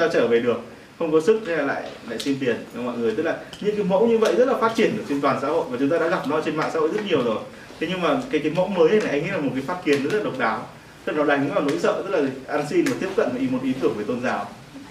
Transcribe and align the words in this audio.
ra 0.00 0.08
trở 0.12 0.26
về 0.26 0.40
được, 0.40 0.60
không 0.98 1.12
có 1.12 1.20
sức 1.20 1.40
thế 1.46 1.56
là 1.56 1.62
lại 1.62 1.82
lại 2.08 2.18
xin 2.18 2.36
tiền 2.40 2.56
cho 2.74 2.80
mọi 2.80 2.98
người, 2.98 3.14
tức 3.16 3.22
là 3.22 3.36
những 3.60 3.76
cái 3.76 3.84
mẫu 3.84 4.06
như 4.06 4.18
vậy 4.18 4.34
rất 4.36 4.48
là 4.48 4.54
phát 4.54 4.72
triển 4.76 4.98
ở 4.98 5.04
trên 5.08 5.20
toàn 5.20 5.38
xã 5.42 5.48
hội 5.48 5.64
và 5.70 5.76
chúng 5.80 5.88
ta 5.88 5.98
đã 5.98 6.08
gặp 6.08 6.22
nó 6.28 6.40
trên 6.40 6.56
mạng 6.56 6.70
xã 6.72 6.80
hội 6.80 6.88
rất 6.94 7.00
nhiều 7.06 7.22
rồi. 7.24 7.38
Thế 7.80 7.86
nhưng 7.90 8.00
mà 8.00 8.20
cái 8.30 8.40
cái 8.40 8.52
mẫu 8.56 8.66
mới 8.66 8.88
này, 8.88 9.10
anh 9.10 9.24
nghĩ 9.24 9.30
là 9.30 9.36
một 9.36 9.50
cái 9.54 9.62
phát 9.62 9.76
kiến 9.84 10.02
rất 10.02 10.18
là 10.18 10.24
độc 10.24 10.38
đáo, 10.38 10.66
tức 11.04 11.12
là 11.12 11.18
nó 11.18 11.24
đánh 11.24 11.50
vào 11.54 11.62
nỗi 11.62 11.78
sợ, 11.78 12.02
tức 12.02 12.10
là 12.10 12.28
ăn 12.46 12.64
xin 12.70 12.84
và 12.84 12.92
tiếp 13.00 13.08
cận 13.16 13.28
với 13.32 13.48
một 13.50 13.58
ý 13.62 13.72
tưởng 13.80 13.94
về 13.98 14.04
tôn 14.04 14.20
giáo. 14.22 14.48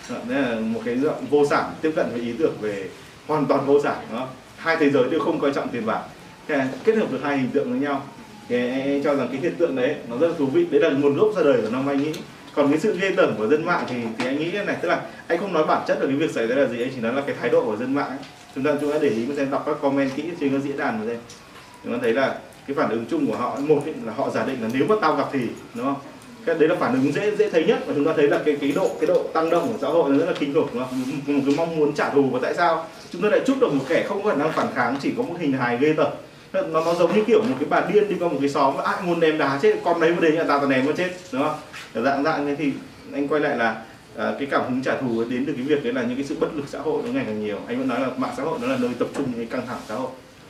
Đấy 0.10 0.42
là 0.42 0.56
một 0.56 0.82
cái 0.86 0.98
dạng 0.98 1.26
vô 1.30 1.46
sản, 1.50 1.66
tiếp 1.82 1.92
cận 1.96 2.06
với 2.12 2.22
ý 2.22 2.34
tưởng 2.40 2.54
về 2.62 2.90
hoàn 3.28 3.46
toàn 3.46 3.66
vô 3.66 3.82
sản 3.82 3.98
đó 4.14 4.28
hai 4.58 4.76
thế 4.76 4.90
giới 4.90 5.04
đều 5.10 5.20
không 5.20 5.40
coi 5.40 5.54
trọng 5.54 5.70
tiền 5.70 5.86
bạc. 5.86 6.02
Kết 6.84 6.96
hợp 6.96 7.12
được 7.12 7.20
hai 7.24 7.38
hình 7.38 7.50
tượng 7.54 7.72
với 7.72 7.80
nhau. 7.80 8.06
Thì 8.50 8.56
anh 8.56 9.04
cho 9.04 9.16
rằng 9.16 9.28
cái 9.32 9.42
hiện 9.42 9.56
tượng 9.58 9.76
đấy 9.76 9.96
nó 10.10 10.18
rất 10.18 10.28
là 10.28 10.34
thú 10.38 10.46
vị. 10.46 10.66
Đấy 10.72 10.82
là 10.82 10.90
nguồn 10.90 11.18
gốc 11.18 11.30
ra 11.36 11.44
đời 11.44 11.62
của 11.62 11.70
năm 11.70 11.88
anh 11.88 12.04
nghĩ 12.04 12.12
còn 12.56 12.70
cái 12.70 12.80
sự 12.80 12.98
ghê 13.02 13.12
tởm 13.18 13.36
của 13.38 13.48
dân 13.48 13.66
mạng 13.66 13.86
thì 13.90 13.96
thì 14.18 14.26
anh 14.26 14.40
nghĩ 14.40 14.52
này, 14.52 14.78
tức 14.82 14.90
là 14.90 15.02
anh 15.28 15.38
không 15.38 15.54
nói 15.54 15.64
bản 15.68 15.84
chất 15.88 16.00
được 16.00 16.08
cái 16.08 16.16
việc 16.16 16.32
xảy 16.32 16.48
ra 16.48 16.56
là 16.56 16.68
gì, 16.68 16.82
anh 16.82 16.92
chỉ 16.96 17.02
nói 17.02 17.14
là 17.14 17.22
cái 17.26 17.36
thái 17.42 17.50
độ 17.50 17.62
của 17.66 17.78
dân 17.78 17.94
mạng 17.94 18.10
ấy. 18.10 18.18
chúng 18.56 18.64
ta 18.64 18.72
chúng 18.82 18.92
ta 18.92 18.98
để 19.02 19.10
ý 19.10 19.28
xem 19.38 19.52
đọc 19.52 19.64
các 19.66 19.76
comment 19.82 20.16
kỹ 20.16 20.24
trên 20.40 20.50
các 20.54 20.62
diễn 20.64 20.78
đàn 20.78 21.00
rồi 21.00 21.08
đây 21.08 21.18
chúng 21.84 21.94
ta 21.94 22.00
thấy 22.02 22.14
là 22.14 22.36
cái 22.68 22.76
phản 22.76 22.90
ứng 22.90 23.06
chung 23.10 23.28
của 23.28 23.36
họ, 23.36 23.58
một 23.68 23.82
là 24.06 24.14
họ 24.14 24.30
giả 24.30 24.46
định 24.46 24.62
là 24.62 24.70
nếu 24.74 24.86
mà 24.90 24.96
tao 25.02 25.16
gặp 25.16 25.30
thì, 25.34 25.40
đúng 25.74 25.86
không? 25.86 25.96
Cái 26.46 26.56
đấy 26.60 26.70
là 26.70 26.76
phản 26.76 26.94
ứng 26.94 27.12
dễ 27.12 27.36
dễ 27.36 27.50
thấy 27.50 27.64
nhất. 27.64 27.80
Và 27.88 27.94
chúng 27.96 28.06
ta 28.06 28.14
thấy 28.16 28.28
là 28.28 28.40
cái 28.46 28.58
cái 28.62 28.72
độ 28.76 28.90
cái 29.00 29.08
độ 29.08 29.24
tăng 29.34 29.50
động 29.50 29.68
của 29.68 29.78
xã 29.82 29.88
hội 29.88 30.10
nó 30.10 30.18
rất 30.18 30.26
là 30.26 30.34
kinh 30.40 30.54
khủng, 30.54 30.68
đúng 30.74 30.84
không? 30.84 31.02
một 31.36 31.42
cái 31.46 31.56
mong 31.58 31.78
muốn 31.78 31.94
trả 31.94 32.10
thù 32.10 32.30
và 32.32 32.40
tại 32.42 32.54
sao? 32.54 32.86
Chúng 33.12 33.22
ta 33.22 33.30
lại 33.30 33.40
chúc 33.46 33.58
được 33.62 33.74
một 33.74 33.86
kẻ 33.90 34.06
không 34.08 34.24
có 34.24 34.30
khả 34.30 34.36
năng 34.36 34.52
phản 34.52 34.68
kháng, 34.76 34.98
chỉ 35.02 35.14
có 35.18 35.24
một 35.24 35.36
hình 35.40 35.54
hài 35.54 35.78
ghê 35.78 35.94
tởm. 35.98 36.12
Nó 36.54 36.62
nó 36.62 36.94
giống 36.94 37.16
như 37.16 37.24
kiểu 37.24 37.42
một 37.42 37.56
cái 37.60 37.70
bà 37.70 37.82
điên 37.94 38.10
đi 38.10 38.16
qua 38.20 38.28
một 38.28 38.38
cái 38.40 38.50
xóm, 38.50 38.78
ai 38.78 38.96
muốn 39.04 39.20
ném 39.20 39.38
đá 39.38 39.60
chết, 39.62 39.76
con 39.86 40.00
đấy 40.00 40.12
mà 40.12 40.18
đấy 40.22 40.32
nhà 40.32 40.44
tao 40.44 40.60
tao 40.60 40.68
ném 40.68 40.86
nó 40.86 40.92
chết 40.92 41.10
đúng 41.32 41.44
không? 41.44 41.56
Dạng 41.94 42.24
dạng 42.24 42.46
như 42.46 42.56
thì 42.56 42.74
anh 43.14 43.28
quay 43.28 43.42
lại 43.42 43.58
là 43.58 43.86
à, 44.18 44.34
cái 44.40 44.48
cảm 44.52 44.62
hứng 44.64 44.82
trả 44.82 45.02
thù 45.02 45.24
đến 45.30 45.46
từ 45.46 45.54
cái 45.54 45.64
việc 45.64 45.84
đấy 45.84 45.94
là 45.94 46.04
những 46.04 46.16
cái 46.16 46.26
sự 46.26 46.36
bất 46.40 46.56
lực 46.56 46.66
xã 46.68 46.80
hội 46.80 47.04
nó 47.06 47.12
ngày 47.12 47.24
càng 47.26 47.46
nhiều. 47.46 47.58
Anh 47.68 47.78
vẫn 47.78 47.88
nói 47.88 48.00
là 48.00 48.10
mạng 48.18 48.34
xã 48.38 48.44
hội 48.44 48.60
nó 48.62 48.68
là 48.68 48.78
nơi 48.78 48.90
tập 49.00 49.08
trung 49.16 49.26
những 49.26 49.38
cái 49.38 49.46
căng 49.46 49.68
thẳng 49.68 49.80
xã 49.88 49.96
hội. 49.96 50.10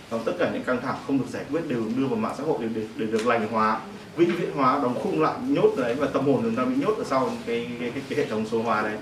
Còn 0.09 0.22
tất 0.26 0.34
cả 0.40 0.50
những 0.54 0.64
căng 0.64 0.81
thẳng 0.81 0.96
không 1.08 1.18
được 1.18 1.26
giải 1.30 1.44
quyết 1.52 1.62
đều 1.68 1.84
đưa 1.98 2.06
vào 2.06 2.16
mạng 2.16 2.34
xã 2.38 2.44
hội 2.44 2.58
để, 2.62 2.68
để, 2.76 2.81
để 2.96 3.06
được 3.06 3.28
lành 3.28 3.48
hóa 3.52 3.80
vĩnh 4.18 4.36
viễn 4.36 4.52
hóa 4.52 4.80
đóng 4.84 5.00
khung 5.04 5.22
lại 5.22 5.34
nhốt 5.48 5.72
đấy 5.78 5.96
và 5.96 6.08
tâm 6.08 6.26
hồn 6.26 6.40
chúng 6.44 6.56
ta 6.56 6.66
bị 6.66 6.76
nhốt 6.76 6.98
ở 6.98 7.04
sau 7.04 7.31
cái 7.46 7.70
cái, 7.80 7.92
cái, 7.96 8.03
cái 8.09 8.20
hệ 8.20 8.26
thống 8.26 8.46
số 8.52 8.62
hóa 8.62 8.81
đấy. 8.81 8.98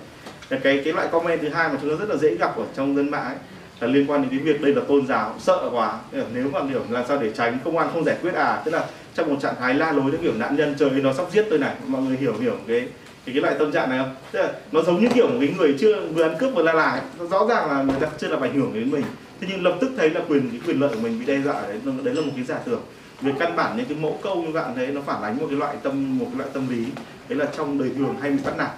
Cái 0.50 0.60
cái 0.64 0.94
loại 0.94 1.08
comment 1.12 1.42
thứ 1.42 1.50
hai 1.50 1.70
mà 1.70 1.76
chúng 1.82 1.90
ta 1.90 1.96
rất 2.06 2.10
là 2.10 2.16
dễ 2.16 2.36
gặp 2.36 2.58
ở 2.58 2.66
trong 2.76 2.96
dân 2.96 3.12
mạng 3.12 3.26
ấy 3.26 3.36
là 3.80 3.88
liên 3.88 4.12
quan 4.12 4.22
đến 4.22 4.30
cái 4.30 4.40
việc 4.40 4.62
đây 4.62 4.76
là 4.76 4.82
tôn 4.88 5.08
giáo 5.08 5.36
sợ 5.40 5.70
quá. 5.72 6.00
Ờ, 6.14 6.26
nếu 6.34 6.50
mà 6.54 6.60
kiểu 6.70 6.82
làm 6.90 7.04
sao 7.08 7.18
để 7.18 7.32
tránh 7.36 7.58
công 7.64 7.78
an 7.78 7.90
không 7.94 8.04
giải 8.04 8.18
quyết 8.22 8.34
à? 8.34 8.62
Tức 8.66 8.72
là 8.72 8.86
trong 9.14 9.30
một 9.30 9.36
trạng 9.42 9.56
thái 9.60 9.74
la 9.74 9.92
lối 9.92 10.12
theo 10.12 10.22
kiểu 10.22 10.34
nạn 10.34 10.56
nhân 10.56 10.76
trời 10.80 10.90
nó 10.90 11.14
sắp 11.14 11.26
giết 11.32 11.46
tôi 11.50 11.60
này. 11.60 11.76
Mọi 11.88 12.02
người 12.02 12.18
hiểu 12.18 12.34
hiểu 12.42 12.56
cái 12.68 12.88
cái 13.26 13.34
cái 13.34 13.42
loại 13.42 13.56
tâm 13.60 13.72
trạng 13.72 13.90
này 13.90 14.00
không? 14.00 14.16
Tức 14.32 14.42
là 14.42 14.52
nó 14.72 14.82
giống 14.82 15.02
như 15.02 15.08
kiểu 15.14 15.28
một 15.28 15.38
cái 15.40 15.54
người 15.58 15.76
chưa 15.80 16.02
vừa 16.02 16.24
ăn 16.24 16.36
cướp 16.40 16.54
vừa 16.56 16.64
la 16.64 16.74
lại 16.74 17.02
rõ 17.30 17.46
ràng 17.50 17.72
là 17.72 17.84
người 17.84 18.00
ta 18.00 18.08
chưa 18.18 18.28
làm 18.28 18.42
ảnh 18.42 18.54
hưởng 18.54 18.74
đến 18.74 18.92
mình. 18.92 19.04
Thế 19.42 19.48
nhưng 19.50 19.64
lập 19.64 19.78
tức 19.82 19.92
thấy 19.98 20.10
là 20.10 20.22
quyền 20.30 20.50
cái 20.50 20.60
quyền 20.66 20.80
lợi 20.80 20.90
của 20.94 21.00
mình 21.00 21.20
bị 21.20 21.26
đe 21.26 21.42
dọa 21.42 21.62
đấy. 21.62 21.80
Đấy 22.04 22.16
là 22.16 22.22
một 22.22 22.32
cái 22.36 22.44
giả 22.44 22.60
tưởng. 22.66 22.82
Về 23.22 23.34
căn 23.40 23.56
bản 23.56 23.78
những 23.78 23.86
cái 23.86 23.98
mẫu 24.02 24.20
câu 24.24 24.44
như 24.44 24.52
bạn 24.52 24.76
thấy 24.76 24.88
nó 24.88 25.02
phản 25.02 25.24
ánh 25.24 25.38
một 25.38 25.46
cái 25.50 25.60
loại 25.60 25.76
tâm 25.84 26.20
một 26.20 26.26
cái 26.30 26.38
loại 26.38 26.50
tâm 26.54 26.70
lý. 26.70 26.86
Đấy 27.30 27.40
là 27.40 27.46
trong 27.58 27.80
đời 27.80 27.90
thường 27.98 28.16
hay 28.22 28.32
bị 28.32 28.38
bắt 28.46 28.58
nạt. 28.58 28.70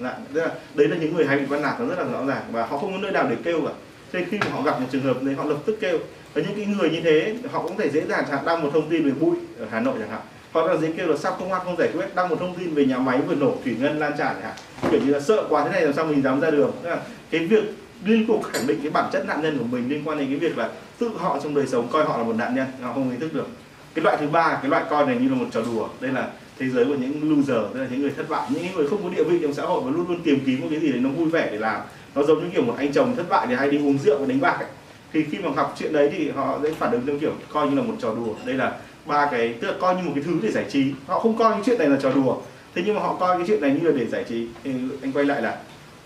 Dạ, 0.00 0.12
đấy 0.32 0.48
là, 0.48 0.54
đấy 0.74 0.88
là 0.88 0.96
những 0.96 1.16
người 1.16 1.26
hay 1.26 1.38
bị 1.38 1.46
bắt 1.46 1.60
nạt 1.62 1.80
nó 1.80 1.86
rất 1.86 1.98
là 1.98 2.04
rõ 2.12 2.26
ràng 2.26 2.42
và 2.52 2.66
họ 2.66 2.78
không 2.78 2.92
có 2.92 2.98
nơi 2.98 3.12
nào 3.12 3.26
để 3.30 3.36
kêu 3.44 3.60
cả 3.60 3.72
thế 4.12 4.26
khi 4.30 4.38
mà 4.38 4.46
họ 4.50 4.62
gặp 4.62 4.80
một 4.80 4.86
trường 4.92 5.02
hợp 5.02 5.22
đấy, 5.22 5.34
họ 5.34 5.44
lập 5.44 5.56
tức 5.66 5.76
kêu. 5.80 5.98
Và 6.34 6.42
những 6.42 6.56
cái 6.56 6.66
người 6.66 6.90
như 6.90 7.00
thế, 7.00 7.34
họ 7.52 7.62
cũng 7.62 7.76
thể 7.76 7.90
dễ 7.90 8.06
dàng 8.08 8.24
chẳng 8.30 8.44
đăng 8.46 8.62
một 8.62 8.70
thông 8.72 8.90
tin 8.90 9.04
về 9.04 9.10
bụi 9.20 9.36
ở 9.58 9.66
Hà 9.70 9.80
Nội 9.80 9.94
chẳng 9.98 10.10
hạn. 10.10 10.20
Họ 10.52 10.66
là 10.66 10.76
dễ 10.76 10.92
kêu 10.96 11.06
là 11.06 11.16
sao 11.16 11.36
công 11.40 11.52
an 11.52 11.62
không 11.64 11.76
giải 11.76 11.88
quyết, 11.92 12.14
đăng 12.14 12.28
một 12.28 12.36
thông 12.40 12.54
tin 12.54 12.74
về 12.74 12.86
nhà 12.86 12.98
máy 12.98 13.18
vừa 13.20 13.34
nổ 13.34 13.54
thủy 13.64 13.76
ngân 13.80 13.98
lan 13.98 14.12
tràn 14.18 14.34
chẳng 14.34 14.42
hạn. 14.42 14.56
Kiểu 14.90 15.00
như 15.00 15.12
là 15.12 15.20
sợ 15.20 15.44
quá 15.48 15.64
thế 15.64 15.70
này 15.70 15.82
làm 15.82 15.92
sao 15.92 16.04
mình 16.04 16.22
dám 16.22 16.40
ra 16.40 16.50
đường. 16.50 16.72
Là 16.82 17.00
cái 17.30 17.46
việc, 17.46 17.64
liên 18.04 18.26
tục 18.26 18.40
khẳng 18.52 18.66
định 18.66 18.78
cái 18.82 18.90
bản 18.90 19.10
chất 19.12 19.26
nạn 19.26 19.42
nhân 19.42 19.58
của 19.58 19.64
mình 19.64 19.88
liên 19.88 20.02
quan 20.04 20.18
đến 20.18 20.28
cái 20.28 20.36
việc 20.36 20.58
là 20.58 20.70
tự 20.98 21.10
họ 21.18 21.38
trong 21.42 21.54
đời 21.54 21.66
sống 21.66 21.88
coi 21.92 22.04
họ 22.04 22.18
là 22.18 22.24
một 22.24 22.36
nạn 22.36 22.54
nhân, 22.54 22.66
họ 22.82 22.92
không 22.92 23.10
ý 23.10 23.16
thức 23.20 23.34
được. 23.34 23.48
Cái 23.94 24.02
loại 24.04 24.16
thứ 24.20 24.26
ba, 24.26 24.58
cái 24.62 24.70
loại 24.70 24.84
coi 24.90 25.06
này 25.06 25.16
như 25.16 25.28
là 25.28 25.34
một 25.34 25.46
trò 25.50 25.60
đùa. 25.62 25.88
Đây 26.00 26.12
là 26.12 26.28
thế 26.58 26.68
giới 26.68 26.84
của 26.84 26.94
những 26.94 27.30
loser 27.30 27.72
tức 27.74 27.80
là 27.80 27.86
những 27.90 28.00
người 28.00 28.12
thất 28.16 28.28
bại, 28.28 28.48
những 28.50 28.64
người 28.76 28.88
không 28.88 29.02
có 29.02 29.10
địa 29.16 29.24
vị 29.24 29.38
trong 29.42 29.54
xã 29.54 29.62
hội 29.62 29.82
và 29.84 29.90
luôn 29.90 30.08
luôn 30.08 30.20
tìm 30.22 30.38
kiếm 30.46 30.60
một 30.60 30.66
cái 30.70 30.80
gì 30.80 30.92
đấy 30.92 31.00
nó 31.00 31.10
vui 31.10 31.28
vẻ 31.28 31.48
để 31.52 31.58
làm 31.58 31.80
nó 32.14 32.22
giống 32.22 32.44
như 32.44 32.50
kiểu 32.52 32.62
một 32.62 32.74
anh 32.78 32.92
chồng 32.92 33.16
thất 33.16 33.28
bại 33.28 33.46
thì 33.46 33.54
hay 33.54 33.70
đi 33.70 33.78
uống 33.78 33.98
rượu 33.98 34.18
và 34.18 34.26
đánh 34.26 34.40
bạc 34.40 34.56
ấy. 34.58 34.68
thì 35.12 35.24
khi 35.24 35.38
mà 35.38 35.50
gặp 35.56 35.66
chuyện 35.78 35.92
đấy 35.92 36.10
thì 36.12 36.30
họ 36.30 36.58
sẽ 36.62 36.70
phản 36.72 36.92
ứng 36.92 37.06
theo 37.06 37.18
kiểu 37.20 37.32
coi 37.52 37.68
như 37.68 37.76
là 37.76 37.82
một 37.82 37.94
trò 38.00 38.14
đùa. 38.14 38.34
Đây 38.44 38.54
là 38.54 38.76
ba 39.06 39.28
cái, 39.30 39.54
tức 39.60 39.68
là 39.68 39.74
coi 39.80 39.94
như 39.94 40.02
một 40.02 40.12
cái 40.14 40.24
thứ 40.24 40.38
để 40.42 40.50
giải 40.50 40.64
trí. 40.70 40.92
Họ 41.06 41.18
không 41.18 41.38
coi 41.38 41.52
cái 41.52 41.62
chuyện 41.64 41.78
này 41.78 41.88
là 41.88 41.96
trò 42.02 42.10
đùa. 42.10 42.36
Thế 42.74 42.82
nhưng 42.86 42.94
mà 42.94 43.00
họ 43.00 43.16
coi 43.20 43.36
cái 43.36 43.46
chuyện 43.46 43.60
này 43.60 43.70
như 43.70 43.90
là 43.90 43.98
để 43.98 44.06
giải 44.06 44.24
trí. 44.28 44.46
Thì 44.64 44.72
anh 45.02 45.12
quay 45.12 45.24
lại 45.24 45.42
là 45.42 45.58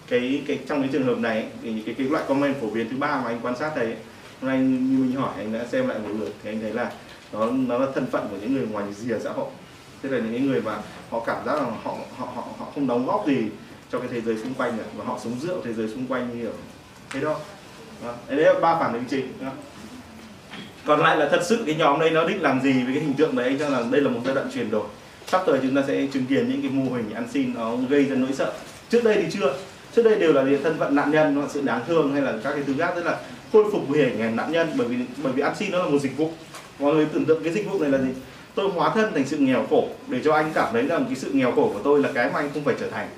cái 0.09 0.43
cái, 0.47 0.59
trong 0.69 0.81
cái 0.81 0.91
trường 0.93 1.05
hợp 1.05 1.19
này 1.19 1.47
thì 1.63 1.83
cái 1.87 1.95
cái 1.99 2.07
loại 2.07 2.25
comment 2.29 2.57
phổ 2.61 2.67
biến 2.71 2.89
thứ 2.91 2.97
ba 2.97 3.21
mà 3.21 3.31
anh 3.31 3.41
quan 3.43 3.57
sát 3.57 3.73
thấy 3.75 3.95
hôm 4.41 4.51
nay 4.51 4.59
như 4.61 4.99
mình 4.99 5.13
hỏi 5.13 5.31
anh 5.37 5.53
đã 5.53 5.65
xem 5.73 5.89
lại 5.89 5.99
một 5.99 6.09
lượt 6.19 6.33
thì 6.43 6.51
anh 6.51 6.61
thấy 6.61 6.73
là 6.73 6.93
nó 7.33 7.51
nó 7.51 7.79
là 7.79 7.87
thân 7.95 8.07
phận 8.07 8.29
của 8.31 8.37
những 8.41 8.55
người 8.55 8.67
ngoài 8.67 8.85
rìa 8.95 9.19
xã 9.19 9.31
hội. 9.33 9.47
Tức 10.03 10.09
là 10.09 10.19
những 10.19 10.47
người 10.47 10.61
mà 10.61 10.79
họ 11.11 11.21
cảm 11.27 11.47
giác 11.47 11.55
là 11.55 11.63
họ 11.63 11.75
họ 11.85 12.27
họ 12.35 12.43
họ 12.59 12.67
không 12.75 12.87
đóng 12.87 13.07
góp 13.07 13.27
gì 13.27 13.49
cho 13.93 13.99
cái 13.99 14.09
thế 14.13 14.21
giới 14.21 14.37
xung 14.37 14.55
quanh 14.55 14.77
nữa 14.77 14.85
và 14.97 15.05
họ 15.05 15.19
sống 15.25 15.37
dựa 15.41 15.61
thế 15.65 15.73
giới 15.73 15.89
xung 15.89 16.07
quanh 16.07 16.29
như 16.29 16.35
hiểu 16.43 16.53
thế 17.11 17.21
đó. 17.21 17.37
Đấy 18.29 18.45
là 18.45 18.61
ba 18.61 18.79
phản 18.79 18.93
ứng 18.93 19.05
chính, 19.11 19.33
đó. 19.41 19.51
còn 20.87 21.01
lại 21.01 21.17
là 21.17 21.29
thật 21.29 21.41
sự 21.45 21.63
cái 21.67 21.75
nhóm 21.75 22.01
đây 22.01 22.11
nó 22.11 22.29
định 22.29 22.43
làm 22.43 22.61
gì 22.63 22.73
với 22.73 22.95
cái 22.95 23.03
hình 23.03 23.15
tượng 23.15 23.37
đấy, 23.37 23.47
anh 23.47 23.59
cho 23.59 23.71
rằng 23.71 23.91
đây 23.91 24.01
là 24.01 24.11
một 24.11 24.21
giai 24.25 24.35
đoạn 24.35 24.49
chuyển 24.55 24.71
đổi. 24.71 24.85
Sắp 25.27 25.43
tới 25.47 25.59
chúng 25.63 25.77
ta 25.77 25.83
sẽ 25.89 26.07
chứng 26.13 26.27
kiến 26.27 26.49
những 26.49 26.63
cái 26.63 26.71
mô 26.71 26.97
hình 26.97 27.15
ăn 27.15 27.29
xin 27.33 27.55
nó 27.55 27.77
gây 27.89 28.05
ra 28.05 28.17
nỗi 28.17 28.33
sợ. 28.33 28.53
Trước 28.89 29.05
đây 29.05 29.23
thì 29.23 29.31
chưa. 29.31 29.55
Trước 29.97 30.03
đây 30.03 30.15
đều 30.19 30.33
là 30.33 30.45
thân 30.65 30.79
phận 30.79 30.95
nạn 30.95 31.11
nhân, 31.11 31.35
nó 31.35 31.43
sự 31.49 31.61
đáng 31.61 31.81
thương 31.87 32.13
hay 32.13 32.23
là 32.23 32.33
các 32.45 32.53
cái 32.55 32.63
thứ 32.67 32.75
khác, 32.79 32.93
tức 32.97 33.05
là 33.05 33.19
khôi 33.53 33.65
phục 33.73 33.89
về 33.89 34.01
hình 34.01 34.21
ảnh 34.21 34.37
nạn 34.37 34.53
nhân 34.53 34.71
bởi 34.77 34.89
vì 34.89 34.97
bởi 35.23 35.33
vì 35.33 35.43
ăn 35.43 35.55
xin 35.59 35.71
nó 35.71 35.79
là 35.79 35.85
một 35.85 35.99
dịch 35.99 36.17
vụ. 36.17 36.31
Mọi 36.79 36.95
người 36.95 37.07
tưởng 37.13 37.25
tượng 37.25 37.45
cái 37.45 37.53
dịch 37.53 37.71
vụ 37.71 37.79
này 37.81 37.91
là 37.91 37.99
gì? 37.99 38.11
Tôi 38.55 38.71
hóa 38.71 38.91
thân 38.95 39.15
thành 39.15 39.27
sự 39.27 39.37
nghèo 39.37 39.67
khổ 39.71 39.89
để 40.09 40.21
cho 40.25 40.33
anh 40.33 40.51
cảm 40.55 40.73
thấy 40.73 40.87
rằng 40.87 41.05
cái 41.05 41.15
sự 41.15 41.31
nghèo 41.33 41.53
khổ 41.53 41.71
của 41.75 41.81
tôi 41.85 42.01
là 42.03 42.09
cái 42.15 42.31
mà 42.33 42.41
anh 42.41 42.51
không 42.55 42.65
phải 42.65 42.75
trở 42.81 42.91
thành 42.91 43.09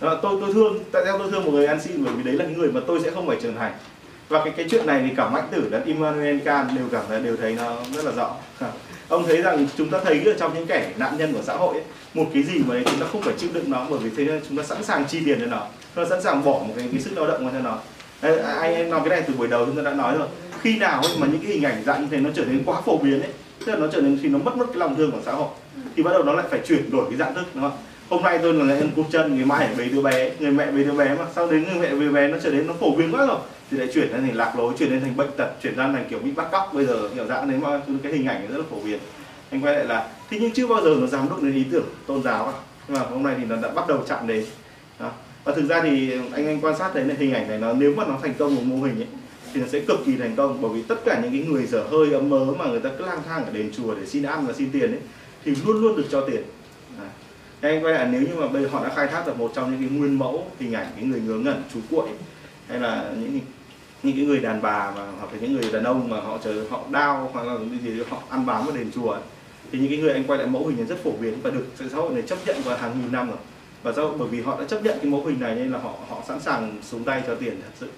đó, 0.00 0.18
tôi 0.22 0.36
tôi 0.40 0.52
thương 0.52 0.78
tại 0.92 1.02
sao 1.06 1.18
tôi 1.18 1.30
thương 1.30 1.44
một 1.44 1.50
người 1.52 1.66
ăn 1.66 1.80
xin 1.80 2.04
bởi 2.04 2.14
vì 2.14 2.22
đấy 2.22 2.34
là 2.34 2.44
những 2.44 2.58
người 2.58 2.72
mà 2.72 2.80
tôi 2.86 3.00
sẽ 3.04 3.10
không 3.10 3.26
phải 3.26 3.36
trở 3.42 3.52
thành. 3.58 3.72
Và 4.28 4.44
cái 4.44 4.54
cái 4.56 4.66
chuyện 4.70 4.86
này 4.86 5.04
thì 5.08 5.14
cả 5.16 5.28
mạnh 5.28 5.48
tử 5.50 5.68
lẫn 5.70 5.84
Immanuel 5.84 6.38
Kant 6.38 6.68
đều 6.76 6.84
cảm 6.92 7.02
thấy 7.08 7.22
đều 7.22 7.36
thấy 7.36 7.52
nó 7.52 7.76
rất 7.94 8.04
là 8.04 8.12
rõ. 8.12 8.36
Ông 9.08 9.26
thấy 9.26 9.42
rằng 9.42 9.66
chúng 9.76 9.90
ta 9.90 9.98
thấy 10.04 10.22
ở 10.24 10.32
trong 10.38 10.54
những 10.54 10.66
kẻ 10.66 10.92
nạn 10.96 11.18
nhân 11.18 11.32
của 11.32 11.42
xã 11.42 11.56
hội 11.56 11.74
ấy, 11.74 11.84
một 12.14 12.26
cái 12.34 12.42
gì 12.42 12.58
mà 12.66 12.74
chúng 12.84 13.00
ta 13.00 13.06
không 13.12 13.22
phải 13.22 13.34
chịu 13.38 13.50
đựng 13.52 13.70
nó 13.70 13.86
bởi 13.90 13.98
vì 13.98 14.10
thế 14.16 14.40
chúng 14.48 14.58
ta 14.58 14.64
sẵn 14.64 14.84
sàng 14.84 15.04
chi 15.08 15.20
tiền 15.24 15.40
cho 15.40 15.46
nó. 15.46 15.66
Chúng 15.94 16.04
ta 16.04 16.10
sẵn 16.10 16.22
sàng 16.22 16.44
bỏ 16.44 16.52
một 16.52 16.74
cái, 16.76 16.88
cái 16.92 17.00
sức 17.00 17.10
lao 17.16 17.26
động 17.26 17.50
cho 17.52 17.60
nó. 17.60 17.78
Đấy, 18.22 18.38
anh 18.38 18.74
em 18.74 18.90
nói 18.90 19.00
cái 19.00 19.08
này 19.08 19.22
từ 19.28 19.34
buổi 19.34 19.48
đầu 19.48 19.66
chúng 19.66 19.76
ta 19.76 19.82
đã 19.82 19.92
nói 19.92 20.18
rồi. 20.18 20.28
Khi 20.60 20.78
nào 20.78 21.02
ấy 21.02 21.12
mà 21.18 21.26
những 21.26 21.40
cái 21.42 21.52
hình 21.52 21.62
ảnh 21.62 21.82
dạng 21.86 22.00
như 22.02 22.08
thế 22.10 22.16
nó 22.16 22.30
trở 22.34 22.44
nên 22.44 22.62
quá 22.64 22.80
phổ 22.80 22.98
biến 22.98 23.22
ấy 23.22 23.30
tức 23.66 23.72
là 23.72 23.78
nó 23.78 23.86
trở 23.92 24.00
nên 24.00 24.18
khi 24.22 24.28
nó 24.28 24.38
mất 24.38 24.56
mất 24.56 24.66
cái 24.66 24.76
lòng 24.76 24.96
thương 24.96 25.10
của 25.10 25.20
xã 25.24 25.32
hội 25.32 25.48
thì 25.96 26.02
bắt 26.02 26.12
đầu 26.12 26.22
nó 26.22 26.32
lại 26.32 26.46
phải 26.50 26.60
chuyển 26.66 26.90
đổi 26.90 27.04
cái 27.10 27.18
dạng 27.18 27.34
thức 27.34 27.44
đúng 27.54 27.62
không 27.62 27.78
hôm 28.08 28.22
nay 28.22 28.38
tôi 28.42 28.54
là 28.54 28.64
nhân 28.64 28.90
cụt 28.96 29.06
chân 29.10 29.36
người 29.36 29.44
mai 29.44 29.68
bế 29.78 29.84
đứa 29.84 30.02
bé, 30.02 30.30
người 30.40 30.50
mẹ 30.50 30.66
bế 30.70 30.84
đứa 30.84 30.92
bé 30.92 31.14
mà. 31.18 31.26
Sau 31.34 31.50
đến 31.50 31.64
người 31.64 31.88
mẹ 31.88 31.94
bế 31.94 32.08
bé 32.08 32.28
nó 32.28 32.38
trở 32.42 32.50
đến 32.50 32.66
nó 32.66 32.74
phổ 32.80 32.96
biến 32.96 33.14
quá 33.14 33.26
rồi. 33.26 33.38
Thì 33.70 33.76
lại 33.76 33.88
chuyển 33.94 34.08
lên 34.12 34.20
thành 34.20 34.36
lạc 34.36 34.54
lối, 34.58 34.72
chuyển 34.78 34.90
lên 34.90 35.00
thành 35.00 35.16
bệnh 35.16 35.30
tật, 35.36 35.48
chuyển 35.62 35.76
ra 35.76 35.84
thành 35.92 36.06
kiểu 36.10 36.18
bị 36.18 36.30
bắt 36.30 36.48
cóc. 36.52 36.70
Bây 36.74 36.86
giờ 36.86 37.08
hiểu 37.14 37.26
dạng 37.26 37.50
đấy 37.50 37.58
mà, 37.62 37.80
cái 38.02 38.12
hình 38.12 38.26
ảnh 38.26 38.46
rất 38.50 38.58
là 38.58 38.64
phổ 38.70 38.76
biến. 38.84 38.98
Anh 39.50 39.60
quay 39.60 39.74
lại 39.74 39.84
là, 39.84 40.08
thế 40.30 40.38
nhưng 40.40 40.50
chưa 40.50 40.66
bao 40.66 40.82
giờ 40.82 40.96
nó 41.00 41.06
dám 41.06 41.28
đụng 41.30 41.44
đến 41.44 41.54
ý 41.54 41.64
tưởng 41.72 41.86
tôn 42.06 42.22
giáo 42.22 42.46
à. 42.46 42.52
Nhưng 42.88 42.98
mà 42.98 43.04
hôm 43.04 43.22
nay 43.22 43.34
thì 43.38 43.44
nó 43.44 43.56
đã 43.56 43.68
bắt 43.68 43.88
đầu 43.88 43.98
chạm 44.08 44.26
đến. 44.26 44.44
Đó. 44.98 45.10
và 45.44 45.52
thực 45.54 45.68
ra 45.68 45.80
thì 45.82 46.12
anh 46.32 46.46
anh 46.46 46.60
quan 46.60 46.78
sát 46.78 46.90
thấy 46.94 47.04
là 47.04 47.14
hình 47.18 47.32
ảnh 47.32 47.48
này 47.48 47.58
nó, 47.58 47.72
nếu 47.72 47.94
mà 47.96 48.04
nó 48.08 48.18
thành 48.22 48.34
công 48.38 48.54
một 48.54 48.62
mô 48.64 48.86
hình 48.86 48.96
ấy, 49.00 49.06
thì 49.54 49.60
nó 49.60 49.66
sẽ 49.66 49.80
cực 49.80 49.98
kỳ 50.06 50.12
thành 50.16 50.36
công. 50.36 50.62
Bởi 50.62 50.70
vì 50.74 50.82
tất 50.82 51.04
cả 51.04 51.20
những 51.22 51.32
cái 51.32 51.40
người 51.40 51.66
dở 51.66 51.84
hơi, 51.90 52.12
ấm 52.12 52.30
mớ 52.30 52.44
mà 52.58 52.66
người 52.66 52.80
ta 52.80 52.90
cứ 52.98 53.04
lang 53.04 53.22
thang 53.28 53.44
ở 53.44 53.52
đền 53.52 53.70
chùa 53.76 53.94
để 53.94 54.06
xin 54.06 54.22
ăn 54.22 54.46
và 54.46 54.52
xin 54.52 54.70
tiền 54.72 54.90
ấy, 54.90 55.00
thì 55.44 55.54
luôn 55.66 55.82
luôn 55.82 55.96
được 55.96 56.04
cho 56.10 56.20
tiền. 56.20 56.42
Thế 57.60 57.68
anh 57.68 57.84
quay 57.84 57.94
lại 57.94 58.08
nếu 58.12 58.20
như 58.20 58.34
mà 58.40 58.48
bây 58.48 58.62
giờ 58.62 58.68
họ 58.68 58.84
đã 58.84 58.94
khai 58.94 59.06
thác 59.06 59.26
được 59.26 59.38
một 59.38 59.52
trong 59.54 59.70
những 59.70 59.80
cái 59.80 59.98
nguyên 59.98 60.18
mẫu 60.18 60.46
hình 60.60 60.72
ảnh 60.72 60.86
cái 60.96 61.04
người 61.04 61.20
ngớ 61.20 61.34
ngẩn 61.34 61.62
chú 61.74 61.80
cuội 61.90 62.08
hay 62.68 62.80
là 62.80 63.10
những 63.20 63.40
những 64.02 64.16
cái 64.16 64.24
người 64.24 64.40
đàn 64.40 64.62
bà 64.62 64.90
mà 64.96 65.06
hoặc 65.18 65.32
là 65.32 65.38
những 65.40 65.52
người 65.52 65.72
đàn 65.72 65.84
ông 65.84 66.08
mà 66.08 66.20
họ 66.20 66.38
chờ 66.44 66.64
họ 66.70 66.80
đau 66.90 67.30
hoặc 67.32 67.46
là 67.46 67.54
cái 67.70 67.78
gì 67.82 68.02
họ 68.10 68.18
ăn 68.28 68.46
bám 68.46 68.66
vào 68.66 68.76
đền 68.76 68.90
chùa 68.94 69.10
ấy. 69.10 69.22
thì 69.72 69.78
những 69.78 69.88
cái 69.88 69.98
người 69.98 70.12
anh 70.12 70.24
quay 70.24 70.38
lại 70.38 70.48
mẫu 70.48 70.66
hình 70.66 70.76
này 70.76 70.86
rất 70.86 71.04
phổ 71.04 71.10
biến 71.20 71.34
và 71.42 71.50
được 71.50 71.66
xã 71.90 71.96
hội 71.96 72.14
này 72.14 72.22
chấp 72.22 72.38
nhận 72.46 72.56
qua 72.64 72.76
hàng 72.76 72.92
nghìn 73.00 73.12
năm 73.12 73.28
rồi 73.28 73.38
và 73.82 73.92
do 73.92 74.08
bởi 74.08 74.28
vì 74.28 74.40
họ 74.40 74.60
đã 74.60 74.66
chấp 74.68 74.84
nhận 74.84 74.98
cái 74.98 75.10
mẫu 75.10 75.24
hình 75.24 75.40
này 75.40 75.54
nên 75.54 75.70
là 75.72 75.78
họ 75.78 75.92
họ 76.08 76.22
sẵn 76.28 76.40
sàng 76.40 76.78
xuống 76.82 77.04
tay 77.04 77.22
cho 77.26 77.34
tiền 77.34 77.60
thật 77.62 77.72
sự 77.80 77.88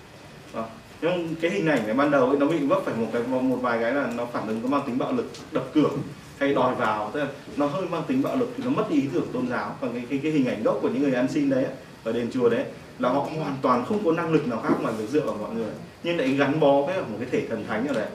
à. 0.55 0.63
nhưng 1.03 1.35
cái 1.41 1.51
hình 1.51 1.67
ảnh 1.67 1.87
này 1.87 1.95
ban 1.95 2.11
đầu 2.11 2.29
ấy, 2.29 2.39
nó 2.39 2.47
bị 2.47 2.59
vấp 2.59 2.83
phải 2.85 2.95
một 2.95 3.07
cái 3.13 3.23
một 3.23 3.59
vài 3.63 3.79
cái 3.83 3.93
là 3.93 4.11
nó 4.17 4.27
phản 4.27 4.49
ứng 4.49 4.61
có 4.63 4.69
mang 4.69 4.83
tính 4.87 4.99
bạo 4.99 5.13
lực 5.13 5.31
đập 5.53 5.65
cửa 5.75 5.89
hay 6.39 6.55
đòi 6.55 6.75
vào 6.75 7.11
tức 7.13 7.21
là 7.21 7.27
nó 7.57 7.67
hơi 7.67 7.83
mang 7.91 8.03
tính 8.07 8.23
bạo 8.23 8.37
lực 8.37 8.53
thì 8.57 8.65
nó 8.65 8.71
mất 8.71 8.85
ý 8.91 9.03
tưởng 9.15 9.27
tôn 9.33 9.49
giáo 9.49 9.77
và 9.81 9.89
cái 9.93 10.03
cái, 10.11 10.21
cái 10.23 10.33
hình 10.33 10.47
ảnh 10.47 10.63
gốc 10.63 10.79
của 10.83 10.89
những 10.89 11.03
người 11.03 11.15
ăn 11.15 11.29
xin 11.29 11.51
đấy 11.51 11.65
ở 12.05 12.13
đền 12.13 12.31
chùa 12.33 12.49
đấy 12.49 12.65
là 12.99 13.09
họ 13.09 13.21
hoàn 13.39 13.57
toàn 13.63 13.85
không 13.85 14.05
có 14.05 14.13
năng 14.13 14.33
lực 14.33 14.49
nào 14.49 14.61
khác 14.63 14.75
mà 14.83 14.91
được 14.99 15.07
dựa 15.09 15.21
vào 15.21 15.37
mọi 15.41 15.51
người. 15.55 15.73
Nhưng 16.03 16.19
lại 16.19 16.29
gắn 16.29 16.61
bó 16.61 16.83
với 16.83 16.97
một 16.97 17.17
cái 17.19 17.29
thể 17.33 17.49
thần 17.49 17.65
thánh 17.69 17.89
ở 17.89 17.95
đấy. 17.95 18.07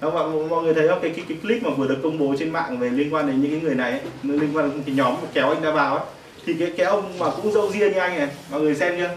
Các 0.00 0.10
bạn 0.10 0.48
mọi 0.48 0.62
người 0.62 0.74
thấy 0.74 0.88
không? 0.88 0.98
Cái, 1.02 1.10
cái 1.10 1.24
cái 1.28 1.38
clip 1.42 1.62
mà 1.62 1.70
vừa 1.70 1.88
được 1.88 1.98
công 2.02 2.18
bố 2.18 2.34
trên 2.38 2.50
mạng 2.50 2.78
về 2.78 2.90
liên 2.90 3.14
quan 3.14 3.26
đến 3.26 3.40
những 3.40 3.50
cái 3.50 3.60
người 3.60 3.74
này 3.74 3.90
ấy, 3.90 4.00
liên 4.22 4.56
quan 4.56 4.70
đến 4.70 4.82
cái 4.86 4.94
nhóm 4.94 5.14
kéo 5.34 5.48
anh 5.48 5.62
ra 5.62 5.70
vào 5.70 5.96
ấy 5.96 6.04
thì 6.46 6.54
cái 6.58 6.72
cái 6.76 6.86
ông 6.86 7.18
mà 7.18 7.26
cũng 7.30 7.52
dâu 7.52 7.70
riêng 7.70 7.92
như 7.92 7.98
anh 7.98 8.18
này 8.18 8.28
mọi 8.50 8.60
người 8.60 8.74
xem 8.74 8.94
chưa? 8.98 9.10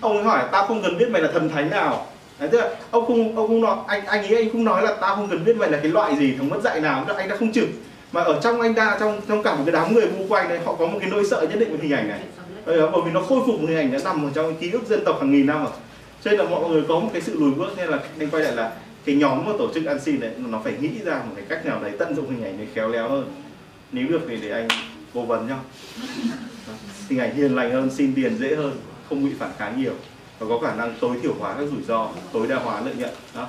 Ông 0.00 0.16
ấy 0.16 0.24
hỏi 0.24 0.44
tao 0.52 0.66
không 0.66 0.82
cần 0.82 0.98
biết 0.98 1.10
mày 1.10 1.22
là 1.22 1.30
thần 1.32 1.48
thánh 1.48 1.70
nào. 1.70 2.06
Đấy, 2.38 2.48
tức 2.52 2.60
là 2.60 2.70
ông 2.90 3.06
không 3.06 3.36
ông 3.36 3.48
không 3.48 3.60
nói 3.60 3.76
anh 3.86 4.06
anh 4.06 4.22
ấy 4.22 4.36
anh 4.36 4.50
không 4.52 4.64
nói 4.64 4.82
là 4.82 4.96
tao 5.00 5.16
không 5.16 5.28
cần 5.28 5.44
biết 5.44 5.56
mày 5.56 5.70
là 5.70 5.78
cái 5.82 5.90
loại 5.90 6.16
gì 6.16 6.34
thằng 6.38 6.48
mất 6.48 6.62
dạy 6.64 6.80
nào. 6.80 7.04
Anh 7.16 7.28
đã 7.28 7.36
không 7.36 7.52
chửi 7.52 7.66
mà 8.12 8.22
ở 8.22 8.40
trong 8.42 8.60
anh 8.60 8.74
ta, 8.74 8.96
trong 9.00 9.20
trong 9.28 9.42
cả 9.42 9.54
một 9.54 9.62
cái 9.66 9.72
đám 9.72 9.94
người 9.94 10.06
vu 10.06 10.26
quanh 10.28 10.48
này 10.48 10.58
họ 10.64 10.74
có 10.74 10.86
một 10.86 10.98
cái 11.00 11.10
nỗi 11.10 11.24
sợ 11.30 11.46
nhất 11.50 11.58
định 11.58 11.70
với 11.70 11.80
hình 11.80 11.92
ảnh 11.92 12.08
này. 12.08 12.20
Bởi 12.66 13.02
vì 13.04 13.10
nó 13.10 13.22
khôi 13.22 13.40
phục 13.46 13.60
một 13.60 13.66
hình 13.68 13.78
ảnh 13.78 13.92
đã 13.92 13.98
nằm 14.04 14.24
ở 14.24 14.30
trong 14.34 14.56
ký 14.56 14.70
ức 14.70 14.86
dân 14.86 15.04
tộc 15.04 15.20
hàng 15.20 15.32
nghìn 15.32 15.46
năm 15.46 15.64
rồi. 15.64 15.72
Cho 16.22 16.30
nên 16.30 16.40
là 16.40 16.46
mọi 16.46 16.68
người 16.68 16.82
có 16.88 17.00
một 17.00 17.10
cái 17.12 17.22
sự 17.22 17.40
lùi 17.40 17.50
bước, 17.50 17.70
nên 17.76 17.88
là 17.88 18.00
nên 18.18 18.30
quay 18.30 18.42
lại 18.42 18.52
là 18.56 18.72
cái 19.04 19.14
nhóm 19.14 19.44
mà 19.44 19.52
tổ 19.58 19.74
chức 19.74 19.84
ăn 19.84 20.00
xin 20.00 20.20
đấy, 20.20 20.30
nó 20.38 20.60
phải 20.64 20.72
nghĩ 20.80 20.90
ra 21.04 21.14
một 21.14 21.32
cái 21.36 21.44
cách 21.48 21.66
nào 21.66 21.80
đấy 21.82 21.92
tận 21.98 22.16
dụng 22.16 22.30
hình 22.30 22.44
ảnh 22.44 22.56
này 22.56 22.66
khéo 22.74 22.88
léo 22.88 23.08
hơn. 23.08 23.32
Nếu 23.92 24.06
được 24.08 24.20
thì 24.28 24.36
để 24.36 24.50
anh 24.50 24.68
cố 25.14 25.22
vấn 25.22 25.48
nhau 25.48 25.60
hình 27.08 27.18
ảnh 27.18 27.34
hiền 27.34 27.56
lành 27.56 27.70
hơn, 27.70 27.90
xin 27.90 28.14
tiền 28.14 28.38
dễ 28.38 28.54
hơn, 28.54 28.76
không 29.08 29.24
bị 29.24 29.30
phản 29.38 29.50
kháng 29.58 29.80
nhiều. 29.80 29.92
Và 30.38 30.46
có 30.48 30.66
khả 30.66 30.74
năng 30.74 30.94
tối 31.00 31.16
thiểu 31.22 31.34
hóa 31.38 31.54
các 31.58 31.64
rủi 31.70 31.82
ro, 31.88 32.08
tối 32.32 32.46
đa 32.46 32.56
hóa 32.56 32.80
lợi 32.80 32.94
nhuận, 32.98 33.10
đó. 33.34 33.46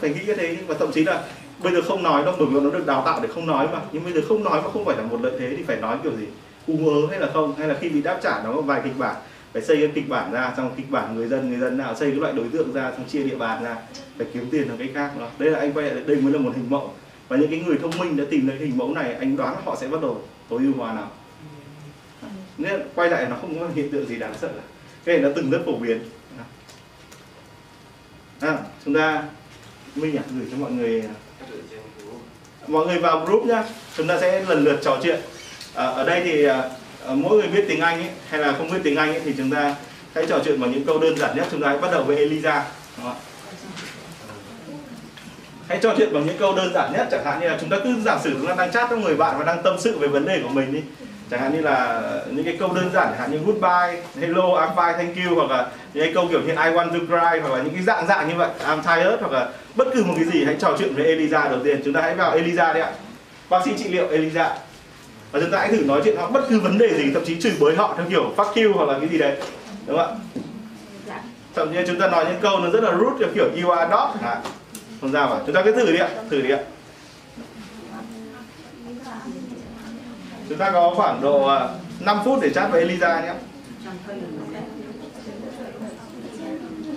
Phải 0.00 0.10
nghĩ 0.10 0.20
như 0.26 0.34
thế 0.34 0.56
và 0.66 0.74
thậm 0.78 0.92
chí 0.92 1.04
là 1.04 1.24
bây 1.62 1.72
giờ 1.72 1.80
không 1.82 2.02
nói 2.02 2.24
đâu 2.24 2.34
bởi 2.38 2.48
là 2.52 2.60
nó 2.60 2.70
được 2.70 2.86
đào 2.86 3.02
tạo 3.06 3.20
để 3.22 3.28
không 3.34 3.46
nói 3.46 3.68
mà. 3.72 3.80
Nhưng 3.92 4.04
bây 4.04 4.12
giờ 4.12 4.20
không 4.28 4.44
nói 4.44 4.62
mà 4.62 4.70
không 4.70 4.84
phải 4.84 4.96
là 4.96 5.02
một 5.02 5.22
lợi 5.22 5.32
thế 5.38 5.54
thì 5.56 5.62
phải 5.62 5.76
nói 5.76 5.98
kiểu 6.02 6.12
gì? 6.16 6.26
U 6.66 6.88
ớ 6.88 7.06
hay 7.10 7.20
là 7.20 7.30
không? 7.34 7.54
Hay 7.58 7.68
là 7.68 7.76
khi 7.80 7.88
bị 7.88 8.02
đáp 8.02 8.20
trả 8.22 8.42
nó 8.44 8.52
có 8.52 8.60
vài 8.60 8.80
kịch 8.84 8.98
bản? 8.98 9.16
Phải 9.52 9.62
xây 9.62 9.76
cái 9.76 9.90
kịch 9.94 10.08
bản 10.08 10.32
ra 10.32 10.54
trong 10.56 10.70
kịch 10.76 10.90
bản 10.90 11.16
người 11.16 11.28
dân 11.28 11.50
người 11.50 11.58
dân 11.58 11.78
nào 11.78 11.94
xây 11.94 12.10
cái 12.10 12.20
loại 12.20 12.32
đối 12.32 12.48
tượng 12.48 12.72
ra 12.72 12.92
xong 12.92 13.04
chia 13.08 13.22
địa 13.22 13.36
bàn 13.36 13.64
ra 13.64 13.76
phải 14.18 14.26
kiếm 14.34 14.48
tiền 14.50 14.68
ở 14.68 14.74
cái 14.78 14.90
khác 14.94 15.10
đó. 15.18 15.28
Đây 15.38 15.50
là 15.50 15.58
anh 15.58 15.72
quay 15.72 15.90
lại 15.90 16.04
đây 16.06 16.16
mới 16.16 16.32
là 16.32 16.38
một 16.38 16.52
hình 16.56 16.70
mẫu. 16.70 16.94
Và 17.28 17.36
những 17.36 17.50
cái 17.50 17.60
người 17.66 17.78
thông 17.82 17.98
minh 17.98 18.16
đã 18.16 18.24
tìm 18.30 18.48
thấy 18.48 18.58
hình 18.58 18.78
mẫu 18.78 18.94
này 18.94 19.14
anh 19.14 19.36
đoán 19.36 19.56
họ 19.64 19.76
sẽ 19.80 19.88
bắt 19.88 20.02
đầu 20.02 20.22
tối 20.48 20.60
ưu 20.62 20.72
hóa 20.76 20.92
nào 20.92 21.10
nên 22.58 22.80
quay 22.94 23.10
lại 23.10 23.26
nó 23.30 23.36
không 23.40 23.60
có 23.60 23.68
hiện 23.74 23.90
tượng 23.90 24.06
gì 24.06 24.16
đáng 24.16 24.34
sợ 24.40 24.48
cả. 24.48 24.62
Cái 25.04 25.16
này 25.16 25.28
nó 25.28 25.36
từng 25.36 25.50
rất 25.50 25.62
phổ 25.66 25.76
biến. 25.76 26.00
À, 28.40 28.58
chúng 28.84 28.94
ta 28.94 29.24
minh 29.94 30.16
à, 30.16 30.22
gửi 30.38 30.46
cho 30.50 30.56
mọi 30.56 30.70
người 30.70 31.00
à, 31.00 31.14
mọi 32.68 32.86
người 32.86 32.98
vào 32.98 33.24
group 33.26 33.46
nhá 33.46 33.64
chúng 33.96 34.06
ta 34.06 34.20
sẽ 34.20 34.44
lần 34.48 34.64
lượt 34.64 34.78
trò 34.82 34.98
chuyện. 35.02 35.20
À, 35.74 35.86
ở 35.86 36.04
đây 36.04 36.20
thì 36.24 36.44
à, 36.44 36.62
à, 37.06 37.14
mỗi 37.14 37.38
người 37.38 37.48
biết 37.48 37.64
tiếng 37.68 37.80
Anh 37.80 38.00
ấy, 38.00 38.10
hay 38.28 38.40
là 38.40 38.52
không 38.52 38.70
biết 38.70 38.78
tiếng 38.84 38.96
Anh 38.96 39.10
ấy, 39.10 39.20
thì 39.24 39.32
chúng 39.36 39.50
ta 39.50 39.74
hãy 40.14 40.26
trò 40.28 40.38
chuyện 40.44 40.60
bằng 40.60 40.72
những 40.72 40.84
câu 40.84 40.98
đơn 40.98 41.18
giản 41.18 41.36
nhất. 41.36 41.46
Chúng 41.50 41.62
ta 41.62 41.68
hãy 41.68 41.78
bắt 41.78 41.90
đầu 41.92 42.04
với 42.04 42.16
Elisa 42.16 42.64
hãy 45.68 45.78
trò 45.82 45.94
chuyện 45.96 46.12
bằng 46.12 46.26
những 46.26 46.38
câu 46.38 46.54
đơn 46.56 46.72
giản 46.74 46.92
nhất 46.92 47.08
chẳng 47.10 47.24
hạn 47.24 47.40
như 47.40 47.48
là 47.48 47.58
chúng 47.60 47.68
ta 47.70 47.76
cứ 47.84 48.00
giả 48.04 48.18
sử 48.24 48.32
chúng 48.32 48.46
ta 48.46 48.54
đang 48.54 48.72
chat 48.72 48.90
với 48.90 48.98
người 48.98 49.14
bạn 49.14 49.38
và 49.38 49.44
đang 49.44 49.62
tâm 49.62 49.76
sự 49.78 49.98
về 49.98 50.08
vấn 50.08 50.24
đề 50.24 50.40
của 50.42 50.48
mình 50.48 50.72
đi 50.72 50.80
chẳng 51.30 51.40
hạn 51.40 51.52
như 51.52 51.60
là 51.60 52.02
những 52.30 52.44
cái 52.44 52.56
câu 52.58 52.74
đơn 52.74 52.90
giản 52.92 53.08
chẳng 53.08 53.18
hạn 53.18 53.32
như 53.32 53.38
goodbye, 53.38 54.02
hello, 54.20 54.42
I'm 54.42 54.74
fine, 54.74 54.92
thank 54.96 55.16
you 55.16 55.34
hoặc 55.34 55.50
là 55.50 55.66
những 55.94 56.04
cái 56.04 56.14
câu 56.14 56.28
kiểu 56.30 56.40
như 56.40 56.48
I 56.48 56.54
want 56.54 56.88
to 56.88 56.98
cry 56.98 57.40
hoặc 57.40 57.56
là 57.56 57.62
những 57.62 57.74
cái 57.74 57.82
dạng 57.82 58.06
dạng 58.06 58.28
như 58.28 58.34
vậy, 58.34 58.50
I'm 58.66 58.82
tired 58.82 59.20
hoặc 59.20 59.32
là 59.32 59.48
bất 59.74 59.88
cứ 59.94 60.04
một 60.04 60.14
cái 60.16 60.24
gì 60.24 60.44
hãy 60.44 60.56
trò 60.58 60.76
chuyện 60.78 60.94
với 60.94 61.16
Eliza 61.16 61.50
đầu 61.50 61.58
tiên. 61.64 61.80
Chúng 61.84 61.94
ta 61.94 62.00
hãy 62.00 62.14
vào 62.14 62.38
Eliza 62.38 62.74
đi 62.74 62.80
ạ. 62.80 62.90
Bác 63.50 63.64
sĩ 63.64 63.70
trị 63.78 63.88
liệu 63.88 64.08
Eliza. 64.08 64.48
Và 65.32 65.40
chúng 65.40 65.50
ta 65.50 65.58
hãy 65.58 65.68
thử 65.68 65.84
nói 65.84 66.00
chuyện 66.04 66.16
họ 66.16 66.30
bất 66.30 66.46
cứ 66.50 66.60
vấn 66.60 66.78
đề 66.78 66.94
gì 66.96 67.10
thậm 67.14 67.24
chí 67.24 67.40
chửi 67.40 67.52
bới 67.60 67.76
họ 67.76 67.94
theo 67.96 68.06
kiểu 68.10 68.32
fuck 68.36 68.66
you 68.66 68.76
hoặc 68.76 68.92
là 68.92 68.98
cái 68.98 69.08
gì 69.08 69.18
đấy. 69.18 69.36
Đúng 69.86 69.98
không 69.98 70.20
ạ? 71.08 71.20
Thậm 71.54 71.72
chí 71.72 71.78
chúng 71.86 72.00
ta 72.00 72.08
nói 72.08 72.24
những 72.24 72.40
câu 72.40 72.60
nó 72.60 72.70
rất 72.70 72.82
là 72.84 72.92
rude 72.92 73.16
theo 73.18 73.28
kiểu 73.34 73.62
you 73.62 73.70
are 73.70 73.90
dog 73.90 74.22
hả? 74.22 74.40
không 75.00 75.12
sao 75.12 75.28
mà. 75.28 75.36
Chúng 75.46 75.54
ta 75.54 75.62
cứ 75.62 75.72
thử 75.72 75.92
đi 75.92 75.98
ạ 75.98 76.08
thử 76.30 76.40
đi 76.40 76.50
ạ. 76.50 76.58
Chúng 80.48 80.58
ta 80.58 80.70
có 80.72 80.92
khoảng 80.96 81.20
độ 81.22 81.50
5 82.00 82.18
phút 82.24 82.38
để 82.42 82.50
chat 82.50 82.70
với 82.70 82.80
Elisa 82.80 83.20
nhé. 83.20 83.34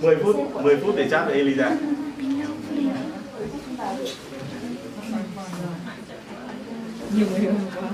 10 0.02 0.16
phút 0.16 0.36
10 0.64 0.78
phút 0.78 0.96
để 0.96 1.10
chat 1.10 1.26
với 1.26 1.36
Elisa 1.36 1.72
nhiều 7.16 7.28
người 7.32 7.54
quá 7.76 7.90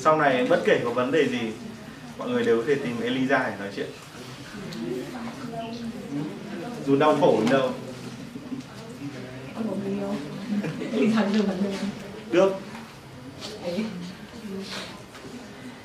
sau 0.00 0.16
này 0.16 0.46
bất 0.48 0.62
kể 0.64 0.80
có 0.84 0.90
vấn 0.90 1.12
đề 1.12 1.28
gì 1.28 1.52
mọi 2.18 2.28
người 2.28 2.44
đều 2.44 2.56
có 2.56 2.64
thể 2.66 2.74
tìm 2.74 3.00
Elisa 3.02 3.50
để 3.50 3.52
nói 3.58 3.68
chuyện. 3.76 3.86
Dù 6.86 6.96
đau 6.96 7.16
khổ 7.20 7.40
đến 7.40 7.50
đâu. 7.50 7.72
Được. 12.30 12.52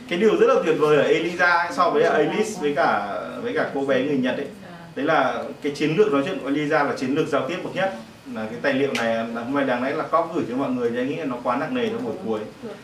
Cái 0.10 0.20
điều 0.20 0.38
rất 0.38 0.48
là 0.48 0.56
tuyệt 0.66 0.76
vời 0.80 0.98
ở 0.98 1.04
Elisa 1.04 1.72
so 1.76 1.90
với 1.90 2.04
Alice 2.04 2.52
với 2.62 2.74
cả 2.76 3.20
với 3.42 3.54
cả 3.54 3.72
cô 3.74 3.86
bé 3.86 4.04
người 4.04 4.18
Nhật 4.18 4.36
ấy 4.38 4.48
đấy 4.96 5.06
là 5.06 5.44
cái 5.62 5.72
chiến 5.76 5.96
lược 5.96 6.12
nói 6.12 6.24
chuyện 6.26 6.40
của 6.40 6.48
Elisa 6.48 6.84
là 6.84 6.94
chiến 6.98 7.16
lược 7.16 7.28
giao 7.28 7.50
tiếp 7.50 7.58
bậc 7.64 7.76
nhất 7.76 7.96
là 8.34 8.46
cái 8.46 8.60
tài 8.62 8.74
liệu 8.74 8.94
này 8.94 9.18
hôm 9.18 9.54
nay 9.54 9.66
đáng 9.66 9.84
lẽ 9.84 9.94
là 9.94 10.08
có 10.08 10.30
gửi 10.36 10.46
cho 10.50 10.56
mọi 10.56 10.70
người, 10.70 10.92
thì 10.92 10.98
anh 10.98 11.10
nghĩ 11.10 11.16
là 11.16 11.26
nó 11.26 11.38
quá 11.44 11.58
nặng 11.58 11.74
nề 11.74 11.90
trong 11.90 12.06
buổi. 12.06 12.16
Cuối 12.26 12.40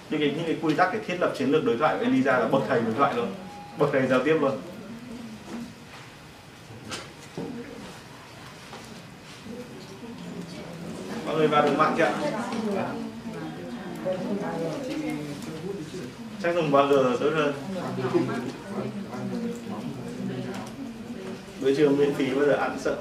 nhưng 0.09 0.19
cái, 0.19 0.33
những 0.35 0.45
cái 0.45 0.57
quy 0.61 0.73
tắc 0.73 0.93
để 0.93 0.99
thiết 1.07 1.17
lập 1.19 1.33
chiến 1.37 1.51
lược 1.51 1.65
đối 1.65 1.77
thoại 1.77 1.95
của 1.99 2.05
Eliza 2.05 2.39
là 2.39 2.47
bậc 2.47 2.63
thầy 2.67 2.81
đối 2.81 2.93
thoại 2.93 3.13
luôn. 3.15 3.27
Bậc 3.77 3.89
thầy 3.91 4.07
giao 4.07 4.23
tiếp 4.23 4.37
luôn. 4.41 4.51
Mọi 11.25 11.35
người 11.35 11.47
vào 11.47 11.65
được 11.65 11.77
mạng 11.77 11.95
chưa 11.97 12.11
chắc 16.43 16.55
dùng 16.55 16.71
3G 16.71 17.17
tốt 17.17 17.29
hơn. 17.35 17.53
Bữa 21.61 21.75
trưa 21.75 21.89
miễn 21.89 22.13
phí 22.13 22.33
bao 22.33 22.45
giờ 22.45 22.53
ăn 22.53 22.77
sợ 22.79 22.95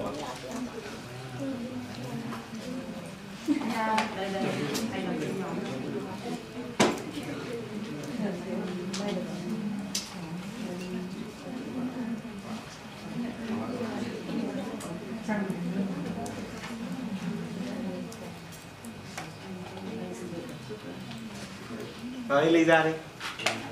mà 22.29 22.41
ly 22.51 22.65
ra 22.65 22.85
đi. 22.85 22.91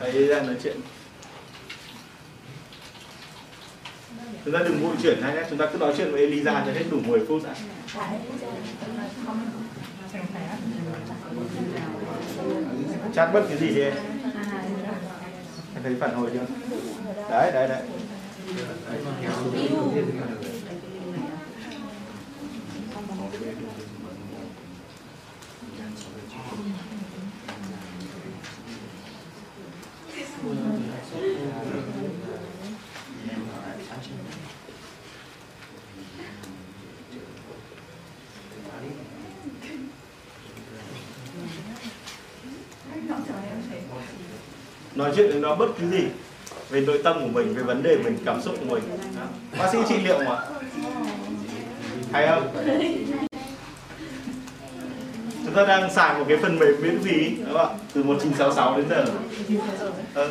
Đấy, 0.00 0.26
ra 0.26 0.42
nói 0.42 0.56
chuyện. 0.62 0.76
Chúng 4.44 4.54
ta 4.54 4.61
đừng 4.64 4.82
vội 4.82 4.97
chuyển 5.02 5.23
hay 5.23 5.35
nhé. 5.35 5.42
Chúng 5.50 5.58
ta 5.58 5.66
cứ 5.73 5.78
nói 5.78 5.94
chuyện 5.97 6.12
với 6.12 6.20
Elisa 6.20 6.62
cho 6.66 6.73
hết 6.73 6.85
đủ 6.90 7.00
10 7.06 7.20
phút 7.28 7.42
đã. 7.44 7.54
Chat 13.14 13.32
bất 13.32 13.44
cái 13.48 13.58
gì 13.58 13.74
đi 13.74 13.80
em 13.80 13.94
thấy 15.82 15.96
phản 16.00 16.14
hồi 16.14 16.30
chưa? 16.32 16.46
Đấy, 17.30 17.52
đấy, 17.52 17.68
đấy. 17.68 17.82
Nói 45.49 45.57
bất 45.57 45.67
cứ 45.81 45.90
gì 45.90 46.05
về 46.71 46.81
nội 46.81 47.00
tâm 47.05 47.21
của 47.21 47.28
mình, 47.28 47.55
về 47.55 47.62
vấn 47.62 47.83
đề 47.83 47.97
mình, 47.97 48.19
cảm 48.25 48.43
xúc 48.43 48.55
của 48.61 48.75
mình. 48.75 48.83
Bác 49.59 49.69
sĩ 49.73 49.78
trị 49.88 49.95
liệu 50.05 50.19
mà. 50.19 50.38
Hay 52.12 52.26
không? 52.26 52.49
Chúng 55.45 55.55
ta 55.55 55.67
đang 55.67 55.93
xài 55.95 56.19
một 56.19 56.25
cái 56.28 56.37
phần 56.43 56.59
mềm 56.59 56.75
miễn 56.83 56.99
phí, 57.02 57.37
đúng 57.37 57.52
không 57.52 57.57
ạ? 57.57 57.78
Từ 57.93 58.02
1966 58.02 58.76
đến 58.76 58.87
giờ. 58.90 59.05
Ừ. 60.14 60.31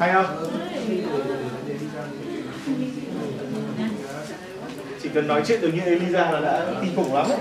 hay 0.00 0.12
không? 0.12 0.26
Chỉ 5.02 5.08
cần 5.14 5.26
nói 5.26 5.42
chuyện 5.46 5.60
được 5.60 5.70
như 5.74 5.80
Eliza 5.80 6.32
là 6.32 6.40
đã 6.40 6.66
kinh 6.82 6.96
khủng 6.96 7.14
lắm 7.14 7.26
đấy 7.28 7.38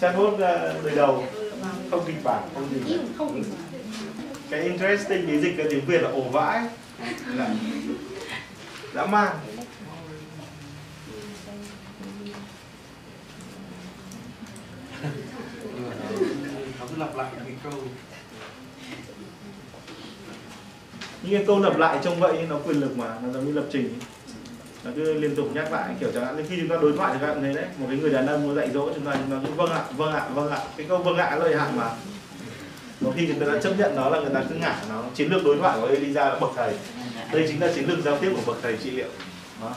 chatbot 0.00 0.38
ờ, 0.40 0.80
đời 0.84 0.96
đầu. 0.96 1.24
Không 1.90 2.04
kịch 2.06 2.24
bản 2.24 2.42
không 2.54 2.68
gì 2.86 2.98
cái 4.50 4.60
interesting 4.60 5.26
cái 5.26 5.40
dịch 5.40 5.54
cái 5.56 5.66
tiếng 5.70 5.84
việt 5.86 6.02
là 6.02 6.08
ổ 6.08 6.22
vãi. 6.22 6.66
Là 7.26 7.48
dã 8.94 9.06
man. 9.06 9.36
Lặp 16.96 17.16
lại 17.16 17.30
cái 17.36 17.54
câu 17.64 17.72
những 21.22 21.32
cái 21.32 21.44
câu 21.46 21.60
lặp 21.60 21.78
lại 21.78 21.98
trông 22.04 22.20
vậy 22.20 22.46
nó 22.48 22.58
quyền 22.64 22.80
lực 22.80 22.98
mà, 22.98 23.16
nó 23.22 23.32
giống 23.32 23.46
như 23.46 23.52
lập 23.52 23.64
trình. 23.72 23.82
Ấy. 23.82 24.06
nó 24.84 24.90
cứ 24.96 25.14
liên 25.14 25.36
tục 25.36 25.48
nhắc 25.54 25.72
lại 25.72 25.94
kiểu 26.00 26.10
chẳng 26.14 26.24
hạn 26.24 26.36
như 26.36 26.44
khi 26.48 26.56
chúng 26.60 26.68
ta 26.68 26.76
đối 26.82 26.92
thoại 26.92 27.12
thì 27.14 27.18
các 27.20 27.26
bạn 27.26 27.42
thấy 27.42 27.54
đấy, 27.54 27.64
một 27.78 27.86
cái 27.88 27.98
người 27.98 28.10
đàn 28.10 28.26
ông 28.26 28.42
muốn 28.42 28.56
dạy 28.56 28.70
dỗ 28.74 28.92
chúng 28.94 29.04
ta 29.04 29.12
chúng 29.14 29.30
ta 29.30 29.46
cứ 29.46 29.52
vâng 29.52 29.70
ạ 29.70 29.82
vâng 29.96 30.12
ạ 30.12 30.28
vâng 30.34 30.50
ạ. 30.50 30.58
Cái 30.76 30.86
câu 30.88 30.98
vâng 30.98 31.16
ạ 31.16 31.36
lợi 31.36 31.56
hạn 31.56 31.76
mà. 31.76 31.90
Có 33.04 33.10
khi 33.16 33.26
người 33.26 33.36
ta 33.40 33.52
đã 33.52 33.60
chấp 33.60 33.78
nhận 33.78 33.96
nó 33.96 34.08
là 34.08 34.20
người 34.20 34.34
ta 34.34 34.42
cứ 34.48 34.54
ngả 34.54 34.76
nó. 34.88 35.04
Chiến 35.14 35.30
lược 35.30 35.44
đối 35.44 35.56
thoại 35.56 35.78
của 35.80 35.86
Elisa 35.86 36.28
là 36.28 36.38
bậc 36.40 36.50
thầy. 36.56 36.74
Đây 37.32 37.44
chính 37.48 37.60
là 37.60 37.72
chiến 37.74 37.88
lược 37.88 38.04
giao 38.04 38.18
tiếp 38.18 38.32
của 38.36 38.52
bậc 38.52 38.62
thầy 38.62 38.76
trị 38.76 38.90
liệu. 38.90 39.08
Đó. 39.60 39.74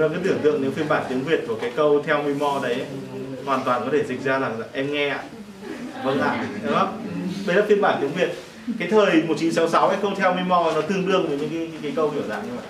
Chúng 0.00 0.08
ta 0.08 0.14
cứ 0.14 0.28
tưởng 0.28 0.38
tượng 0.42 0.62
nếu 0.62 0.70
phiên 0.70 0.88
bản 0.88 1.04
tiếng 1.08 1.24
Việt 1.24 1.44
của 1.48 1.58
cái 1.60 1.72
câu 1.76 2.02
theo 2.06 2.22
Mimo 2.22 2.60
đấy 2.62 2.84
hoàn 3.44 3.64
toàn 3.64 3.82
có 3.84 3.88
thể 3.92 4.04
dịch 4.04 4.24
ra 4.24 4.38
là 4.38 4.50
em 4.72 4.92
nghe 4.92 5.08
ạ. 5.08 5.22
Vâng 6.04 6.20
ạ, 6.20 6.46
đúng 6.64 6.74
không? 6.74 7.06
Đấy 7.46 7.56
là 7.56 7.62
phiên 7.68 7.80
bản 7.80 7.98
tiếng 8.00 8.12
Việt. 8.12 8.28
Cái 8.78 8.88
thời 8.90 9.06
1966 9.06 9.88
cái 9.88 9.98
câu 10.02 10.12
theo 10.16 10.34
Mimo 10.34 10.72
nó 10.74 10.80
tương 10.80 11.06
đương 11.06 11.28
với 11.28 11.38
những 11.38 11.50
cái, 11.50 11.78
cái 11.82 11.92
câu 11.96 12.10
kiểu 12.10 12.22
dạng 12.28 12.42
như 12.42 12.52
vậy. 12.56 12.64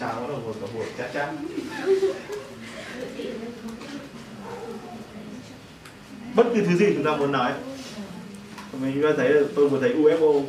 Chào 0.00 0.20
nó 0.20 0.26
là 0.26 0.38
một 0.38 0.54
cả 0.60 0.66
buổi 0.74 0.86
chát 0.98 1.12
chát. 1.14 1.28
Bất 6.34 6.46
cứ 6.54 6.62
thứ 6.62 6.76
gì 6.76 6.86
chúng 6.94 7.04
ta 7.04 7.16
muốn 7.16 7.32
nói 7.32 7.52
mình 8.80 9.02
đã 9.02 9.08
thấy 9.16 9.28
là 9.28 9.42
tôi 9.54 9.68
vừa 9.68 9.80
thấy 9.80 9.94
UFO 9.94 10.42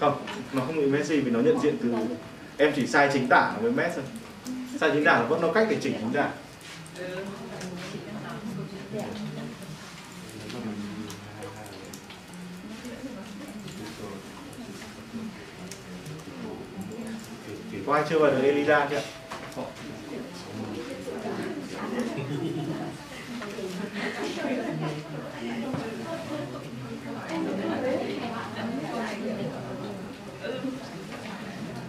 không, 0.00 0.26
nó 0.52 0.62
không 0.66 0.76
bị 0.76 0.86
Messi 0.86 1.20
vì 1.20 1.30
nó 1.30 1.40
nhận 1.40 1.60
diện 1.60 1.76
từ 1.82 1.94
em 2.56 2.72
chỉ 2.76 2.86
sai 2.86 3.10
chính 3.12 3.28
tả 3.28 3.56
với 3.60 3.72
Messi 3.72 3.94
thôi 3.96 4.23
sai 4.84 4.92
chính 4.94 5.04
tả 5.04 5.22
vẫn 5.22 5.42
có 5.42 5.52
cách 5.52 5.66
để 5.70 5.76
chỉnh 5.80 5.94
chính 6.00 6.12
tả 6.12 6.28
có 17.86 17.94
ai 17.94 18.02
chưa 18.08 18.18
vào 18.18 18.30
được 18.30 18.42
Elisa 18.42 18.88
chưa? 18.90 19.00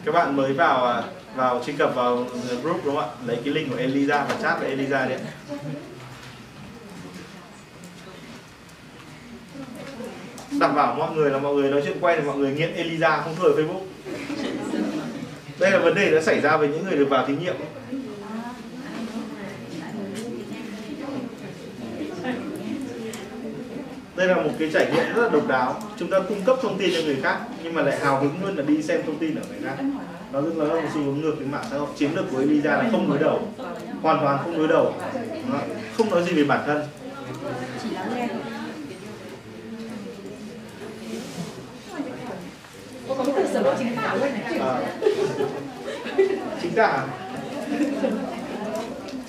Các 0.06 0.12
bạn 0.12 0.36
mới 0.36 0.54
vào 0.54 0.86
à, 0.86 1.04
vào, 1.36 1.64
truy 1.66 1.74
cập 1.74 1.96
vào 1.96 2.26
group 2.64 2.86
đúng 2.86 2.96
không 2.96 3.10
ạ? 3.10 3.16
Lấy 3.26 3.38
cái 3.46 3.54
link 3.54 3.70
của 3.70 3.78
eliza 3.78 4.26
và 4.28 4.36
chat 4.42 4.60
với 4.60 4.78
eliza 4.78 5.08
đi 5.08 5.14
ạ. 5.14 5.20
đảm 10.60 10.76
bảo 10.76 10.96
mọi 10.96 11.16
người 11.16 11.32
là 11.32 11.38
mọi 11.38 11.54
người 11.54 11.72
nói 11.72 11.82
chuyện 11.86 11.98
quay 12.02 12.18
thì 12.18 12.28
mọi 12.28 12.38
người 12.38 12.52
nghiện 12.52 12.74
eliza, 12.76 13.22
không 13.22 13.36
thôi 13.38 13.54
Facebook. 13.58 13.82
Đây 15.60 15.72
là 15.72 15.80
vấn 15.80 15.96
đề 15.96 16.12
đã 16.12 16.22
xảy 16.22 16.42
ra 16.42 16.58
với 16.58 16.68
những 16.68 16.86
người 16.86 16.98
được 16.98 17.10
vào 17.10 17.26
thí 17.28 17.36
nghiệm. 17.36 17.56
Đây 24.16 24.28
là 24.28 24.36
một 24.36 24.50
cái 24.60 24.70
trải 24.74 24.92
nghiệm 24.92 25.14
rất 25.14 25.24
là 25.24 25.30
độc 25.30 25.48
đáo. 25.48 25.82
Chúng 25.98 26.10
ta 26.10 26.20
cung 26.30 26.42
cấp 26.42 26.58
thông 26.62 26.78
tin 26.78 26.92
cho 26.94 27.02
người 27.02 27.18
khác, 27.24 27.40
nhưng 27.64 27.74
mà 27.74 27.82
lại 27.82 28.00
hào 28.00 28.22
hứng 28.22 28.36
luôn 28.44 28.56
là 28.56 28.64
đi 28.64 28.84
xem 28.84 29.02
thông 29.06 29.18
tin 29.20 29.36
ở 29.36 29.42
người 29.50 29.60
khác 29.64 29.84
nó 30.36 30.42
rất 30.42 30.56
là 30.56 30.66
một 30.66 30.90
xu 30.94 31.00
hướng 31.00 31.22
ngược 31.22 31.36
với 31.38 31.48
mạng 31.48 31.64
xã 31.72 31.78
hội. 31.78 31.88
Chiến 31.98 32.16
lược 32.16 32.26
của 32.32 32.40
Elisa 32.40 32.78
là 32.78 32.90
không 32.92 33.10
đối 33.10 33.20
đầu. 33.20 33.40
Hoàn 34.02 34.20
toàn 34.22 34.40
không 34.44 34.58
đối 34.58 34.68
đầu. 34.68 34.94
Không 35.98 36.10
nói 36.10 36.24
gì 36.24 36.34
về 36.34 36.44
bản 36.44 36.64
thân. 36.66 36.84
Từ 43.08 43.64
à, 44.60 44.82
chính 46.62 46.72
tả. 46.76 47.08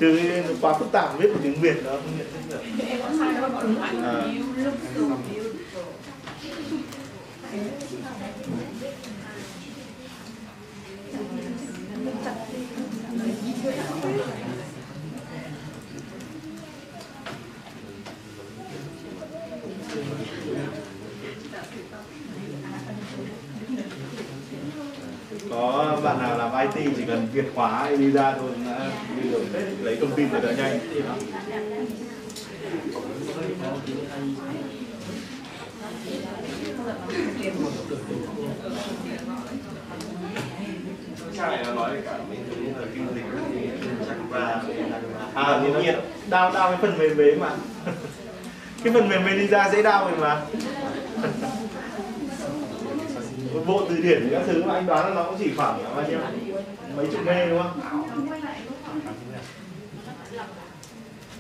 Nó 0.01 0.09
quá 0.61 0.79
phức 0.79 0.93
tạp 0.93 1.19
viết 1.19 1.29
một 1.33 1.41
tiếng 1.43 1.61
Việt 1.61 1.77
nó 1.85 1.91
không 1.91 2.19
nhận 2.19 2.27
thức 2.33 2.41
được. 2.51 2.61
À, 4.03 4.23
có 25.51 26.01
bạn 26.05 26.19
nào 26.19 26.39
làm 26.39 26.75
IT 26.75 26.93
chỉ 26.97 27.03
cần 27.07 27.29
việt 27.33 27.45
hóa 27.55 27.91
ra 28.13 28.35
thôi, 28.39 28.51
đã 28.67 28.91
đi 29.23 29.31
được 29.31 29.45
hết 29.53 29.65
lấy 29.83 29.97
thông 29.97 30.15
tin 30.17 30.29
để 30.33 30.41
đỡ 30.41 30.53
nhanh. 30.57 30.79
Cha 41.37 41.47
này 41.51 41.65
nó 41.65 41.75
nói 41.75 41.91
cả 42.05 42.19
mấy 42.29 42.39
thứ 42.51 42.57
như 42.57 42.73
là 42.81 42.87
kinh 42.95 43.07
dịch 43.15 43.25
thì 43.53 43.69
chắc 44.07 44.17
và 44.37 44.61
à 45.35 45.61
thì 45.63 45.83
nhiên. 45.83 45.95
Đao 46.29 46.53
đao 46.53 46.71
cái 46.71 46.79
phần 46.83 46.99
mềm 46.99 47.17
đấy 47.17 47.37
mà. 47.41 47.51
Cái 48.85 48.93
phần 48.93 49.09
mềm 49.09 49.27
Elisa 49.27 49.71
dễ 49.71 49.83
đao 49.83 50.05
rồi 50.05 50.19
mà. 50.19 50.41
Một 53.55 53.61
bộ 53.67 53.83
từ 53.89 53.97
điển 53.97 54.29
các 54.31 54.43
thứ 54.47 54.63
mà 54.65 54.75
anh 54.75 54.87
đoán 54.87 55.09
là 55.09 55.15
nó 55.15 55.23
cũng 55.23 55.37
chỉ 55.39 55.53
khoảng 55.57 55.97
bao 55.97 56.09
nhiêu? 56.09 56.19
Mấy 56.97 57.07
chục 57.07 57.21
nghe 57.27 57.47
đúng 57.47 57.63
không? 57.63 58.07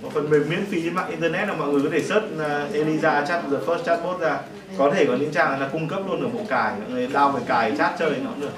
Một 0.02 0.10
phần 0.14 0.30
mềm 0.30 0.48
miễn 0.48 0.66
phí 0.66 0.82
trên 0.82 0.94
mạng 0.94 1.10
internet 1.10 1.48
là 1.48 1.54
mọi 1.54 1.68
người 1.68 1.82
có 1.82 1.88
thể 1.92 2.02
search 2.02 2.24
uh, 2.24 2.74
Elisa 2.74 3.26
chat 3.26 3.42
the 3.50 3.56
first 3.66 3.82
chatbot 3.82 4.20
ra. 4.20 4.40
Có 4.78 4.90
thể 4.94 5.04
có 5.04 5.16
những 5.16 5.32
trang 5.32 5.60
là 5.60 5.68
cung 5.72 5.88
cấp 5.88 6.00
luôn 6.06 6.22
ở 6.22 6.28
bộ 6.28 6.40
cài 6.48 6.72
mọi 6.80 6.90
người 6.90 7.06
đao 7.06 7.30
về 7.30 7.40
cài 7.46 7.72
chat 7.78 7.98
chơi 7.98 8.10
nó 8.24 8.30
cũng 8.30 8.40
được. 8.40 8.52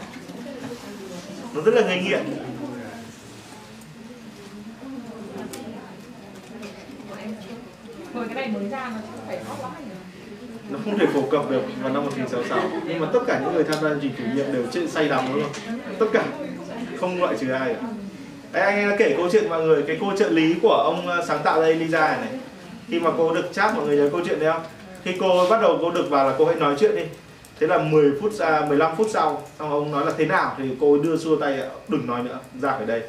Nó 1.55 1.61
rất 1.61 1.75
là 1.75 1.83
gây 1.83 2.03
nghiện 2.03 2.21
Rồi 8.15 8.25
cái 8.29 8.35
này 8.35 8.49
mới 8.49 8.69
ra 8.69 8.91
nó 8.95 9.01
phải 9.27 9.39
hot 9.45 9.59
lắm 9.63 9.73
nó 10.71 10.79
không 10.85 10.99
thể 10.99 11.07
phổ 11.07 11.23
cập 11.23 11.51
được 11.51 11.63
vào 11.83 11.93
năm 11.93 12.05
1966 12.05 12.81
nhưng 12.87 13.01
mà 13.01 13.09
tất 13.13 13.21
cả 13.27 13.41
những 13.45 13.55
người 13.55 13.65
tham 13.65 13.83
gia 13.83 13.89
chương 13.89 14.13
trình 14.17 14.37
nhiệm 14.37 14.53
đều 14.53 14.63
trên 14.73 14.89
say 14.89 15.09
đắm 15.09 15.25
đúng 15.33 15.43
không 15.43 15.79
tất 15.99 16.07
cả. 16.13 16.25
Không 17.01 17.21
loại 17.21 17.37
trừ 17.41 17.51
ai 17.51 17.75
cả. 17.75 17.81
Đấy, 18.53 18.63
anh 18.63 18.91
đã 18.91 18.97
kể 18.99 19.15
câu 19.17 19.29
chuyện 19.33 19.49
mọi 19.49 19.63
người 19.63 19.83
cái 19.87 19.97
cô 20.01 20.13
trợ 20.19 20.29
lý 20.29 20.55
của 20.63 20.75
ông 20.75 21.07
ờ, 21.07 21.25
sáng 21.29 21.41
tạo 21.45 21.61
ra 21.61 21.67
Elisa 21.67 22.01
này, 22.01 22.19
này. 22.21 22.41
Khi 22.89 23.01
mà 23.01 23.11
cô 23.19 23.35
được 23.35 23.53
chat 23.53 23.75
mọi 23.77 23.87
người 23.87 23.97
nhớ 23.97 24.09
câu 24.13 24.21
chuyện 24.27 24.41
đấy 24.41 24.53
không? 24.53 24.63
Khi 25.05 25.13
cô 25.21 25.47
bắt 25.51 25.63
đầu 25.63 25.79
cô 25.81 25.91
được 25.91 26.11
vào 26.11 26.29
là 26.29 26.35
cô 26.39 26.45
hãy 26.45 26.55
nói 26.55 26.77
chuyện 26.81 26.97
đi. 26.97 27.03
Thế 27.61 27.67
là 27.67 27.79
10 27.79 28.13
phút 28.21 28.33
ra 28.33 28.65
15 28.69 28.97
phút 28.97 29.07
sau 29.11 29.43
xong 29.59 29.71
ông 29.71 29.93
nói 29.93 30.07
là 30.07 30.13
thế 30.19 30.25
nào 30.25 30.55
thì 30.59 30.65
cô 30.81 30.99
đưa 30.99 31.17
xua 31.17 31.37
tay 31.37 31.59
đừng 31.89 32.07
nói 32.07 32.23
nữa 32.23 32.39
ra 32.63 32.71
khỏi 32.71 32.87
đây. 32.87 33.03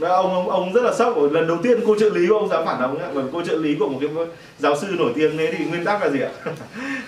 Đó, 0.00 0.08
ông, 0.08 0.34
ông 0.34 0.50
ông 0.50 0.72
rất 0.72 0.82
là 0.82 0.94
sốc. 0.94 1.16
Lần 1.32 1.46
đầu 1.46 1.58
tiên 1.62 1.80
cô 1.86 1.98
trợ 1.98 2.08
lý 2.08 2.26
của 2.28 2.34
ông 2.34 2.48
dám 2.48 2.66
phản 2.66 2.82
ứng 2.82 2.98
bởi 3.14 3.24
cô 3.32 3.42
trợ 3.42 3.56
lý 3.56 3.74
của 3.74 3.88
một 3.88 3.98
cái 4.00 4.10
giáo 4.58 4.76
sư 4.76 4.86
nổi 4.98 5.12
tiếng 5.14 5.36
đấy 5.36 5.54
thì 5.58 5.64
nguyên 5.64 5.84
tắc 5.84 6.02
là 6.02 6.10
gì 6.10 6.20
ạ? 6.20 6.30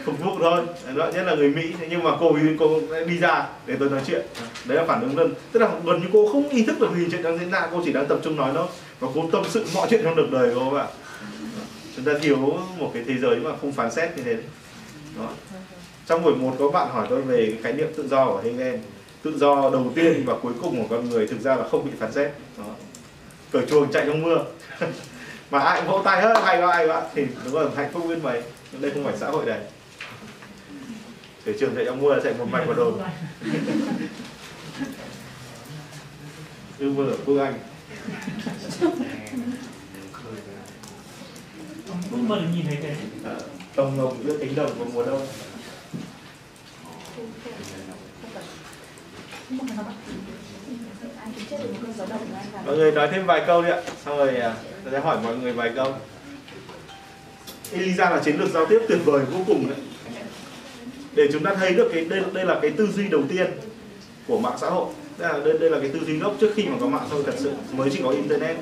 Phục 0.05 0.25
vụ 0.25 0.31
thôi. 0.41 0.61
Đó 0.95 1.07
nhất 1.15 1.23
là 1.27 1.35
người 1.35 1.49
mỹ. 1.49 1.73
Nhưng 1.91 2.03
mà 2.03 2.11
cô 2.21 2.37
cô 2.59 2.81
đi 3.07 3.19
ra 3.19 3.47
để 3.67 3.77
tôi 3.79 3.91
nói 3.91 4.01
chuyện. 4.07 4.27
Đấy 4.65 4.79
là 4.79 4.85
phản 4.85 5.01
ứng 5.01 5.19
lần 5.19 5.35
tức 5.53 5.61
là 5.61 5.71
gần 5.85 6.01
như 6.01 6.07
cô 6.13 6.29
không 6.33 6.49
ý 6.49 6.63
thức 6.63 6.81
được 6.81 6.91
gì 6.97 7.07
chuyện 7.11 7.23
đang 7.23 7.39
diễn 7.39 7.51
ra. 7.51 7.69
Cô 7.73 7.83
chỉ 7.85 7.93
đang 7.93 8.07
tập 8.07 8.19
trung 8.25 8.37
nói 8.37 8.51
thôi. 8.55 8.67
Và 9.01 9.09
cô 9.15 9.29
tâm 9.33 9.43
sự 9.49 9.65
mọi 9.75 9.87
chuyện 9.91 10.01
trong 10.05 10.17
cuộc 10.17 10.31
đời 10.31 10.55
của 10.55 10.61
cô 10.61 10.71
bạn 10.71 10.87
chúng 11.97 12.05
ta 12.05 12.13
thiếu 12.23 12.59
một 12.79 12.91
cái 12.95 13.03
thế 13.07 13.15
giới 13.19 13.37
mà 13.37 13.51
không 13.61 13.73
phán 13.73 13.91
xét 13.91 14.17
như 14.17 14.23
thế. 14.23 14.37
Đó. 15.19 15.29
trong 16.07 16.23
buổi 16.23 16.35
một 16.35 16.57
có 16.59 16.71
bạn 16.71 16.89
hỏi 16.91 17.07
tôi 17.11 17.23
về 17.23 17.37
cái 17.37 17.59
khái 17.63 17.73
niệm 17.73 17.89
tự 17.97 18.09
do 18.09 18.27
của 18.27 18.41
Hegel 18.45 18.77
tự 19.27 19.39
do 19.39 19.71
đầu 19.71 19.93
tiên 19.95 20.23
và 20.27 20.35
cuối 20.43 20.53
cùng 20.63 20.83
của 20.83 20.97
con 20.97 21.11
người 21.11 21.27
thực 21.27 21.41
ra 21.41 21.57
là 21.57 21.69
không 21.69 21.85
bị 21.85 21.91
phán 21.99 22.13
xét. 22.13 22.31
Đó. 22.59 22.65
cởi 23.51 23.67
chuồng 23.67 23.93
chạy 23.93 24.07
trong 24.07 24.23
mưa. 24.23 24.45
Mà 25.51 25.59
ai 25.59 25.81
cũng 25.81 25.91
vỗ 25.91 26.03
tay 26.05 26.23
hết 26.23 26.35
hay 26.45 26.61
quá 26.63 26.77
hay 26.77 26.89
quá. 26.89 27.03
Thì 27.15 27.27
đúng 27.45 27.55
là 27.55 27.71
hạnh 27.77 27.91
phúc 27.93 28.05
biết 28.09 28.19
mấy. 28.23 28.43
Đây 28.81 28.91
không 28.91 29.05
phải 29.05 29.17
xã 29.17 29.27
hội 29.27 29.47
này. 29.47 29.61
Cởi 31.45 31.55
trường 31.61 31.75
chạy 31.75 31.85
trong 31.85 32.03
mưa 32.03 32.21
chạy 32.25 32.35
một 32.39 32.47
mạch 32.51 32.65
vào 32.67 32.77
đồn. 32.77 33.01
Ư 36.79 36.91
mơ 36.91 37.05
ở 37.05 37.17
phương 37.27 37.39
anh. 37.39 37.55
Bao 42.29 42.39
giờ 42.39 42.47
nhìn 42.55 42.67
thấy 42.67 42.79
cái 42.83 42.97
Tông 43.75 43.97
ngọc 43.97 44.17
giữa 44.25 44.39
cánh 44.41 44.55
đồng 44.55 44.79
vào 44.79 44.89
mùa 44.95 45.07
đông 45.07 45.27
Mọi 52.67 52.77
người 52.77 52.93
nói 52.93 53.09
thêm 53.13 53.27
vài 53.27 53.43
câu 53.47 53.63
đi 53.63 53.71
ạ. 53.71 53.83
Xong 54.05 54.19
rồi 54.19 54.37
à, 54.37 54.55
tôi 54.85 54.93
sẽ 54.93 55.01
hỏi 55.01 55.19
mọi 55.25 55.37
người 55.37 55.53
vài 55.53 55.73
câu. 55.77 55.95
Elisa 57.73 58.11
là 58.11 58.23
chiến 58.25 58.41
lược 58.41 58.51
giao 58.51 58.67
tiếp 58.67 58.79
tuyệt 58.89 58.99
vời 59.05 59.25
vô 59.25 59.39
cùng 59.47 59.69
đấy. 59.69 59.79
Để 61.15 61.29
chúng 61.33 61.45
ta 61.45 61.55
thấy 61.55 61.75
được 61.75 61.91
cái 61.95 62.05
đây 62.05 62.23
đây 62.33 62.45
là 62.45 62.59
cái 62.63 62.71
tư 62.71 62.87
duy 62.87 63.09
đầu 63.09 63.23
tiên 63.29 63.47
của 64.27 64.39
mạng 64.39 64.59
xã 64.61 64.71
hội. 64.71 64.87
Đây 65.19 65.33
là 65.33 65.45
đây, 65.45 65.59
đây 65.59 65.71
là 65.71 65.79
cái 65.81 65.89
tư 65.89 66.01
duy 66.07 66.19
gốc 66.19 66.37
trước 66.41 66.53
khi 66.55 66.65
mà 66.65 66.77
có 66.81 66.87
mạng 66.87 67.07
xã 67.09 67.15
hội 67.15 67.25
thật 67.27 67.35
sự. 67.39 67.53
Mới 67.73 67.91
chỉ 67.93 68.01
có 68.03 68.11
internet. 68.11 68.57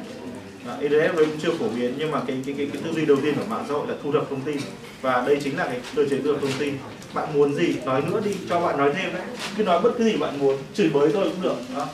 À, 0.69 0.77
internet 0.81 1.15
mới 1.15 1.27
chưa 1.43 1.51
phổ 1.59 1.69
biến 1.69 1.95
nhưng 1.99 2.11
mà 2.11 2.21
cái 2.27 2.43
cái, 2.47 2.55
cái 2.59 2.69
cái 2.73 2.83
tư 2.85 2.93
duy 2.93 3.07
đầu 3.07 3.17
tiên 3.23 3.35
của 3.35 3.45
mạng 3.49 3.65
xã 3.69 3.75
hội 3.75 3.87
là 3.89 3.95
thu 4.03 4.13
thập 4.13 4.31
thông 4.31 4.41
tin. 4.41 4.57
Và 5.01 5.25
đây 5.27 5.41
chính 5.45 5.57
là 5.57 5.65
cái 5.65 5.81
cơ 5.97 6.05
chế 6.11 6.17
thu 6.25 6.33
thập 6.33 6.43
thông 6.43 6.59
tin 6.59 6.75
bạn 7.15 7.29
muốn 7.35 7.55
gì, 7.55 7.75
nói 7.85 8.03
nữa 8.03 8.21
đi, 8.25 8.31
cho 8.49 8.61
bạn 8.61 8.79
nói 8.79 8.91
thêm 8.95 9.13
đấy. 9.13 9.23
Cứ 9.57 9.63
nói 9.63 9.81
bất 9.81 9.91
cứ 9.99 10.05
gì 10.05 10.17
bạn 10.17 10.39
muốn, 10.39 10.59
chửi 10.75 10.91
bới 10.91 11.11
tôi 11.13 11.25
cũng 11.25 11.43
được 11.43 11.57
đó. 11.77 11.87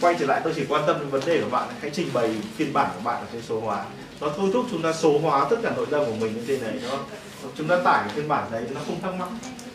quay 0.00 0.14
trở 0.18 0.26
lại 0.26 0.40
tôi 0.44 0.52
chỉ 0.56 0.62
quan 0.68 0.82
tâm 0.86 0.96
đến 1.00 1.08
vấn 1.08 1.22
đề 1.26 1.40
của 1.40 1.50
bạn, 1.50 1.68
hãy 1.80 1.90
trình 1.94 2.08
bày 2.12 2.30
phiên 2.56 2.72
bản 2.72 2.90
của 2.94 3.00
bạn 3.04 3.20
ở 3.20 3.26
trên 3.32 3.42
số 3.42 3.60
hóa. 3.60 3.84
Nó 4.20 4.30
thôi 4.36 4.50
thúc 4.52 4.66
chúng 4.70 4.82
ta 4.82 4.92
số 4.92 5.18
hóa 5.18 5.46
tất 5.50 5.56
cả 5.62 5.72
nội 5.76 5.86
dung 5.90 6.06
của 6.06 6.12
mình 6.20 6.34
lên 6.36 6.44
trên 6.46 6.60
đấy 6.60 6.80
đó 6.90 6.98
chúng 7.56 7.68
ta 7.68 7.76
tải 7.84 8.02
cái 8.06 8.16
phiên 8.16 8.28
bản 8.28 8.46
đấy, 8.52 8.62
nó 8.74 8.80
không 8.86 9.00
thắc 9.02 9.14
mắc. 9.14 9.28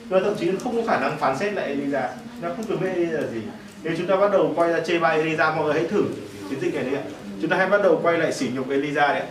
Và 0.09 0.19
thậm 0.19 0.33
chí 0.39 0.51
không 0.63 0.75
có 0.75 0.93
khả 0.93 0.99
năng 0.99 1.17
phán 1.17 1.37
xét 1.37 1.53
lại 1.53 1.67
Elisa 1.67 2.09
nó 2.41 2.49
không 2.55 2.65
cần 2.65 2.79
biết 2.81 3.11
là 3.11 3.21
gì. 3.33 3.41
Nếu 3.83 3.93
chúng 3.97 4.07
ta 4.07 4.15
bắt 4.15 4.31
đầu 4.31 4.53
quay 4.55 4.69
ra 4.69 4.79
chê 4.79 4.99
bai 4.99 5.23
Eliza, 5.23 5.55
mọi 5.55 5.65
người 5.65 5.73
hãy 5.73 5.87
thử 5.87 6.03
chiến 6.49 6.59
dịch 6.59 6.73
này 6.73 6.83
đi 6.83 6.95
ạ. 6.95 7.01
Chúng 7.41 7.49
ta 7.49 7.57
hãy 7.57 7.69
bắt 7.69 7.81
đầu 7.83 7.99
quay 8.03 8.17
lại 8.17 8.33
sỉ 8.33 8.49
nhục 8.53 8.69
Eliza 8.69 8.93
đấy 8.93 9.19
ạ. 9.19 9.25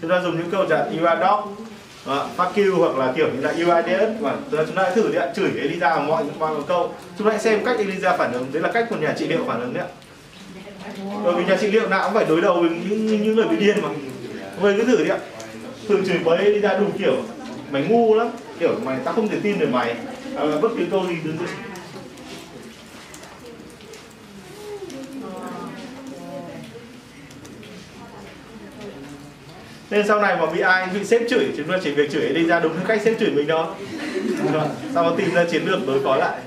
Chúng 0.00 0.10
ta 0.10 0.20
dùng 0.20 0.38
những 0.38 0.50
câu 0.50 0.66
trả 0.68 0.76
you 0.76 1.06
are 1.06 1.20
dog. 1.20 1.54
Ờ, 2.06 2.28
fuck 2.36 2.70
you 2.70 2.78
hoặc 2.78 2.96
là 2.96 3.12
kiểu 3.16 3.28
như 3.28 3.40
là 3.40 3.54
you 3.60 3.70
are 3.70 3.92
dead. 3.92 4.08
Và 4.20 4.64
chúng 4.66 4.76
ta 4.76 4.82
hãy 4.82 4.92
thử 4.94 5.08
đi 5.12 5.18
ạ. 5.18 5.26
Chửi 5.36 5.50
Eliza 5.50 6.06
mọi 6.06 6.24
mọi 6.38 6.54
một 6.54 6.62
câu. 6.68 6.94
Chúng 7.18 7.26
ta 7.26 7.30
hãy 7.30 7.40
xem 7.40 7.64
cách 7.64 7.76
Eliza 7.78 8.16
phản 8.18 8.32
ứng. 8.32 8.46
Đấy 8.52 8.62
là 8.62 8.72
cách 8.72 8.92
một 8.92 8.98
nhà 9.00 9.14
trị 9.18 9.28
liệu 9.28 9.44
phản 9.46 9.60
ứng 9.60 9.74
đấy 9.74 9.84
ạ. 9.84 9.90
Bởi 11.24 11.34
vì 11.34 11.44
nhà 11.44 11.56
trị 11.60 11.70
liệu 11.70 11.88
nào 11.88 12.04
cũng 12.04 12.14
phải 12.14 12.24
đối 12.24 12.40
đầu 12.40 12.60
với 12.60 12.70
những, 12.70 13.06
những 13.06 13.36
người 13.36 13.48
bị 13.48 13.56
điên 13.56 13.76
mà. 13.82 13.88
Người 14.60 14.74
cứ 14.76 14.84
thử 14.84 15.04
đi 15.04 15.10
ạ. 15.10 15.18
Thử 15.88 16.04
chửi 16.04 16.18
bới 16.24 16.38
Eliza 16.38 16.80
đủ 16.80 16.86
kiểu. 16.98 17.16
Mày 17.70 17.82
ngu 17.82 18.14
lắm. 18.14 18.28
Kiểu 18.58 18.74
mày 18.84 18.98
tao 19.04 19.14
không 19.14 19.28
thể 19.28 19.38
tin 19.42 19.58
được 19.58 19.68
mày. 19.72 19.94
À, 20.36 20.44
bất 20.62 20.68
cứ 20.78 20.84
câu 20.90 21.06
gì 21.08 21.14
từ 21.24 21.30
nên 29.90 30.06
sau 30.06 30.20
này 30.20 30.36
mà 30.36 30.46
bị 30.46 30.60
ai 30.60 30.86
bị 30.94 31.04
sếp 31.04 31.22
chửi 31.30 31.48
chúng 31.56 31.68
ta 31.68 31.78
chỉ 31.82 31.90
việc 31.90 32.10
chửi 32.12 32.28
đi, 32.28 32.46
ra 32.46 32.60
đúng 32.60 32.72
cái 32.74 32.84
cách 32.88 33.00
sếp 33.04 33.18
chửi 33.20 33.30
mình 33.30 33.46
đó 33.46 33.74
sau 34.94 35.02
đó 35.02 35.14
tìm 35.16 35.34
ra 35.34 35.44
chiến 35.44 35.64
lược 35.64 35.86
đối 35.86 36.02
phó 36.04 36.16
lại. 36.16 36.38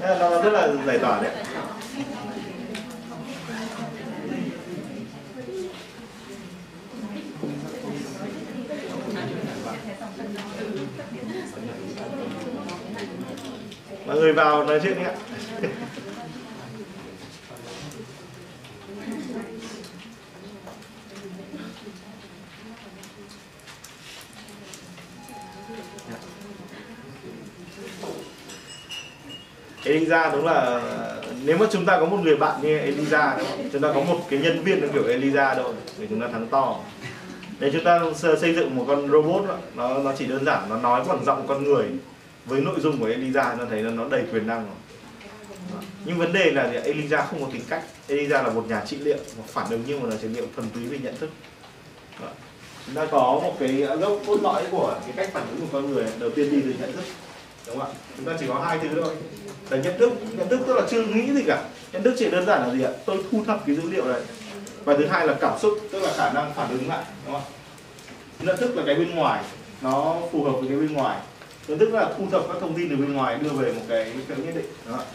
Nên 0.00 0.18
nó 0.18 0.42
rất 0.42 0.52
là 0.52 0.68
giải 0.86 0.98
tỏa 0.98 1.22
đấy. 1.22 1.32
Mọi 14.06 14.16
người 14.16 14.32
vào 14.32 14.64
nói 14.64 14.80
chuyện 14.82 14.98
nhé 14.98 15.10
Eliza 29.84 30.32
đúng 30.32 30.46
là 30.46 30.80
nếu 31.44 31.58
mà 31.58 31.66
chúng 31.72 31.86
ta 31.86 32.00
có 32.00 32.06
một 32.06 32.18
người 32.22 32.36
bạn 32.36 32.62
như 32.62 32.78
Eliza, 32.78 33.38
chúng 33.72 33.82
ta 33.82 33.88
có 33.94 34.00
một 34.00 34.20
cái 34.30 34.38
nhân 34.38 34.64
viên 34.64 34.80
như 34.80 34.88
kiểu 34.92 35.02
Eliza 35.02 35.56
đâu 35.56 35.74
thì 35.98 36.06
chúng 36.10 36.20
ta 36.20 36.28
thắng 36.28 36.46
to. 36.46 36.76
Nên 37.60 37.72
chúng 37.72 37.84
ta 37.84 38.00
xây 38.40 38.54
dựng 38.54 38.76
một 38.76 38.84
con 38.88 39.10
robot 39.10 39.44
nó 39.74 39.98
nó 39.98 40.12
chỉ 40.18 40.26
đơn 40.26 40.44
giản 40.44 40.68
nó 40.68 40.76
nói 40.76 41.04
bằng 41.08 41.24
giọng 41.24 41.44
con 41.48 41.64
người 41.64 41.86
với 42.46 42.60
nội 42.60 42.80
dung 42.80 42.98
của 42.98 43.08
Eliza 43.08 43.58
nó 43.58 43.64
thấy 43.70 43.82
là 43.82 43.90
nó 43.90 44.04
đầy 44.08 44.22
quyền 44.32 44.46
năng 44.46 44.66
rồi. 44.66 44.74
nhưng 46.04 46.18
vấn 46.18 46.32
đề 46.32 46.50
là 46.50 46.72
Eliza 46.84 47.26
không 47.26 47.40
có 47.40 47.48
tính 47.52 47.62
cách. 47.68 47.82
Eliza 48.08 48.42
là 48.42 48.50
một 48.50 48.68
nhà 48.68 48.82
trị 48.86 48.96
liệu 48.96 49.16
một 49.36 49.44
phản 49.46 49.70
ứng 49.70 49.82
như 49.86 49.98
một 49.98 50.06
là 50.10 50.16
trị 50.22 50.28
liệu 50.28 50.44
thuần 50.56 50.70
túy 50.70 50.86
về 50.86 50.98
nhận 51.02 51.16
thức. 51.16 51.30
Chúng 52.86 52.94
ta 52.94 53.06
có 53.06 53.40
một 53.42 53.56
cái 53.60 53.72
gốc 53.72 54.12
cốt 54.26 54.38
lõi 54.42 54.62
của 54.70 54.94
cái 55.06 55.12
cách 55.16 55.30
phản 55.32 55.46
ứng 55.50 55.60
của 55.60 55.66
con 55.72 55.94
người. 55.94 56.04
Đầu 56.20 56.30
tiên 56.30 56.50
đi 56.50 56.60
từ 56.60 56.74
nhận 56.80 56.92
thức 56.92 57.04
đúng 57.66 57.78
không 57.78 57.88
ạ? 57.88 57.94
Chúng 58.16 58.26
ta 58.26 58.32
chỉ 58.40 58.46
có 58.48 58.60
hai 58.60 58.78
thứ 58.78 58.88
thôi. 59.02 59.14
Là 59.70 59.76
nhận 59.76 59.98
thức. 59.98 60.12
Nhận 60.38 60.48
thức 60.48 60.60
tức 60.66 60.76
là 60.76 60.82
chưa 60.90 61.02
nghĩ 61.02 61.32
gì 61.34 61.42
cả. 61.46 61.64
Nhận 61.92 62.02
thức 62.02 62.14
chỉ 62.18 62.30
đơn 62.30 62.46
giản 62.46 62.68
là 62.68 62.74
gì 62.74 62.82
ạ? 62.82 62.90
Tôi 63.04 63.24
thu 63.30 63.44
thập 63.44 63.66
cái 63.66 63.76
dữ 63.76 63.90
liệu 63.90 64.04
này 64.04 64.20
và 64.84 64.96
thứ 64.96 65.06
hai 65.06 65.26
là 65.26 65.34
cảm 65.40 65.58
xúc 65.58 65.78
tức 65.90 66.02
là 66.02 66.12
khả 66.16 66.32
năng 66.32 66.54
phản 66.54 66.70
ứng 66.70 66.88
lại 66.88 67.04
đúng 67.26 67.34
không 67.34 67.42
ạ? 67.42 67.50
Nhận 68.40 68.56
thức 68.56 68.76
là 68.76 68.82
cái 68.86 68.94
bên 68.94 69.14
ngoài. 69.14 69.44
Nó 69.80 70.16
phù 70.32 70.44
hợp 70.44 70.52
với 70.52 70.68
cái 70.68 70.76
bên 70.76 70.92
ngoài. 70.92 71.18
Nhận 71.68 71.78
thức 71.78 71.94
là 71.94 72.12
thu 72.18 72.26
thập 72.30 72.42
các 72.48 72.56
thông 72.60 72.74
tin 72.74 72.88
từ 72.90 72.96
bên 72.96 73.12
ngoài 73.12 73.38
đưa 73.42 73.50
về 73.50 73.72
một 73.72 73.82
cái 73.88 74.12
cái 74.28 74.38
nhất 74.38 74.54
định 74.54 74.66
đúng 74.86 74.96
không? 74.96 75.06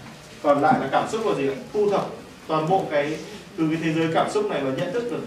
còn 0.43 0.61
lại 0.61 0.79
là 0.79 0.89
cảm 0.91 1.09
xúc 1.09 1.21
là 1.27 1.35
gì 1.35 1.47
ạ? 1.47 1.55
thu 1.73 1.89
thập 1.89 2.07
toàn 2.47 2.69
bộ 2.69 2.85
cái 2.91 3.17
từ 3.57 3.67
cái 3.67 3.79
thế 3.83 3.93
giới 3.93 4.09
cảm 4.13 4.29
xúc 4.29 4.49
này 4.49 4.61
và 4.63 4.71
nhận 4.77 4.93
thức 4.93 5.11
được 5.11 5.21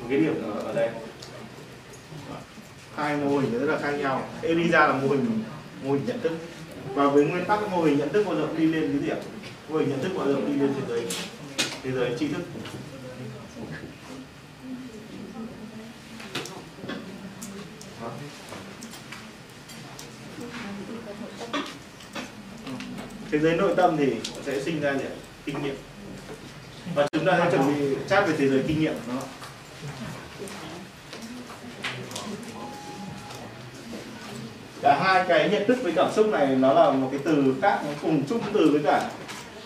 một 0.00 0.06
cái 0.10 0.18
điểm 0.18 0.52
ở, 0.54 0.60
ở 0.60 0.74
đây. 0.74 0.88
Hai 2.96 3.16
mô 3.16 3.38
hình 3.38 3.58
rất 3.58 3.72
là 3.72 3.78
khác 3.78 3.90
nhau. 3.90 4.28
Elisa 4.42 4.86
là 4.86 4.92
mô 4.92 5.08
hình 5.08 5.42
mô 5.84 5.92
hình 5.92 6.04
nhận 6.06 6.20
thức. 6.20 6.32
Và 6.94 7.08
với 7.08 7.24
nguyên 7.24 7.44
tắc 7.44 7.68
mô 7.70 7.82
hình 7.82 7.98
nhận 7.98 8.12
thức 8.12 8.24
bao 8.26 8.34
giờ 8.36 8.48
đi 8.58 8.66
lên 8.66 8.82
cái 8.92 9.02
gì 9.02 9.08
ạ? 9.08 9.16
Mô 9.68 9.78
hình 9.78 9.88
nhận 9.88 10.02
thức 10.02 10.12
bao 10.16 10.26
giờ 10.26 10.40
đi 10.46 10.54
lên 10.54 10.74
thế 10.74 10.82
giới 10.88 11.06
thế 11.82 11.92
giới 11.92 12.16
tri 12.18 12.28
thức. 12.28 12.42
Thế 23.30 23.38
giới 23.38 23.56
nội 23.56 23.74
tâm 23.76 23.96
thì 23.96 24.12
sẽ 24.46 24.62
sinh 24.62 24.80
ra 24.80 24.94
gì 24.94 25.04
kinh 25.46 25.62
nghiệm. 25.62 25.76
Và 26.94 27.06
chúng 27.12 27.26
ta 27.26 27.38
sẽ 27.38 27.50
chuẩn 27.50 27.74
bị 27.74 27.96
chat 28.08 28.28
về 28.28 28.34
thế 28.38 28.48
giới 28.48 28.62
kinh 28.68 28.80
nghiệm 28.80 28.94
đó 29.08 29.22
cả 34.84 35.02
hai 35.02 35.24
cái 35.28 35.50
nhận 35.50 35.66
thức 35.66 35.78
với 35.82 35.92
cảm 35.96 36.12
xúc 36.12 36.26
này 36.26 36.46
nó 36.46 36.72
là 36.72 36.90
một 36.90 37.08
cái 37.10 37.20
từ 37.24 37.54
khác 37.62 37.80
nó 37.84 37.90
cùng 38.02 38.22
chung 38.28 38.40
từ 38.52 38.70
với 38.72 38.80
cả 38.84 39.10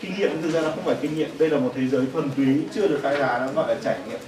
kinh 0.01 0.19
nghiệm. 0.19 0.43
Thực 0.43 0.51
ra 0.51 0.61
nó 0.61 0.71
không 0.71 0.85
phải 0.85 0.97
kinh 1.03 1.17
nghiệm. 1.17 1.39
Đây 1.39 1.51
là 1.51 1.59
một 1.59 1.73
thế 1.75 1.87
giới 1.87 2.07
thuần 2.13 2.31
túy 2.37 2.63
chưa 2.75 2.89
được 2.89 3.01
khai 3.03 3.17
phá 3.21 3.39
nó 3.39 3.53
gọi 3.53 3.75
là 3.75 3.81
trải 3.85 3.99
nghiệm. 4.09 4.21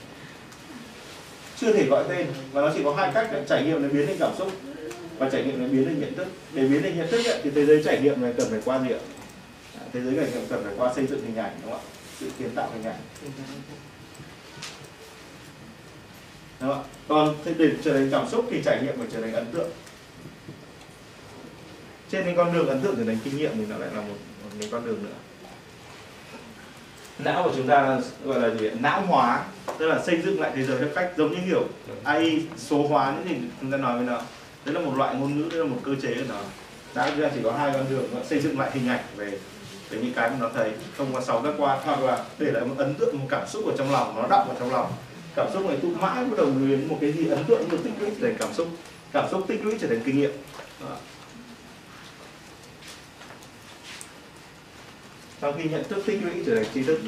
Chưa 1.56 1.72
thể 1.72 1.86
gọi 1.86 2.04
tên 2.08 2.26
và 2.52 2.62
nó 2.62 2.70
chỉ 2.74 2.80
có 2.84 2.94
hai 2.94 3.10
cách 3.14 3.28
để 3.32 3.44
trải 3.48 3.64
nghiệm 3.64 3.82
để 3.82 3.88
biến 3.88 4.06
thành 4.06 4.16
cảm 4.18 4.30
xúc 4.38 4.52
và 5.18 5.28
trải 5.30 5.44
nghiệm 5.44 5.60
để 5.60 5.68
biến 5.68 5.84
thành 5.84 6.00
nhận 6.00 6.14
thức. 6.14 6.26
Để 6.54 6.66
biến 6.66 6.82
thành 6.82 6.98
nhận 6.98 7.08
thức 7.10 7.26
ấy, 7.26 7.40
thì 7.42 7.50
thế 7.50 7.66
giới 7.66 7.82
trải 7.84 8.00
nghiệm 8.00 8.22
này 8.22 8.32
cần 8.36 8.46
phải 8.50 8.60
qua 8.64 8.80
gì 8.80 8.92
ạ? 8.92 9.00
Thế 9.92 10.00
giới 10.00 10.14
trải 10.16 10.26
nghiệm 10.32 10.46
cần 10.48 10.64
phải 10.64 10.72
qua 10.76 10.92
xây 10.94 11.06
dựng 11.06 11.22
hình 11.26 11.36
ảnh 11.36 11.52
đúng 11.62 11.72
không 11.72 11.80
ạ? 11.80 11.88
Sự 12.20 12.26
kiến 12.38 12.50
tạo 12.54 12.68
hình 12.74 12.84
ảnh. 12.84 13.00
Đúng 16.60 16.70
không 16.70 16.70
ạ? 16.70 16.84
Còn 17.08 17.34
để 17.58 17.70
trở 17.84 17.92
thành 17.92 18.08
cảm 18.12 18.28
xúc 18.28 18.46
thì 18.50 18.62
trải 18.64 18.82
nghiệm 18.82 18.98
phải 18.98 19.06
trở 19.12 19.20
thành 19.20 19.32
ấn 19.32 19.46
tượng 19.52 19.70
trên 22.10 22.24
cái 22.24 22.34
con 22.36 22.52
đường 22.52 22.68
ấn 22.68 22.80
tượng 22.80 22.96
trở 22.96 23.04
thành 23.04 23.18
kinh 23.24 23.36
nghiệm 23.36 23.50
thì 23.54 23.66
nó 23.68 23.76
lại 23.76 23.88
là 23.94 24.00
một, 24.00 24.14
một 24.44 24.50
cái 24.60 24.68
con 24.72 24.86
đường 24.86 25.04
nữa. 25.04 25.10
Não 27.18 27.42
của 27.42 27.52
chúng 27.56 27.66
ta 27.66 27.98
gọi 28.24 28.40
là 28.40 28.54
gì 28.54 28.70
não 28.80 29.00
hóa 29.06 29.44
tức 29.78 29.86
là 29.86 30.02
xây 30.02 30.22
dựng 30.22 30.40
lại 30.40 30.50
thế 30.54 30.62
giới 30.62 30.78
theo 30.78 30.88
cách 30.94 31.12
giống 31.16 31.30
như 31.30 31.38
kiểu 31.46 31.64
AI 32.04 32.42
số 32.56 32.88
hóa 32.88 33.14
những 33.16 33.28
gì 33.28 33.48
chúng 33.60 33.70
ta 33.70 33.76
nói 33.76 33.96
với 33.96 34.06
nó. 34.06 34.22
Đấy 34.64 34.74
là 34.74 34.80
một 34.80 34.96
loại 34.96 35.14
ngôn 35.14 35.38
ngữ 35.38 35.48
đấy 35.48 35.58
là 35.58 35.64
một 35.64 35.78
cơ 35.84 35.94
chế 36.02 36.14
của 36.14 36.24
nó. 36.28 36.40
Não 36.94 37.10
chúng 37.10 37.22
ta 37.22 37.30
chỉ 37.34 37.40
có 37.44 37.52
hai 37.52 37.70
con 37.74 37.86
đường 37.90 38.08
nó 38.14 38.20
xây 38.24 38.40
dựng 38.40 38.58
lại 38.58 38.70
hình 38.74 38.88
ảnh 38.88 39.04
về 39.16 39.38
về 39.90 39.98
những 39.98 40.12
cái 40.12 40.30
mà 40.30 40.36
nó 40.40 40.50
thấy. 40.54 40.72
Thông 40.98 41.14
qua 41.14 41.22
sáu 41.22 41.42
giác 41.42 41.54
quan 41.58 41.78
hoặc 41.84 42.00
là 42.00 42.24
để 42.38 42.52
lại 42.52 42.64
một 42.64 42.74
ấn 42.78 42.94
tượng 42.94 43.18
một 43.18 43.26
cảm 43.30 43.48
xúc 43.48 43.66
ở 43.66 43.72
trong 43.78 43.92
lòng 43.92 44.16
nó 44.16 44.28
đọng 44.28 44.48
vào 44.48 44.56
trong 44.60 44.72
lòng. 44.72 44.92
Cảm 45.36 45.46
xúc 45.52 45.66
này 45.66 45.76
tụ 45.82 45.88
mãi 45.88 46.24
bắt 46.24 46.36
đầu 46.36 46.46
luyến 46.60 46.88
một 46.88 46.98
cái 47.00 47.12
gì 47.12 47.28
ấn 47.28 47.44
tượng 47.44 47.68
được 47.68 47.78
tích 47.84 47.92
lũy 48.00 48.10
trở 48.10 48.26
thành 48.26 48.36
cảm 48.38 48.52
xúc. 48.52 48.68
Cảm 49.12 49.24
xúc 49.30 49.44
tích 49.48 49.64
lũy 49.64 49.74
trở 49.80 49.88
thành 49.88 50.00
kinh 50.04 50.20
nghiệm. 50.20 50.30
Đó. 50.80 50.96
Sau 55.40 55.52
khi 55.52 55.64
nhận 55.64 55.88
thức 55.88 56.02
tích 56.06 56.18
lũy 56.22 56.32
trở 56.46 56.54
thành 56.54 56.64
trí 56.74 56.82
thức 56.82 57.00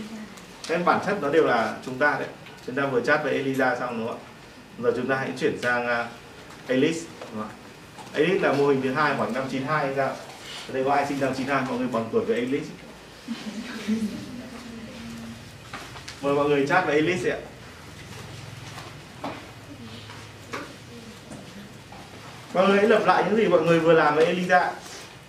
nên 0.69 0.85
bản 0.85 1.01
chất 1.07 1.23
nó 1.23 1.29
đều 1.29 1.47
là 1.47 1.77
chúng 1.87 1.99
ta 1.99 2.17
đấy. 2.19 2.29
Chúng 2.67 2.75
ta 2.75 2.87
vừa 2.87 3.01
chat 3.01 3.25
với 3.25 3.33
Elisa 3.33 3.77
xong 3.77 3.99
đúng 3.99 4.09
không 4.09 4.17
ạ? 4.17 4.29
Giờ 4.79 4.93
chúng 4.97 5.09
ta 5.09 5.17
hãy 5.17 5.31
chuyển 5.39 5.61
sang 5.63 5.87
à, 5.87 6.01
uh, 6.01 6.69
Alice 6.69 7.01
đúng 7.21 7.43
không? 7.43 7.49
ạ? 7.49 7.55
Alice 8.13 8.39
là 8.39 8.53
mô 8.53 8.69
hình 8.69 8.83
thứ 8.83 8.93
hai 8.93 9.15
khoảng 9.17 9.33
năm 9.33 9.45
92 9.51 9.87
hay 9.87 9.95
sao 9.97 10.17
ở 10.69 10.75
đây 10.75 10.85
có 10.85 10.93
ai 10.93 11.07
sinh 11.07 11.21
năm 11.21 11.35
92 11.35 11.65
mọi 11.69 11.79
người 11.79 11.89
bằng 11.93 12.09
tuổi 12.13 12.25
với 12.25 12.37
Alice 12.37 12.67
mời 16.23 16.35
mọi 16.35 16.49
người 16.49 16.67
chat 16.67 16.87
với 16.87 16.95
Alice 16.95 17.31
ạ. 17.31 17.39
Mọi 22.55 22.69
người 22.69 22.77
hãy 22.77 22.89
lặp 22.89 23.07
lại 23.07 23.25
những 23.27 23.37
gì 23.37 23.49
mọi 23.49 23.63
người 23.63 23.81
vừa 23.81 23.93
làm 23.93 24.15
với 24.15 24.27
Elisa 24.27 24.73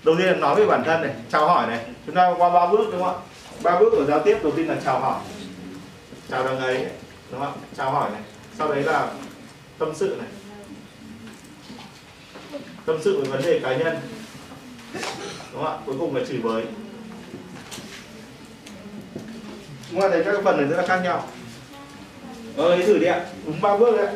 đầu 0.03 0.15
tiên 0.17 0.27
là 0.27 0.35
nói 0.35 0.55
về 0.55 0.65
bản 0.65 0.83
thân 0.85 1.01
này, 1.01 1.13
chào 1.31 1.47
hỏi 1.47 1.67
này. 1.67 1.85
Chúng 2.05 2.15
ta 2.15 2.33
qua 2.37 2.49
ba 2.49 2.71
bước 2.71 2.89
đúng 2.91 3.03
không 3.03 3.15
ạ? 3.15 3.21
Ba 3.63 3.79
bước 3.79 3.89
của 3.91 4.05
giao 4.05 4.19
tiếp 4.19 4.37
đầu 4.43 4.51
tiên 4.55 4.67
là 4.67 4.75
chào 4.85 4.99
hỏi. 4.99 5.21
Chào 6.29 6.45
đằng 6.45 6.59
ấy, 6.59 6.85
đúng 7.31 7.39
không 7.39 7.53
ạ? 7.53 7.65
Chào 7.77 7.91
hỏi 7.91 8.11
này. 8.11 8.21
Sau 8.57 8.67
đấy 8.67 8.83
là 8.83 9.11
tâm 9.77 9.95
sự 9.95 10.17
này. 10.19 10.27
Tâm 12.85 12.97
sự 13.03 13.21
về 13.21 13.29
vấn 13.29 13.41
đề 13.41 13.59
cá 13.59 13.77
nhân. 13.77 13.97
Đúng 15.53 15.63
không 15.63 15.65
ạ? 15.65 15.77
Cuối 15.85 15.95
cùng 15.99 16.15
là 16.15 16.25
chửi 16.27 16.37
bới. 16.37 16.63
Ngoài 19.91 20.09
đấy 20.09 20.23
các 20.25 20.35
phần 20.43 20.57
này 20.57 20.65
rất 20.65 20.77
là 20.77 20.87
khác 20.87 21.01
nhau. 21.03 21.27
Ờ 22.57 22.75
lấy 22.75 22.85
thử 22.85 22.97
đi 22.97 23.07
ạ. 23.07 23.25
Đúng 23.45 23.61
ba 23.61 23.77
bước 23.77 23.97
đấy 23.97 24.07
ạ 24.07 24.13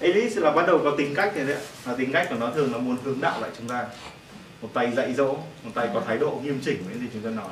Alice 0.00 0.40
là 0.40 0.45
bắt 0.56 0.66
đầu 0.66 0.80
có 0.84 0.94
tính 0.98 1.14
cách 1.14 1.36
này 1.36 1.44
đấy 1.44 1.62
là 1.86 1.94
tính 1.94 2.12
cách 2.12 2.26
của 2.30 2.36
nó 2.36 2.50
thường 2.50 2.72
nó 2.72 2.78
muốn 2.78 2.96
hướng 3.04 3.20
đạo 3.20 3.40
lại 3.40 3.50
chúng 3.58 3.68
ta. 3.68 3.86
Một 4.62 4.68
tay 4.74 4.92
dạy 4.96 5.14
dỗ, 5.14 5.36
một 5.62 5.70
tay 5.74 5.88
có 5.94 6.02
thái 6.06 6.18
độ 6.18 6.40
nghiêm 6.44 6.60
chỉnh 6.64 6.82
với 6.84 6.94
những 6.94 7.02
gì 7.02 7.08
chúng 7.12 7.22
ta 7.22 7.30
nói. 7.30 7.50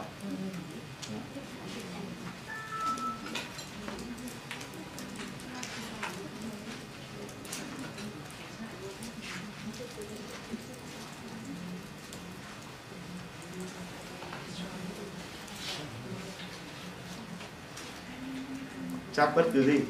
Chắc 19.17 19.37
bất 19.37 19.45
cứ 19.53 19.63
gì 19.63 19.81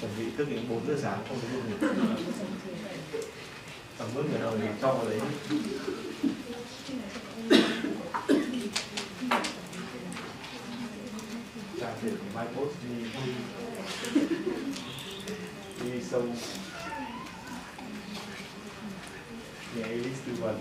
chuẩn 0.00 0.10
bị 0.18 0.24
thức 0.36 0.46
đến 0.50 0.68
4 0.68 0.86
giờ 0.86 0.94
sáng 1.02 1.18
không 1.28 1.38
thấy 1.40 1.50
buồn 1.52 1.70
ngủ 1.70 1.76
tầm 3.98 4.08
bước 4.14 4.22
người 4.30 4.40
đầu 4.40 4.56
thì 4.60 4.66
cho 4.82 4.92
vào 4.92 5.04
đấy 5.08 5.20
trả 11.80 11.90
tiền 12.02 12.16
của 12.16 12.24
mai 12.34 12.46
post 12.56 12.74
đi 12.82 13.04
đi 13.04 13.32
đi 15.84 16.02
sâu 16.10 16.22
nhà 19.74 19.86
Vâng. 20.40 20.58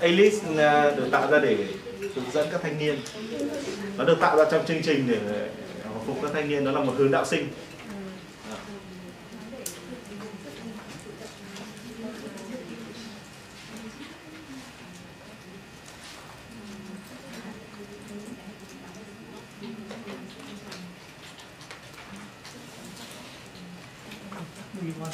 Alice 0.00 0.36
Alice 0.46 0.90
được 0.96 1.08
tạo 1.10 1.30
ra 1.30 1.38
để 1.38 1.66
hướng 2.00 2.30
dẫn 2.32 2.48
các 2.52 2.60
thanh 2.62 2.78
niên. 2.78 2.98
Nó 3.96 4.04
được 4.04 4.16
tạo 4.20 4.36
ra 4.36 4.44
trong 4.50 4.66
chương 4.66 4.82
trình 4.82 5.08
để 5.08 5.48
phục 6.06 6.18
các 6.22 6.30
thanh 6.34 6.48
niên. 6.48 6.64
Đó 6.64 6.70
là 6.70 6.80
một 6.80 6.94
hướng 6.96 7.10
đạo 7.10 7.24
sinh 7.24 7.48
Đi 24.82 24.90
qua. 25.00 25.08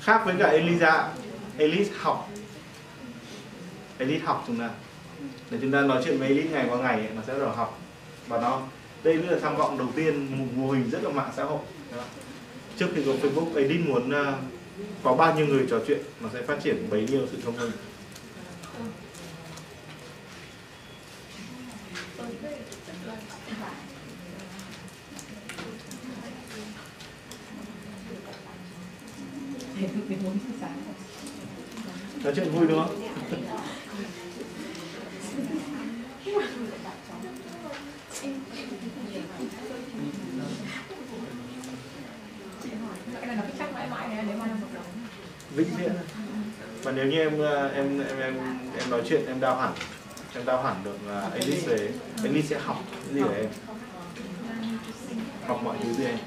khác 0.00 0.21
với 0.36 0.46
cả 0.46 0.56
Elisa. 0.56 1.08
Elise 1.58 1.92
học. 1.98 2.30
Elise 3.98 4.24
học 4.24 4.44
chúng 4.46 4.58
ta. 4.58 4.70
Để 5.50 5.58
chúng 5.60 5.72
ta 5.72 5.80
nói 5.80 6.02
chuyện 6.04 6.18
với 6.18 6.28
Elise 6.28 6.50
ngày 6.50 6.66
qua 6.70 6.78
ngày 6.78 6.94
ấy, 6.94 7.08
nó 7.16 7.22
sẽ 7.26 7.34
bắt 7.34 7.56
học. 7.56 7.80
Và 8.28 8.40
nó 8.40 8.62
đây 9.02 9.14
là 9.14 9.38
tham 9.42 9.56
vọng 9.56 9.78
đầu 9.78 9.88
tiên 9.96 10.38
một 10.38 10.46
mô 10.56 10.70
hình 10.70 10.90
rất 10.90 11.02
là 11.02 11.10
mạng 11.10 11.30
xã 11.36 11.44
hội. 11.44 11.60
Trước 12.76 12.88
khi 12.94 13.02
có 13.06 13.12
Facebook 13.12 13.56
Elise 13.56 13.84
muốn 13.84 14.10
uh, 14.10 14.34
có 15.02 15.14
bao 15.14 15.34
nhiêu 15.34 15.46
người 15.46 15.66
trò 15.70 15.78
chuyện 15.86 16.00
nó 16.20 16.28
sẽ 16.32 16.42
phát 16.42 16.62
triển 16.62 16.90
bấy 16.90 17.06
nhiêu 17.06 17.26
sự 17.32 17.38
thông 17.44 17.56
minh 17.56 17.70
Để 29.80 29.88
thức 29.88 30.02
đến 30.08 30.18
4 30.24 30.32
giờ 30.32 30.54
sáng. 30.60 30.82
nói 32.24 32.32
chuyện 32.36 32.50
vui 32.50 32.66
đúng 32.66 32.78
không 32.78 33.02
Cái 43.12 43.26
này 43.26 43.36
nó 43.36 43.42
cứ 43.46 43.52
chắc 43.58 43.72
mãi 43.72 43.86
mãi 43.90 44.08
này 44.08 44.24
nếu 44.28 44.36
mà 44.36 44.46
nó 44.46 44.54
một 44.54 44.66
đống. 44.74 44.84
vĩnh 45.54 45.68
viễn 45.78 45.92
và 46.82 46.92
nếu 46.92 47.06
như 47.06 47.18
em 47.18 47.34
uh, 47.34 47.74
em 47.74 48.00
em 48.08 48.18
em 48.18 48.34
em 48.78 48.90
nói 48.90 49.02
chuyện 49.08 49.26
em 49.26 49.40
đao 49.40 49.56
hẳn 49.56 49.72
em 50.34 50.44
đao 50.44 50.62
hẳn 50.62 50.76
được 50.84 50.96
uh, 51.26 51.34
Elise 51.34 51.66
về 51.66 51.90
Elise 52.24 52.48
sẽ 52.48 52.58
học 52.64 52.82
cái 52.90 53.14
gì 53.14 53.22
của 53.22 53.34
em 53.36 53.46
học 55.46 55.60
mọi 55.64 55.76
thứ 55.82 55.94
từ 55.98 56.04
em 56.04 56.18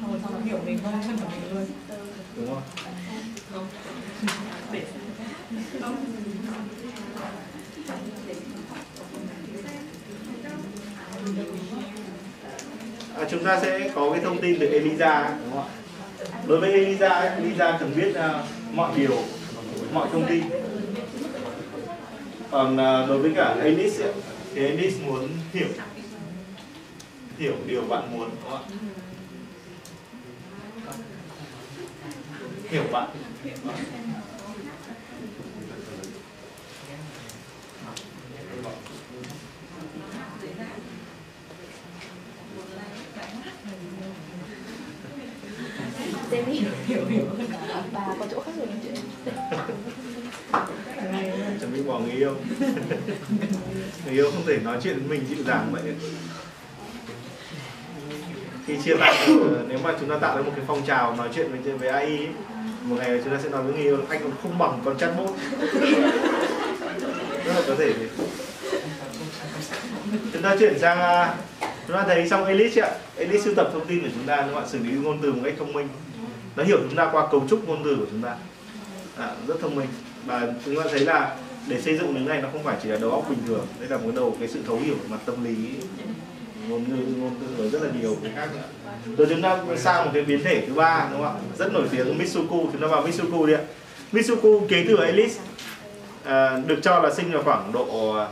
Xong 0.00 0.12
rồi 0.12 0.20
xong 0.22 0.32
nó 0.34 0.40
hiểu 0.40 0.58
mình 0.66 0.78
hơn 0.78 0.94
chân 1.06 1.16
của 1.16 1.28
mình 1.28 1.54
luôn 1.54 1.66
đúng 2.36 2.46
không 2.54 2.62
Để 4.72 4.84
à, 13.16 13.24
chúng 13.30 13.44
ta 13.44 13.60
sẽ 13.60 13.90
có 13.94 14.10
cái 14.12 14.20
thông 14.24 14.33
tin 14.44 14.56
từ 14.60 14.66
Elisa 14.66 15.28
đúng 15.28 15.52
không 15.52 15.68
ạ 15.68 15.74
đối 16.46 16.60
với 16.60 16.72
Elisa 16.72 17.20
Elisa 17.20 17.76
cần 17.80 17.92
biết 17.96 18.10
uh, 18.10 18.74
mọi 18.74 18.92
điều 18.96 19.18
mọi 19.92 20.08
thông 20.12 20.26
tin. 20.28 20.44
Còn 22.50 22.72
uh, 22.72 23.08
đối 23.08 23.18
với 23.18 23.32
cả 23.36 23.44
Alice 23.44 24.12
thì 24.54 24.66
Alice 24.66 24.96
muốn 25.06 25.28
hiểu 25.52 25.68
hiểu 27.38 27.54
điều 27.66 27.82
bạn 27.82 28.12
muốn 28.12 28.30
đúng 28.30 28.50
không 28.50 28.60
ạ? 28.60 28.64
Hiểu 32.70 32.84
bạn 32.92 33.08
Jamie. 46.34 46.62
Hiểu 46.86 47.04
hiểu 47.08 47.24
hơn 47.38 47.46
bà 47.92 48.00
có 48.20 48.26
chỗ 48.30 48.40
khác 48.40 48.52
rồi 48.58 48.66
nói 48.66 48.76
chuyện. 48.82 48.94
Chuẩn 51.60 51.72
bị 51.72 51.82
bỏ 51.82 51.98
người 51.98 52.12
yêu. 52.12 52.34
Người 54.04 54.14
yêu 54.14 54.30
không 54.30 54.46
thể 54.46 54.58
nói 54.64 54.78
chuyện 54.82 54.98
với 54.98 55.08
mình 55.08 55.26
dịu 55.28 55.44
dàng 55.46 55.68
vậy. 55.72 55.82
Khi 58.66 58.74
chia 58.84 58.96
tay 59.00 59.14
ờ, 59.26 59.64
nếu 59.68 59.78
mà 59.78 59.94
chúng 60.00 60.08
ta 60.08 60.18
tạo 60.18 60.36
ra 60.36 60.42
một 60.42 60.52
cái 60.56 60.64
phong 60.68 60.86
trào 60.86 61.16
nói 61.16 61.28
chuyện 61.34 61.50
với 61.50 61.60
với 61.76 61.88
AI 61.88 62.04
ấy, 62.04 62.28
một 62.82 62.96
ngày 62.98 63.20
chúng 63.24 63.32
ta 63.32 63.38
sẽ 63.42 63.48
nói 63.48 63.62
với 63.62 63.72
người 63.72 63.82
yêu 63.82 63.98
anh 64.08 64.20
còn 64.22 64.32
không 64.42 64.58
bằng 64.58 64.80
con 64.84 64.98
chatbot. 64.98 65.30
Rất 67.44 67.52
là 67.54 67.62
có 67.66 67.74
thể. 67.78 67.94
Chúng 70.32 70.42
ta 70.42 70.56
chuyển 70.56 70.78
sang 70.78 70.98
à, 70.98 71.34
chúng 71.60 71.96
ta 71.96 72.04
thấy 72.06 72.28
xong 72.28 72.44
Elite 72.44 72.82
ạ. 72.82 72.90
Elite 73.16 73.40
sưu 73.40 73.54
tập 73.54 73.70
thông 73.72 73.86
tin 73.86 74.02
của 74.02 74.08
chúng 74.14 74.26
ta 74.26 74.36
các 74.36 74.54
bạn 74.54 74.68
xử 74.68 74.78
lý 74.78 74.92
ngôn 74.92 75.18
từ 75.22 75.32
một 75.32 75.40
cách 75.44 75.54
thông 75.58 75.72
minh 75.72 75.88
nó 76.56 76.64
hiểu 76.64 76.78
chúng 76.82 76.96
ta 76.96 77.08
qua 77.12 77.28
cấu 77.30 77.44
trúc 77.48 77.68
ngôn 77.68 77.84
từ 77.84 77.96
của 77.96 78.06
chúng 78.10 78.22
ta. 78.22 78.36
À, 79.16 79.30
rất 79.46 79.54
thông 79.60 79.76
minh. 79.76 79.88
Và 80.26 80.46
chúng 80.64 80.76
ta 80.76 80.82
thấy 80.90 81.00
là 81.00 81.36
để 81.68 81.80
xây 81.80 81.98
dựng 81.98 82.14
đến 82.14 82.26
này 82.26 82.42
nó 82.42 82.48
không 82.52 82.62
phải 82.62 82.76
chỉ 82.82 82.88
là 82.88 82.96
đầu 82.96 83.10
óc 83.10 83.24
bình 83.28 83.38
thường. 83.46 83.66
Đây 83.80 83.88
là 83.88 83.98
một 83.98 84.10
đầu 84.14 84.36
cái 84.38 84.48
sự 84.48 84.60
thấu 84.66 84.78
hiểu 84.78 84.94
về 84.94 85.08
mặt 85.08 85.18
tâm 85.26 85.44
lý 85.44 85.56
ngôn 86.68 86.84
ngữ 86.88 87.14
ngôn 87.18 87.30
từ 87.58 87.70
rất 87.70 87.82
là 87.82 87.88
nhiều. 88.00 88.16
Cái 88.22 88.32
khác 88.34 88.48
nữa 88.54 88.62
rồi 89.16 89.26
chúng 89.30 89.42
ta 89.42 89.58
sang 89.76 90.04
một 90.04 90.10
cái 90.14 90.22
biến 90.22 90.44
thể 90.44 90.64
thứ 90.66 90.74
ba 90.74 91.08
đúng 91.10 91.22
không 91.22 91.36
ạ? 91.36 91.42
Rất 91.58 91.72
nổi 91.72 91.88
tiếng 91.90 92.18
Mitsuku 92.18 92.68
chúng 92.72 92.80
ta 92.80 92.86
vào 92.86 93.02
Mitsuku 93.02 93.46
đi 93.46 93.52
ạ. 93.52 93.60
Mitsuku 94.12 94.66
kế 94.68 94.84
thừa 94.84 95.04
Alice 95.04 95.34
à, 96.24 96.58
được 96.66 96.78
cho 96.82 97.00
là 97.00 97.14
sinh 97.14 97.32
vào 97.32 97.42
khoảng 97.42 97.72
độ 97.72 98.14
à, 98.14 98.28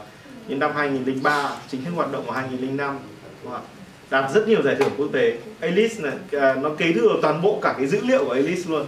những 0.48 0.58
năm 0.58 0.72
2003 0.74 1.50
chính 1.68 1.85
thức 1.85 1.90
hoạt 1.96 2.12
động 2.12 2.26
vào 2.26 2.35
2005 2.35 2.98
đúng 3.42 3.52
không 3.52 3.62
ạ? 3.62 3.82
Đạt 4.12 4.33
rất 4.33 4.48
nhiều 4.48 4.62
giải 4.62 4.75
thưởng 4.75 4.92
quốc 4.96 5.09
tế. 5.12 5.38
Alice 5.61 5.94
này 5.98 6.12
à, 6.40 6.55
nó 6.55 6.70
kế 6.79 6.92
thừa 6.92 7.18
toàn 7.22 7.42
bộ 7.42 7.59
cả 7.62 7.75
cái 7.79 7.87
dữ 7.87 8.01
liệu 8.05 8.25
của 8.25 8.33
Alice 8.33 8.62
luôn. 8.68 8.87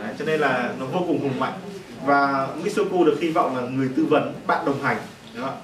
Đấy, 0.00 0.14
cho 0.18 0.24
nên 0.24 0.40
là 0.40 0.72
nó 0.80 0.86
vô 0.86 1.00
cùng 1.06 1.20
hùng 1.20 1.40
mạnh. 1.40 1.52
Và 2.06 2.48
Mitsuko 2.64 3.04
được 3.06 3.16
hy 3.20 3.30
vọng 3.30 3.56
là 3.56 3.62
người 3.62 3.88
tư 3.96 4.04
vấn 4.04 4.34
bạn 4.46 4.64
đồng 4.64 4.82
hành. 4.82 4.96
Đúng 5.34 5.44
không? 5.44 5.56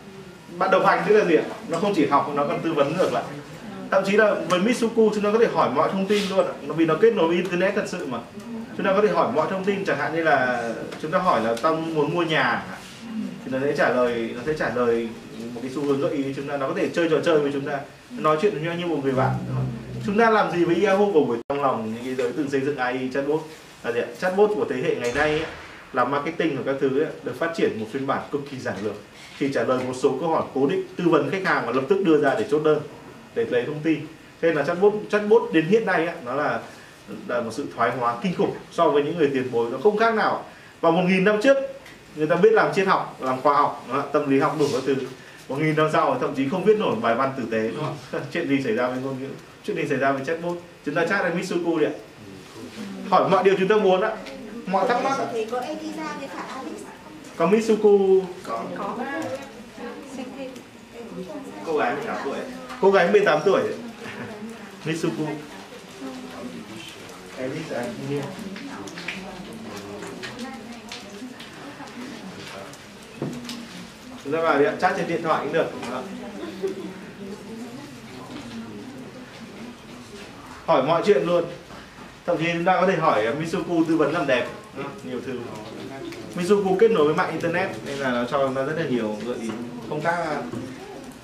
bạn 0.59 0.71
đồng 0.71 0.87
hành 0.87 1.03
tức 1.09 1.17
là 1.17 1.25
gì 1.25 1.37
ạ? 1.37 1.45
Nó 1.69 1.79
không 1.79 1.95
chỉ 1.95 2.07
học 2.07 2.33
nó 2.35 2.47
còn 2.47 2.61
tư 2.61 2.73
vấn 2.73 2.97
ngược 2.97 3.13
lại. 3.13 3.23
Thậm 3.91 4.05
chí 4.07 4.17
là 4.17 4.35
với 4.49 4.61
Mitsuko 4.61 5.03
chúng 5.15 5.25
ta 5.25 5.33
có 5.33 5.39
thể 5.39 5.47
hỏi 5.53 5.71
mọi 5.71 5.89
thông 5.93 6.07
tin 6.07 6.23
luôn 6.31 6.47
ạ. 6.47 6.53
nó 6.67 6.75
vì 6.75 6.87
nó 6.87 6.95
kết 7.01 7.15
nối 7.15 7.29
với 7.29 7.37
internet 7.37 7.75
thật 7.75 7.85
sự 7.87 8.07
mà. 8.07 8.19
Chúng 8.77 8.87
ta 8.87 8.93
có 8.93 9.03
thể 9.03 9.09
hỏi 9.09 9.33
mọi 9.33 9.47
thông 9.51 9.65
tin 9.65 9.85
chẳng 9.85 9.99
hạn 9.99 10.15
như 10.15 10.23
là 10.23 10.63
chúng 11.03 11.11
ta 11.11 11.19
hỏi 11.19 11.41
là 11.45 11.55
tao 11.63 11.77
muốn 11.77 12.15
mua 12.15 12.23
nhà 12.23 12.63
thì 13.45 13.51
nó 13.53 13.59
sẽ 13.63 13.73
trả 13.77 13.89
lời 13.89 14.31
nó 14.37 14.41
sẽ 14.47 14.53
trả 14.59 14.75
lời 14.75 15.09
một 15.55 15.61
cái 15.63 15.71
xu 15.75 15.83
hướng 15.83 16.01
gợi 16.01 16.13
ý 16.13 16.25
chúng 16.37 16.49
ta. 16.49 16.57
Nó 16.57 16.69
có 16.69 16.75
thể 16.77 16.89
chơi 16.89 17.09
trò 17.09 17.17
chơi 17.25 17.39
với 17.39 17.53
chúng 17.53 17.65
ta 17.65 17.79
nói 18.11 18.39
chuyện 18.43 18.53
với 18.53 18.63
nhau 18.63 18.75
như 18.75 18.87
một 18.87 19.01
người 19.03 19.13
bạn. 19.13 19.35
Chúng 20.07 20.19
ta 20.19 20.31
làm 20.31 20.53
gì 20.53 20.65
với 20.65 20.85
Yahoo 20.85 21.05
vào 21.05 21.25
buổi 21.25 21.39
trong 21.49 21.63
lòng 21.63 21.95
những 21.95 22.05
cái 22.05 22.15
giới 22.15 22.33
từng 22.33 22.51
xây 22.51 22.61
dựng 22.61 22.77
AI 22.77 23.11
chatbot? 23.15 23.41
Là 23.85 23.93
gì 23.93 24.01
ạ? 24.01 24.07
chatbot 24.21 24.51
của 24.55 24.65
thế 24.71 24.77
hệ 24.77 24.97
ngày 24.97 25.13
nay 25.15 25.31
ấy, 25.31 25.43
làm 25.93 26.11
marketing 26.11 26.57
và 26.57 26.63
các 26.73 26.77
thứ 26.81 27.01
ấy, 27.01 27.11
được 27.23 27.39
phát 27.39 27.53
triển 27.57 27.81
một 27.81 27.87
phiên 27.93 28.07
bản 28.07 28.23
cực 28.33 28.41
kỳ 28.51 28.59
giản 28.59 28.75
lược. 28.85 28.95
Chỉ 29.41 29.53
trả 29.53 29.65
lời 29.65 29.79
một 29.87 29.95
số 29.97 30.17
câu 30.21 30.29
hỏi 30.29 30.43
cố 30.55 30.67
định 30.67 30.83
tư 30.97 31.05
vấn 31.09 31.31
khách 31.31 31.45
hàng 31.45 31.67
và 31.67 31.73
lập 31.73 31.85
tức 31.89 32.03
đưa 32.05 32.21
ra 32.21 32.35
để 32.39 32.45
chốt 32.51 32.61
đơn 32.65 32.81
để 33.35 33.47
lấy 33.51 33.65
thông 33.65 33.81
tin. 33.83 34.01
Thế 34.41 34.49
nên 34.49 34.55
là 34.57 34.65
chatbot 34.65 34.93
chatbot 35.11 35.43
đến 35.53 35.67
hiện 35.67 35.87
nay 35.87 36.07
ấy, 36.07 36.17
nó 36.25 36.35
là 36.35 36.61
là 37.29 37.41
một 37.41 37.51
sự 37.53 37.67
thoái 37.77 37.91
hóa 37.91 38.17
kinh 38.23 38.35
khủng 38.35 38.55
so 38.71 38.89
với 38.89 39.03
những 39.03 39.19
người 39.19 39.31
tiền 39.33 39.49
bối. 39.53 39.69
Nó 39.73 39.79
không 39.83 39.97
khác 39.97 40.15
nào 40.15 40.45
vào 40.81 40.93
một 40.93 41.03
nghìn 41.09 41.25
năm 41.25 41.37
trước 41.43 41.57
người 42.17 42.27
ta 42.27 42.37
biết 42.37 42.53
làm 42.53 42.75
triết 42.75 42.87
học 42.87 43.17
làm 43.21 43.41
khoa 43.41 43.57
học 43.57 43.87
tâm 44.13 44.31
lý 44.31 44.39
học 44.39 44.57
đủ 44.59 44.67
các 44.73 44.83
thứ 44.87 44.95
một 45.49 45.57
nghìn 45.59 45.77
năm 45.77 45.89
sau 45.93 46.19
thậm 46.21 46.35
chí 46.35 46.49
không 46.49 46.65
viết 46.65 46.79
nổi 46.79 46.97
bài 47.03 47.15
văn 47.15 47.33
tử 47.37 47.43
tế. 47.51 47.69
Đúng 47.69 47.85
không? 47.85 48.23
chuyện 48.33 48.49
gì 48.49 48.63
xảy 48.63 48.75
ra 48.75 48.89
với 48.89 48.99
ngôn 49.03 49.21
ngữ? 49.21 49.29
Chuyện 49.65 49.77
gì 49.77 49.89
xảy 49.89 49.99
ra 49.99 50.13
với 50.13 50.25
chatbot? 50.25 50.57
Chúng 50.85 50.95
ta 50.95 51.07
chat 51.07 51.23
với 51.23 51.35
Mitsuku 51.35 51.79
đi 51.79 51.87
ạ. 51.87 51.93
Hỏi 53.11 53.31
mọi 53.31 53.45
điều 53.45 53.55
chúng 53.59 53.69
ta 53.69 53.77
muốn 53.77 54.01
ạ. 54.01 54.17
Mọi 54.67 54.89
thắc 54.89 55.05
mắc 55.05 55.19
ạ. 55.19 55.27
thì 55.33 55.45
có 55.45 55.61
Elisa 55.61 56.17
với 56.19 56.29
cả 56.29 56.43
Alice 56.55 56.85
có 57.37 57.47
Mitsuku. 57.47 58.23
Có. 58.45 58.65
Cô 61.67 61.79
gái 61.79 61.95
18 61.95 62.17
tuổi 62.25 62.39
cô 62.81 62.91
gái 62.91 63.13
18 63.13 63.41
tuổi 63.45 63.63
Mitsuku. 64.85 65.27
Alice 67.39 67.77
anh 67.77 67.95
Nhiên 68.11 68.23
chúng 74.27 74.35
ta 74.35 74.41
vào 74.41 74.59
điện 74.59 74.75
chat 74.81 74.97
trên 74.97 75.09
điện 75.09 75.23
thoại 75.23 75.45
cũng 75.45 75.53
được 75.53 75.67
Đó. 75.91 76.03
hỏi 80.67 80.83
mọi 80.83 81.03
chuyện 81.07 81.27
luôn 81.27 81.45
thậm 82.27 82.37
chí 82.39 82.45
chúng 82.53 82.65
ta 82.65 82.81
có 82.81 82.87
thể 82.87 82.97
hỏi 82.97 83.25
ờ, 83.25 83.35
Mitsuku 83.35 83.85
tư 83.89 83.97
vấn 83.97 84.13
làm 84.13 84.27
đẹp 84.27 84.47
Đó, 84.79 84.85
nhiều 85.05 85.21
thứ 85.27 85.39
Mitsuku 86.37 86.77
kết 86.81 86.91
nối 86.91 87.05
với 87.05 87.15
mạng 87.15 87.31
internet 87.31 87.71
nên 87.87 87.99
là 87.99 88.11
nó 88.11 88.25
cho 88.25 88.39
chúng 88.47 88.55
ta 88.55 88.63
rất 88.63 88.75
là 88.77 88.85
nhiều 88.91 89.17
gợi 89.27 89.37
ý 89.43 89.51
công 89.91 90.01
tác 90.01 90.17
à, 90.17 90.43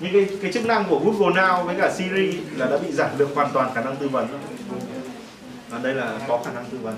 những 0.00 0.12
cái 0.12 0.38
cái 0.42 0.52
chức 0.52 0.66
năng 0.66 0.84
của 0.88 0.98
Google 0.98 1.42
Now 1.42 1.64
với 1.64 1.76
cả 1.80 1.92
Siri 1.94 2.38
là 2.56 2.66
đã 2.66 2.78
bị 2.78 2.92
giảm 2.92 3.10
được 3.18 3.28
hoàn 3.34 3.50
toàn 3.52 3.74
khả 3.74 3.80
năng 3.80 3.96
tư 3.96 4.08
vấn 4.08 4.28
rồi. 4.30 4.40
Và 5.68 5.78
đây 5.78 5.94
là 5.94 6.18
có 6.28 6.42
khả 6.44 6.52
năng 6.52 6.64
tư 6.64 6.78
vấn. 6.82 6.94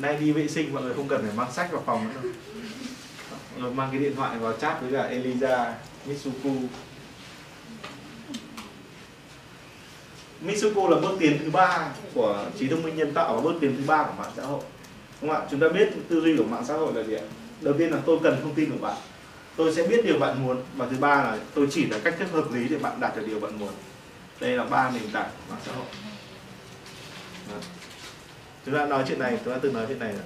nay 0.00 0.09
đi 0.20 0.32
vệ 0.32 0.48
sinh 0.48 0.74
mọi 0.74 0.82
người 0.82 0.94
không 0.94 1.08
cần 1.08 1.22
phải 1.22 1.36
mang 1.36 1.52
sách 1.52 1.72
vào 1.72 1.82
phòng 1.86 2.08
nữa 2.08 2.14
đâu. 2.14 2.32
Mọi 3.52 3.60
người 3.62 3.70
mang 3.70 3.88
cái 3.90 4.00
điện 4.00 4.16
thoại 4.16 4.38
vào 4.38 4.52
chat 4.52 4.82
với 4.82 4.92
cả 4.92 5.10
Eliza, 5.10 5.72
Mitsuku. 6.06 6.50
Mitsuku 10.40 10.88
là 10.88 11.00
bước 11.00 11.16
tiến 11.20 11.38
thứ 11.38 11.50
ba 11.50 11.88
của 12.14 12.46
trí 12.58 12.68
thông 12.68 12.82
minh 12.82 12.96
nhân 12.96 13.14
tạo 13.14 13.34
và 13.34 13.40
bước 13.40 13.54
tiến 13.60 13.76
thứ 13.76 13.82
ba 13.86 14.02
của 14.02 14.22
mạng 14.22 14.32
xã 14.36 14.42
hội. 14.42 14.62
Đúng 15.20 15.30
không 15.30 15.40
ạ? 15.40 15.46
Chúng 15.50 15.60
ta 15.60 15.68
biết 15.68 15.88
tư 16.08 16.20
duy 16.20 16.36
của 16.36 16.44
mạng 16.44 16.64
xã 16.68 16.74
hội 16.74 16.94
là 16.94 17.02
gì 17.02 17.14
ạ? 17.14 17.22
Đầu 17.60 17.74
tiên 17.78 17.90
là 17.90 17.98
tôi 18.06 18.18
cần 18.22 18.40
thông 18.42 18.54
tin 18.54 18.70
của 18.70 18.86
bạn. 18.86 18.96
Tôi 19.56 19.74
sẽ 19.74 19.86
biết 19.86 20.04
điều 20.04 20.18
bạn 20.18 20.44
muốn 20.44 20.62
và 20.76 20.86
thứ 20.90 20.96
ba 20.96 21.14
là 21.14 21.38
tôi 21.54 21.68
chỉ 21.70 21.86
là 21.86 21.98
cách 22.04 22.14
thức 22.18 22.28
hợp 22.32 22.52
lý 22.52 22.68
để 22.68 22.78
bạn 22.78 23.00
đạt 23.00 23.16
được 23.16 23.26
điều 23.26 23.40
bạn 23.40 23.58
muốn. 23.58 23.72
Đây 24.40 24.56
là 24.56 24.64
ba 24.64 24.90
nền 24.90 25.10
tảng 25.12 25.30
của 25.30 25.54
mạng 25.54 25.60
xã 25.66 25.72
hội. 25.72 25.86
Đó 27.50 27.56
chúng 28.66 28.74
ta 28.74 28.86
nói 28.86 29.04
chuyện 29.08 29.18
này 29.18 29.38
chúng 29.44 29.54
ta 29.54 29.60
từng 29.62 29.72
nói 29.72 29.84
chuyện 29.88 29.98
này 29.98 30.12
rồi 30.12 30.22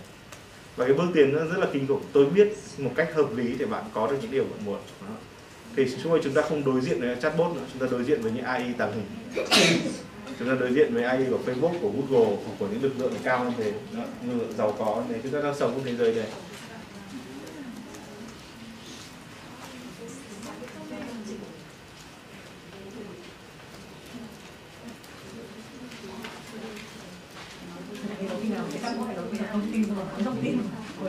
và 0.77 0.85
cái 0.85 0.94
bước 0.94 1.07
tiến 1.14 1.33
nó 1.33 1.38
rất 1.38 1.59
là 1.59 1.66
kinh 1.73 1.87
khủng. 1.87 2.03
Tôi 2.12 2.27
biết 2.27 2.49
một 2.79 2.90
cách 2.97 3.14
hợp 3.14 3.37
lý 3.37 3.55
để 3.59 3.66
bạn 3.66 3.85
có 3.94 4.07
được 4.07 4.16
những 4.23 4.31
điều 4.31 4.44
bạn 4.44 4.64
muốn. 4.64 4.79
Đó. 5.01 5.14
thì 5.77 5.85
chúng 5.90 6.12
tôi 6.12 6.20
chúng 6.25 6.35
ta 6.35 6.42
không 6.42 6.64
đối 6.64 6.81
diện 6.81 7.01
với 7.01 7.16
chatbot 7.23 7.57
nữa. 7.57 7.62
Chúng 7.73 7.81
ta 7.81 7.87
đối 7.90 8.05
diện 8.05 8.23
với 8.23 8.33
những 8.33 8.44
AI 8.44 8.73
tàng 8.79 8.92
hình. 8.92 9.07
Chúng 10.38 10.49
ta 10.49 10.55
đối 10.61 10.73
diện 10.73 10.94
với 10.94 11.05
AI 11.05 11.25
của 11.31 11.38
Facebook 11.47 11.79
của 11.81 11.90
Google 11.90 12.37
của, 12.37 12.53
của 12.59 12.66
những 12.66 12.83
lực 12.83 12.92
lượng 12.99 13.12
cao 13.25 13.38
hơn 13.38 13.53
thế. 13.59 13.73
Lực 14.27 14.38
lượng 14.38 14.53
giàu 14.59 14.75
có 14.79 15.03
này 15.11 15.20
chúng 15.23 15.33
ta 15.33 15.40
đang 15.40 15.55
sống 15.55 15.73
trong 15.75 15.85
thế 15.85 15.97
giới 15.97 16.14
này 16.14 16.27
trăm 28.85 28.99
có 28.99 29.05
phải 29.07 29.16
đầu 29.16 29.25
tiên 29.31 29.42
là 29.42 29.49
thông 29.53 29.73
tin 29.73 29.85
rồi 29.94 30.05
thông 30.25 30.37
tin 30.42 30.59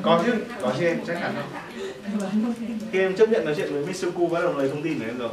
có 0.02 0.24
chứ 0.26 0.34
có 0.62 0.74
chứ 0.80 0.86
em 0.86 0.95
chắc 1.08 1.18
chắn 1.22 1.36
không? 1.36 2.54
khi 2.92 3.00
em 3.00 3.16
chấp 3.16 3.30
nhận 3.30 3.46
nói 3.46 3.54
chuyện 3.58 3.74
với 3.74 3.86
Mitsuku 3.86 4.28
bắt 4.28 4.40
đầu 4.42 4.58
lấy 4.58 4.70
thông 4.70 4.84
tin 4.84 5.00
của 5.00 5.06
em 5.06 5.18
rồi. 5.18 5.32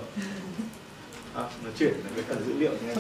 À, 1.35 1.43
nó 1.65 1.71
chuyển 1.79 1.95
cái 2.17 2.25
cả 2.29 2.35
dữ 2.47 2.53
liệu 2.59 2.71
cho 2.71 2.89
em 2.89 2.99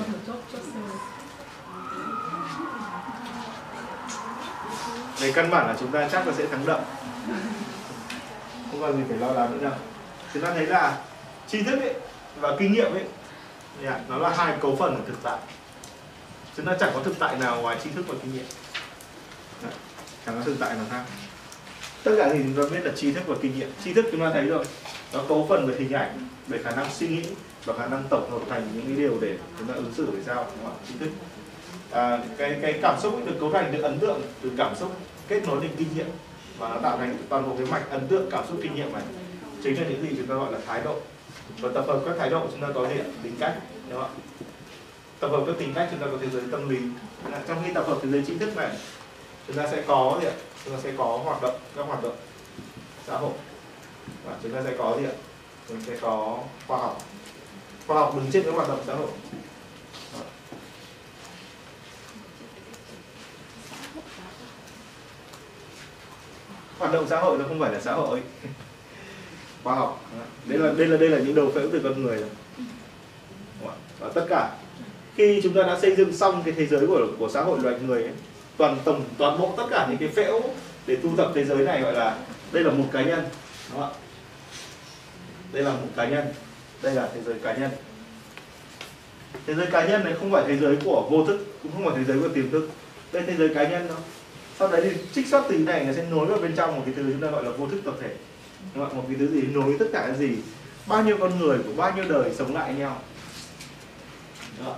về 5.20 5.32
căn 5.32 5.50
bản 5.50 5.66
là 5.66 5.76
chúng 5.80 5.92
ta 5.92 6.08
chắc 6.12 6.26
là 6.26 6.35
sẽ 6.38 6.46
thắng 6.46 6.66
đậm. 6.66 6.80
Không 8.70 8.80
còn 8.80 8.96
gì 8.96 9.02
phải 9.08 9.18
lo 9.18 9.32
lắng 9.32 9.52
nữa 9.52 9.68
đâu. 9.68 9.78
Chúng 10.35 10.42
ta 10.42 10.50
thấy 10.54 10.66
là 10.66 10.98
tri 11.48 11.62
thức 11.62 11.80
ấy 11.80 11.94
và 12.40 12.56
kinh 12.58 12.72
nghiệm 12.72 12.92
ấy 12.92 13.04
yeah, 13.82 14.00
nó 14.08 14.18
là 14.18 14.35
hai 14.37 14.56
cấu 14.61 14.76
phần 14.76 14.96
của 14.96 15.02
thực 15.06 15.22
tại. 15.22 15.38
Chúng 16.56 16.66
ta 16.66 16.76
chẳng 16.80 16.90
có 16.94 17.00
thực 17.04 17.18
tại 17.18 17.37
nào 17.37 17.61
ngoài 17.62 17.76
tri 17.85 17.90
thức 17.90 18.04
và 18.08 18.14
kinh 18.22 18.35
nghiệm. 18.35 18.44
Chẳng 20.26 20.35
có 20.38 20.42
thực 20.44 20.56
tại 20.61 20.74
nào 20.74 20.85
khác 20.90 21.04
tất 22.04 22.14
cả 22.18 22.30
thì 22.32 22.38
chúng 22.42 22.64
ta 22.64 22.74
biết 22.74 22.84
là 22.84 22.92
tri 22.96 23.12
thức 23.12 23.22
và 23.26 23.36
kinh 23.42 23.58
nghiệm. 23.58 23.68
Tri 23.84 23.94
thức 23.94 24.06
chúng 24.10 24.20
ta 24.20 24.30
thấy 24.30 24.46
rồi. 24.46 24.64
Nó 25.12 25.20
cấu 25.28 25.46
phần 25.48 25.66
về 25.66 25.74
hình 25.78 25.92
ảnh 25.92 26.28
về 26.48 26.58
khả 26.62 26.70
năng 26.70 26.90
suy 26.90 27.08
nghĩ 27.08 27.22
và 27.64 27.74
khả 27.78 27.86
năng 27.86 28.02
tổng 28.08 28.30
hợp 28.30 28.40
thành 28.48 28.68
những 28.74 28.86
cái 28.86 28.96
điều 28.96 29.18
để 29.20 29.36
chúng 29.58 29.68
ta 29.68 29.74
ứng 29.74 29.92
xử 29.96 30.06
với 30.06 30.20
sao 30.26 30.36
đúng 30.44 30.64
không 30.64 30.74
ạ? 30.74 30.84
Tri 30.88 30.94
thức. 30.98 31.10
À, 31.90 32.18
cái 32.36 32.58
cái 32.62 32.78
cảm 32.82 33.00
xúc 33.00 33.20
được 33.26 33.34
cấu 33.40 33.52
thành 33.52 33.70
từ 33.72 33.82
ấn 33.82 33.98
tượng 33.98 34.22
từ 34.42 34.50
cảm 34.56 34.76
xúc 34.76 34.92
kết 35.28 35.40
nối 35.46 35.60
đến 35.62 35.70
kinh 35.78 35.88
nghiệm 35.96 36.06
và 36.58 36.68
nó 36.68 36.78
tạo 36.82 36.98
thành 36.98 37.16
toàn 37.28 37.48
bộ 37.48 37.56
cái 37.58 37.66
mạch 37.66 37.90
ấn 37.90 38.08
tượng 38.08 38.30
cảm 38.30 38.44
xúc 38.48 38.58
kinh 38.62 38.74
nghiệm 38.74 38.92
này. 38.92 39.02
Chính 39.62 39.74
là 39.74 39.88
những 39.88 40.02
gì 40.02 40.08
chúng 40.16 40.26
ta 40.26 40.34
gọi 40.34 40.52
là 40.52 40.58
thái 40.66 40.80
độ. 40.84 40.96
Và 41.60 41.68
tập 41.74 41.84
hợp 41.86 42.00
các 42.06 42.14
thái 42.18 42.30
độ 42.30 42.46
chúng 42.50 42.60
ta 42.60 42.68
có 42.74 42.88
gì 42.88 42.94
tính 43.22 43.36
cách 43.40 43.54
đúng 43.90 44.00
không 44.00 44.10
ạ? 44.10 44.20
Tập 45.20 45.28
hợp 45.28 45.42
các 45.46 45.54
tính 45.58 45.72
cách 45.74 45.88
chúng 45.90 46.00
ta 46.00 46.06
có 46.10 46.18
thế 46.20 46.28
giới 46.32 46.42
tâm 46.50 46.68
lý. 46.68 46.78
Trong 47.48 47.58
khi 47.66 47.72
tập 47.74 47.84
hợp 47.86 47.98
thế 48.02 48.08
giới 48.10 48.22
trí 48.26 48.38
thức 48.38 48.56
này 48.56 48.68
chúng 49.46 49.56
ta 49.56 49.68
sẽ 49.70 49.82
có 49.86 50.18
gì 50.20 50.26
ạ? 50.26 50.32
Chúng 50.64 50.75
ta 50.75 50.81
sẽ 50.83 50.92
có 50.98 51.20
hoạt 51.25 51.42
động 51.42 51.61
các 51.77 51.83
hoạt 51.87 52.03
động 52.03 52.16
xã 53.07 53.16
hội. 53.16 53.33
Và 54.25 54.37
chúng 54.42 54.53
ta 54.53 54.62
sẽ 54.64 54.75
có 54.79 54.96
gì 55.01 55.05
ạ? 55.05 55.12
chúng 55.68 55.77
ta 55.77 55.83
sẽ 55.87 55.96
có 56.01 56.38
khoa 56.66 56.79
học. 56.79 57.03
Khoa 57.87 58.01
học 58.01 58.16
đứng 58.16 58.31
trên 58.33 58.42
các 58.44 58.55
hoạt 58.55 58.68
động 58.68 58.81
xã 58.87 58.94
hội. 58.94 59.09
Hoạt 66.79 66.92
động 66.92 67.07
xã 67.09 67.20
hội 67.20 67.38
nó 67.38 67.44
không 67.48 67.61
phải 67.61 67.72
là 67.72 67.81
xã 67.81 67.92
hội. 67.92 68.20
Khoa 69.64 69.75
học. 69.75 70.05
Đây 70.46 70.59
là 70.59 70.72
đây 70.72 70.87
là 70.87 70.96
đây 70.96 71.09
là 71.09 71.18
những 71.18 71.35
đầu 71.35 71.51
phễu 71.55 71.68
từ 71.72 71.81
con 71.85 72.03
người 72.03 72.16
rồi. 72.16 72.31
Và 74.01 74.09
tất 74.14 74.27
cả 74.29 74.51
khi 75.16 75.40
chúng 75.42 75.55
ta 75.55 75.62
đã 75.62 75.79
xây 75.81 75.96
dựng 75.96 76.12
xong 76.12 76.42
cái 76.44 76.55
thế 76.57 76.66
giới 76.66 76.87
của 76.87 77.07
của 77.18 77.29
xã 77.29 77.42
hội 77.42 77.59
loài 77.62 77.77
người 77.81 78.03
ấy, 78.03 78.12
toàn 78.62 78.77
tổng 78.85 79.05
toàn 79.18 79.38
bộ 79.38 79.55
tất 79.57 79.64
cả 79.70 79.87
những 79.90 79.98
cái 79.98 80.09
phễu 80.09 80.42
để 80.87 80.96
thu 81.03 81.16
thập 81.16 81.33
thế 81.35 81.44
giới 81.44 81.59
này 81.59 81.81
gọi 81.81 81.92
là 81.92 82.18
đây 82.53 82.64
là 82.64 82.70
một 82.70 82.85
cá 82.92 83.03
nhân 83.03 83.20
đúng 83.70 83.81
không 83.81 83.92
ạ? 83.92 83.98
Đây 85.53 85.62
là 85.62 85.70
một 85.70 85.88
cá 85.96 86.09
nhân 86.09 86.27
đây 86.83 86.94
là 86.94 87.09
thế 87.14 87.20
giới 87.27 87.35
cá 87.42 87.53
nhân. 87.53 87.70
Thế 89.46 89.55
giới 89.55 89.66
cá 89.66 89.87
nhân 89.87 90.05
này 90.05 90.14
không 90.18 90.33
phải 90.33 90.44
thế 90.46 90.57
giới 90.57 90.77
của 90.85 91.09
vô 91.11 91.25
thức 91.27 91.46
cũng 91.62 91.72
không 91.72 91.85
phải 91.85 91.94
thế 91.96 92.05
giới 92.05 92.20
của 92.20 92.29
tiềm 92.29 92.51
thức. 92.51 92.68
Đây 93.12 93.22
thế 93.27 93.37
giới 93.37 93.48
cá 93.55 93.68
nhân 93.68 93.88
đó. 93.88 93.94
sau 94.59 94.68
đấy 94.68 94.81
thì 94.85 95.01
trích 95.14 95.27
xuất 95.27 95.44
từ 95.48 95.59
này 95.59 95.85
nó 95.85 95.92
sẽ 95.92 96.05
nối 96.11 96.27
vào 96.27 96.38
bên 96.38 96.53
trong 96.57 96.77
một 96.77 96.83
cái 96.85 96.94
thứ 96.96 97.03
chúng 97.12 97.20
ta 97.20 97.31
gọi 97.31 97.44
là 97.44 97.51
vô 97.51 97.66
thức 97.66 97.81
tập 97.85 97.94
thể. 98.01 98.14
Đúng 98.75 98.85
không? 98.85 98.96
một 98.96 99.05
cái 99.09 99.16
thứ 99.18 99.29
gì 99.29 99.42
nối 99.42 99.77
tất 99.79 99.87
cả 99.92 100.05
cái 100.07 100.16
gì 100.18 100.37
bao 100.87 101.05
nhiêu 101.05 101.16
con 101.20 101.38
người 101.38 101.59
của 101.59 101.72
bao 101.77 101.92
nhiêu 101.96 102.05
đời 102.09 102.31
sống 102.38 102.55
lại 102.55 102.72
với 102.72 102.81
nhau. 102.81 102.98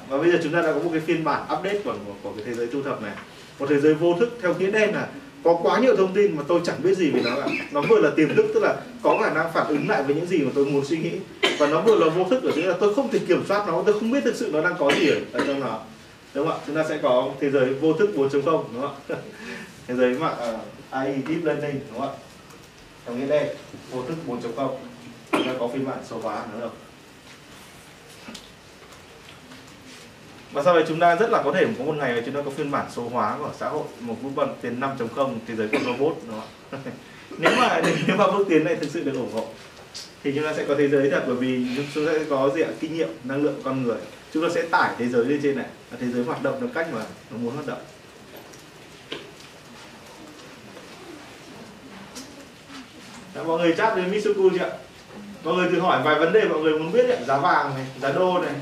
Và 0.09 0.18
bây 0.18 0.33
giờ 0.33 0.38
chúng 0.42 0.53
ta 0.53 0.62
đã 0.62 0.73
có 0.73 0.79
một 0.79 0.90
cái 0.92 1.01
phiên 1.01 1.25
bản 1.25 1.42
update 1.42 1.79
của, 1.85 1.94
của, 2.07 2.14
của 2.23 2.33
cái 2.37 2.44
thế 2.47 2.55
giới 2.55 2.66
thu 2.66 2.83
thập 2.83 3.03
này 3.03 3.12
một 3.58 3.66
thế 3.70 3.80
giới 3.80 3.94
vô 3.94 4.14
thức 4.20 4.38
theo 4.42 4.54
nghĩa 4.54 4.70
đen 4.70 4.94
là 4.94 5.08
có 5.44 5.58
quá 5.62 5.78
nhiều 5.78 5.96
thông 5.96 6.14
tin 6.14 6.36
mà 6.36 6.42
tôi 6.48 6.60
chẳng 6.64 6.82
biết 6.82 6.94
gì 6.94 7.10
về 7.10 7.20
nó 7.24 7.36
cả. 7.36 7.46
Nó 7.72 7.80
vừa 7.88 8.00
là 8.00 8.10
tiềm 8.16 8.36
thức 8.36 8.46
tức 8.54 8.62
là 8.62 8.76
có 9.02 9.18
khả 9.22 9.34
năng 9.34 9.52
phản 9.52 9.66
ứng 9.66 9.88
lại 9.88 10.02
với 10.02 10.14
những 10.14 10.26
gì 10.26 10.38
mà 10.38 10.50
tôi 10.54 10.64
muốn 10.64 10.84
suy 10.84 10.98
nghĩ. 10.98 11.12
Và 11.58 11.66
nó 11.66 11.80
vừa 11.80 11.96
là 11.96 12.08
vô 12.08 12.24
thức 12.24 12.42
ở 12.42 12.52
nghĩa 12.56 12.66
là 12.66 12.76
tôi 12.80 12.94
không 12.94 13.10
thể 13.10 13.18
kiểm 13.28 13.44
soát 13.48 13.66
nó 13.66 13.82
tôi 13.86 14.00
không 14.00 14.10
biết 14.10 14.20
thực 14.24 14.36
sự 14.36 14.50
nó 14.52 14.62
đang 14.62 14.74
có 14.78 14.92
gì 14.98 15.10
ở, 15.32 15.46
trong 15.46 15.60
nó. 15.60 15.80
Đúng 16.34 16.46
không 16.46 16.56
ạ? 16.56 16.62
Chúng 16.66 16.76
ta 16.76 16.84
sẽ 16.88 16.98
có 17.02 17.30
thế 17.40 17.50
giới 17.50 17.74
vô 17.74 17.92
thức 17.92 18.10
4.0 18.16 18.42
đúng 18.44 18.80
không 18.80 18.94
ạ? 19.08 19.16
Thế 19.86 19.94
giới 19.94 20.14
mà 20.18 20.28
ờ, 20.28 20.54
uh, 20.54 20.60
AI 20.90 21.14
deep 21.28 21.44
learning 21.44 21.80
đúng 21.90 22.00
không 22.00 22.08
ạ? 22.08 22.14
Theo 23.06 23.16
nghĩa 23.16 23.26
đen 23.26 23.46
vô 23.90 24.02
thức 24.02 24.16
4.0 24.28 24.68
chúng 25.32 25.44
ta 25.46 25.52
có 25.58 25.68
phiên 25.68 25.86
bản 25.86 25.98
số 26.10 26.18
hóa 26.22 26.42
nữa 26.52 26.60
rồi 26.60 26.70
và 30.54 30.62
sau 30.62 30.74
đấy 30.74 30.84
chúng 30.88 31.00
ta 31.00 31.16
rất 31.16 31.30
là 31.30 31.42
có 31.42 31.52
thể 31.52 31.66
có 31.78 31.84
một 31.84 31.94
ngày 31.96 32.22
chúng 32.26 32.34
ta 32.34 32.40
có 32.44 32.50
phiên 32.50 32.70
bản 32.70 32.86
số 32.90 33.08
hóa 33.08 33.36
của 33.38 33.50
xã 33.58 33.68
hội 33.68 33.84
một 34.00 34.16
bước 34.22 34.30
bằng 34.36 34.54
tiến 34.60 34.80
5.0 34.80 35.34
thế 35.46 35.54
giới 35.56 35.68
của 35.68 35.78
robot 35.84 36.16
đúng 36.26 36.40
không 36.40 36.40
ạ? 36.70 36.78
Nếu 37.38 37.52
mà 37.58 37.80
nếu 38.06 38.16
mà 38.18 38.26
bước 38.26 38.46
tiến 38.48 38.64
này 38.64 38.76
thực 38.76 38.90
sự 38.90 39.04
được 39.04 39.14
ủng 39.14 39.32
hộ 39.32 39.46
thì 40.24 40.32
chúng 40.34 40.44
ta 40.44 40.54
sẽ 40.54 40.64
có 40.68 40.74
thế 40.78 40.88
giới 40.88 41.10
thật 41.10 41.24
bởi 41.26 41.36
vì 41.36 41.66
chúng 41.94 42.06
ta 42.06 42.12
sẽ 42.12 42.24
có 42.30 42.50
gì 42.54 42.62
ạ? 42.62 42.68
Kinh 42.80 42.94
nghiệm 42.94 43.08
năng 43.24 43.42
lượng 43.42 43.60
con 43.64 43.82
người. 43.82 43.96
Chúng 44.32 44.42
ta 44.42 44.48
sẽ 44.54 44.62
tải 44.62 44.94
thế 44.98 45.08
giới 45.08 45.24
lên 45.24 45.40
trên 45.42 45.56
này 45.56 45.66
và 45.90 45.96
thế 46.00 46.06
giới 46.06 46.24
hoạt 46.24 46.42
động 46.42 46.56
theo 46.60 46.68
cách 46.74 46.86
mà 46.92 47.00
nó 47.30 47.36
muốn 47.36 47.54
hoạt 47.54 47.66
động. 47.66 47.78
Đã, 53.34 53.42
mọi 53.42 53.58
người 53.58 53.74
chat 53.76 53.94
với 53.94 54.04
Mitsuku 54.06 54.50
chưa 54.50 54.64
ạ? 54.64 54.70
Mọi 55.44 55.54
người 55.54 55.68
thử 55.70 55.80
hỏi 55.80 56.02
vài 56.04 56.18
vấn 56.18 56.32
đề 56.32 56.44
mọi 56.48 56.60
người 56.60 56.78
muốn 56.78 56.92
biết 56.92 57.10
ạ, 57.10 57.16
giá 57.26 57.38
vàng 57.38 57.74
này, 57.74 57.86
giá 58.00 58.12
đô 58.12 58.38
này, 58.38 58.52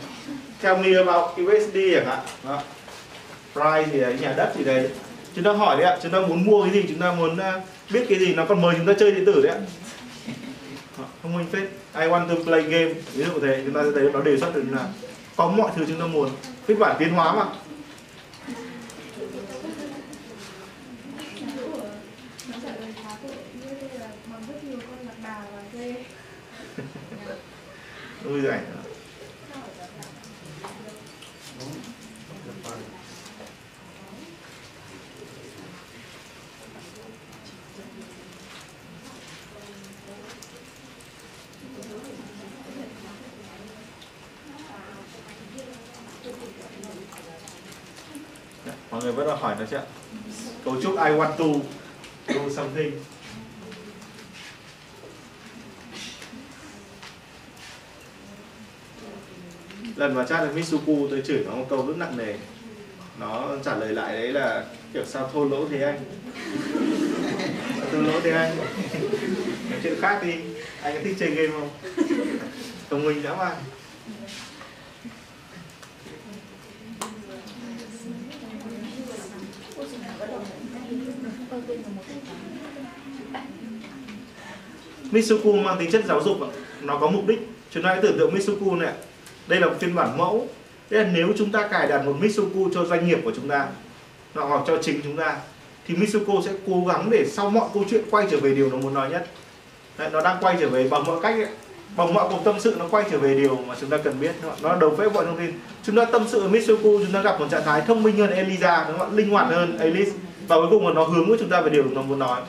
tell 0.63 0.83
me 0.83 0.95
about 0.95 1.31
USD 1.41 1.77
chẳng 1.95 2.07
hạn, 2.07 2.21
đó. 2.45 2.63
price 3.53 3.99
đấy, 3.99 4.17
nhà 4.21 4.35
đất 4.37 4.53
gì 4.59 4.65
đấy. 4.65 4.89
Chúng 5.35 5.45
ta 5.45 5.53
hỏi 5.53 5.77
đấy 5.77 5.87
ạ, 5.87 5.99
chúng 6.03 6.13
ta 6.13 6.21
muốn 6.21 6.45
mua 6.45 6.63
cái 6.63 6.73
gì, 6.73 6.85
chúng 6.89 6.99
ta 6.99 7.13
muốn 7.13 7.33
uh, 7.33 7.63
biết 7.91 8.07
cái 8.09 8.19
gì, 8.19 8.35
nó 8.35 8.45
còn 8.45 8.63
mời 8.63 8.75
chúng 8.79 8.87
ta 8.87 8.93
chơi 8.99 9.13
điện 9.13 9.25
tử 9.27 9.43
đấy 9.43 9.53
ạ. 9.53 9.61
Thông 11.23 11.37
minh 11.37 11.47
phết. 11.53 11.63
I 11.95 12.09
want 12.09 12.29
to 12.29 12.35
play 12.45 12.63
game, 12.63 12.93
ví 13.15 13.25
dụ 13.25 13.41
thế, 13.41 13.63
chúng 13.65 13.75
ta 13.75 13.83
sẽ 13.85 13.91
thấy 13.95 14.11
nó 14.13 14.21
đề 14.21 14.39
xuất 14.39 14.55
được 14.55 14.65
là 14.71 14.89
có 15.37 15.49
mọi 15.49 15.71
thứ 15.77 15.85
chúng 15.89 16.01
ta 16.01 16.07
muốn. 16.07 16.31
Phiên 16.67 16.79
bản 16.79 16.97
tiến 16.99 17.11
hóa 17.11 17.35
mà. 17.35 17.45
Nó 22.49 22.59
trả 22.63 22.69
lời 22.81 22.95
khá 23.03 23.11
tội 23.23 23.37
như 23.55 23.71
đây 23.81 23.99
là 23.99 24.09
bằng 24.33 24.43
rất 24.49 24.65
nhiều 24.65 24.79
con 24.91 25.07
lạc 25.07 25.15
đà 25.25 25.43
và 25.55 25.63
dê 25.73 25.95
Ui 28.25 28.41
giời. 28.41 28.59
Đấy, 48.67 48.75
mọi 49.03 49.13
người 49.13 49.17
vẫn 49.17 49.27
đầu 49.27 49.37
hỏi 49.37 49.57
nó 49.59 49.67
chứ 49.71 49.77
ạ? 49.77 49.83
Cấu 50.65 50.83
trúc 50.83 50.95
I 50.95 51.11
want 51.11 51.37
to 51.37 51.45
do 52.29 52.41
something. 52.51 52.93
Lần 59.97 60.15
mà 60.15 60.25
chat 60.25 60.41
được 60.41 60.55
Mitsuku, 60.55 61.09
tôi 61.11 61.23
chửi 61.27 61.45
nó 61.47 61.55
một 61.55 61.67
câu 61.71 61.87
rất 61.87 61.97
nặng 61.97 62.17
nề. 62.17 62.35
Nó 63.21 63.49
trả 63.65 63.77
lời 63.77 63.95
lại 63.95 64.13
đấy 64.13 64.33
là 64.33 64.65
kiểu 64.95 65.05
sao 65.05 65.31
thô 65.33 65.45
lỗ 65.45 65.69
thế 65.69 65.83
anh? 65.83 66.01
Sao 67.79 67.87
thô 67.93 68.01
lỗ 68.01 68.21
thế 68.21 68.31
anh? 68.31 68.57
Nói 69.71 69.81
chuyện 69.83 70.01
khác 70.01 70.21
đi. 70.23 70.35
Anh 70.83 70.95
có 70.95 71.01
thích 71.05 71.17
chơi 71.19 71.31
game 71.31 71.53
không? 71.53 71.69
Thông 72.91 73.05
minh 73.05 73.23
dã 73.23 73.35
man 73.35 73.57
Mitsuku 85.13 85.53
mang 85.53 85.79
tính 85.79 85.91
chất 85.91 86.05
giáo 86.05 86.23
dục 86.23 86.37
nó 86.83 86.99
có 86.99 87.11
mục 87.11 87.27
đích. 87.27 87.49
Chúng 87.71 87.83
ta 87.83 87.89
hãy 87.89 87.99
tưởng 88.03 88.19
tượng 88.19 88.35
Mitsuku 88.35 88.75
này 88.75 88.93
đây 89.47 89.61
là 89.61 89.67
một 89.67 89.75
phiên 89.81 89.95
bản 89.95 90.19
mẫu. 90.19 90.49
Thế 90.91 90.99
là 90.99 91.11
nếu 91.15 91.29
chúng 91.39 91.53
ta 91.53 91.69
cài 91.69 91.89
đặt 91.89 92.05
một 92.05 92.17
Mitsuku 92.21 92.69
cho 92.75 92.85
doanh 92.85 93.09
nghiệp 93.09 93.19
của 93.25 93.33
chúng 93.37 93.49
ta 93.49 93.67
hoặc 94.35 94.63
cho 94.67 94.79
chính 94.83 95.01
chúng 95.05 95.17
ta 95.17 95.37
thì 95.87 95.97
Mitsuku 95.97 96.43
sẽ 96.43 96.51
cố 96.67 96.85
gắng 96.89 97.11
để 97.11 97.27
sau 97.27 97.51
mọi 97.51 97.69
câu 97.75 97.85
chuyện 97.91 98.03
quay 98.11 98.27
trở 98.31 98.37
về 98.37 98.55
điều 98.55 98.71
nó 98.71 98.77
muốn 98.77 98.95
nói 98.95 99.11
nhất. 99.11 99.27
Đấy, 99.99 100.11
nó 100.13 100.21
đang 100.21 100.37
quay 100.41 100.57
trở 100.61 100.69
về 100.69 100.89
bằng 100.89 101.05
mọi 101.05 101.21
cách 101.23 101.35
ấy. 101.35 101.49
bằng 101.97 102.15
mọi 102.15 102.29
cuộc 102.31 102.45
tâm 102.45 102.61
sự 102.61 102.77
nó 102.79 102.89
quay 102.91 103.05
trở 103.11 103.19
về 103.19 103.35
điều 103.35 103.59
mà 103.67 103.75
chúng 103.81 103.91
ta 103.91 103.97
cần 103.97 104.21
biết 104.21 104.33
nó 104.63 104.77
đầu 104.77 104.97
phép 104.99 105.13
mọi 105.15 105.25
thông 105.25 105.39
tin. 105.39 105.53
Chúng 105.83 105.97
ta 105.97 106.05
tâm 106.05 106.25
sự 106.29 106.41
ở 106.41 106.49
Mitsuku 106.49 106.99
chúng 106.99 107.13
ta 107.13 107.23
gặp 107.23 107.41
một 107.41 107.47
trạng 107.51 107.65
thái 107.65 107.83
thông 107.87 108.03
minh 108.03 108.17
hơn 108.17 108.31
Eliza 108.31 108.89
đúng 108.89 108.99
không 108.99 109.11
ạ? 109.11 109.15
Linh 109.15 109.31
hoạt 109.31 109.47
hơn 109.51 109.79
Alice. 109.79 110.11
Và 110.49 110.57
cuối 110.57 110.67
cùng 110.71 110.87
là 110.87 110.95
nó 110.95 111.05
hướng 111.05 111.29
với 111.29 111.39
chúng 111.39 111.49
ta 111.49 111.61
về 111.61 111.71
điều 111.71 111.85
nó 111.85 112.03
muốn 112.03 112.19
nói 112.19 112.41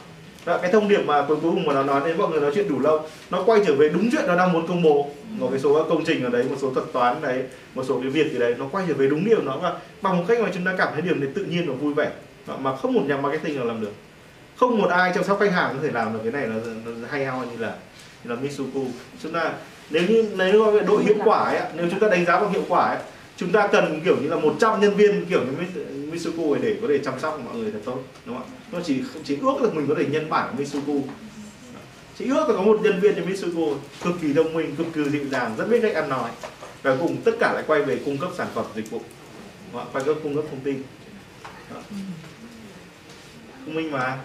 đó, 0.45 0.57
cái 0.61 0.71
thông 0.71 0.87
điệp 0.87 1.01
mà 1.05 1.25
cuối 1.27 1.37
cùng 1.41 1.65
mà 1.65 1.73
nó 1.73 1.83
nói 1.83 2.01
đến 2.05 2.17
mọi 2.17 2.29
người 2.29 2.41
nói 2.41 2.51
chuyện 2.55 2.69
đủ 2.69 2.79
lâu 2.79 3.01
nó 3.29 3.43
quay 3.45 3.61
trở 3.65 3.75
về 3.75 3.89
đúng 3.89 4.09
chuyện 4.11 4.23
nó 4.27 4.35
đang 4.35 4.53
muốn 4.53 4.67
công 4.67 4.83
bố. 4.83 5.09
Một 5.29 5.47
cái 5.51 5.59
số 5.59 5.75
các 5.75 5.85
công 5.89 6.05
trình 6.05 6.23
ở 6.23 6.29
đấy 6.29 6.43
một 6.49 6.55
số 6.61 6.73
thuật 6.73 6.85
toán 6.93 7.21
đấy 7.21 7.43
một 7.75 7.83
số 7.87 7.99
cái 8.01 8.09
việc 8.09 8.31
gì 8.31 8.39
đấy 8.39 8.55
nó 8.59 8.67
quay 8.71 8.85
trở 8.87 8.93
về 8.93 9.07
đúng 9.07 9.25
điều 9.25 9.41
nó 9.41 9.57
và 9.57 9.73
bằng 10.01 10.17
một 10.17 10.23
cách 10.27 10.39
mà 10.41 10.49
chúng 10.53 10.65
ta 10.65 10.73
cảm 10.77 10.87
thấy 10.93 11.01
điểm 11.01 11.19
này 11.19 11.29
tự 11.35 11.43
nhiên 11.43 11.69
và 11.69 11.73
vui 11.73 11.93
vẻ. 11.93 12.11
Mà, 12.47 12.57
mà 12.57 12.75
không 12.75 12.93
một 12.93 13.01
nhà 13.07 13.17
marketing 13.17 13.55
nào 13.55 13.65
làm 13.65 13.81
được. 13.81 13.91
Không 14.55 14.77
một 14.77 14.89
ai 14.89 15.11
chăm 15.15 15.23
sóc 15.23 15.39
khách 15.39 15.51
hàng 15.51 15.73
có 15.73 15.79
thể 15.83 15.91
làm 15.91 16.13
được 16.13 16.19
cái 16.23 16.31
này 16.31 16.47
nó, 16.47 16.55
nó 17.01 17.07
hay 17.11 17.25
ho 17.25 17.43
như 17.43 17.57
là 17.57 17.75
như 18.23 18.29
là 18.29 18.35
Mitsuku 18.41 18.85
chúng 19.23 19.31
ta 19.31 19.53
nếu 19.89 20.03
như 20.07 20.29
nếu 20.37 20.63
nói 20.63 20.71
về 20.71 20.79
độ 20.79 20.97
hiệu 20.97 21.15
quả 21.25 21.43
ấy, 21.43 21.59
nếu 21.75 21.87
chúng 21.91 21.99
ta 21.99 22.09
đánh 22.09 22.25
giá 22.25 22.39
bằng 22.39 22.51
hiệu 22.51 22.63
quả 22.69 22.89
ấy, 22.89 22.97
chúng 23.37 23.51
ta 23.51 23.67
cần 23.67 24.01
kiểu 24.05 24.17
như 24.21 24.29
là 24.29 24.35
100 24.35 24.81
nhân 24.81 24.95
viên 24.95 25.25
kiểu 25.25 25.39
như 25.39 25.81
Mitsuku 26.11 26.55
để 26.61 26.75
có 26.81 26.87
thể 26.87 26.97
chăm 26.97 27.13
sóc 27.19 27.39
mọi 27.45 27.55
người 27.55 27.71
thật 27.71 27.79
tốt 27.85 27.99
đúng 28.25 28.37
không 28.37 28.45
ạ? 28.45 28.62
Nó 28.73 28.79
chỉ 28.85 29.01
chỉ 29.23 29.37
ước 29.41 29.55
được 29.61 29.75
mình 29.75 29.85
có 29.89 29.95
thể 29.97 30.05
nhân 30.05 30.29
bản 30.29 30.49
của 30.51 30.57
Mitsuku 30.57 31.01
chỉ 32.17 32.29
ước 32.29 32.49
là 32.49 32.55
có 32.55 32.61
một 32.61 32.79
nhân 32.83 32.99
viên 32.99 33.15
như 33.15 33.21
Mitsuko 33.25 33.77
cực 34.03 34.13
kỳ 34.21 34.33
thông 34.33 34.53
minh 34.53 34.75
cực 34.75 34.87
kỳ 34.93 35.09
dịu 35.09 35.25
dàng 35.31 35.55
rất 35.57 35.69
biết 35.69 35.79
cách 35.81 35.95
ăn 35.95 36.09
nói. 36.09 36.29
Và 36.83 36.95
cùng 36.99 37.17
tất 37.23 37.31
cả 37.39 37.53
lại 37.53 37.63
quay 37.67 37.81
về 37.81 37.99
cung 38.05 38.17
cấp 38.17 38.29
sản 38.37 38.47
phẩm 38.53 38.65
dịch 38.75 38.91
vụ. 38.91 39.01
Đúng 39.73 39.85
quay 39.93 40.03
cấp 40.05 40.15
cung 40.23 40.35
cấp 40.35 40.45
thông 40.49 40.59
tin. 40.59 40.83
Đó. 41.73 41.81
thông 43.65 43.75
minh 43.75 43.91
mà. 43.91 44.17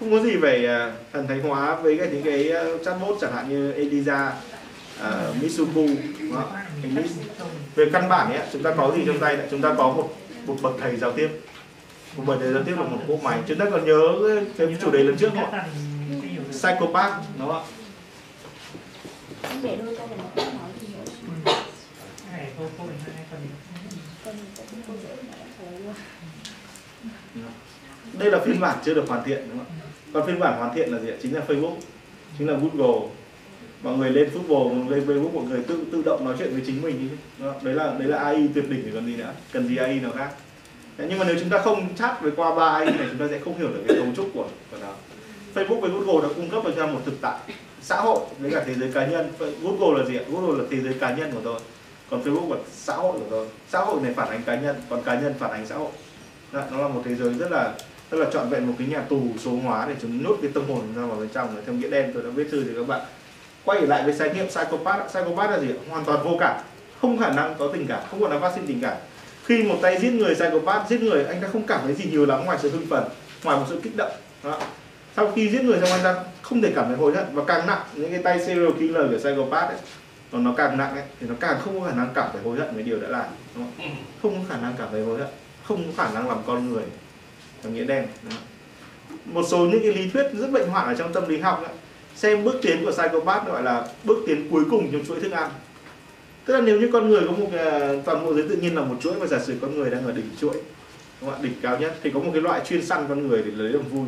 Không 0.00 0.10
có 0.10 0.20
gì 0.20 0.36
về 0.36 0.88
uh, 0.88 1.12
thần 1.12 1.26
thánh 1.26 1.40
hóa 1.40 1.74
với 1.74 1.98
cái 1.98 2.08
những 2.08 2.22
cái 2.22 2.52
uh, 2.74 2.84
chatbot 2.84 3.16
chẳng 3.20 3.32
hạn 3.32 3.48
như 3.48 3.72
Eliza, 3.72 4.30
à, 5.00 5.28
uh, 5.30 5.42
Mitsuku 5.42 5.86
đúng 6.20 6.32
không 6.32 6.52
về 7.74 7.90
căn 7.92 8.08
bản 8.08 8.32
ấy, 8.32 8.40
chúng 8.52 8.62
ta 8.62 8.74
có 8.76 8.92
gì 8.96 9.02
trong 9.06 9.18
tay 9.18 9.38
chúng 9.50 9.62
ta 9.62 9.74
có 9.78 9.92
một 9.92 10.16
một 10.48 10.56
bậc 10.62 10.72
thầy 10.80 10.96
giao 10.96 11.12
tiếp. 11.12 11.28
Một 12.16 12.24
bậc 12.26 12.38
thầy 12.40 12.52
giao 12.52 12.62
tiếp 12.62 12.74
là 12.76 12.82
một 12.82 12.98
cỗ 13.08 13.16
máy. 13.16 13.40
Chúng 13.48 13.58
ta 13.58 13.64
còn 13.70 13.86
nhớ 13.86 14.00
cái, 14.28 14.68
cái 14.68 14.76
chủ 14.80 14.90
đề 14.90 15.02
lần 15.02 15.16
trước 15.16 15.30
không 15.34 15.50
ạ? 15.50 15.66
Psychopath 16.50 17.14
đúng 17.38 17.48
không 17.48 17.56
ạ? 17.56 17.64
Đây 28.12 28.30
là 28.30 28.38
phiên 28.44 28.60
bản 28.60 28.78
chưa 28.84 28.94
được 28.94 29.08
hoàn 29.08 29.24
thiện 29.24 29.48
đúng 29.48 29.58
không 29.58 29.66
ạ? 29.66 29.74
Còn 30.12 30.26
phiên 30.26 30.38
bản 30.38 30.58
hoàn 30.58 30.74
thiện 30.74 30.92
là 30.92 30.98
gì 30.98 31.08
ạ? 31.08 31.16
Chính 31.22 31.34
là 31.34 31.42
Facebook 31.48 31.76
chính 32.38 32.48
là 32.48 32.54
Google 32.54 33.08
mọi 33.82 33.96
người 33.96 34.10
lên 34.10 34.30
football 34.34 34.90
lên 34.90 35.06
Facebook 35.06 35.32
mọi 35.32 35.44
người 35.44 35.62
tự 35.62 35.84
tự 35.92 36.02
động 36.02 36.24
nói 36.24 36.34
chuyện 36.38 36.52
với 36.52 36.62
chính 36.66 36.82
mình 36.82 37.08
đấy 37.62 37.74
là 37.74 37.94
đấy 37.98 38.08
là 38.08 38.18
AI 38.18 38.48
tuyệt 38.54 38.70
đỉnh 38.70 38.82
thì 38.84 38.90
còn 38.94 39.06
gì 39.06 39.16
nữa 39.16 39.32
cần 39.52 39.68
gì 39.68 39.76
AI 39.76 40.00
nào 40.00 40.10
khác. 40.16 40.30
Đấy, 40.96 41.06
nhưng 41.10 41.18
mà 41.18 41.24
nếu 41.28 41.36
chúng 41.40 41.50
ta 41.50 41.58
không 41.58 41.94
chat 41.96 42.22
với 42.22 42.32
qua 42.36 42.54
ba 42.54 42.68
AI 42.68 42.84
này 42.84 43.06
chúng 43.10 43.18
ta 43.18 43.26
sẽ 43.30 43.38
không 43.44 43.58
hiểu 43.58 43.68
được 43.68 43.82
cái 43.88 43.96
cấu 43.96 44.06
trúc 44.16 44.30
của 44.34 44.48
của 44.70 44.76
nó. 44.80 44.92
Facebook 45.54 45.80
với 45.80 45.90
Google 45.90 46.28
đã 46.28 46.34
cung 46.36 46.50
cấp 46.50 46.62
cho 46.64 46.70
chúng 46.70 46.80
ta 46.80 46.86
một 46.86 47.00
thực 47.06 47.20
tại 47.20 47.38
xã 47.82 47.96
hội 47.96 48.20
với 48.38 48.50
cả 48.50 48.64
thế 48.66 48.74
giới 48.74 48.92
cá 48.92 49.06
nhân. 49.06 49.32
Google 49.38 49.98
là 49.98 50.08
gì 50.08 50.16
ạ? 50.16 50.22
Google 50.28 50.58
là 50.58 50.64
thế 50.70 50.80
giới 50.80 50.94
cá 50.94 51.14
nhân 51.14 51.30
của 51.32 51.40
tôi 51.44 51.60
còn 52.10 52.22
Facebook 52.22 52.50
là 52.50 52.56
xã 52.72 52.94
hội 52.94 53.12
của 53.12 53.26
tôi. 53.30 53.46
Xã 53.68 53.80
hội 53.80 54.00
này 54.02 54.12
phản 54.14 54.28
ánh 54.28 54.42
cá 54.42 54.60
nhân 54.60 54.76
còn 54.88 55.02
cá 55.02 55.20
nhân 55.20 55.34
phản 55.38 55.50
ánh 55.50 55.66
xã 55.66 55.76
hội. 55.76 55.90
Đó, 56.52 56.62
nó 56.72 56.78
là 56.78 56.88
một 56.88 57.02
thế 57.04 57.14
giới 57.14 57.34
rất 57.34 57.50
là 57.50 57.74
rất 58.10 58.18
là 58.18 58.30
trọn 58.32 58.48
vẹn 58.48 58.66
một 58.66 58.74
cái 58.78 58.88
nhà 58.88 59.00
tù 59.00 59.22
số 59.38 59.50
hóa 59.50 59.86
để 59.88 59.94
chúng 60.02 60.22
nhốt 60.22 60.36
cái 60.42 60.50
tâm 60.54 60.64
hồn 60.68 60.80
ra 60.96 61.02
vào 61.02 61.18
bên 61.18 61.28
trong. 61.28 61.56
Theo 61.66 61.74
nghĩa 61.74 61.90
đen 61.90 62.10
tôi 62.14 62.22
đã 62.22 62.30
viết 62.30 62.48
thư 62.50 62.64
thì 62.64 62.70
các 62.76 62.86
bạn 62.88 63.00
quay 63.64 63.80
lại 63.80 64.02
với 64.04 64.18
khái 64.18 64.32
niệm 64.34 64.46
psychopath 64.48 65.08
psychopath 65.08 65.50
là 65.50 65.58
gì 65.58 65.68
hoàn 65.90 66.04
toàn 66.04 66.24
vô 66.24 66.36
cảm 66.40 66.56
không 67.00 67.18
khả 67.18 67.30
năng 67.30 67.54
có 67.58 67.68
tình 67.72 67.86
cảm 67.86 68.00
không 68.10 68.22
khả 68.22 68.28
năng 68.28 68.40
phát 68.40 68.52
sinh 68.54 68.66
tình 68.66 68.80
cảm 68.80 68.96
khi 69.44 69.62
một 69.62 69.76
tay 69.82 69.98
giết 69.98 70.10
người 70.10 70.34
psychopath 70.34 70.88
giết 70.88 71.02
người 71.02 71.24
anh 71.24 71.40
ta 71.40 71.48
không 71.52 71.62
cảm 71.66 71.80
thấy 71.84 71.94
gì 71.94 72.10
nhiều 72.10 72.26
lắm 72.26 72.44
ngoài 72.44 72.58
sự 72.62 72.70
hưng 72.70 72.86
phấn 72.86 73.02
ngoài 73.44 73.58
một 73.58 73.66
sự 73.68 73.80
kích 73.82 73.96
động 73.96 74.12
Đó. 74.44 74.60
sau 75.16 75.32
khi 75.36 75.50
giết 75.50 75.62
người 75.62 75.80
xong 75.80 75.90
anh 75.90 76.00
ta 76.02 76.14
không 76.42 76.62
thể 76.62 76.72
cảm 76.74 76.86
thấy 76.88 76.96
hối 76.96 77.14
hận 77.16 77.24
và 77.32 77.44
càng 77.46 77.66
nặng 77.66 77.80
những 77.94 78.10
cái 78.10 78.22
tay 78.22 78.38
serial 78.38 78.70
killer 78.78 79.10
của 79.10 79.18
psychopath 79.18 79.68
ấy 79.68 79.78
nó 80.32 80.38
nó 80.38 80.54
càng 80.56 80.76
nặng 80.76 80.94
ấy 80.94 81.04
thì 81.20 81.26
nó 81.28 81.34
càng 81.40 81.60
không 81.64 81.80
có 81.80 81.86
khả 81.86 81.94
năng 81.94 82.08
cảm 82.14 82.28
thấy 82.32 82.42
hối 82.44 82.58
hận 82.58 82.74
với 82.74 82.82
điều 82.82 83.00
đã 83.00 83.08
làm 83.08 83.24
đúng 83.54 83.66
không? 83.78 83.94
không 84.22 84.34
có 84.34 84.54
khả 84.54 84.60
năng 84.60 84.74
cảm 84.78 84.88
thấy 84.90 85.02
hối 85.04 85.18
hận 85.18 85.28
không 85.64 85.84
có 85.84 86.04
khả 86.04 86.12
năng 86.14 86.28
làm 86.28 86.38
con 86.46 86.72
người 86.72 86.82
theo 87.62 87.72
nghĩa 87.72 87.84
đen 87.84 88.06
Đó. 88.22 88.36
một 89.24 89.42
số 89.48 89.58
những 89.58 89.80
cái 89.82 89.92
lý 89.92 90.10
thuyết 90.10 90.26
rất 90.32 90.50
bệnh 90.50 90.68
hoạn 90.68 90.86
ở 90.86 90.94
trong 90.94 91.12
tâm 91.12 91.28
lý 91.28 91.40
học 91.40 91.62
ấy, 91.66 91.74
xem 92.18 92.44
bước 92.44 92.54
tiến 92.62 92.84
của 92.84 92.90
psychopath 92.92 93.46
gọi 93.46 93.62
là 93.62 93.88
bước 94.04 94.16
tiến 94.26 94.48
cuối 94.50 94.64
cùng 94.70 94.92
trong 94.92 95.04
chuỗi 95.06 95.20
thức 95.20 95.32
ăn. 95.32 95.50
Tức 96.44 96.54
là 96.54 96.60
nếu 96.60 96.80
như 96.80 96.90
con 96.92 97.08
người 97.08 97.20
có 97.26 97.32
một 97.32 97.46
cái, 97.52 98.00
toàn 98.04 98.26
bộ 98.26 98.34
giới 98.34 98.48
tự 98.48 98.56
nhiên 98.56 98.76
là 98.76 98.82
một 98.82 98.96
chuỗi 99.00 99.12
và 99.12 99.26
giả 99.26 99.38
sử 99.38 99.54
con 99.60 99.78
người 99.78 99.90
đang 99.90 100.06
ở 100.06 100.12
đỉnh 100.12 100.30
chuỗi 100.40 100.54
đúng 101.20 101.30
không 101.30 101.38
ạ? 101.40 101.42
Đỉnh 101.42 101.52
cao 101.62 101.78
nhất 101.78 101.94
thì 102.02 102.10
có 102.14 102.20
một 102.20 102.30
cái 102.32 102.42
loại 102.42 102.60
chuyên 102.68 102.84
săn 102.84 103.04
con 103.08 103.28
người 103.28 103.42
để 103.42 103.50
lấy 103.50 103.72
làm 103.72 103.82
vui 103.82 104.06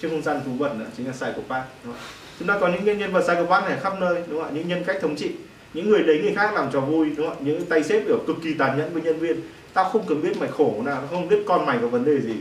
chứ 0.00 0.08
không 0.08 0.22
săn 0.22 0.40
thú 0.44 0.50
vật 0.58 0.74
nữa 0.78 0.86
chính 0.96 1.06
là 1.06 1.12
psychopath 1.12 1.64
đúng 1.84 1.92
không? 1.92 2.02
chúng 2.38 2.48
ta 2.48 2.58
có 2.60 2.68
những 2.68 2.98
nhân- 2.98 3.12
vật 3.12 3.20
psychopath 3.22 3.64
này 3.68 3.78
khắp 3.82 3.92
nơi 4.00 4.22
đúng 4.28 4.40
không 4.42 4.48
ạ? 4.48 4.54
Những 4.54 4.68
nhân 4.68 4.84
cách 4.86 4.96
thống 5.00 5.16
trị 5.16 5.30
những 5.74 5.90
người 5.90 6.02
đấy 6.02 6.20
người 6.22 6.34
khác 6.34 6.54
làm 6.54 6.70
trò 6.72 6.80
vui 6.80 7.06
đúng 7.16 7.28
không 7.28 7.36
ạ? 7.36 7.40
Những 7.44 7.64
tay 7.66 7.82
sếp 7.82 8.06
kiểu 8.06 8.18
cực 8.26 8.36
kỳ 8.42 8.54
tàn 8.54 8.78
nhẫn 8.78 8.92
với 8.92 9.02
nhân 9.02 9.18
viên. 9.18 9.36
Tao 9.74 9.84
không 9.84 10.04
cần 10.08 10.22
biết 10.22 10.36
mày 10.40 10.48
khổ 10.48 10.82
nào 10.84 10.96
tao 10.96 11.06
không 11.10 11.28
biết 11.28 11.38
con 11.46 11.66
mày 11.66 11.78
có 11.82 11.86
vấn 11.88 12.04
đề 12.04 12.20
gì. 12.20 12.34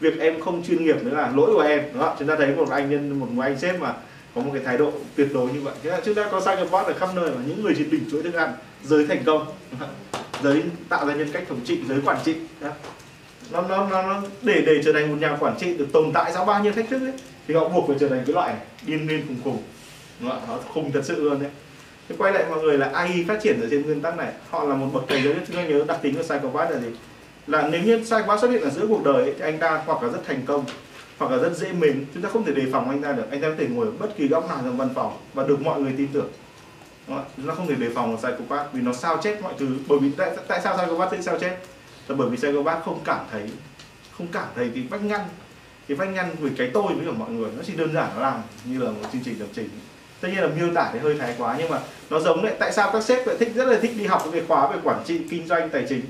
Việc 0.00 0.18
em 0.20 0.40
không 0.40 0.64
chuyên 0.64 0.84
nghiệp 0.84 1.04
nữa 1.04 1.14
là 1.16 1.32
lỗi 1.36 1.50
của 1.54 1.60
em 1.62 1.82
đúng 1.92 2.02
không 2.02 2.12
ạ? 2.12 2.16
chúng 2.18 2.28
ta 2.28 2.36
thấy 2.36 2.54
một 2.56 2.70
anh 2.70 2.90
nhân 2.90 3.20
một 3.20 3.26
người 3.34 3.46
anh 3.46 3.58
sếp 3.58 3.80
mà 3.80 3.94
có 4.38 4.44
một 4.44 4.50
cái 4.54 4.62
thái 4.64 4.78
độ 4.78 4.92
tuyệt 5.16 5.28
đối 5.34 5.52
như 5.52 5.60
vậy. 5.60 5.74
Thế 5.82 5.90
là 5.90 6.00
chúng 6.04 6.14
ta 6.14 6.28
có 6.30 6.40
psychopath 6.40 6.86
ở 6.86 6.94
khắp 6.98 7.08
nơi 7.14 7.30
mà 7.30 7.40
những 7.46 7.62
người 7.62 7.74
chỉ 7.76 7.84
đỉnh 7.84 8.10
chuỗi 8.10 8.22
thức 8.22 8.34
ăn 8.34 8.52
giới 8.84 9.06
thành 9.06 9.22
công 9.26 9.46
giới 10.42 10.62
tạo 10.88 11.06
ra 11.06 11.14
nhân 11.14 11.28
cách 11.32 11.44
thống 11.48 11.60
trị 11.64 11.80
giới 11.88 11.98
quản 12.04 12.18
trị. 12.24 12.34
Đó. 12.60 12.70
nó, 13.52 13.62
nó, 13.62 13.88
nó, 13.90 14.02
nó 14.02 14.22
để 14.42 14.62
để 14.66 14.82
trở 14.84 14.92
thành 14.92 15.10
một 15.10 15.16
nhà 15.20 15.36
quản 15.40 15.56
trị 15.58 15.76
được 15.76 15.86
tồn 15.92 16.12
tại 16.12 16.32
sau 16.34 16.44
bao 16.44 16.64
nhiêu 16.64 16.72
thách 16.72 16.88
thức 16.90 17.00
ấy, 17.00 17.12
thì 17.48 17.54
họ 17.54 17.68
buộc 17.68 17.88
phải 17.88 17.96
trở 18.00 18.08
thành 18.08 18.22
cái 18.26 18.34
loại 18.34 18.52
này, 18.52 18.62
điên 18.86 19.08
điên 19.08 19.24
khùng 19.28 19.36
khùng. 19.44 19.62
Đúng 20.20 20.30
không 20.30 20.42
nó 20.48 20.58
khùng 20.74 20.92
thật 20.92 21.02
sự 21.04 21.22
luôn 21.22 21.42
đấy. 21.42 21.50
Thế 22.08 22.14
quay 22.18 22.32
lại 22.32 22.44
mọi 22.50 22.62
người 22.62 22.78
là 22.78 22.90
AI 22.94 23.24
phát 23.28 23.38
triển 23.42 23.60
ở 23.60 23.68
trên 23.70 23.82
nguyên 23.82 24.00
tắc 24.00 24.16
này 24.16 24.32
họ 24.50 24.64
là 24.64 24.74
một 24.74 24.86
bậc 24.92 25.04
thầy 25.08 25.22
giới 25.22 25.34
chúng 25.46 25.56
ta 25.56 25.64
nhớ 25.64 25.84
đặc 25.88 25.98
tính 26.02 26.14
của 26.14 26.22
psychopath 26.22 26.70
là 26.70 26.78
gì? 26.78 26.88
Là 27.46 27.68
nếu 27.72 27.82
như 27.82 27.98
psychopath 27.98 28.40
xuất 28.40 28.50
hiện 28.50 28.62
ở 28.62 28.70
giữa 28.70 28.86
cuộc 28.88 29.04
đời 29.04 29.22
ấy, 29.22 29.34
thì 29.38 29.44
anh 29.44 29.58
ta 29.58 29.82
hoặc 29.86 30.02
là 30.02 30.08
rất 30.08 30.20
thành 30.26 30.42
công 30.46 30.64
hoặc 31.18 31.30
là 31.30 31.38
rất 31.38 31.56
dễ 31.56 31.72
mến. 31.72 32.04
Chúng 32.14 32.22
ta 32.22 32.28
không 32.28 32.44
thể 32.44 32.52
đề 32.52 32.66
phòng 32.72 32.90
anh 32.90 33.02
ta 33.02 33.12
được. 33.12 33.30
Anh 33.30 33.40
ta 33.40 33.48
có 33.48 33.54
thể 33.58 33.66
ngồi 33.68 33.86
ở 33.86 33.92
bất 33.98 34.16
kỳ 34.16 34.28
góc 34.28 34.48
nào 34.48 34.58
trong 34.64 34.76
văn 34.76 34.88
phòng 34.94 35.16
và 35.34 35.44
được 35.44 35.60
mọi 35.60 35.80
người 35.80 35.92
tin 35.98 36.08
tưởng. 36.12 36.28
Đúng 37.08 37.16
không? 37.16 37.26
chúng 37.36 37.46
ta 37.46 37.54
không 37.54 37.66
thể 37.66 37.74
đề 37.74 37.88
phòng 37.94 38.12
một 38.12 38.18
psychopath 38.18 38.72
vì 38.72 38.80
nó 38.80 38.92
sao 38.92 39.18
chết 39.22 39.42
mọi 39.42 39.52
thứ. 39.58 39.78
Bởi 39.88 39.98
vì 39.98 40.10
tại, 40.16 40.30
tại 40.48 40.60
sao 40.64 40.76
psychopath 40.76 41.12
sẽ 41.12 41.22
sao 41.22 41.38
chết 41.38 41.56
là 42.08 42.16
bởi 42.16 42.30
vì 42.30 42.36
psychopath 42.36 42.84
không 42.84 43.00
cảm 43.04 43.26
thấy 43.30 43.50
không 44.18 44.26
cảm 44.32 44.46
thấy 44.54 44.70
cái 44.74 44.86
vách 44.90 45.04
ngăn 45.04 45.20
cái 45.88 45.96
vách 45.96 46.08
ngăn 46.08 46.36
với 46.40 46.50
cái 46.58 46.70
tôi 46.74 46.94
với 46.94 47.06
cả 47.06 47.12
mọi 47.12 47.30
người. 47.30 47.50
Nó 47.56 47.62
chỉ 47.66 47.72
đơn 47.76 47.92
giản 47.92 48.10
nó 48.16 48.22
làm 48.22 48.42
như 48.64 48.78
là 48.78 48.90
một 48.90 49.08
chương 49.12 49.22
trình 49.24 49.40
lập 49.40 49.46
trình. 49.54 49.68
Tất 50.20 50.28
nhiên 50.28 50.42
là 50.42 50.48
miêu 50.48 50.74
tả 50.74 50.90
thì 50.92 50.98
hơi 50.98 51.18
thái 51.18 51.34
quá 51.38 51.56
nhưng 51.58 51.68
mà 51.68 51.80
nó 52.10 52.20
giống 52.20 52.42
đấy 52.42 52.54
tại 52.58 52.72
sao 52.72 52.90
các 52.92 53.02
sếp 53.02 53.26
lại 53.26 53.36
thích 53.38 53.52
rất 53.54 53.64
là 53.64 53.78
thích 53.82 53.92
đi 53.98 54.06
học 54.06 54.24
về 54.32 54.42
khóa 54.48 54.70
về 54.70 54.78
quản 54.84 55.04
trị 55.04 55.20
kinh 55.30 55.46
doanh 55.46 55.70
tài 55.70 55.86
chính 55.88 56.00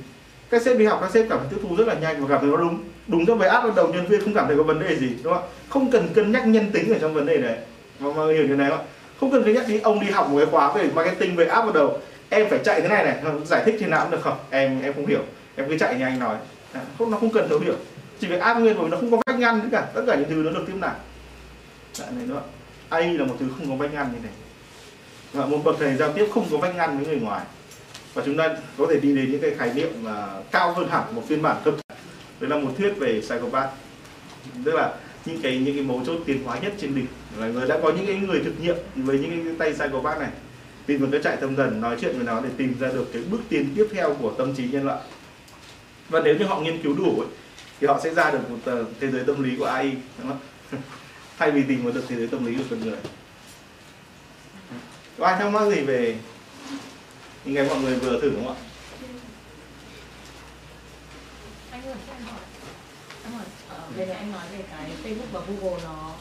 các 0.50 0.62
sếp 0.62 0.78
đi 0.78 0.84
học 0.84 0.98
các 1.02 1.10
sếp 1.10 1.26
cảm 1.28 1.38
thấy 1.38 1.48
tiếp 1.50 1.56
thu 1.62 1.76
rất 1.76 1.88
là 1.88 1.94
nhanh 1.94 2.22
và 2.22 2.28
cảm 2.28 2.40
thấy 2.40 2.50
nó 2.50 2.56
đúng. 2.56 2.78
Đúng 3.06 3.26
cho 3.26 3.34
với 3.34 3.48
áp 3.48 3.60
vào 3.60 3.72
đầu 3.76 3.88
nhân 3.88 4.06
viên 4.06 4.24
không 4.24 4.34
cảm 4.34 4.46
thấy 4.46 4.56
có 4.56 4.62
vấn 4.62 4.80
đề 4.80 4.96
gì 4.96 5.08
đúng 5.22 5.32
không 5.32 5.42
ạ? 5.42 5.48
Không 5.68 5.90
cần 5.90 6.08
cân 6.14 6.32
nhắc 6.32 6.46
nhân 6.46 6.70
tính 6.72 6.92
ở 6.92 6.98
trong 7.00 7.14
vấn 7.14 7.26
đề 7.26 7.38
này. 7.38 7.58
Mọi 7.98 8.14
người 8.14 8.34
hiểu 8.34 8.46
như 8.46 8.54
này 8.54 8.70
không 8.70 8.78
ạ? 8.78 8.84
Không 9.20 9.30
cần 9.30 9.44
cân 9.44 9.54
nhắc 9.54 9.64
đi 9.68 9.80
ông 9.80 10.00
đi 10.00 10.10
học 10.10 10.28
một 10.30 10.38
cái 10.38 10.46
khóa 10.46 10.72
về 10.72 10.90
marketing 10.94 11.36
về 11.36 11.46
áp 11.46 11.62
vào 11.62 11.72
đầu 11.72 11.98
em 12.28 12.46
phải 12.50 12.58
chạy 12.64 12.80
thế 12.80 12.88
này 12.88 13.04
này 13.04 13.16
giải 13.44 13.62
thích 13.64 13.76
thế 13.80 13.86
nào 13.86 14.00
cũng 14.02 14.10
được 14.10 14.22
không? 14.22 14.36
Em 14.50 14.82
em 14.82 14.92
không 14.92 15.06
hiểu. 15.06 15.22
Em 15.56 15.68
cứ 15.68 15.78
chạy 15.78 15.94
như 15.94 16.04
anh 16.04 16.18
nói. 16.18 16.36
À, 16.72 16.80
không 16.98 17.10
nó 17.10 17.18
không 17.18 17.30
cần 17.30 17.48
thấu 17.48 17.58
hiểu. 17.58 17.74
Chỉ 18.20 18.26
việc 18.26 18.40
áp 18.40 18.54
nguyên 18.54 18.76
rồi 18.76 18.88
nó 18.88 18.96
không 18.96 19.10
có 19.10 19.18
vách 19.26 19.38
ngăn 19.38 19.60
tất 19.60 19.68
cả 19.72 19.86
tất 19.94 20.02
cả 20.06 20.14
những 20.14 20.28
thứ 20.28 20.34
nó 20.34 20.50
được 20.50 20.64
tiếp 20.66 20.74
nạp. 20.80 20.96
Dạ, 21.92 22.04
này 22.16 22.26
nữa. 22.26 22.40
AI 22.88 23.18
là 23.18 23.24
một 23.24 23.34
thứ 23.40 23.46
không 23.58 23.70
có 23.70 23.76
vách 23.76 23.94
ngăn 23.94 24.06
như 24.12 24.18
này. 24.22 24.32
Và 25.32 25.46
một 25.46 25.58
bậc 25.64 25.76
thầy 25.78 25.96
giao 25.96 26.12
tiếp 26.12 26.26
không 26.34 26.46
có 26.50 26.58
vách 26.58 26.76
ngăn 26.76 26.98
với 26.98 27.06
người 27.06 27.20
ngoài 27.20 27.40
và 28.18 28.24
chúng 28.26 28.36
ta 28.36 28.56
có 28.78 28.86
thể 28.90 29.00
đi 29.00 29.16
đến 29.16 29.32
những 29.32 29.40
cái 29.40 29.50
khái 29.58 29.74
niệm 29.74 30.04
là 30.04 30.40
cao 30.50 30.72
hơn 30.72 30.88
hẳn 30.88 31.14
một 31.14 31.22
phiên 31.28 31.42
bản 31.42 31.56
cấp 31.64 31.74
đấy 32.40 32.50
là 32.50 32.56
một 32.56 32.70
thuyết 32.78 32.92
về 32.98 33.20
psychopath. 33.20 33.70
Tức 34.64 34.74
là 34.74 34.94
những 35.26 35.42
cái 35.42 35.58
những 35.58 35.74
cái 35.74 35.84
mấu 35.84 36.02
chốt 36.06 36.18
tiến 36.26 36.44
hóa 36.44 36.58
nhất 36.58 36.72
trên 36.78 36.94
đỉnh. 36.94 37.06
Là 37.38 37.48
người 37.48 37.68
đã 37.68 37.78
có 37.82 37.92
những 37.92 38.06
cái 38.06 38.16
người 38.16 38.40
thực 38.44 38.60
nghiệm 38.60 38.76
với 38.94 39.18
những 39.18 39.44
cái 39.44 39.54
tay 39.58 39.72
psychopath 39.72 40.20
này. 40.20 40.30
Tìm 40.86 41.00
một 41.00 41.06
cái 41.12 41.22
trại 41.22 41.36
tâm 41.36 41.56
thần 41.56 41.80
nói 41.80 41.96
chuyện 42.00 42.16
với 42.16 42.26
nó 42.26 42.40
để 42.40 42.48
tìm 42.56 42.76
ra 42.80 42.88
được 42.88 43.06
cái 43.12 43.22
bước 43.30 43.40
tiến 43.48 43.72
tiếp 43.76 43.86
theo 43.92 44.16
của 44.20 44.32
tâm 44.38 44.54
trí 44.54 44.68
nhân 44.68 44.86
loại. 44.86 45.00
Và 46.08 46.20
nếu 46.24 46.36
như 46.36 46.44
họ 46.44 46.60
nghiên 46.60 46.82
cứu 46.82 46.94
đủ 46.94 47.20
ấy, 47.20 47.28
thì 47.80 47.86
họ 47.86 48.00
sẽ 48.04 48.14
ra 48.14 48.30
được 48.30 48.50
một 48.50 48.58
tờ 48.64 48.84
thế 49.00 49.10
giới 49.10 49.24
tâm 49.24 49.42
lý 49.42 49.56
của 49.56 49.64
AI 49.64 49.92
đúng 50.18 50.28
không? 50.28 50.40
thay 51.38 51.50
vì 51.50 51.62
tìm 51.68 51.84
một 51.84 51.90
được 51.94 52.04
thế 52.08 52.16
giới 52.16 52.26
tâm 52.26 52.46
lý 52.46 52.56
của 52.56 52.64
con 52.70 52.80
người. 52.80 52.98
Có 55.18 55.26
ai 55.26 55.38
thắc 55.38 55.52
mắc 55.52 55.70
gì 55.70 55.80
về 55.80 56.16
những 57.44 57.54
cái 57.54 57.64
mọi 57.68 57.78
người 57.80 57.96
vừa 57.96 58.20
thử 58.20 58.30
đúng 58.30 58.44
không 58.46 58.56
ạ? 58.56 58.60
Anh 61.70 61.82
ơi 61.82 61.94
cho 62.06 62.12
em 62.12 62.22
hỏi. 62.22 62.40
Anh 63.24 63.32
hỏi 63.32 63.44
về 63.96 64.06
này 64.06 64.16
anh 64.16 64.32
nói 64.32 64.46
về 64.52 64.64
cái 64.70 64.90
Facebook 65.04 65.32
và 65.32 65.40
Google 65.40 65.82
nó 65.84 66.14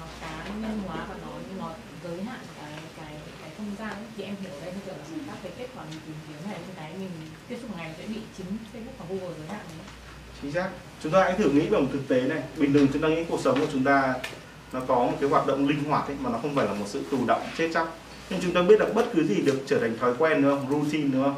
nó 0.00 0.06
cá 0.20 0.44
nhân 0.48 0.80
hóa 0.86 1.06
và 1.08 1.14
nó 1.22 1.28
nó 1.58 1.70
giới 2.04 2.22
hạn 2.22 2.40
cái 2.60 2.72
cái 2.96 3.14
cái 3.42 3.50
không 3.56 3.76
gian 3.78 3.90
ấy. 3.90 4.04
thì 4.16 4.24
em 4.24 4.34
hiểu 4.40 4.52
đây 4.62 4.72
như 4.72 4.80
kiểu 4.86 4.94
là 4.94 5.04
các 5.26 5.38
cái 5.42 5.52
kết 5.58 5.66
quả 5.76 5.84
mình 5.90 6.00
tìm 6.06 6.16
kiếm 6.28 6.50
này 6.50 6.58
những 6.66 6.76
cái 6.76 6.92
mình 6.98 7.10
tiếp 7.48 7.58
xúc 7.62 7.70
ngày 7.76 7.94
sẽ 7.98 8.04
bị 8.06 8.20
chính 8.38 8.46
Facebook 8.46 8.96
và 8.98 9.04
Google 9.08 9.38
giới 9.38 9.48
hạn 9.48 9.66
đấy. 9.78 9.86
Chính 10.42 10.52
xác. 10.52 10.68
Chúng 11.02 11.12
ta 11.12 11.24
hãy 11.24 11.34
thử 11.38 11.50
nghĩ 11.50 11.68
vào 11.68 11.80
một 11.80 11.88
thực 11.92 12.08
tế 12.08 12.20
này. 12.20 12.42
Bình 12.56 12.72
thường 12.72 12.86
chúng 12.92 13.02
ta 13.02 13.08
nghĩ 13.08 13.24
cuộc 13.28 13.40
sống 13.40 13.60
của 13.60 13.66
chúng 13.72 13.84
ta 13.84 14.14
nó 14.72 14.80
có 14.88 14.94
một 14.94 15.16
cái 15.20 15.30
hoạt 15.30 15.46
động 15.46 15.68
linh 15.68 15.84
hoạt 15.84 16.06
ấy, 16.06 16.16
mà 16.20 16.30
nó 16.30 16.38
không 16.38 16.54
phải 16.54 16.66
là 16.66 16.72
một 16.74 16.86
sự 16.88 17.02
tù 17.10 17.26
động 17.26 17.42
chết 17.58 17.70
chóc 17.74 17.98
nhưng 18.34 18.42
chúng 18.42 18.54
ta 18.54 18.62
biết 18.68 18.80
là 18.80 18.86
bất 18.94 19.06
cứ 19.14 19.24
gì 19.24 19.42
được 19.42 19.62
trở 19.66 19.78
thành 19.78 19.98
thói 20.00 20.12
quen 20.18 20.42
đúng 20.42 20.50
không? 20.50 20.66
Routine 20.70 21.08
đúng 21.12 21.22
không? 21.22 21.34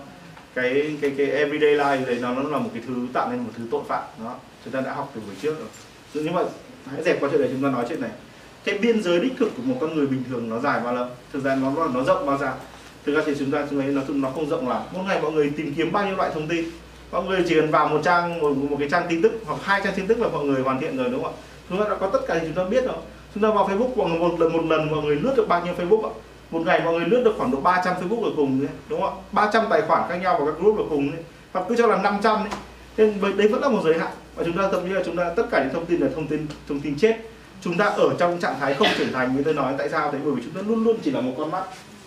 Cái 0.55 0.97
cái 1.01 1.13
cái 1.19 1.27
everyday 1.27 1.75
life 1.75 2.07
đấy 2.07 2.19
nó 2.23 2.35
nó 2.35 2.49
là 2.49 2.59
một 2.59 2.71
cái 2.75 2.83
thứ 2.87 2.95
tạo 3.13 3.31
nên 3.31 3.41
một 3.41 3.51
thứ 3.57 3.65
tội 3.71 3.83
phạm 3.89 4.03
đó 4.25 4.35
chúng 4.65 4.73
ta 4.73 4.81
đã 4.81 4.95
học 4.95 5.13
từ 5.15 5.21
buổi 5.21 5.35
trước 5.43 5.59
rồi. 5.59 5.69
Nhưng 6.15 6.35
mà 6.35 6.43
hãy 6.91 7.03
dẹp 7.03 7.21
qua 7.21 7.29
chuyện 7.33 7.41
này 7.41 7.51
chúng 7.53 7.63
ta 7.63 7.71
nói 7.71 7.85
chuyện 7.89 8.01
này. 8.01 8.11
Cái 8.65 8.79
biên 8.79 9.03
giới 9.03 9.21
đích 9.21 9.33
thực 9.39 9.57
của 9.57 9.63
một 9.63 9.77
con 9.81 9.95
người 9.95 10.07
bình 10.07 10.23
thường 10.31 10.49
nó 10.49 10.59
dài 10.59 10.81
bao 10.85 10.95
lâu? 10.95 11.07
Thực 11.33 11.45
ra 11.45 11.55
nó 11.55 11.89
nó 11.95 12.05
rộng 12.05 12.27
bao 12.27 12.39
xa 12.39 12.53
thực 13.07 13.15
ra 13.15 13.23
thì 13.27 13.33
chúng 13.39 13.51
ta 13.51 13.67
chúng 13.71 13.81
ấy 13.81 13.89
nó 13.89 14.03
nó 14.09 14.31
không 14.31 14.49
rộng 14.49 14.69
lắm. 14.69 14.83
Mỗi 14.93 15.05
ngày 15.05 15.23
mọi 15.23 15.33
người 15.33 15.53
tìm 15.57 15.75
kiếm 15.77 15.93
bao 15.93 16.07
nhiêu 16.07 16.17
loại 16.17 16.31
thông 16.35 16.49
tin? 16.49 16.65
Mọi 17.13 17.25
người 17.25 17.45
chỉ 17.49 17.55
cần 17.55 17.71
vào 17.71 17.89
một 17.89 18.01
trang 18.05 18.41
một, 18.41 18.57
một 18.57 18.77
cái 18.79 18.89
trang 18.89 19.07
tin 19.09 19.23
tức 19.23 19.33
hoặc 19.47 19.59
hai 19.63 19.81
trang 19.85 19.95
tin 19.97 20.07
tức 20.07 20.21
là 20.21 20.29
mọi 20.29 20.45
người 20.45 20.63
hoàn 20.63 20.81
thiện 20.81 20.97
rồi 20.97 21.09
đúng 21.11 21.23
không 21.23 21.33
ạ? 21.33 21.39
Chúng 21.69 21.79
ta 21.79 21.89
đã 21.89 21.97
có 21.97 22.11
tất 22.11 22.21
cả 22.27 22.35
thì 22.35 22.47
chúng 22.47 22.55
ta 22.55 22.65
biết 22.65 22.85
rồi. 22.85 22.97
Chúng 23.35 23.43
ta 23.43 23.51
vào 23.51 23.69
Facebook 23.69 24.19
một 24.19 24.41
lần 24.41 24.53
một 24.53 24.65
lần 24.65 24.91
mọi 24.91 25.05
người 25.05 25.17
lướt 25.17 25.35
được 25.37 25.49
bao 25.49 25.65
nhiêu 25.65 25.75
Facebook 25.75 26.03
ạ? 26.03 26.13
Một 26.57 26.63
ngày 26.67 26.81
mọi 26.85 26.95
người 26.95 27.09
lướt 27.09 27.23
được 27.25 27.35
khoảng 27.39 27.51
độ 27.51 27.61
300 27.61 27.95
Facebook 27.95 28.25
là 28.25 28.31
cùng 28.37 28.61
đấy, 28.61 28.71
đúng 28.89 29.01
không 29.01 29.19
ạ? 29.19 29.23
300 29.33 29.65
tài 29.71 29.83
khoản 29.83 30.09
khác 30.09 30.17
nhau 30.17 30.39
vào 30.39 30.47
các 30.47 30.61
group 30.61 30.79
là 30.79 30.85
cùng 30.91 31.11
đấy. 31.11 31.23
hoặc 31.53 31.65
cứ 31.69 31.77
cho 31.77 31.87
là 31.87 32.03
500 32.03 32.45
đấy. 32.45 32.53
Nên 32.97 33.37
đấy 33.37 33.49
vẫn 33.49 33.61
là 33.63 33.69
một 33.69 33.81
giới 33.85 33.99
hạn. 33.99 34.13
Và 34.35 34.45
chúng 34.45 34.57
ta 34.57 34.69
thậm 34.73 34.89
chí 34.89 34.89
là 34.89 35.03
chúng 35.07 35.17
ta 35.17 35.33
tất 35.37 35.47
cả 35.51 35.65
những 35.65 35.75
thông 35.75 35.87
tin 35.87 36.01
là 36.01 36.09
thông 36.15 36.27
tin 36.27 36.47
thông 36.69 36.81
tin 36.81 36.99
chết. 36.99 37.17
Chúng 37.61 37.77
ta 37.77 37.85
ở 37.85 38.15
trong 38.19 38.41
trạng 38.41 38.55
thái 38.61 38.75
không 38.75 38.89
trưởng 38.99 39.13
thành 39.13 39.37
như 39.37 39.43
tôi 39.43 39.55
nói 39.55 39.75
tại 39.79 39.89
sao? 39.89 40.13
Thế 40.13 40.19
bởi 40.25 40.33
vì 40.35 40.43
chúng 40.43 40.53
ta 40.55 40.61
luôn 40.69 40.85
luôn 40.85 40.97
chỉ 41.03 41.11
là 41.11 41.21
một 41.21 41.33
con 41.39 41.51
mắt 41.51 41.65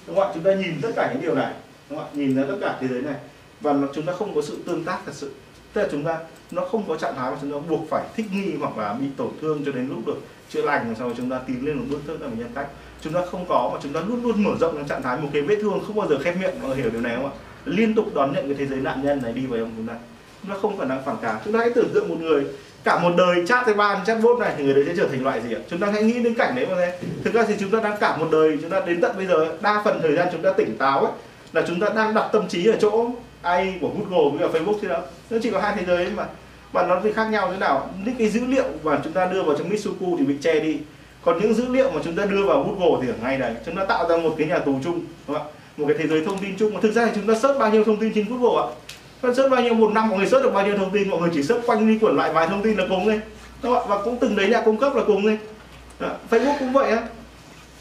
đúng 0.08 0.16
không 0.16 0.28
ạ? 0.28 0.32
Chúng 0.34 0.44
ta 0.44 0.54
nhìn 0.54 0.82
tất 0.82 0.90
cả 0.96 1.10
những 1.14 1.22
điều 1.22 1.36
này 1.36 1.54
đúng 1.90 2.00
không 2.00 2.08
ạ? 2.08 2.12
Nhìn 2.14 2.36
ra 2.36 2.44
tất 2.48 2.58
cả 2.62 2.78
thế 2.82 2.88
giới 2.88 3.02
này. 3.02 3.16
Và 3.62 3.74
chúng 3.94 4.06
ta 4.06 4.14
không 4.14 4.36
có 4.36 4.42
sự 4.42 4.58
tương 4.66 4.84
tác 4.84 5.00
thật 5.06 5.12
sự. 5.16 5.32
Tức 5.74 5.82
là 5.82 5.88
chúng 5.92 6.04
ta 6.04 6.18
nó 6.52 6.66
không 6.72 6.84
có 6.88 6.96
trạng 6.96 7.16
thái 7.16 7.32
mà 7.32 7.38
chúng 7.42 7.52
ta 7.52 7.58
buộc 7.70 7.90
phải 7.90 8.04
thích 8.16 8.26
nghi 8.34 8.54
hoặc 8.60 8.78
là 8.78 8.94
bị 8.94 9.06
tổn 9.18 9.30
thương 9.42 9.62
cho 9.66 9.72
đến 9.72 9.90
lúc 9.90 10.08
được 10.08 10.18
chữa 10.50 10.62
lành 10.62 10.86
rồi 10.86 10.96
sau 11.00 11.08
đó 11.08 11.14
chúng 11.18 11.30
ta 11.30 11.40
tiến 11.48 11.66
lên 11.66 11.78
một 11.78 11.86
bước 11.90 12.00
thức 12.08 12.22
là 12.22 12.28
mình 12.28 12.40
nhân 12.40 12.52
cách. 12.56 12.68
Chúng 13.02 13.14
ta 13.14 13.22
không 13.32 13.46
có 13.50 13.70
mà 13.74 13.80
chúng 13.84 13.94
ta 13.94 14.00
luôn 14.08 14.24
luôn 14.24 14.44
mở 14.44 14.52
rộng 14.60 14.76
trong 14.76 14.88
trạng 14.88 15.04
thái 15.04 15.18
một 15.18 15.30
cái 15.34 15.42
vết 15.42 15.56
thương, 15.62 15.84
không 15.88 15.96
bao 15.96 16.08
giờ 16.08 16.18
khép 16.24 16.36
miệng 16.42 16.62
mọi 16.62 16.70
người 16.70 16.78
hiểu 16.78 16.90
điều 16.90 17.02
này 17.02 17.16
không 17.16 17.26
ạ? 17.26 17.32
Liên 17.66 17.96
tục 17.96 18.06
đón 18.14 18.34
nhận 18.34 18.46
cái 18.48 18.56
thế 18.60 18.66
giới 18.66 18.80
nạn 18.80 19.02
nhân 19.04 19.22
này 19.24 19.34
đi 19.34 19.46
vào 19.46 19.60
trong 19.60 19.72
chúng 19.78 19.88
ta. 19.88 19.94
Chúng 20.42 20.52
ta 20.52 20.58
không 20.62 20.78
phải 20.78 20.88
năng 20.88 21.04
phản 21.06 21.16
cảm 21.22 21.36
chúng 21.46 21.54
ta 21.54 21.60
hãy 21.60 21.70
tưởng 21.70 21.90
tượng 21.94 22.10
một 22.10 22.16
người, 22.20 22.46
cả 22.84 23.00
một 23.00 23.12
đời 23.18 23.48
chat 23.48 23.66
với 23.66 23.74
ban 23.74 24.06
chatbot 24.06 24.40
này, 24.40 24.54
thì 24.58 24.64
người 24.64 24.74
đấy 24.74 24.84
sẽ 24.88 24.94
trở 24.98 25.08
thành 25.08 25.24
loại 25.24 25.42
gì 25.42 25.56
ạ? 25.56 25.60
Chúng 25.70 25.80
ta 25.80 25.88
hãy 25.92 26.04
nghĩ 26.04 26.20
đến 26.24 26.34
cảnh 26.34 26.56
đấy 26.56 26.68
mà 26.70 26.76
thế 26.78 27.00
thực 27.24 27.34
ra 27.34 27.44
thì 27.48 27.54
chúng 27.60 27.72
ta 27.72 27.80
đang 27.80 27.98
cả 28.00 28.18
một 28.18 28.28
đời, 28.32 28.58
chúng 28.62 28.70
ta 28.70 28.80
đến 28.80 29.02
tận 29.02 29.18
bây 29.18 29.26
giờ 29.26 29.58
đa 29.62 29.82
phần 29.86 30.00
thời 30.02 30.16
gian 30.16 30.28
chúng 30.32 30.42
ta 30.42 30.54
tỉnh 30.58 30.78
táo 30.78 31.00
ấy, 31.00 31.12
là 31.54 31.64
chúng 31.68 31.80
ta 31.80 31.90
đang 31.96 32.14
đặt 32.14 32.30
tâm 32.34 32.48
trí 32.48 32.66
ở 32.68 32.78
chỗ 32.82 33.10
AI 33.42 33.74
của 33.82 33.90
Google 33.90 34.38
với 34.38 34.50
cả 34.50 34.60
Facebook 34.60 34.78
thế 34.82 34.88
đó 34.88 35.02
nó 35.30 35.38
chỉ 35.44 35.52
có 35.52 35.60
hai 35.60 35.76
thế 35.78 35.86
giới 35.86 36.10
mà 36.16 36.26
và 36.72 36.88
nó 36.88 37.00
thì 37.04 37.14
khác 37.14 37.26
nhau 37.26 37.50
thế 37.52 37.58
nào? 37.58 37.90
Những 38.06 38.16
cái 38.16 38.30
dữ 38.30 38.46
liệu 38.46 38.66
mà 38.84 39.00
chúng 39.04 39.14
ta 39.14 39.26
đưa 39.26 39.44
vào 39.44 39.58
trong 39.58 39.70
Mitsuku 39.70 40.18
thì 40.18 40.26
bị 40.26 40.36
che 40.42 40.60
đi. 40.60 40.78
Còn 41.26 41.40
những 41.42 41.54
dữ 41.54 41.66
liệu 41.70 41.92
mà 41.92 42.02
chúng 42.04 42.16
ta 42.16 42.26
đưa 42.26 42.46
vào 42.46 42.64
Google 42.64 43.02
thì 43.02 43.12
ở 43.12 43.16
ngay 43.22 43.38
đây 43.38 43.54
chúng 43.66 43.76
ta 43.76 43.86
tạo 43.86 44.10
ra 44.10 44.18
một 44.18 44.36
cái 44.38 44.48
nhà 44.48 44.60
tù 44.60 44.80
chung, 44.84 45.06
đúng 45.28 45.38
không 45.38 45.48
ạ? 45.48 45.52
Một 45.78 45.86
cái 45.88 45.98
thế 46.00 46.08
giới 46.08 46.26
thông 46.26 46.38
tin 46.38 46.56
chung. 46.58 46.74
Mà 46.74 46.80
thực 46.82 46.92
ra 46.92 47.06
thì 47.06 47.12
chúng 47.16 47.28
ta 47.28 47.40
search 47.40 47.60
bao 47.60 47.70
nhiêu 47.70 47.84
thông 47.84 47.98
tin 47.98 48.12
trên 48.16 48.26
Google 48.30 48.62
ạ? 48.62 48.66
Bạn 49.22 49.36
search 49.36 49.52
bao 49.52 49.62
nhiêu 49.62 49.74
một 49.74 49.92
năm, 49.94 50.10
mọi 50.10 50.18
người 50.18 50.28
search 50.28 50.44
được 50.44 50.54
bao 50.54 50.66
nhiêu 50.66 50.78
thông 50.78 50.92
tin, 50.92 51.10
mọi 51.10 51.20
người 51.20 51.30
chỉ 51.34 51.44
search 51.44 51.66
quanh 51.66 51.88
đi 51.88 52.00
quẩn 52.02 52.16
lại 52.16 52.34
vài 52.34 52.48
thông 52.48 52.62
tin 52.62 52.78
là 52.78 52.86
cùng 52.90 53.06
thôi. 53.06 53.22
Đúng 53.64 53.74
không 53.74 53.84
ạ? 53.84 53.88
Và 53.90 54.04
cũng 54.04 54.18
từng 54.20 54.36
đấy 54.36 54.50
nhà 54.50 54.62
cung 54.62 54.78
cấp 54.78 54.96
là 54.96 55.04
cùng 55.08 55.22
thôi. 55.24 55.40
Facebook 56.30 56.56
cũng 56.60 56.74
vậy 56.74 56.92
á. 56.92 57.04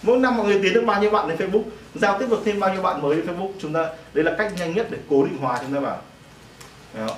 Mỗi 0.03 0.19
năm 0.19 0.37
mọi 0.37 0.47
người 0.47 0.61
tiến 0.63 0.75
được 0.75 0.85
bao 0.87 1.01
nhiêu 1.01 1.11
bạn 1.11 1.29
lên 1.29 1.39
Facebook, 1.39 1.63
giao 1.95 2.19
tiếp 2.19 2.27
được 2.31 2.41
thêm 2.45 2.61
bao 2.61 2.73
nhiêu 2.73 2.83
bạn 2.83 3.03
mới 3.03 3.17
lên 3.17 3.27
Facebook. 3.27 3.51
Chúng 3.59 3.73
ta, 3.73 3.87
đấy 4.15 4.25
là 4.25 4.35
cách 4.39 4.53
nhanh 4.59 4.75
nhất 4.75 4.87
để 4.91 4.99
cố 5.11 5.25
định 5.25 5.39
hóa 5.41 5.59
chúng 5.63 5.75
ta 5.75 5.81
bảo 5.81 5.99
không? 6.97 7.17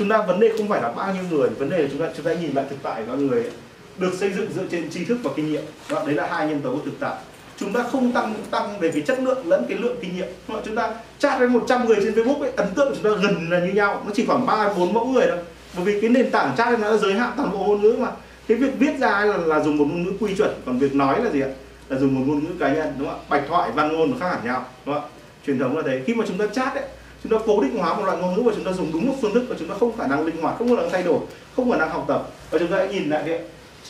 Chúng 0.00 0.08
ta 0.08 0.22
vấn 0.22 0.40
đề 0.40 0.52
không 0.58 0.68
phải 0.68 0.82
là 0.82 0.92
bao 0.92 1.14
nhiêu 1.14 1.22
người 1.30 1.48
vấn 1.48 1.70
đề 1.70 1.82
là 1.82 1.88
chúng 1.90 2.00
ta 2.00 2.06
chúng 2.16 2.26
ta 2.26 2.32
nhìn 2.34 2.50
lại 2.54 2.64
thực 2.70 2.76
tại 2.82 3.02
con 3.06 3.26
người 3.26 3.42
ấy, 3.42 3.50
được 3.98 4.14
xây 4.14 4.32
dựng 4.32 4.52
dựa 4.52 4.62
trên 4.70 4.90
tri 4.90 5.04
thức 5.04 5.18
và 5.22 5.30
kinh 5.36 5.52
nghiệm. 5.52 5.62
Vâng 5.88 5.98
Đó, 5.98 6.06
đấy 6.06 6.14
là 6.14 6.26
hai 6.26 6.48
nhân 6.48 6.60
tố 6.60 6.72
của 6.72 6.80
thực 6.84 7.00
tại. 7.00 7.14
Chúng 7.56 7.72
ta 7.72 7.82
không 7.82 8.12
tăng 8.12 8.34
tăng 8.50 8.78
về 8.80 8.90
cái 8.90 9.02
chất 9.02 9.20
lượng 9.20 9.38
lẫn 9.48 9.66
cái 9.68 9.78
lượng 9.78 9.96
kinh 10.00 10.16
nghiệm. 10.16 10.28
Vâng 10.46 10.62
chúng 10.64 10.76
ta 10.76 10.94
chat 11.18 11.38
với 11.38 11.48
100 11.48 11.84
người 11.84 11.96
trên 12.02 12.14
Facebook 12.14 12.40
ấy, 12.40 12.52
ấn 12.56 12.66
tượng 12.74 12.94
chúng 12.94 13.04
ta 13.04 13.22
gần 13.22 13.50
là 13.50 13.60
như 13.60 13.72
nhau. 13.72 14.02
Nó 14.06 14.12
chỉ 14.14 14.26
khoảng 14.26 14.46
ba 14.46 14.72
bốn 14.78 14.94
mẫu 14.94 15.06
người 15.06 15.26
thôi. 15.28 15.38
Bởi 15.76 15.84
vì 15.84 16.00
cái 16.00 16.10
nền 16.10 16.30
tảng 16.30 16.56
chat 16.56 16.80
nó 16.80 16.96
giới 16.96 17.14
hạn 17.14 17.32
toàn 17.36 17.52
bộ 17.52 17.58
ngôn 17.58 17.82
ngữ 17.82 17.96
mà. 17.98 18.08
Cái 18.48 18.56
việc 18.56 18.78
viết 18.78 18.98
ra 18.98 19.24
là, 19.24 19.36
là 19.36 19.60
dùng 19.60 19.76
một 19.76 19.86
ngôn 19.90 20.02
ngữ 20.02 20.12
quy 20.20 20.34
chuẩn 20.34 20.50
còn 20.66 20.78
việc 20.78 20.94
nói 20.94 21.24
là 21.24 21.30
gì 21.30 21.40
ạ? 21.40 21.48
Là 21.88 21.98
dùng 21.98 22.14
một 22.14 22.22
ngôn 22.26 22.44
ngữ 22.44 22.50
cá 22.60 22.72
nhân 22.72 22.94
đúng 22.98 23.08
không 23.08 23.20
ạ? 23.20 23.26
Bạch 23.28 23.42
thoại 23.48 23.70
văn 23.74 23.92
ngôn 23.92 24.10
nó 24.10 24.16
khác 24.20 24.28
hẳn 24.30 24.44
nhau 24.44 24.64
đúng 24.86 24.94
không 24.94 25.04
ạ? 25.04 25.08
Truyền 25.46 25.58
thống 25.58 25.76
là 25.76 25.82
thế. 25.86 26.02
Khi 26.06 26.14
mà 26.14 26.24
chúng 26.28 26.38
ta 26.38 26.46
chat 26.46 26.74
ấy 26.74 26.84
chúng 27.22 27.32
ta 27.32 27.38
cố 27.46 27.60
định 27.60 27.78
hóa 27.78 27.94
một 27.94 28.04
loại 28.04 28.18
ngôn 28.18 28.34
ngữ 28.34 28.42
và 28.42 28.52
chúng 28.54 28.64
ta 28.64 28.72
dùng 28.72 28.92
đúng 28.92 29.06
một 29.06 29.14
phương 29.20 29.34
thức 29.34 29.44
và 29.48 29.56
chúng 29.58 29.68
ta 29.68 29.74
không 29.80 29.96
khả 29.96 30.06
năng 30.06 30.26
linh 30.26 30.36
hoạt 30.42 30.58
không 30.58 30.76
khả 30.76 30.82
năng 30.82 30.90
thay 30.90 31.02
đổi 31.02 31.20
không 31.56 31.70
khả 31.70 31.78
năng 31.78 31.90
học 31.90 32.04
tập. 32.08 32.30
Và 32.50 32.58
chúng 32.58 32.68
ta 32.68 32.76
hãy 32.76 32.88
nhìn 32.88 33.10
lại 33.10 33.22
cái 33.26 33.40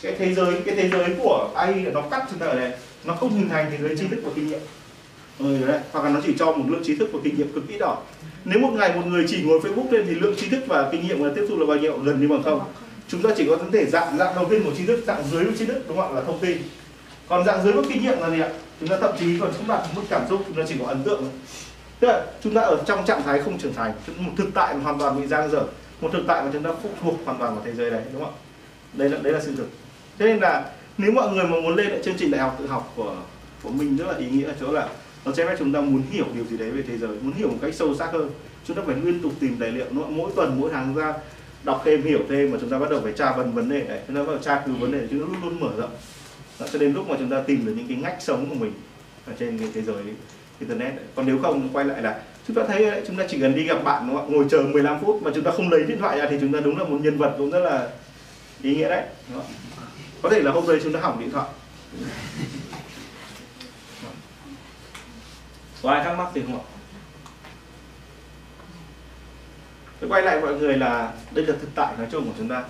cái 0.01 0.15
thế 0.17 0.33
giới 0.33 0.61
cái 0.65 0.75
thế 0.75 0.89
giới 0.89 1.15
của 1.23 1.49
AI 1.55 1.73
nó 1.73 2.01
cắt 2.01 2.25
chúng 2.29 2.39
ta 2.39 2.45
ở 2.45 2.55
đây. 2.55 2.71
Nó 3.03 3.13
không 3.13 3.29
hình 3.29 3.49
thành 3.49 3.71
thế 3.71 3.77
giới 3.77 3.97
tri 3.97 4.07
thức 4.07 4.19
và 4.23 4.31
kinh 4.35 4.47
nghiệm. 4.47 4.59
Ừ, 5.39 5.65
đấy. 5.67 5.79
hoặc 5.91 6.05
là 6.05 6.09
nó 6.09 6.19
chỉ 6.25 6.33
cho 6.39 6.51
một 6.51 6.63
lượng 6.67 6.83
trí 6.83 6.95
thức 6.95 7.09
và 7.13 7.19
kinh 7.23 7.37
nghiệm 7.37 7.53
cực 7.53 7.67
ít 7.67 7.77
đỏ 7.77 7.97
nếu 8.45 8.59
một 8.59 8.69
ngày 8.73 8.95
một 8.95 9.01
người 9.05 9.25
chỉ 9.27 9.43
ngồi 9.43 9.59
Facebook 9.59 9.91
lên 9.91 10.05
thì 10.07 10.15
lượng 10.15 10.35
trí 10.37 10.49
thức 10.49 10.63
và 10.67 10.89
kinh 10.91 11.07
nghiệm 11.07 11.23
mà 11.23 11.29
tiếp 11.35 11.45
thu 11.49 11.57
là 11.57 11.65
bao 11.65 11.77
nhiêu? 11.77 11.97
Gần 11.97 12.21
như 12.21 12.27
bằng 12.27 12.43
không. 12.43 12.61
Chúng 13.07 13.21
ta 13.21 13.29
chỉ 13.37 13.45
có 13.49 13.57
thể 13.71 13.85
dạng 13.85 14.17
dạng 14.17 14.35
đầu 14.35 14.45
tiên 14.49 14.63
của 14.63 14.71
trí 14.77 14.85
thức 14.85 15.03
dạng 15.07 15.23
dưới 15.31 15.45
của 15.45 15.51
trí 15.59 15.65
thức 15.65 15.83
đúng 15.87 15.97
không 15.97 16.15
ạ? 16.15 16.15
Là 16.15 16.21
thông 16.21 16.39
tin. 16.39 16.57
Còn 17.27 17.45
dạng 17.45 17.63
dưới 17.63 17.73
của 17.73 17.83
kinh 17.89 18.01
nghiệm 18.01 18.19
là 18.19 18.29
gì 18.29 18.39
ạ? 18.39 18.49
Chúng 18.79 18.89
ta 18.89 18.97
thậm 19.01 19.11
chí 19.19 19.39
còn 19.39 19.51
không 19.57 19.67
đạt 19.67 19.81
mức 19.95 20.01
cảm 20.09 20.21
xúc 20.29 20.41
chúng 20.47 20.55
ta 20.55 20.63
chỉ 20.67 20.75
có 20.79 20.85
ấn 20.85 21.03
tượng 21.03 21.21
thôi 21.21 21.29
tức 22.01 22.07
là 22.07 22.25
chúng 22.43 22.53
ta 22.53 22.61
ở 22.61 22.83
trong 22.85 23.05
trạng 23.05 23.23
thái 23.23 23.39
không 23.39 23.57
trưởng 23.57 23.73
thành 23.73 23.93
một 24.17 24.31
thực 24.37 24.49
tại 24.53 24.75
hoàn 24.75 24.99
toàn 24.99 25.21
bị 25.21 25.27
giang 25.27 25.51
dở. 25.51 25.63
Một 26.01 26.09
thực 26.13 26.23
tại 26.27 26.43
mà 26.43 26.49
chúng 26.53 26.63
ta 26.63 26.69
phụ 26.83 26.89
thuộc 27.01 27.15
hoàn 27.25 27.37
toàn 27.37 27.55
vào 27.55 27.63
thế 27.65 27.73
giới 27.73 27.91
đấy 27.91 28.03
đúng 28.13 28.23
không 28.23 28.33
ạ? 28.33 28.39
Đây 28.93 29.09
là 29.09 29.17
đấy 29.21 29.33
là 29.33 29.39
sự 29.39 29.55
thực. 29.55 29.67
Thế 30.19 30.25
nên 30.25 30.39
là 30.39 30.69
nếu 30.97 31.11
mọi 31.11 31.29
người 31.29 31.43
mà 31.43 31.49
muốn 31.49 31.75
lên 31.75 31.87
lại 31.87 31.99
chương 32.03 32.15
trình 32.17 32.31
đại 32.31 32.41
học 32.41 32.55
tự 32.59 32.67
học 32.67 32.93
của 32.95 33.15
của 33.63 33.69
mình 33.69 33.97
rất 33.97 34.05
là 34.07 34.17
ý 34.17 34.29
nghĩa 34.29 34.45
ở 34.45 34.53
chỗ 34.59 34.71
là 34.71 34.89
nó 35.25 35.31
cho 35.31 35.45
phép 35.47 35.55
chúng 35.59 35.73
ta 35.73 35.81
muốn 35.81 36.01
hiểu 36.11 36.25
điều 36.35 36.45
gì 36.45 36.57
đấy 36.57 36.71
về 36.71 36.83
thế 36.87 36.97
giới 36.97 37.09
muốn 37.09 37.33
hiểu 37.33 37.47
một 37.47 37.57
cách 37.61 37.75
sâu 37.75 37.95
sắc 37.95 38.11
hơn. 38.13 38.29
Chúng 38.65 38.77
ta 38.77 38.83
phải 38.85 38.95
liên 38.95 39.21
tục 39.21 39.31
tìm 39.39 39.57
tài 39.59 39.71
liệu 39.71 39.85
nữa 39.89 40.05
mỗi 40.09 40.31
tuần 40.35 40.59
mỗi 40.59 40.71
tháng 40.73 40.95
ra 40.95 41.13
đọc 41.63 41.81
thêm 41.85 42.03
hiểu 42.03 42.19
thêm 42.29 42.51
mà 42.51 42.57
chúng 42.61 42.69
ta 42.69 42.79
bắt 42.79 42.89
đầu 42.89 42.99
phải 43.03 43.13
tra 43.13 43.31
vấn 43.31 43.53
vấn 43.53 43.69
đề 43.69 43.81
đấy. 43.81 43.99
Chúng 44.07 44.15
ta 44.15 44.23
bắt 44.23 44.31
đầu 44.31 44.37
tra 44.37 44.61
cứu 44.65 44.75
vấn 44.75 44.91
đề 44.91 45.07
chúng 45.11 45.19
ta 45.19 45.25
luôn 45.25 45.41
luôn 45.41 45.59
mở 45.59 45.69
rộng. 45.77 45.91
Đó, 46.59 46.65
cho 46.73 46.79
đến 46.79 46.93
lúc 46.93 47.09
mà 47.09 47.15
chúng 47.19 47.29
ta 47.29 47.41
tìm 47.47 47.65
được 47.65 47.73
những 47.77 47.87
cái 47.87 47.97
ngách 47.97 48.17
sống 48.19 48.49
của 48.49 48.55
mình 48.55 48.73
ở 49.27 49.33
trên 49.39 49.59
cái 49.59 49.69
thế 49.73 49.81
giới 49.81 50.03
internet. 50.61 50.93
Còn 51.15 51.25
nếu 51.25 51.39
không 51.41 51.69
quay 51.73 51.85
lại 51.85 52.01
là 52.01 52.19
chúng 52.47 52.55
ta 52.55 52.63
thấy 52.67 52.85
đấy, 52.85 53.01
chúng 53.07 53.17
ta 53.17 53.23
chỉ 53.29 53.41
cần 53.41 53.55
đi 53.55 53.63
gặp 53.63 53.83
bạn 53.83 54.07
đúng 54.07 54.17
không? 54.17 54.33
ngồi 54.33 54.45
chờ 54.49 54.61
15 54.61 54.99
phút 54.99 55.21
mà 55.23 55.31
chúng 55.35 55.43
ta 55.43 55.51
không 55.51 55.69
lấy 55.71 55.83
điện 55.83 55.99
thoại 55.99 56.17
ra 56.17 56.27
thì 56.29 56.37
chúng 56.41 56.53
ta 56.53 56.59
đúng 56.59 56.77
là 56.77 56.83
một 56.83 56.97
nhân 57.01 57.17
vật 57.17 57.35
cũng 57.37 57.51
rất 57.51 57.59
là 57.59 57.89
ý 58.61 58.75
nghĩa 58.75 58.89
đấy 58.89 59.03
đúng 59.29 59.37
không? 59.37 59.51
có 60.21 60.29
thể 60.29 60.41
là 60.41 60.51
hôm 60.51 60.67
nay 60.67 60.79
chúng 60.83 60.93
ta 60.93 60.99
hỏng 60.99 61.19
điện 61.19 61.31
thoại. 61.31 61.47
Có 65.83 65.91
ai 65.91 66.03
thắc 66.03 66.17
mắc 66.17 66.27
gì 66.35 66.41
không 66.41 66.59
ạ? 66.59 66.63
Tôi 69.99 70.09
quay 70.09 70.21
lại 70.21 70.41
mọi 70.41 70.55
người 70.55 70.77
là 70.77 71.13
đây 71.31 71.45
là 71.45 71.55
thực 71.61 71.69
tại 71.75 71.93
nói 71.97 72.07
chung 72.11 72.25
của 72.25 72.33
chúng 72.37 72.49
ta. 72.49 72.63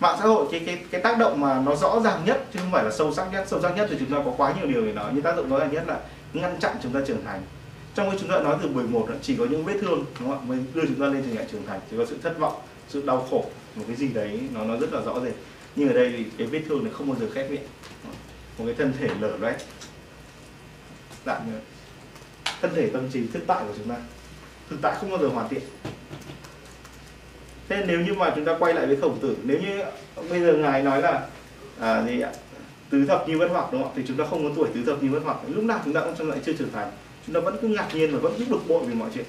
Mạng 0.00 0.16
xã 0.18 0.24
hội 0.24 0.46
cái 0.50 0.60
cái 0.66 0.78
cái 0.90 1.00
tác 1.00 1.18
động 1.18 1.40
mà 1.40 1.62
nó 1.66 1.76
rõ 1.76 2.00
ràng 2.04 2.20
nhất 2.24 2.44
chứ 2.52 2.58
không 2.62 2.72
phải 2.72 2.84
là 2.84 2.90
sâu 2.90 3.14
sắc 3.14 3.32
nhất. 3.32 3.44
Sâu 3.48 3.62
sắc 3.62 3.76
nhất 3.76 3.88
thì 3.90 3.96
chúng 3.98 4.10
ta 4.10 4.16
có 4.24 4.32
quá 4.36 4.54
nhiều 4.56 4.66
điều 4.66 4.86
để 4.86 4.92
nói. 4.92 5.10
Nhưng 5.14 5.22
tác 5.22 5.36
động 5.36 5.48
rõ 5.48 5.58
ràng 5.58 5.72
nhất 5.72 5.84
là 5.86 5.98
ngăn 6.32 6.56
chặn 6.60 6.76
chúng 6.82 6.92
ta 6.92 7.00
trưởng 7.06 7.24
thành. 7.24 7.42
Trong 7.94 8.10
khi 8.10 8.16
chúng 8.20 8.28
ta 8.28 8.38
nói 8.38 8.56
từ 8.62 8.68
buổi 8.68 8.84
một 8.84 9.08
chỉ 9.22 9.36
có 9.36 9.44
những 9.44 9.64
vết 9.64 9.74
thương 9.80 10.04
đúng 10.20 10.30
không 10.30 10.40
ạ 10.40 10.44
mới 10.46 10.58
đưa 10.74 10.86
chúng 10.86 11.00
ta 11.00 11.06
lên 11.06 11.22
trình 11.26 11.46
trưởng 11.52 11.66
thành. 11.66 11.80
Chỉ 11.90 11.96
có 11.96 12.06
sự 12.06 12.16
thất 12.22 12.38
vọng 12.38 12.62
sự 12.88 13.02
đau 13.06 13.26
khổ 13.30 13.44
một 13.74 13.84
cái 13.86 13.96
gì 13.96 14.08
đấy 14.08 14.40
nó 14.54 14.64
nó 14.64 14.76
rất 14.76 14.92
là 14.92 15.00
rõ 15.00 15.20
rệt. 15.20 15.34
Nhưng 15.76 15.88
ở 15.88 15.94
đây 15.94 16.14
thì 16.16 16.24
cái 16.38 16.46
vết 16.46 16.62
thương 16.68 16.84
này 16.84 16.92
không 16.92 17.08
bao 17.08 17.16
giờ 17.20 17.26
khép 17.34 17.50
miệng. 17.50 17.66
Một 18.58 18.64
cái 18.66 18.74
thân 18.74 18.92
thể 18.98 19.08
lở 19.20 19.36
loét. 19.36 19.56
Dạng 21.26 21.46
như 21.46 21.52
ờ, 21.54 21.60
thân 22.60 22.70
thể 22.74 22.90
tâm 22.92 23.10
trí 23.10 23.26
thực 23.26 23.46
tại 23.46 23.64
của 23.68 23.74
chúng 23.76 23.88
ta. 23.88 23.96
Thực 24.70 24.76
tại 24.82 24.96
không 25.00 25.10
bao 25.10 25.18
giờ 25.18 25.28
hoàn 25.28 25.48
thiện. 25.48 25.62
Thế 27.68 27.84
nếu 27.86 28.00
như 28.00 28.14
mà 28.14 28.32
chúng 28.36 28.44
ta 28.44 28.56
quay 28.58 28.74
lại 28.74 28.86
với 28.86 28.96
khổng 28.96 29.18
tử 29.18 29.36
nếu 29.42 29.58
như 29.60 29.82
bây 30.30 30.40
giờ 30.40 30.54
ngài 30.54 30.82
nói 30.82 31.02
là 31.02 31.28
à, 31.80 32.04
gì 32.06 32.20
ạ 32.20 32.32
tứ 32.92 33.04
thập 33.04 33.28
như 33.28 33.38
bất 33.38 33.48
hoặc 33.50 33.72
đúng 33.72 33.82
không 33.82 33.92
thì 33.96 34.02
chúng 34.06 34.16
ta 34.16 34.24
không 34.30 34.44
có 34.44 34.50
tuổi 34.56 34.68
tứ 34.74 34.80
thập 34.86 35.02
như 35.02 35.10
bất 35.10 35.20
hoặc. 35.24 35.36
Lúc 35.48 35.64
nào 35.64 35.80
chúng 35.84 35.94
ta 35.94 36.00
cũng 36.00 36.14
trong 36.18 36.28
lại 36.28 36.38
chưa 36.46 36.52
trưởng 36.52 36.72
thành. 36.72 36.90
Chúng 37.26 37.34
ta 37.34 37.40
vẫn 37.40 37.56
cứ 37.62 37.68
ngạc 37.68 37.88
nhiên 37.94 38.12
và 38.12 38.18
vẫn 38.18 38.32
cứ 38.38 38.44
bực 38.50 38.68
bội 38.68 38.84
về 38.84 38.94
mọi 38.94 39.08
chuyện. 39.14 39.24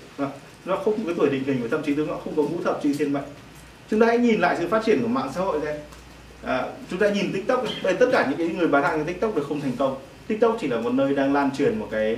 Nó 0.66 0.76
không 0.76 1.05
có 1.05 1.14
tuổi 1.18 1.30
định 1.30 1.43
hình 1.43 1.59
và 1.61 1.68
thậm 1.72 1.82
chí 1.84 1.95
chúng 1.95 2.07
ta 2.07 2.14
không 2.24 2.36
có 2.36 2.43
ngũ 2.43 2.64
thập 2.64 2.80
trị 2.84 2.93
thiên 2.99 3.14
mệnh. 3.14 3.24
Chúng 3.89 3.99
ta 3.99 4.07
hãy 4.07 4.18
nhìn 4.18 4.39
lại 4.39 4.55
sự 4.59 4.68
phát 4.68 4.82
triển 4.86 5.01
của 5.01 5.07
mạng 5.07 5.32
xã 5.36 5.41
hội 5.41 5.59
đây 5.66 5.80
à, 6.43 6.68
chúng 6.89 6.99
ta 6.99 7.09
nhìn 7.09 7.34
tiktok 7.34 7.64
đây 7.84 7.93
tất 7.93 8.09
cả 8.11 8.28
những 8.30 8.38
cái 8.38 8.47
người 8.47 8.68
bán 8.68 8.84
hàng 8.84 8.97
trên 8.97 9.05
tiktok 9.05 9.36
được 9.36 9.45
không 9.47 9.61
thành 9.61 9.76
công. 9.80 9.95
Tiktok 10.28 10.57
chỉ 10.61 10.68
là 10.68 10.80
một 10.80 10.93
nơi 10.93 11.16
đang 11.16 11.34
lan 11.34 11.49
truyền 11.57 11.80
một 11.80 11.88
cái 11.91 12.18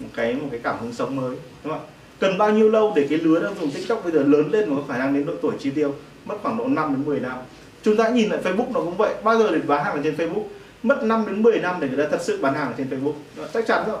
một 0.00 0.08
cái 0.14 0.34
một 0.34 0.48
cái 0.50 0.60
cảm 0.62 0.78
hứng 0.80 0.92
sống 0.92 1.16
mới 1.16 1.36
đúng 1.64 1.72
không 1.72 1.86
cần 2.20 2.38
bao 2.38 2.50
nhiêu 2.50 2.70
lâu 2.70 2.92
để 2.96 3.06
cái 3.10 3.18
lứa 3.18 3.42
đang 3.42 3.54
dùng 3.60 3.70
tiktok 3.70 4.04
bây 4.04 4.12
giờ 4.12 4.22
lớn 4.22 4.50
lên 4.50 4.70
và 4.70 4.76
có 4.76 4.92
khả 4.92 4.98
năng 4.98 5.14
đến 5.14 5.26
độ 5.26 5.32
tuổi 5.42 5.54
chi 5.60 5.70
tiêu? 5.70 5.94
Mất 6.24 6.34
khoảng 6.42 6.56
độ 6.56 6.66
5 6.66 6.94
đến 6.94 7.04
10 7.04 7.20
năm. 7.20 7.36
Chúng 7.82 7.96
ta 7.96 8.08
nhìn 8.08 8.30
lại 8.30 8.40
facebook 8.44 8.72
nó 8.72 8.80
cũng 8.80 8.96
vậy. 8.96 9.14
Bao 9.24 9.38
giờ 9.38 9.50
để 9.50 9.58
bán 9.66 9.84
hàng 9.84 9.94
ở 9.94 10.00
trên 10.04 10.16
facebook? 10.16 10.44
Mất 10.82 11.02
5 11.02 11.24
đến 11.26 11.42
10 11.42 11.58
năm 11.58 11.76
để 11.80 11.88
người 11.88 12.04
ta 12.04 12.10
thật 12.10 12.22
sự 12.22 12.42
bán 12.42 12.54
hàng 12.54 12.66
ở 12.66 12.74
trên 12.78 12.88
facebook. 12.90 13.14
Đó, 13.36 13.44
chắc 13.54 13.66
chắn 13.66 13.84
rồi. 13.86 13.98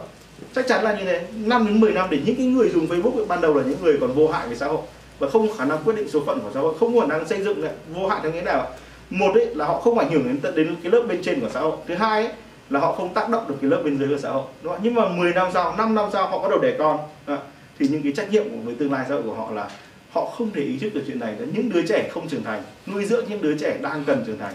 Chắc 0.54 0.66
chắn 0.68 0.84
là 0.84 0.98
như 0.98 1.04
thế. 1.04 1.26
5 1.44 1.66
đến 1.66 1.80
10 1.80 1.92
năm 1.92 2.06
để 2.10 2.20
những 2.26 2.36
cái 2.36 2.46
người 2.46 2.68
dùng 2.68 2.86
facebook 2.86 3.26
ban 3.26 3.40
đầu 3.40 3.54
là 3.54 3.62
những 3.62 3.82
người 3.82 3.98
còn 4.00 4.12
vô 4.12 4.28
hại 4.28 4.46
với 4.46 4.56
xã 4.56 4.66
hội 4.66 4.80
và 5.18 5.28
không 5.28 5.48
có 5.48 5.54
khả 5.54 5.64
năng 5.64 5.78
quyết 5.84 5.96
định 5.96 6.08
số 6.08 6.20
phận 6.26 6.40
của 6.40 6.50
xã 6.54 6.60
hội 6.60 6.74
không 6.80 6.94
có 6.94 7.00
khả 7.00 7.06
năng 7.06 7.28
xây 7.28 7.42
dựng 7.42 7.64
lại 7.64 7.72
vô 7.94 8.06
hại 8.06 8.20
theo 8.22 8.32
nghĩa 8.32 8.42
nào. 8.42 8.70
Một 9.10 9.34
ấy 9.34 9.54
là 9.54 9.66
họ 9.66 9.80
không 9.80 9.98
ảnh 9.98 10.10
hưởng 10.10 10.24
đến 10.42 10.54
đến 10.54 10.76
cái 10.82 10.92
lớp 10.92 11.02
bên 11.08 11.22
trên 11.22 11.40
của 11.40 11.48
xã 11.48 11.60
hội. 11.60 11.76
Thứ 11.86 11.94
hai 11.94 12.24
ấy, 12.24 12.32
là 12.70 12.80
họ 12.80 12.92
không 12.92 13.14
tác 13.14 13.28
động 13.28 13.44
được 13.48 13.54
cái 13.60 13.70
lớp 13.70 13.82
bên 13.84 13.98
dưới 13.98 14.08
của 14.08 14.18
xã 14.18 14.30
hội. 14.30 14.44
Đúng 14.62 14.72
không? 14.72 14.82
nhưng 14.84 14.94
mà 14.94 15.08
10 15.08 15.32
năm 15.32 15.48
sau 15.54 15.76
5 15.76 15.94
năm 15.94 16.08
sau 16.12 16.28
họ 16.28 16.38
bắt 16.38 16.48
đầu 16.50 16.58
đẻ 16.58 16.76
con. 16.78 16.98
Đó. 17.26 17.38
thì 17.78 17.88
những 17.88 18.02
cái 18.02 18.12
trách 18.12 18.30
nhiệm 18.30 18.44
của 18.44 18.56
với 18.64 18.74
tương 18.74 18.92
lai 18.92 19.04
xã 19.08 19.14
hội 19.14 19.22
của 19.22 19.34
họ 19.34 19.50
là 19.50 19.70
họ 20.10 20.24
không 20.24 20.50
thể 20.50 20.62
ý 20.62 20.78
thức 20.78 20.94
được 20.94 21.02
chuyện 21.06 21.20
này. 21.20 21.34
Là 21.38 21.46
những 21.54 21.70
đứa 21.70 21.82
trẻ 21.86 22.08
không 22.12 22.28
trưởng 22.28 22.44
thành 22.44 22.62
nuôi 22.86 23.04
dưỡng 23.04 23.24
những 23.28 23.42
đứa 23.42 23.58
trẻ 23.58 23.78
đang 23.82 24.04
cần 24.04 24.24
trưởng 24.26 24.38
thành. 24.38 24.54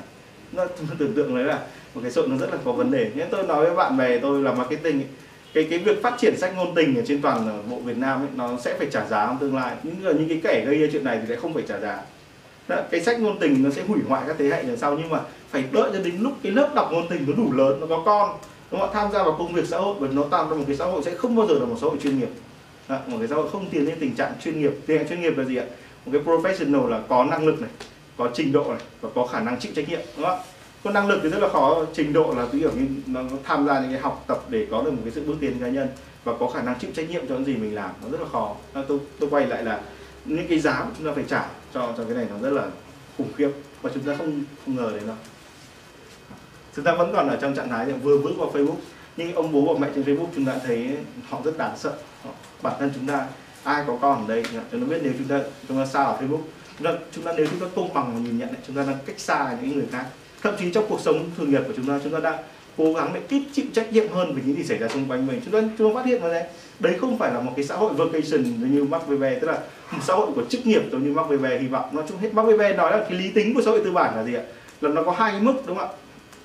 Nó 0.51 0.65
tưởng 0.97 1.13
tượng 1.13 1.35
đấy 1.35 1.45
là 1.45 1.59
một 1.97 2.03
cái 2.03 2.11
sự 2.11 2.25
nó 2.29 2.37
rất 2.37 2.51
là 2.51 2.57
có 2.65 2.71
vấn 2.71 2.91
đề. 2.91 3.11
Nên 3.15 3.27
tôi 3.31 3.43
nói 3.43 3.65
với 3.65 3.75
bạn 3.75 3.97
bè 3.97 4.17
tôi 4.17 4.41
là 4.41 4.53
marketing 4.53 4.99
ấy, 4.99 5.07
cái 5.53 5.67
cái 5.69 5.79
việc 5.79 6.03
phát 6.03 6.13
triển 6.17 6.37
sách 6.37 6.53
ngôn 6.55 6.75
tình 6.75 6.95
ở 6.95 7.01
trên 7.07 7.21
toàn 7.21 7.47
ờ, 7.47 7.61
bộ 7.69 7.77
Việt 7.77 7.97
Nam 7.97 8.21
ấy, 8.21 8.27
nó 8.35 8.57
sẽ 8.63 8.77
phải 8.77 8.87
trả 8.91 9.05
giá 9.05 9.25
trong 9.25 9.37
tương 9.37 9.55
lai. 9.55 9.75
Những 9.83 9.95
những 10.01 10.29
cái 10.29 10.39
kẻ 10.43 10.65
gây 10.65 10.79
ra 10.79 10.87
chuyện 10.91 11.03
này 11.03 11.17
thì 11.21 11.27
sẽ 11.29 11.35
không 11.35 11.53
phải 11.53 11.63
trả 11.67 11.79
giá. 11.79 12.01
Đó, 12.67 12.75
cái 12.91 13.01
sách 13.01 13.19
ngôn 13.19 13.39
tình 13.39 13.63
nó 13.63 13.69
sẽ 13.69 13.83
hủy 13.87 13.99
hoại 14.07 14.23
các 14.27 14.35
thế 14.39 14.45
hệ 14.45 14.63
đằng 14.63 14.77
sau. 14.77 14.97
Nhưng 14.97 15.09
mà 15.09 15.21
phải 15.49 15.63
đợi 15.71 15.89
cho 15.93 15.99
đến 15.99 16.15
lúc 16.19 16.33
cái 16.43 16.51
lớp 16.51 16.69
đọc 16.75 16.89
ngôn 16.91 17.07
tình 17.07 17.25
nó 17.27 17.33
đủ 17.33 17.51
lớn 17.53 17.79
nó 17.79 17.87
có 17.87 18.03
con 18.05 18.37
nó 18.71 18.89
tham 18.93 19.11
gia 19.11 19.23
vào 19.23 19.35
công 19.39 19.53
việc 19.53 19.65
xã 19.67 19.77
hội 19.77 19.95
và 19.99 20.07
nó 20.11 20.23
tạo 20.23 20.49
ra 20.49 20.55
một 20.55 20.63
cái 20.67 20.75
xã 20.75 20.85
hội 20.85 21.01
sẽ 21.03 21.15
không 21.15 21.35
bao 21.35 21.47
giờ 21.47 21.53
là 21.59 21.65
một 21.65 21.75
xã 21.81 21.87
hội 21.87 21.97
chuyên 22.03 22.19
nghiệp. 22.19 22.29
Đó, 22.89 22.97
một 23.07 23.17
cái 23.19 23.27
xã 23.27 23.35
hội 23.35 23.49
không 23.51 23.69
tiến 23.69 23.85
lên 23.85 23.97
tình 23.99 24.15
trạng 24.15 24.31
chuyên 24.43 24.61
nghiệp. 24.61 24.71
Tình 24.85 24.97
trạng 24.97 25.07
chuyên 25.07 25.21
nghiệp 25.21 25.37
là 25.37 25.43
gì 25.43 25.55
ạ? 25.55 25.65
Một 26.05 26.11
cái 26.13 26.21
professional 26.21 26.87
là 26.87 27.01
có 27.09 27.23
năng 27.23 27.45
lực 27.47 27.61
này 27.61 27.69
có 28.17 28.29
trình 28.33 28.51
độ 28.51 28.65
này 28.69 28.81
và 29.01 29.09
có 29.15 29.27
khả 29.27 29.39
năng 29.39 29.59
chịu 29.59 29.71
trách 29.75 29.89
nhiệm 29.89 29.99
đúng 30.17 30.25
không 30.25 30.39
ạ? 30.39 30.43
Còn 30.87 30.93
năng 30.93 31.07
lực 31.07 31.19
thì 31.23 31.29
rất 31.29 31.39
là 31.39 31.49
khó 31.49 31.85
trình 31.93 32.13
độ 32.13 32.33
là 32.37 32.45
ví 32.45 32.59
dụ 32.59 32.71
như 32.71 32.87
nó 33.05 33.21
tham 33.43 33.67
gia 33.67 33.79
những 33.79 33.91
cái 33.91 33.99
học 33.99 34.23
tập 34.27 34.39
để 34.49 34.67
có 34.71 34.81
được 34.81 34.91
một 34.91 35.01
cái 35.03 35.11
sự 35.15 35.23
bước 35.27 35.35
tiến 35.41 35.59
cá 35.59 35.67
nhân 35.67 35.87
và 36.23 36.33
có 36.39 36.49
khả 36.49 36.61
năng 36.61 36.79
chịu 36.79 36.91
trách 36.95 37.09
nhiệm 37.09 37.27
cho 37.27 37.35
những 37.35 37.45
gì 37.45 37.55
mình 37.55 37.75
làm 37.75 37.89
nó 38.03 38.09
rất 38.09 38.21
là 38.21 38.27
khó. 38.31 38.55
À, 38.73 38.81
tôi 38.87 38.99
tôi 39.19 39.29
quay 39.29 39.47
lại 39.47 39.63
là 39.63 39.81
những 40.25 40.47
cái 40.47 40.59
giá 40.59 40.85
chúng 40.97 41.07
ta 41.07 41.11
phải 41.15 41.23
trả 41.27 41.45
cho 41.73 41.93
cho 41.97 42.03
cái 42.03 42.13
này 42.13 42.25
nó 42.29 42.49
rất 42.49 42.53
là 42.53 42.67
khủng 43.17 43.33
khiếp 43.37 43.49
và 43.81 43.89
chúng 43.93 44.03
ta 44.03 44.15
không 44.17 44.43
không 44.65 44.75
ngờ 44.75 44.91
đến 44.95 45.07
đâu 45.07 45.15
chúng 46.75 46.85
ta 46.85 46.95
vẫn 46.95 47.13
còn 47.13 47.27
ở 47.27 47.37
trong 47.41 47.55
trạng 47.55 47.69
thái 47.69 47.85
là 47.85 47.95
vừa 47.95 48.17
bước 48.17 48.33
vào 48.37 48.51
Facebook 48.53 48.77
nhưng 49.17 49.35
ông 49.35 49.51
bố 49.51 49.73
và 49.73 49.79
mẹ 49.79 49.87
trên 49.95 50.03
Facebook 50.03 50.27
chúng 50.35 50.45
ta 50.45 50.53
thấy 50.65 50.97
họ 51.29 51.41
rất 51.43 51.57
đáng 51.57 51.77
sợ. 51.77 51.93
Bản 52.61 52.73
thân 52.79 52.91
chúng 52.95 53.07
ta 53.07 53.27
ai 53.63 53.83
có 53.87 53.97
con 54.01 54.27
ở 54.27 54.27
đây 54.27 54.43
chúng 54.51 54.81
ta 54.81 54.87
biết 54.89 54.99
nếu 55.03 55.13
chúng 55.17 55.27
ta 55.27 55.39
chúng 55.67 55.77
ta 55.77 55.85
xa 55.85 56.03
ở 56.03 56.17
Facebook 56.21 56.41
chúng 56.77 56.87
ta, 56.87 56.91
chúng 57.11 57.23
ta 57.23 57.33
nếu 57.37 57.47
chúng 57.51 57.59
ta 57.59 57.65
công 57.75 57.93
bằng 57.93 58.13
và 58.13 58.19
nhìn 58.19 58.37
nhận 58.37 58.49
chúng 58.67 58.75
ta 58.75 58.83
đang 58.83 58.97
cách 59.05 59.19
xa 59.19 59.57
những 59.61 59.75
người 59.75 59.87
khác 59.91 60.05
thậm 60.47 60.55
chí 60.59 60.71
trong 60.71 60.85
cuộc 60.89 60.99
sống 60.99 61.29
thường 61.37 61.51
nhật 61.51 61.63
của 61.67 61.73
chúng 61.75 61.87
ta 61.87 61.99
chúng 62.03 62.13
ta 62.13 62.19
đang 62.19 62.35
cố 62.77 62.93
gắng 62.93 63.11
để 63.13 63.21
ít 63.29 63.43
chịu 63.53 63.65
trách 63.73 63.93
nhiệm 63.93 64.07
hơn 64.11 64.35
về 64.35 64.41
những 64.45 64.55
gì 64.55 64.63
xảy 64.63 64.77
ra 64.77 64.87
xung 64.87 65.05
quanh 65.09 65.27
mình. 65.27 65.41
Chúng 65.45 65.53
ta 65.53 65.69
chúng 65.77 65.93
ta 65.93 66.01
phát 66.01 66.05
hiện 66.05 66.21
ra 66.21 66.29
đấy 66.29 66.43
đấy 66.79 66.95
không 67.01 67.17
phải 67.17 67.33
là 67.33 67.39
một 67.39 67.51
cái 67.55 67.65
xã 67.65 67.75
hội 67.75 67.93
vacation 67.93 68.73
như 68.73 68.83
Mark 68.83 69.09
Weber 69.09 69.39
tức 69.41 69.47
là 69.47 69.57
một 69.91 69.99
xã 70.01 70.13
hội 70.13 70.27
của 70.35 70.43
chức 70.49 70.67
nghiệp 70.67 70.81
giống 70.91 71.03
như 71.03 71.11
Mark 71.13 71.29
Weber 71.29 71.59
hy 71.59 71.67
vọng. 71.67 71.89
Nó 71.91 72.01
chung 72.07 72.17
hết, 72.17 72.33
Mark 72.33 72.49
Weber 72.49 72.75
nói 72.75 72.91
là 72.91 73.05
cái 73.09 73.19
lý 73.19 73.29
tính 73.29 73.53
của 73.53 73.61
xã 73.61 73.71
hội 73.71 73.81
tư 73.83 73.91
bản 73.91 74.15
là 74.15 74.23
gì 74.23 74.33
ạ? 74.33 74.41
Là 74.81 74.89
nó 74.89 75.03
có 75.03 75.11
hai 75.11 75.39
mức, 75.41 75.53
đúng 75.65 75.77
không 75.77 75.87
ạ? 75.87 75.95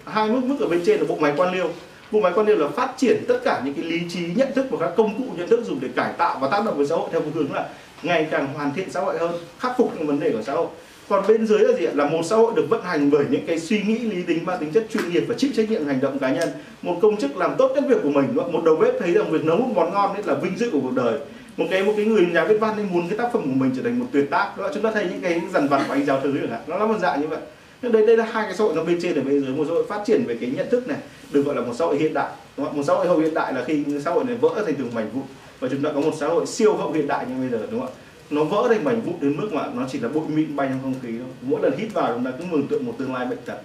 Hai 0.04 0.28
mức 0.28 0.40
mức 0.44 0.56
ở 0.60 0.68
bên 0.68 0.82
trên 0.86 1.00
là 1.00 1.06
bộ 1.08 1.16
máy 1.16 1.32
quan 1.36 1.54
liêu. 1.54 1.68
Bộ 2.12 2.20
máy 2.20 2.32
quan 2.34 2.46
liêu 2.46 2.56
là 2.56 2.68
phát 2.68 2.94
triển 2.96 3.24
tất 3.28 3.40
cả 3.44 3.62
những 3.64 3.74
cái 3.74 3.84
lý 3.84 4.00
trí, 4.08 4.20
nhận 4.36 4.52
thức 4.54 4.66
và 4.70 4.78
các 4.80 4.94
công 4.96 5.18
cụ, 5.18 5.24
nhận 5.36 5.48
thức 5.48 5.64
dùng 5.64 5.80
để 5.80 5.88
cải 5.96 6.12
tạo 6.18 6.38
và 6.40 6.48
tác 6.48 6.64
động 6.64 6.76
với 6.76 6.86
xã 6.86 6.94
hội 6.94 7.08
theo 7.12 7.20
một 7.20 7.30
hướng 7.34 7.52
là 7.52 7.68
ngày 8.02 8.28
càng 8.30 8.54
hoàn 8.54 8.74
thiện 8.74 8.90
xã 8.90 9.00
hội 9.00 9.18
hơn, 9.18 9.32
khắc 9.58 9.72
phục 9.78 9.92
những 9.98 10.06
vấn 10.06 10.20
đề 10.20 10.30
của 10.30 10.42
xã 10.42 10.52
hội 10.52 10.66
còn 11.12 11.24
bên 11.28 11.46
dưới 11.46 11.58
là 11.58 11.78
gì 11.78 11.84
ạ? 11.84 11.92
Là 11.94 12.04
một 12.04 12.22
xã 12.24 12.36
hội 12.36 12.52
được 12.56 12.66
vận 12.70 12.82
hành 12.82 13.10
bởi 13.10 13.24
những 13.30 13.46
cái 13.46 13.58
suy 13.58 13.82
nghĩ, 13.82 13.98
lý 13.98 14.22
tính 14.22 14.44
mang 14.44 14.58
tính 14.60 14.72
chất 14.72 14.86
chuyên 14.92 15.10
nghiệp 15.10 15.24
và 15.28 15.34
chịu 15.38 15.50
trách 15.56 15.70
nhiệm 15.70 15.86
hành 15.86 16.00
động 16.00 16.18
cá 16.18 16.32
nhân. 16.32 16.48
Một 16.82 16.98
công 17.02 17.16
chức 17.16 17.36
làm 17.36 17.54
tốt 17.58 17.72
các 17.74 17.84
việc 17.88 17.96
của 18.02 18.10
mình, 18.10 18.24
đúng 18.34 18.44
không? 18.44 18.52
một 18.52 18.64
đầu 18.64 18.76
bếp 18.76 18.94
thấy 18.98 19.12
rằng 19.12 19.30
việc 19.30 19.44
nấu 19.44 19.56
một 19.56 19.72
món 19.74 19.92
ngon 19.92 20.14
đấy 20.14 20.22
là 20.26 20.34
vinh 20.34 20.58
dự 20.58 20.70
của 20.70 20.80
cuộc 20.80 20.94
đời. 20.94 21.18
Một 21.56 21.64
cái 21.70 21.82
một 21.84 21.92
cái 21.96 22.06
người 22.06 22.26
nhà 22.26 22.44
viết 22.44 22.56
văn 22.60 22.76
ấy 22.76 22.86
muốn 22.92 23.08
cái 23.08 23.18
tác 23.18 23.32
phẩm 23.32 23.42
của 23.42 23.54
mình 23.54 23.70
trở 23.76 23.82
thành 23.82 23.98
một 23.98 24.06
tuyệt 24.12 24.30
tác 24.30 24.58
đó 24.58 24.70
chúng 24.74 24.82
ta 24.82 24.90
thấy 24.94 25.06
những 25.10 25.20
cái 25.20 25.40
dần 25.52 25.68
vặt 25.68 25.84
của 25.88 25.92
anh 25.92 26.04
giáo 26.04 26.20
thứ 26.22 26.32
chẳng 26.40 26.50
hạn 26.50 26.60
nó 26.66 26.78
là 26.78 26.86
một 26.86 26.98
dạng 27.00 27.20
như 27.20 27.26
vậy. 27.26 27.40
Nhưng 27.82 27.92
đây 27.92 28.06
đây 28.06 28.16
là 28.16 28.24
hai 28.32 28.44
cái 28.44 28.54
xã 28.54 28.64
hội 28.64 28.74
nó 28.74 28.84
bên 28.84 28.98
trên 29.02 29.14
và 29.14 29.22
bên 29.22 29.44
dưới. 29.44 29.54
Một 29.56 29.64
xã 29.68 29.74
hội 29.74 29.84
phát 29.88 30.02
triển 30.06 30.24
về 30.26 30.36
cái 30.40 30.50
nhận 30.56 30.70
thức 30.70 30.88
này, 30.88 30.98
được 31.32 31.42
gọi 31.42 31.54
là 31.54 31.60
một 31.60 31.72
xã 31.78 31.84
hội 31.84 31.98
hiện 31.98 32.14
đại, 32.14 32.30
đúng 32.56 32.66
không? 32.66 32.76
một 32.76 32.82
xã 32.86 32.94
hội 32.94 33.06
hậu 33.06 33.18
hiện 33.18 33.34
đại 33.34 33.52
là 33.52 33.64
khi 33.64 33.84
xã 34.04 34.10
hội 34.10 34.24
này 34.24 34.36
vỡ 34.40 34.62
thành 34.66 34.74
từng 34.74 34.94
mảnh 34.94 35.10
vụn. 35.14 35.24
Và 35.60 35.68
chúng 35.70 35.82
ta 35.82 35.90
có 35.94 36.00
một 36.00 36.12
xã 36.20 36.26
hội 36.26 36.46
siêu 36.46 36.76
hậu 36.76 36.92
hiện 36.92 37.06
đại 37.06 37.26
như 37.28 37.34
bây 37.40 37.60
giờ, 37.60 37.66
đúng 37.70 37.80
không 37.80 37.88
ạ? 37.88 37.98
Nó 38.32 38.44
vỡ 38.44 38.66
thành 38.68 38.84
mảnh 38.84 39.00
vụn 39.00 39.14
đến 39.20 39.36
mức 39.36 39.52
mà 39.52 39.66
nó 39.74 39.86
chỉ 39.92 40.00
là 40.00 40.08
bụi 40.08 40.28
mịn 40.28 40.56
bay 40.56 40.68
trong 40.68 40.78
không 40.82 40.94
khí 41.02 41.18
thôi. 41.18 41.28
Mỗi 41.42 41.62
lần 41.62 41.78
hít 41.78 41.92
vào 41.92 42.14
chúng 42.14 42.24
ta 42.24 42.30
cứ 42.38 42.44
mường 42.50 42.66
tượng 42.66 42.86
một 42.86 42.94
tương 42.98 43.14
lai 43.14 43.26
bệnh 43.26 43.38
tật. 43.44 43.58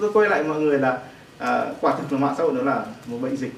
Tôi 0.00 0.12
quay 0.12 0.30
lại 0.30 0.44
mọi 0.44 0.60
người 0.60 0.78
là 0.78 0.98
à, 1.38 1.66
quả 1.80 1.96
thực 1.98 2.12
là 2.12 2.18
mạng 2.18 2.34
xã 2.38 2.44
hội 2.44 2.52
nó 2.52 2.62
là 2.62 2.84
một 3.06 3.18
bệnh 3.22 3.36
dịch. 3.36 3.52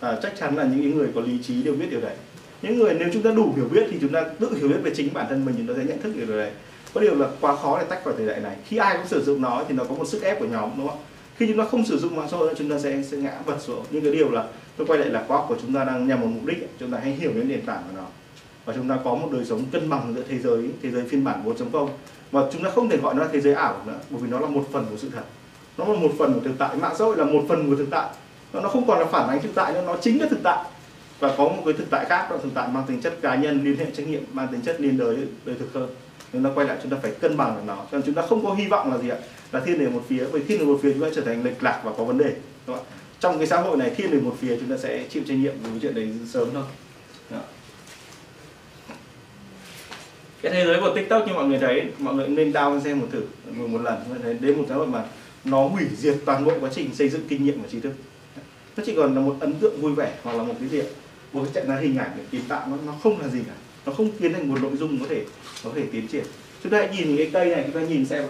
À, 0.00 0.16
chắc 0.22 0.32
chắn 0.40 0.56
là 0.56 0.64
những 0.64 0.98
người 0.98 1.08
có 1.14 1.20
lý 1.20 1.38
trí 1.42 1.62
đều 1.62 1.74
biết 1.74 1.86
điều 1.90 2.00
đấy. 2.00 2.14
Những 2.62 2.78
người 2.78 2.96
nếu 2.98 3.08
chúng 3.12 3.22
ta 3.22 3.30
đủ 3.30 3.52
hiểu 3.56 3.68
biết 3.70 3.86
thì 3.90 3.98
chúng 4.00 4.12
ta 4.12 4.24
tự 4.38 4.54
hiểu 4.56 4.68
biết 4.68 4.80
về 4.82 4.92
chính 4.94 5.14
bản 5.14 5.26
thân 5.28 5.44
mình 5.44 5.54
chúng 5.58 5.66
ta 5.66 5.74
sẽ 5.76 5.84
nhận 5.88 6.00
thức 6.00 6.16
được 6.16 6.24
điều 6.26 6.36
này 6.36 6.50
có 6.94 7.00
điều 7.00 7.14
là 7.14 7.28
quá 7.40 7.56
khó 7.56 7.78
để 7.78 7.84
tách 7.88 8.04
khỏi 8.04 8.14
thời 8.16 8.26
đại 8.26 8.40
này. 8.40 8.56
Khi 8.64 8.76
ai 8.76 8.96
cũng 8.96 9.06
sử 9.06 9.24
dụng 9.24 9.42
nó 9.42 9.64
thì 9.68 9.74
nó 9.74 9.84
có 9.84 9.94
một 9.94 10.08
sức 10.08 10.22
ép 10.22 10.38
của 10.38 10.46
nhóm 10.46 10.70
đúng 10.76 10.88
không? 10.88 10.98
Khi 11.36 11.46
chúng 11.46 11.58
ta 11.58 11.64
không 11.64 11.86
sử 11.86 11.98
dụng 11.98 12.16
mạng 12.16 12.28
xã 12.30 12.36
hội 12.36 12.54
chúng 12.58 12.70
ta 12.70 12.78
sẽ 12.78 13.02
sẽ 13.02 13.16
ngã 13.16 13.32
vật 13.44 13.56
xuống. 13.60 13.84
Nhưng 13.90 14.02
cái 14.02 14.12
điều 14.12 14.30
là 14.30 14.44
tôi 14.76 14.86
quay 14.86 14.98
lại 14.98 15.08
là 15.08 15.24
khóa 15.28 15.42
của 15.48 15.56
chúng 15.62 15.74
ta 15.74 15.84
đang 15.84 16.08
nhằm 16.08 16.20
một 16.20 16.26
mục 16.26 16.46
đích 16.46 16.68
chúng 16.80 16.90
ta 16.90 16.98
hãy 17.02 17.12
hiểu 17.12 17.32
đến 17.34 17.48
nền 17.48 17.66
tảng 17.66 17.82
của 17.86 17.96
nó 17.96 18.06
và 18.66 18.72
chúng 18.76 18.88
ta 18.88 18.98
có 19.04 19.14
một 19.14 19.28
đời 19.32 19.44
sống 19.44 19.64
cân 19.72 19.90
bằng 19.90 20.12
giữa 20.16 20.22
thế 20.28 20.38
giới 20.38 20.70
thế 20.82 20.90
giới 20.90 21.04
phiên 21.08 21.24
bản 21.24 21.44
4.0 21.44 21.88
và 22.32 22.42
chúng 22.52 22.62
ta 22.62 22.70
không 22.70 22.88
thể 22.88 22.96
gọi 22.96 23.14
nó 23.14 23.22
là 23.22 23.28
thế 23.32 23.40
giới 23.40 23.54
ảo 23.54 23.82
nữa, 23.86 23.98
bởi 24.10 24.20
vì 24.22 24.30
nó 24.30 24.40
là 24.40 24.46
một 24.46 24.64
phần 24.72 24.86
của 24.90 24.96
sự 24.96 25.10
thật. 25.14 25.24
Nó 25.78 25.84
là 25.84 26.00
một 26.00 26.10
phần 26.18 26.34
của 26.34 26.40
thực 26.40 26.54
tại. 26.58 26.76
Mạng 26.76 26.94
xã 26.98 27.04
hội 27.04 27.16
là 27.16 27.24
một 27.24 27.42
phần 27.48 27.70
của 27.70 27.76
thực 27.76 27.90
tại. 27.90 28.10
Nó 28.52 28.68
không 28.68 28.86
còn 28.86 28.98
là 28.98 29.04
phản 29.04 29.28
ánh 29.28 29.42
thực 29.42 29.54
tại 29.54 29.72
nữa, 29.72 29.82
nó 29.86 29.96
chính 30.00 30.20
là 30.20 30.26
thực 30.30 30.38
tại. 30.42 30.64
Và 31.20 31.34
có 31.38 31.44
một 31.44 31.62
cái 31.64 31.74
thực 31.74 31.90
tại 31.90 32.04
khác, 32.04 32.26
đó 32.30 32.36
thực 32.42 32.54
tại 32.54 32.68
mang 32.68 32.84
tính 32.86 33.00
chất 33.00 33.18
cá 33.22 33.34
nhân, 33.34 33.64
liên 33.64 33.76
hệ 33.76 33.86
trách 33.96 34.08
nhiệm, 34.08 34.22
mang 34.32 34.48
tính 34.52 34.60
chất 34.60 34.80
liên 34.80 34.98
đới 34.98 35.16
đời 35.44 35.56
thực 35.58 35.72
hơn. 35.74 35.88
Chúng 36.32 36.44
ta 36.44 36.50
quay 36.54 36.66
lại 36.66 36.76
chúng 36.82 36.92
ta 36.92 36.96
phải 37.02 37.10
cân 37.10 37.36
bằng 37.36 37.56
được 37.56 37.62
nó. 37.66 37.76
Cho 37.76 37.98
nên 37.98 38.02
chúng 38.02 38.14
ta 38.14 38.22
không 38.22 38.44
có 38.44 38.54
hy 38.54 38.66
vọng 38.66 38.92
là 38.92 38.98
gì 38.98 39.08
ạ? 39.08 39.16
Là 39.52 39.60
thiên 39.60 39.78
về 39.78 39.88
một 39.88 40.02
phía, 40.08 40.24
bởi 40.32 40.42
thiên 40.48 40.58
về 40.58 40.64
một 40.64 40.78
phía 40.82 40.92
chúng 40.92 41.02
ta 41.02 41.08
trở 41.14 41.22
thành 41.22 41.44
lệch 41.44 41.62
lạc 41.62 41.80
và 41.84 41.92
có 41.98 42.04
vấn 42.04 42.18
đề, 42.18 42.34
đúng 42.66 42.76
không? 42.76 42.86
trong 43.20 43.38
cái 43.38 43.46
xã 43.46 43.60
hội 43.60 43.76
này, 43.76 43.90
thiên 43.96 44.10
về 44.10 44.20
một 44.20 44.36
phía 44.40 44.56
chúng 44.60 44.70
ta 44.70 44.76
sẽ 44.76 45.06
chịu 45.10 45.22
trách 45.28 45.34
nhiệm 45.34 45.54
về 45.62 45.70
chuyện 45.82 45.94
đấy 45.94 46.12
sớm 46.32 46.48
thôi 46.54 46.62
đó 47.30 47.40
cái 50.46 50.54
thế 50.54 50.66
giới 50.66 50.80
của 50.80 50.92
tiktok 50.94 51.26
như 51.26 51.32
mọi 51.32 51.46
người 51.46 51.58
thấy 51.58 51.82
mọi 51.98 52.14
người 52.14 52.28
nên 52.28 52.52
down 52.52 52.80
xem 52.80 53.00
một 53.00 53.06
thử 53.12 53.22
một, 53.50 53.66
một 53.68 53.82
lần. 53.82 53.94
Mọi 54.08 54.18
thấy 54.22 54.34
đến 54.34 54.58
một 54.58 54.64
cái 54.68 54.78
mà 54.78 55.04
nó 55.44 55.66
hủy 55.66 55.84
diệt 55.96 56.16
toàn 56.24 56.44
bộ 56.44 56.52
quá 56.60 56.70
trình 56.74 56.94
xây 56.94 57.08
dựng 57.08 57.22
kinh 57.28 57.44
nghiệm 57.44 57.62
và 57.62 57.68
trí 57.68 57.80
thức. 57.80 57.92
Nó 58.76 58.82
chỉ 58.86 58.94
còn 58.96 59.14
là 59.14 59.20
một 59.20 59.36
ấn 59.40 59.54
tượng 59.54 59.80
vui 59.80 59.92
vẻ 59.92 60.12
hoặc 60.22 60.36
là 60.36 60.42
một 60.42 60.54
cái 60.60 60.68
gì 60.68 60.82
một 61.32 61.42
cái 61.44 61.52
trận 61.54 61.68
ra 61.68 61.76
hình 61.76 61.98
ảnh 61.98 62.10
để 62.16 62.22
kiến 62.30 62.40
tạo 62.48 62.66
nó 62.70 62.76
nó 62.86 62.92
không 63.02 63.20
là 63.20 63.28
gì 63.28 63.38
cả. 63.46 63.52
Nó 63.86 63.92
không 63.92 64.10
biến 64.18 64.32
thành 64.32 64.48
một 64.48 64.62
nội 64.62 64.76
dung 64.76 64.98
có 65.00 65.06
thể 65.08 65.24
có 65.64 65.70
thể 65.74 65.82
tiến 65.92 66.08
triển. 66.08 66.24
Chúng 66.62 66.72
ta 66.72 66.78
hãy 66.78 66.88
nhìn 66.92 67.08
những 67.08 67.16
cái 67.16 67.30
cây 67.32 67.46
này 67.46 67.62
chúng 67.66 67.82
ta 67.82 67.88
nhìn 67.88 68.06
xem 68.06 68.24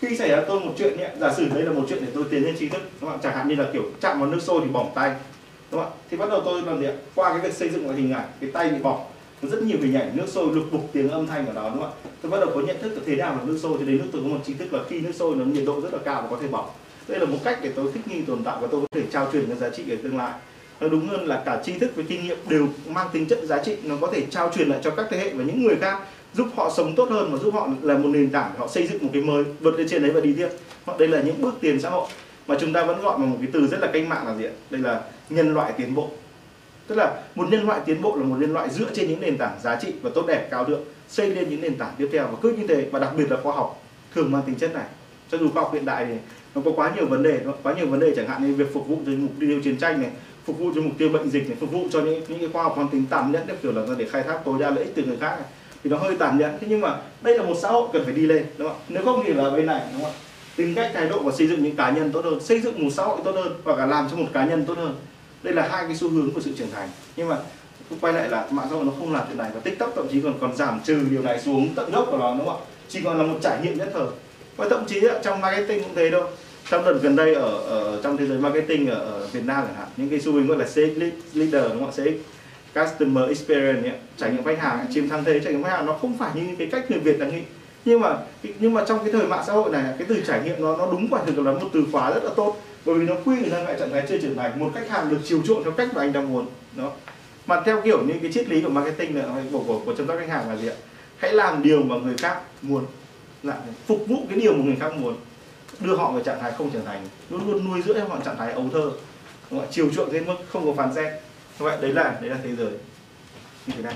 khi 0.00 0.16
xảy 0.16 0.28
ra 0.28 0.44
tôi 0.48 0.60
một 0.60 0.72
chuyện 0.78 0.96
nhé 0.98 1.10
giả 1.20 1.32
sử 1.34 1.48
đây 1.48 1.62
là 1.62 1.72
một 1.72 1.84
chuyện 1.88 1.98
để 2.00 2.08
tôi 2.14 2.24
tiến 2.30 2.44
lên 2.44 2.56
trí 2.58 2.68
thức 2.68 2.82
đúng 3.00 3.10
không? 3.10 3.20
chẳng 3.22 3.36
hạn 3.36 3.48
như 3.48 3.54
là 3.54 3.64
kiểu 3.72 3.82
chạm 4.00 4.20
vào 4.20 4.30
nước 4.30 4.42
sôi 4.42 4.60
thì 4.64 4.70
bỏng 4.70 4.92
tay 4.94 5.14
đúng 5.70 5.80
không 5.80 5.92
thì 6.10 6.16
bắt 6.16 6.28
đầu 6.30 6.42
tôi 6.44 6.62
làm 6.62 6.80
gì 6.80 6.86
ạ? 6.86 6.92
Qua 7.14 7.32
cái 7.32 7.40
việc 7.40 7.54
xây 7.54 7.68
dựng 7.68 7.86
một 7.86 7.92
hình 7.96 8.12
ảnh 8.12 8.28
cái 8.40 8.50
tay 8.50 8.70
bị 8.70 8.78
bỏng 8.82 9.00
có 9.42 9.48
rất 9.48 9.62
nhiều 9.62 9.78
hình 9.82 9.94
ảnh 9.94 10.16
nước 10.16 10.28
sôi 10.28 10.54
lục 10.54 10.64
bục 10.72 10.90
tiếng 10.92 11.10
âm 11.10 11.26
thanh 11.26 11.46
ở 11.46 11.52
đó, 11.52 11.70
đúng 11.74 11.82
không 11.82 11.92
ạ? 11.92 12.10
Tôi 12.22 12.30
bắt 12.30 12.40
đầu 12.40 12.50
có 12.54 12.60
nhận 12.60 12.82
thức 12.82 12.92
là 12.94 13.00
thế 13.06 13.16
nào 13.16 13.34
là 13.34 13.40
nước 13.44 13.58
sôi 13.62 13.72
cho 13.78 13.84
đến 13.84 13.98
lúc 13.98 14.06
tôi 14.12 14.22
có 14.22 14.28
một 14.28 14.38
chính 14.46 14.58
thức 14.58 14.72
là 14.72 14.80
khi 14.88 15.00
nước 15.00 15.12
sôi 15.14 15.36
nó 15.36 15.44
nhiệt 15.44 15.64
độ 15.66 15.80
rất 15.80 15.92
là 15.92 15.98
cao 16.04 16.22
và 16.22 16.28
có 16.30 16.38
thể 16.42 16.48
bỏng. 16.48 16.68
Đây 17.08 17.20
là 17.20 17.26
một 17.26 17.38
cách 17.44 17.58
để 17.62 17.72
tôi 17.76 17.92
thích 17.92 18.08
nghi 18.08 18.22
tồn 18.22 18.44
tại 18.44 18.56
và 18.60 18.68
tôi 18.70 18.80
có 18.80 18.86
thể 18.90 19.02
trao 19.12 19.28
truyền 19.32 19.48
những 19.48 19.58
giá 19.58 19.68
trị 19.68 19.82
ở 19.90 19.96
tương 20.02 20.16
lai. 20.16 20.32
Nó 20.80 20.88
đúng 20.88 21.08
hơn 21.08 21.26
là 21.26 21.42
cả 21.46 21.62
tri 21.64 21.72
thức 21.72 21.90
và 21.96 22.02
kinh 22.08 22.24
nghiệm 22.24 22.36
đều 22.48 22.68
mang 22.88 23.08
tính 23.12 23.26
chất 23.26 23.38
giá 23.44 23.62
trị, 23.62 23.76
nó 23.82 23.96
có 24.00 24.10
thể 24.12 24.22
trao 24.30 24.52
truyền 24.56 24.68
lại 24.68 24.80
cho 24.82 24.90
các 24.90 25.06
thế 25.10 25.18
hệ 25.18 25.32
và 25.32 25.44
những 25.44 25.62
người 25.62 25.76
khác, 25.80 26.00
giúp 26.34 26.46
họ 26.56 26.72
sống 26.76 26.94
tốt 26.94 27.10
hơn 27.10 27.32
và 27.32 27.38
giúp 27.38 27.54
họ 27.54 27.68
là 27.82 27.98
một 27.98 28.08
nền 28.08 28.30
tảng 28.30 28.50
để 28.52 28.58
họ 28.58 28.68
xây 28.68 28.86
dựng 28.86 29.02
một 29.02 29.10
cái 29.12 29.22
mới. 29.22 29.44
Vượt 29.60 29.78
lên 29.78 29.88
trên 29.88 30.02
đấy 30.02 30.10
và 30.10 30.20
đi 30.20 30.32
tiếp. 30.32 30.48
Đây 30.98 31.08
là 31.08 31.22
những 31.22 31.42
bước 31.42 31.54
tiến 31.60 31.80
xã 31.80 31.90
hội 31.90 32.08
mà 32.46 32.56
chúng 32.60 32.72
ta 32.72 32.84
vẫn 32.84 33.02
gọi 33.02 33.18
bằng 33.18 33.30
một 33.30 33.36
cái 33.40 33.48
từ 33.52 33.66
rất 33.66 33.80
là 33.80 33.90
cách 33.92 34.06
mạng 34.08 34.26
là 34.26 34.36
gì 34.36 34.44
ạ? 34.44 34.50
Đây 34.70 34.80
là 34.80 35.02
nhân 35.30 35.54
loại 35.54 35.72
tiến 35.76 35.94
bộ 35.94 36.10
tức 36.88 36.94
là 36.94 37.22
một 37.34 37.48
nhân 37.50 37.66
loại 37.66 37.80
tiến 37.86 38.02
bộ 38.02 38.16
là 38.16 38.24
một 38.24 38.36
nhân 38.40 38.52
loại 38.52 38.70
dựa 38.70 38.90
trên 38.94 39.08
những 39.08 39.20
nền 39.20 39.38
tảng 39.38 39.58
giá 39.62 39.76
trị 39.76 39.92
và 40.02 40.10
tốt 40.14 40.26
đẹp, 40.26 40.48
cao 40.50 40.64
thượng 40.64 40.80
xây 41.08 41.30
lên 41.30 41.48
những 41.50 41.60
nền 41.60 41.74
tảng 41.74 41.92
tiếp 41.98 42.08
theo. 42.12 42.26
Và 42.26 42.38
cứ 42.42 42.52
như 42.52 42.66
thế, 42.66 42.88
và 42.92 42.98
đặc 42.98 43.10
biệt 43.16 43.30
là 43.30 43.36
khoa 43.42 43.54
học 43.54 43.82
thường 44.14 44.32
mang 44.32 44.42
tính 44.46 44.54
chất 44.54 44.74
này. 44.74 44.84
Cho 45.30 45.38
dù 45.38 45.48
khoa 45.48 45.62
học 45.62 45.74
hiện 45.74 45.84
đại 45.84 46.06
thì 46.06 46.14
nó 46.54 46.60
có 46.64 46.70
quá 46.76 46.92
nhiều 46.96 47.06
vấn 47.06 47.22
đề, 47.22 47.40
nó 47.44 47.52
quá 47.62 47.74
nhiều 47.74 47.86
vấn 47.86 48.00
đề. 48.00 48.12
Chẳng 48.16 48.28
hạn 48.28 48.46
như 48.46 48.54
việc 48.54 48.74
phục 48.74 48.88
vụ 48.88 48.96
cho 49.06 49.12
mục 49.12 49.32
tiêu 49.40 49.60
chiến 49.64 49.76
tranh 49.76 50.02
này, 50.02 50.10
phục 50.44 50.58
vụ 50.58 50.70
cho 50.74 50.80
mục 50.80 50.92
tiêu 50.98 51.08
bệnh 51.08 51.30
dịch 51.30 51.48
này, 51.48 51.56
phục 51.60 51.72
vụ 51.72 51.80
cho 51.90 52.00
những 52.00 52.22
những 52.28 52.38
cái 52.38 52.48
khoa 52.52 52.62
học 52.62 52.78
mang 52.78 52.88
tính 52.88 53.04
tàn 53.10 53.32
nhẫn, 53.32 53.42
kiểu 53.62 53.72
là 53.72 53.82
để 53.98 54.06
khai 54.10 54.22
thác 54.22 54.38
tối 54.44 54.58
đa 54.60 54.70
lợi 54.70 54.84
ích 54.84 54.92
từ 54.94 55.04
người 55.04 55.16
khác 55.20 55.30
này. 55.30 55.46
thì 55.84 55.90
nó 55.90 55.96
hơi 55.96 56.16
tàn 56.18 56.38
nhẫn. 56.38 56.58
Thế 56.60 56.66
nhưng 56.70 56.80
mà 56.80 56.96
đây 57.22 57.38
là 57.38 57.44
một 57.44 57.54
xã 57.62 57.68
hội 57.68 57.88
cần 57.92 58.04
phải 58.04 58.14
đi 58.14 58.22
lên, 58.22 58.46
đúng 58.58 58.68
không 58.68 58.78
nếu 58.88 59.04
không 59.04 59.22
thì 59.26 59.32
là 59.32 59.50
bên 59.50 59.66
này, 59.66 59.82
đúng 59.92 60.02
không 60.02 60.12
tính 60.56 60.74
cách 60.74 60.90
thái 60.94 61.08
độ 61.08 61.22
và 61.22 61.32
xây 61.32 61.46
dựng 61.46 61.62
những 61.62 61.76
cá 61.76 61.90
nhân 61.90 62.12
tốt 62.12 62.24
hơn, 62.24 62.40
xây 62.40 62.60
dựng 62.60 62.84
một 62.84 62.90
xã 62.92 63.04
hội 63.04 63.18
tốt 63.24 63.32
hơn 63.34 63.52
và 63.64 63.76
cả 63.76 63.86
làm 63.86 64.08
cho 64.10 64.16
một 64.16 64.26
cá 64.32 64.44
nhân 64.44 64.64
tốt 64.66 64.78
hơn 64.78 64.94
đây 65.42 65.54
là 65.54 65.68
hai 65.70 65.84
cái 65.86 65.96
xu 65.96 66.10
hướng 66.10 66.30
của 66.30 66.40
sự 66.40 66.50
trưởng 66.58 66.70
thành. 66.70 66.88
Nhưng 67.16 67.28
mà 67.28 67.36
quay 68.00 68.12
lại 68.12 68.28
là 68.28 68.46
mạng 68.50 68.66
xã 68.70 68.76
hội 68.76 68.84
nó 68.84 68.92
không 68.98 69.12
làm 69.12 69.24
chuyện 69.28 69.38
này 69.38 69.50
và 69.54 69.60
tiktok 69.60 69.92
thậm 69.96 70.08
chí 70.12 70.20
còn 70.20 70.38
còn 70.40 70.56
giảm 70.56 70.80
trừ 70.84 71.00
điều 71.10 71.22
này 71.22 71.40
xuống 71.40 71.68
tận 71.74 71.90
gốc 71.90 72.08
của 72.10 72.18
nó 72.18 72.34
đúng 72.38 72.46
không 72.46 72.56
ạ? 72.56 72.66
Chỉ 72.88 73.00
còn 73.04 73.18
là 73.18 73.24
một 73.24 73.38
trải 73.42 73.58
nghiệm 73.62 73.78
nhất 73.78 73.88
thời. 73.92 74.06
Và 74.56 74.68
thậm 74.70 74.84
chí 74.86 75.00
trong 75.24 75.40
marketing 75.40 75.82
cũng 75.82 75.94
thế 75.94 76.10
đâu 76.10 76.24
trong 76.70 76.84
đợt 76.84 76.98
gần 77.02 77.16
đây 77.16 77.34
ở, 77.34 77.58
ở 77.58 78.00
trong 78.02 78.16
thế 78.16 78.26
giới 78.26 78.38
marketing 78.38 78.86
ở, 78.86 78.98
ở 78.98 79.26
Việt 79.26 79.44
Nam 79.44 79.64
chẳng 79.66 79.74
hạn 79.74 79.88
những 79.96 80.08
cái 80.08 80.20
xu 80.20 80.32
hướng 80.32 80.46
gọi 80.46 80.58
là 80.58 80.64
CX 80.64 80.98
leader 81.34 81.72
đúng 81.72 81.84
không 81.84 81.90
ạ? 81.90 81.92
CX 81.96 82.16
customer 82.74 83.28
experience 83.28 83.88
ấy, 83.88 83.98
trải 84.16 84.30
nghiệm 84.30 84.44
khách 84.44 84.58
hàng 84.58 84.86
chiếm 84.94 85.08
thắng 85.08 85.24
thế 85.24 85.40
trải 85.40 85.52
nghiệm 85.52 85.62
khách 85.62 85.70
hàng 85.70 85.86
nó 85.86 85.92
không 85.92 86.18
phải 86.18 86.30
như 86.34 86.42
cái 86.58 86.68
cách 86.72 86.90
người 86.90 87.00
Việt 87.00 87.18
đang 87.20 87.36
nghĩ. 87.36 87.42
Nhưng 87.84 88.00
mà 88.00 88.16
nhưng 88.58 88.74
mà 88.74 88.84
trong 88.88 88.98
cái 88.98 89.12
thời 89.12 89.26
mạng 89.26 89.44
xã 89.46 89.52
hội 89.52 89.70
này 89.70 89.84
cái 89.98 90.06
từ 90.08 90.22
trải 90.26 90.40
nghiệm 90.44 90.62
nó 90.62 90.76
nó 90.76 90.86
đúng 90.90 91.08
quả 91.10 91.20
thực 91.26 91.38
là 91.38 91.52
một 91.52 91.68
từ 91.72 91.84
khóa 91.92 92.10
rất 92.10 92.24
là 92.24 92.30
tốt 92.36 92.56
bởi 92.88 92.98
vì 92.98 93.06
nó 93.06 93.14
quy 93.24 93.36
người 93.40 93.50
ta 93.50 93.62
lại 93.62 93.76
trạng 93.78 93.90
thái 93.90 94.06
chưa 94.08 94.18
trưởng 94.18 94.36
thành 94.36 94.58
một 94.58 94.70
khách 94.74 94.88
hàng 94.88 95.10
được 95.10 95.18
chiều 95.24 95.42
chuộng 95.46 95.64
theo 95.64 95.72
cách 95.72 95.88
mà 95.94 96.02
anh 96.02 96.12
đang 96.12 96.32
muốn 96.32 96.46
đó. 96.76 96.92
Mà 97.46 97.60
theo 97.60 97.82
kiểu 97.82 98.04
như 98.04 98.14
cái 98.22 98.32
triết 98.32 98.48
lý 98.48 98.62
của 98.62 98.68
marketing 98.68 99.16
là 99.16 99.24
của 99.52 99.64
của, 99.66 99.82
của 99.84 99.94
chăm 99.94 100.06
sóc 100.06 100.16
khách 100.20 100.28
hàng 100.28 100.48
là 100.48 100.56
gì 100.56 100.68
ạ? 100.68 100.74
Hãy 101.18 101.32
làm 101.32 101.62
điều 101.62 101.82
mà 101.82 101.96
người 101.96 102.16
khác 102.16 102.40
muốn 102.62 102.86
là 103.42 103.56
phục 103.86 104.04
vụ 104.08 104.16
cái 104.28 104.38
điều 104.38 104.52
mà 104.52 104.64
người 104.64 104.76
khác 104.80 104.94
muốn 104.94 105.16
đưa 105.80 105.96
họ 105.96 106.12
vào 106.12 106.22
trạng 106.22 106.40
thái 106.40 106.52
không 106.58 106.70
trưởng 106.70 106.84
thành 106.84 107.06
luôn 107.30 107.46
luôn 107.46 107.64
nuôi 107.64 107.82
dưỡng 107.82 108.08
họ 108.08 108.18
trạng 108.24 108.36
thái 108.36 108.52
ấu 108.52 108.64
thơ 108.72 108.90
đúng 109.50 109.60
không 109.60 109.68
chiều 109.70 109.90
chuộng 109.94 110.12
đến 110.12 110.26
mức 110.26 110.36
không 110.48 110.66
có 110.66 110.82
phán 110.82 110.94
xét. 110.94 111.12
Như 111.58 111.64
vậy 111.64 111.78
đấy 111.80 111.92
là 111.92 112.18
đấy 112.20 112.30
là 112.30 112.36
thế 112.42 112.56
giới. 112.56 112.70
Như 113.66 113.74
thế 113.76 113.82
này. 113.82 113.94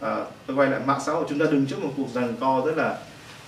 À, 0.00 0.24
tôi 0.46 0.56
quay 0.56 0.70
lại 0.70 0.80
mạng 0.86 1.00
xã 1.06 1.12
hội 1.12 1.24
chúng 1.28 1.38
ta 1.38 1.46
đứng 1.50 1.66
trước 1.66 1.82
một 1.82 1.90
cuộc 1.96 2.08
giằng 2.14 2.34
co 2.40 2.62
rất 2.66 2.76
là 2.76 2.98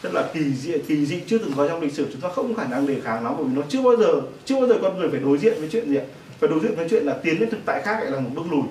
rất 0.03 0.15
là 0.15 0.29
kỳ 0.35 0.41
dị 0.55 0.73
kỳ 0.89 1.07
dị 1.07 1.21
chưa 1.27 1.39
từng 1.39 1.53
có 1.57 1.69
trong 1.69 1.81
lịch 1.81 1.93
sử. 1.93 2.07
Chúng 2.13 2.21
ta 2.21 2.29
không 2.29 2.55
có 2.55 2.63
khả 2.63 2.69
năng 2.69 2.87
đề 2.87 2.97
kháng 3.05 3.25
nó 3.25 3.31
bởi 3.39 3.47
vì 3.47 3.57
nó 3.57 3.63
chưa 3.69 3.83
bao 3.83 3.97
giờ 3.97 4.21
chưa 4.45 4.57
bao 4.57 4.69
giờ 4.69 4.75
con 4.83 4.99
người 4.99 5.09
phải 5.11 5.21
đối 5.21 5.39
diện 5.39 5.55
với 5.59 5.69
chuyện 5.73 5.89
gì 5.89 5.97
ạ? 5.97 6.05
Phải 6.41 6.51
đối 6.51 6.61
diện 6.61 6.75
với 6.77 6.89
chuyện 6.91 7.05
là 7.05 7.17
tiến 7.23 7.41
lên 7.41 7.51
thực 7.51 7.61
tại 7.65 7.83
khác 7.83 7.99
lại 8.01 8.11
là 8.11 8.21
một 8.21 8.31
bước 8.35 8.45
lùi. 8.51 8.63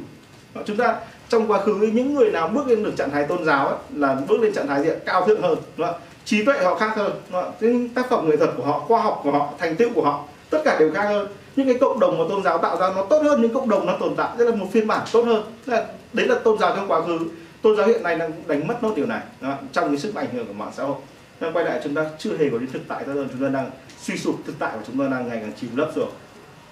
Đó, 0.55 0.61
chúng 0.65 0.77
ta 0.77 0.95
trong 1.29 1.51
quá 1.51 1.61
khứ 1.61 1.89
những 1.93 2.15
người 2.15 2.31
nào 2.31 2.47
bước 2.47 2.67
lên 2.67 2.83
được 2.83 2.93
trạng 2.97 3.11
thái 3.11 3.23
tôn 3.23 3.45
giáo 3.45 3.67
ấy, 3.67 3.77
là 3.95 4.17
bước 4.27 4.41
lên 4.41 4.53
trạng 4.53 4.67
thái 4.67 4.83
gì 4.83 4.89
ạ? 4.89 4.95
cao 5.05 5.27
thượng 5.27 5.41
hơn 5.41 5.57
đúng 5.77 5.87
không? 5.87 5.95
trí 6.25 6.45
tuệ 6.45 6.63
họ 6.63 6.75
khác 6.75 6.91
hơn 6.95 7.11
đúng 7.31 7.41
không 7.41 7.89
tác 7.89 8.09
phẩm 8.09 8.29
nghệ 8.29 8.37
thuật 8.37 8.49
của 8.57 8.63
họ 8.63 8.79
khoa 8.79 9.01
học 9.01 9.21
của 9.23 9.31
họ 9.31 9.53
thành 9.59 9.75
tựu 9.75 9.89
của 9.93 10.03
họ 10.03 10.23
tất 10.49 10.61
cả 10.65 10.79
đều 10.79 10.91
khác 10.93 11.03
hơn. 11.03 11.27
Những 11.55 11.67
cái 11.67 11.77
cộng 11.79 11.99
đồng 11.99 12.17
mà 12.17 12.23
tôn 12.29 12.43
giáo 12.43 12.57
tạo 12.57 12.77
ra 12.77 12.89
nó 12.95 13.03
tốt 13.03 13.23
hơn 13.23 13.41
những 13.41 13.53
cộng 13.53 13.69
đồng 13.69 13.85
nó 13.85 13.97
tồn 13.99 14.15
tại. 14.15 14.29
Rất 14.37 14.45
là 14.45 14.55
một 14.55 14.65
phiên 14.71 14.87
bản 14.87 15.07
tốt 15.11 15.21
hơn. 15.25 15.43
Tức 15.65 15.73
là, 15.73 15.85
đấy 16.13 16.27
là 16.27 16.35
tôn 16.35 16.59
giáo 16.59 16.75
trong 16.75 16.91
quá 16.91 17.01
khứ. 17.01 17.19
Tôn 17.61 17.77
giáo 17.77 17.87
hiện 17.87 18.03
nay 18.03 18.15
đang 18.15 18.31
đánh 18.47 18.67
mất 18.67 18.83
nốt 18.83 18.93
điều 18.95 19.05
này 19.05 19.21
đúng 19.41 19.51
không 19.51 19.67
trong 19.71 19.87
cái 19.87 19.97
sức 19.97 20.15
ảnh 20.15 20.27
hưởng 20.33 20.47
của 20.47 20.53
mạng 20.53 20.71
xã 20.77 20.83
hội 20.83 20.95
nên 21.39 21.53
quay 21.53 21.65
lại 21.65 21.81
chúng 21.83 21.95
ta 21.95 22.05
chưa 22.17 22.37
hề 22.37 22.49
có 22.49 22.57
đến 22.57 22.71
thực 22.71 22.81
tại 22.87 23.03
tốt 23.05 23.13
chúng 23.31 23.41
ta 23.41 23.49
đang 23.49 23.71
suy 24.01 24.17
sụp 24.17 24.35
thực 24.45 24.59
tại 24.59 24.71
của 24.73 24.83
chúng 24.87 24.99
ta 24.99 25.07
đang 25.11 25.27
ngày 25.27 25.39
càng 25.41 25.51
chìm 25.61 25.75
lấp 25.75 25.91
rồi. 25.95 26.09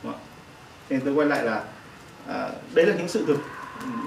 Đúng 0.04 0.12
không 0.12 0.22
nên 0.90 1.02
tôi 1.02 1.14
quay 1.14 1.28
lại 1.28 1.44
là 1.44 1.64
à, 2.28 2.50
đấy 2.74 2.86
là 2.86 2.96
những 2.96 3.08
sự 3.08 3.26
thực 3.28 3.38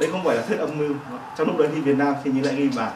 đây 0.00 0.11
không 0.11 0.24
phải 0.24 0.36
là 0.36 0.42
thuyết 0.42 0.59
âm 0.59 0.78
mưu. 0.78 0.94
Trong 1.38 1.46
lúc 1.46 1.59
đấy 1.59 1.68
thì 1.74 1.80
Việt 1.80 1.96
Nam 1.96 2.14
thì 2.24 2.30
như 2.30 2.42
lại 2.42 2.54
nghi 2.54 2.68
bàn 2.76 2.92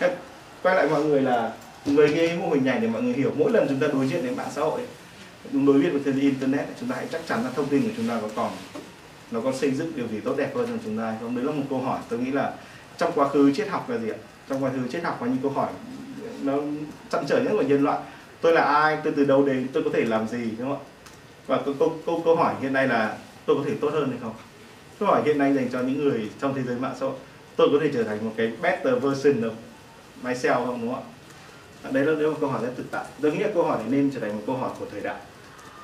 quay 0.62 0.76
lại 0.76 0.88
mọi 0.88 1.04
người 1.04 1.22
là 1.22 1.52
người 1.84 2.12
cái 2.16 2.36
mô 2.36 2.50
hình 2.50 2.64
này 2.64 2.78
để 2.80 2.88
mọi 2.88 3.02
người 3.02 3.14
hiểu. 3.14 3.32
Mỗi 3.36 3.52
lần 3.52 3.66
chúng 3.68 3.80
ta 3.80 3.86
đối 3.86 4.08
diện 4.08 4.24
đến 4.24 4.36
mạng 4.36 4.50
xã 4.54 4.62
hội 4.62 4.80
chúng 5.52 5.66
đối 5.66 5.82
diện 5.82 5.92
với 5.92 6.00
thời 6.04 6.20
internet 6.20 6.66
chúng 6.80 6.88
ta 6.88 6.96
hãy 6.96 7.06
chắc 7.12 7.20
chắn 7.28 7.44
là 7.44 7.50
thông 7.50 7.68
tin 7.68 7.82
của 7.82 7.90
chúng 7.96 8.08
ta 8.08 8.18
có 8.22 8.28
còn 8.36 8.50
nó 9.30 9.40
có 9.40 9.52
xây 9.52 9.70
dựng 9.70 9.92
điều 9.96 10.08
gì 10.08 10.20
tốt 10.20 10.34
đẹp 10.36 10.56
hơn 10.56 10.66
cho 10.66 10.74
chúng 10.84 10.98
ta 10.98 11.14
không? 11.20 11.36
Đấy 11.36 11.44
là 11.44 11.52
một 11.52 11.62
câu 11.70 11.80
hỏi. 11.80 12.00
Tôi 12.08 12.18
nghĩ 12.18 12.30
là 12.30 12.52
trong 12.98 13.12
quá 13.14 13.28
khứ 13.28 13.52
triết 13.52 13.68
học 13.68 13.90
là 13.90 13.98
gì 13.98 14.08
ạ? 14.08 14.16
Trong 14.48 14.64
quá 14.64 14.70
khứ 14.70 14.88
triết 14.88 15.04
học 15.04 15.16
có 15.20 15.26
những 15.26 15.38
câu 15.42 15.50
hỏi 15.50 15.68
nó 16.42 16.52
chặn 17.10 17.24
trở 17.28 17.42
nhất 17.42 17.52
của 17.52 17.62
nhân 17.62 17.82
loại. 17.82 17.98
Tôi 18.40 18.52
là 18.52 18.62
ai? 18.62 18.98
Tôi 19.04 19.12
từ 19.16 19.24
đâu 19.24 19.44
đến? 19.46 19.68
Tôi 19.72 19.82
có 19.82 19.90
thể 19.94 20.04
làm 20.04 20.28
gì? 20.28 20.50
Đúng 20.58 20.68
không 20.68 20.78
ạ? 20.78 20.86
Và 21.46 21.60
câu, 21.64 21.74
câu, 21.78 21.98
câu, 22.06 22.22
câu 22.24 22.36
hỏi 22.36 22.54
hiện 22.60 22.72
nay 22.72 22.88
là 22.88 23.16
tôi 23.46 23.56
có 23.56 23.62
thể 23.66 23.74
tốt 23.80 23.90
hơn 23.92 24.10
hay 24.10 24.18
không? 24.22 24.34
Câu 24.98 25.08
hỏi 25.08 25.22
hiện 25.24 25.38
nay 25.38 25.54
dành 25.54 25.68
cho 25.72 25.80
những 25.80 26.04
người 26.04 26.30
trong 26.40 26.54
thế 26.54 26.62
giới 26.62 26.76
mạng 26.76 26.94
xã 27.00 27.06
hội. 27.06 27.14
Tôi 27.56 27.68
có 27.72 27.78
thể 27.80 27.90
trở 27.94 28.02
thành 28.02 28.24
một 28.24 28.32
cái 28.36 28.52
better 28.62 28.94
version 29.02 29.40
of 29.40 29.50
myself 30.22 30.66
không? 30.66 30.80
Đúng 30.80 30.94
không 30.94 31.02
ạ? 31.02 31.90
Đấy 31.92 32.04
là, 32.04 32.12
đấy 32.12 32.22
là 32.22 32.30
một 32.30 32.36
câu 32.40 32.50
hỏi 32.50 32.62
rất 32.62 32.72
thực 32.76 32.90
tại. 32.90 33.04
Tôi 33.20 33.32
nghĩ 33.32 33.38
là 33.38 33.50
câu 33.54 33.64
hỏi 33.64 33.78
này 33.78 33.86
nên 33.90 34.10
trở 34.14 34.20
thành 34.20 34.36
một 34.36 34.42
câu 34.46 34.56
hỏi 34.56 34.70
của 34.78 34.86
thời 34.92 35.00
đại. 35.00 35.16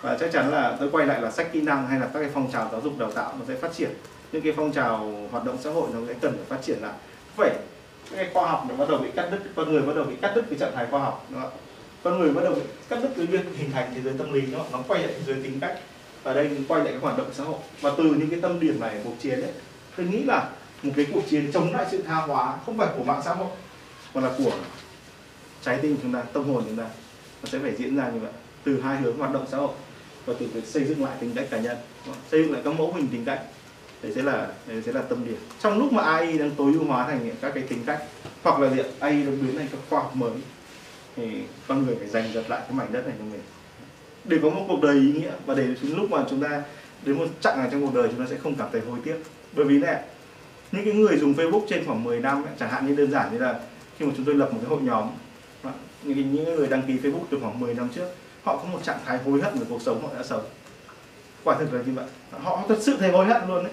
Và 0.03 0.17
chắc 0.21 0.33
chắn 0.33 0.51
là 0.51 0.77
tôi 0.81 0.89
quay 0.93 1.07
lại 1.07 1.23
là 1.23 1.31
sách 1.31 1.53
kỹ 1.53 1.61
năng 1.61 1.87
hay 1.87 2.01
là 2.01 2.07
các 2.07 2.21
cái 2.21 2.31
phong 2.35 2.53
trào 2.53 2.69
giáo 2.73 2.81
dục 2.81 2.99
đào 2.99 3.13
tạo 3.13 3.35
nó 3.39 3.45
sẽ 3.49 3.55
phát 3.55 3.73
triển 3.73 3.91
những 4.35 4.43
cái 4.43 4.53
phong 4.57 4.73
trào 4.73 5.13
hoạt 5.31 5.45
động 5.45 5.57
xã 5.61 5.71
hội 5.71 5.91
nó 5.95 6.01
sẽ 6.09 6.15
cần 6.21 6.37
phải 6.37 6.45
phát 6.49 6.65
triển 6.65 6.79
lại. 6.83 6.93
Phải 7.37 7.51
cái 8.17 8.31
khoa 8.33 8.51
học 8.51 8.67
nó 8.69 8.75
bắt 8.77 8.89
đầu 8.89 8.99
bị 8.99 9.11
cắt 9.17 9.29
đứt, 9.31 9.39
con 9.57 9.73
người 9.73 9.83
bắt 9.83 9.93
đầu 9.97 10.05
bị 10.05 10.15
cắt 10.23 10.33
đứt 10.35 10.45
cái 10.51 10.59
trạng 10.59 10.73
thái 10.75 10.87
khoa 10.91 11.01
học, 11.01 11.27
đúng 11.31 11.41
không 11.41 11.51
con 12.03 12.19
người 12.19 12.31
bắt 12.31 12.45
đầu 12.45 12.55
bị 12.55 12.61
cắt 12.89 12.99
đứt 13.03 13.09
cái 13.17 13.27
việc 13.27 13.41
hình 13.57 13.71
thành 13.71 13.93
thế 13.95 14.01
giới 14.01 14.15
tâm 14.19 14.33
lý 14.33 14.43
nó 14.53 14.59
nó 14.73 14.79
quay 14.89 15.03
lại 15.03 15.13
thế 15.13 15.21
giới 15.27 15.43
tính 15.43 15.61
cách. 15.61 15.79
Và 16.23 16.35
đây 16.35 16.51
quay 16.69 16.85
lại 16.85 16.93
cái 16.93 17.01
hoạt 17.01 17.19
động 17.19 17.27
xã 17.33 17.45
hội. 17.45 17.59
Và 17.81 17.93
từ 17.97 18.05
những 18.05 18.31
cái 18.31 18.41
tâm 18.41 18.61
điểm 18.61 18.81
này 18.81 19.01
cuộc 19.05 19.15
chiến 19.21 19.41
ấy, 19.41 19.53
tôi 19.97 20.07
nghĩ 20.07 20.23
là 20.23 20.51
một 20.83 20.93
cái 20.97 21.07
cuộc 21.13 21.23
chiến 21.31 21.51
chống 21.53 21.73
lại 21.73 21.87
sự 21.91 22.03
tha 22.03 22.15
hóa 22.15 22.57
không 22.67 22.79
phải 22.79 22.89
của 22.97 23.05
mạng 23.05 23.23
xã 23.25 23.35
hội, 23.35 23.49
mà 24.15 24.21
là 24.21 24.31
của 24.39 24.53
trái 25.63 25.79
tim 25.83 25.97
chúng 26.03 26.13
ta, 26.13 26.23
tâm 26.33 26.45
hồn 26.45 26.65
chúng 26.69 26.77
ta. 26.77 26.85
Nó 27.43 27.49
sẽ 27.49 27.59
phải 27.59 27.77
diễn 27.77 27.97
ra 27.97 28.11
như 28.15 28.21
vậy, 28.21 28.33
từ 28.65 28.81
hai 28.81 28.97
hướng 28.97 29.19
hoạt 29.19 29.33
động 29.33 29.47
xã 29.51 29.59
hội 29.59 29.71
và 30.27 30.35
từ 30.39 30.47
việc 30.47 30.67
xây 30.67 30.85
dựng 30.85 31.05
lại 31.05 31.17
tính 31.21 31.33
cách 31.35 31.47
cá 31.51 31.59
nhân 31.59 31.77
xây 32.31 32.43
dựng 32.43 32.53
lại 32.53 32.63
các 32.65 32.75
mẫu 32.79 32.93
hình 32.97 33.09
tính 33.09 33.25
cách 33.25 33.43
đấy 34.05 34.13
sẽ 34.15 34.23
là 34.23 34.49
đấy 34.67 34.83
sẽ 34.87 34.93
là 34.93 35.03
tâm 35.03 35.25
điểm. 35.25 35.37
Trong 35.61 35.79
lúc 35.79 35.93
mà 35.93 36.03
AI 36.03 36.39
đang 36.39 36.51
tối 36.51 36.73
ưu 36.73 36.85
hóa 36.85 37.07
thành 37.07 37.31
các 37.41 37.53
cái 37.55 37.63
tính 37.63 37.79
cách, 37.87 38.03
hoặc 38.43 38.61
là 38.61 38.71
gì? 38.71 38.83
AI 38.99 39.23
đang 39.23 39.43
biến 39.43 39.59
thành 39.59 39.67
các 39.73 39.81
khoa 39.91 40.01
học 40.01 40.17
mới, 40.17 40.33
thì 41.17 41.43
con 41.69 41.87
người 41.87 41.97
phải 41.97 42.09
giành 42.09 42.33
giật 42.33 42.45
lại 42.49 42.61
cái 42.61 42.73
mảnh 42.73 42.93
đất 42.93 43.07
này 43.07 43.17
cho 43.19 43.25
mình. 43.25 43.41
Để 44.25 44.39
có 44.43 44.51
một 44.51 44.65
cuộc 44.69 44.83
đời 44.83 44.95
ý 44.95 45.13
nghĩa, 45.13 45.33
và 45.47 45.55
để 45.55 45.67
đến 45.83 45.97
lúc 45.97 46.11
mà 46.11 46.25
chúng 46.31 46.43
ta 46.43 46.63
đến 47.03 47.19
một 47.19 47.27
chặng 47.41 47.59
nào 47.59 47.69
trong 47.73 47.87
cuộc 47.87 47.95
đời 47.95 48.09
chúng 48.09 48.25
ta 48.25 48.31
sẽ 48.31 48.37
không 48.43 48.55
cảm 48.55 48.69
thấy 48.73 48.81
hối 48.81 48.99
tiếc. 49.05 49.17
Bởi 49.53 49.65
vì 49.67 49.79
này 49.79 50.03
những 50.73 50.85
cái 50.85 50.95
người 50.95 51.17
dùng 51.17 51.35
Facebook 51.35 51.67
trên 51.69 51.87
khoảng 51.87 52.05
10 52.05 52.21
năm 52.21 52.45
chẳng 52.59 52.71
hạn 52.71 52.87
như 52.87 52.95
đơn 52.97 53.11
giản 53.11 53.33
như 53.33 53.39
là 53.39 53.61
khi 53.99 54.07
mà 54.07 54.13
chúng 54.17 54.27
tôi 54.27 54.35
lập 54.35 54.49
một 54.53 54.59
cái 54.63 54.69
hội 54.69 54.81
nhóm 54.83 55.11
những 56.03 56.15
cái 56.15 56.25
những 56.25 56.57
người 56.57 56.67
đăng 56.67 56.83
ký 56.83 56.95
Facebook 57.03 57.25
từ 57.31 57.39
khoảng 57.43 57.61
10 57.61 57.75
năm 57.75 57.89
trước, 57.95 58.09
họ 58.43 58.57
có 58.57 58.65
một 58.65 58.79
trạng 58.83 58.99
thái 59.07 59.19
hối 59.25 59.41
hận 59.41 59.59
về 59.59 59.67
cuộc 59.69 59.83
sống, 59.83 60.03
họ 60.03 60.09
đã 60.17 60.23
sống. 60.23 60.45
Quả 61.45 61.59
thực 61.59 61.73
là 61.73 61.83
như 61.87 61.93
vậy. 61.95 62.05
Họ 62.43 62.65
thật 62.69 62.79
sự 62.81 62.97
thấy 62.99 63.11
hối 63.11 63.27
hận 63.27 63.43
luôn 63.49 63.65
đấy 63.65 63.73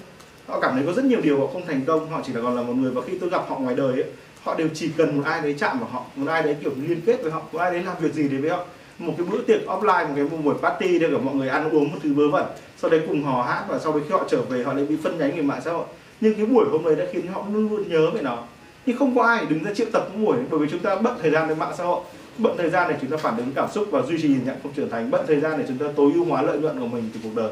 họ 0.51 0.59
cảm 0.59 0.75
thấy 0.75 0.83
có 0.85 0.93
rất 0.93 1.05
nhiều 1.05 1.21
điều 1.21 1.39
họ 1.39 1.47
không 1.47 1.65
thành 1.67 1.81
công. 1.87 2.09
Họ 2.09 2.21
chỉ 2.25 2.33
là 2.33 2.41
còn 2.41 2.55
là 2.55 2.61
một 2.61 2.73
người 2.73 2.91
và 2.91 3.01
khi 3.07 3.17
tôi 3.17 3.29
gặp 3.29 3.45
họ 3.49 3.59
ngoài 3.59 3.75
đời 3.75 3.93
ấy, 3.93 4.05
họ 4.43 4.55
đều 4.55 4.67
chỉ 4.73 4.89
cần 4.97 5.17
một 5.17 5.23
ai 5.25 5.41
đấy 5.41 5.55
chạm 5.59 5.79
vào 5.79 5.89
họ 5.89 6.03
một 6.15 6.27
ai 6.27 6.43
đấy 6.43 6.55
kiểu 6.61 6.71
liên 6.87 7.01
kết 7.05 7.23
với 7.23 7.31
họ 7.31 7.41
một 7.51 7.59
ai 7.59 7.71
đấy 7.71 7.83
làm 7.83 7.95
việc 7.99 8.13
gì 8.13 8.27
đấy 8.27 8.41
với 8.41 8.49
họ. 8.49 8.65
Một 8.99 9.13
cái 9.17 9.27
bữa 9.31 9.41
tiệc 9.41 9.61
offline 9.67 10.07
một 10.07 10.13
cái 10.15 10.25
buổi 10.43 10.55
party 10.61 10.99
để 10.99 11.07
cả 11.11 11.17
mọi 11.17 11.35
người 11.35 11.49
ăn 11.49 11.69
uống 11.69 11.91
một 11.91 11.97
thứ 12.03 12.13
vớ 12.13 12.29
vẩn 12.29 12.45
sau 12.77 12.91
đấy 12.91 13.01
cùng 13.07 13.23
hò 13.23 13.41
hát 13.41 13.65
và 13.69 13.79
sau 13.79 13.93
đấy 13.93 14.01
khi 14.07 14.13
họ 14.13 14.25
trở 14.29 14.41
về 14.41 14.63
họ 14.63 14.73
lại 14.73 14.85
bị 14.85 14.97
phân 15.03 15.17
nhánh 15.17 15.35
về 15.35 15.41
mạng 15.41 15.61
xã 15.65 15.71
hội. 15.71 15.85
Nhưng 16.21 16.35
cái 16.35 16.45
buổi 16.45 16.65
hôm 16.71 16.83
đấy 16.83 16.95
đã 16.95 17.05
khiến 17.11 17.27
họ 17.27 17.45
luôn 17.53 17.69
luôn 17.69 17.89
nhớ 17.89 18.11
về 18.11 18.21
nó. 18.21 18.43
Nhưng 18.85 18.97
không 18.97 19.15
có 19.15 19.23
ai 19.23 19.45
đứng 19.45 19.63
ra 19.63 19.73
triệu 19.73 19.87
tập 19.93 20.07
những 20.11 20.25
buổi 20.25 20.37
bởi 20.49 20.59
vì 20.59 20.67
chúng 20.71 20.79
ta 20.79 20.95
bận 20.95 21.17
thời 21.21 21.31
gian 21.31 21.47
với 21.47 21.55
mạng 21.55 21.73
xã 21.77 21.83
hội 21.83 22.01
bận 22.37 22.57
thời 22.57 22.69
gian 22.69 22.89
để 22.89 22.95
chúng 23.01 23.09
ta 23.09 23.17
phản 23.17 23.37
ứng 23.37 23.51
cảm 23.55 23.69
xúc 23.71 23.87
và 23.91 24.01
duy 24.01 24.21
trì 24.21 24.27
hình 24.27 24.45
không 24.63 24.73
trưởng 24.73 24.89
thành 24.89 25.11
bận 25.11 25.25
thời 25.27 25.39
gian 25.39 25.57
để 25.57 25.65
chúng 25.67 25.77
ta 25.77 25.85
tối 25.95 26.11
ưu 26.13 26.25
hóa 26.25 26.41
lợi 26.41 26.57
nhuận 26.57 26.79
của 26.79 26.87
mình 26.87 27.09
từ 27.13 27.19
cuộc 27.23 27.35
đời. 27.35 27.51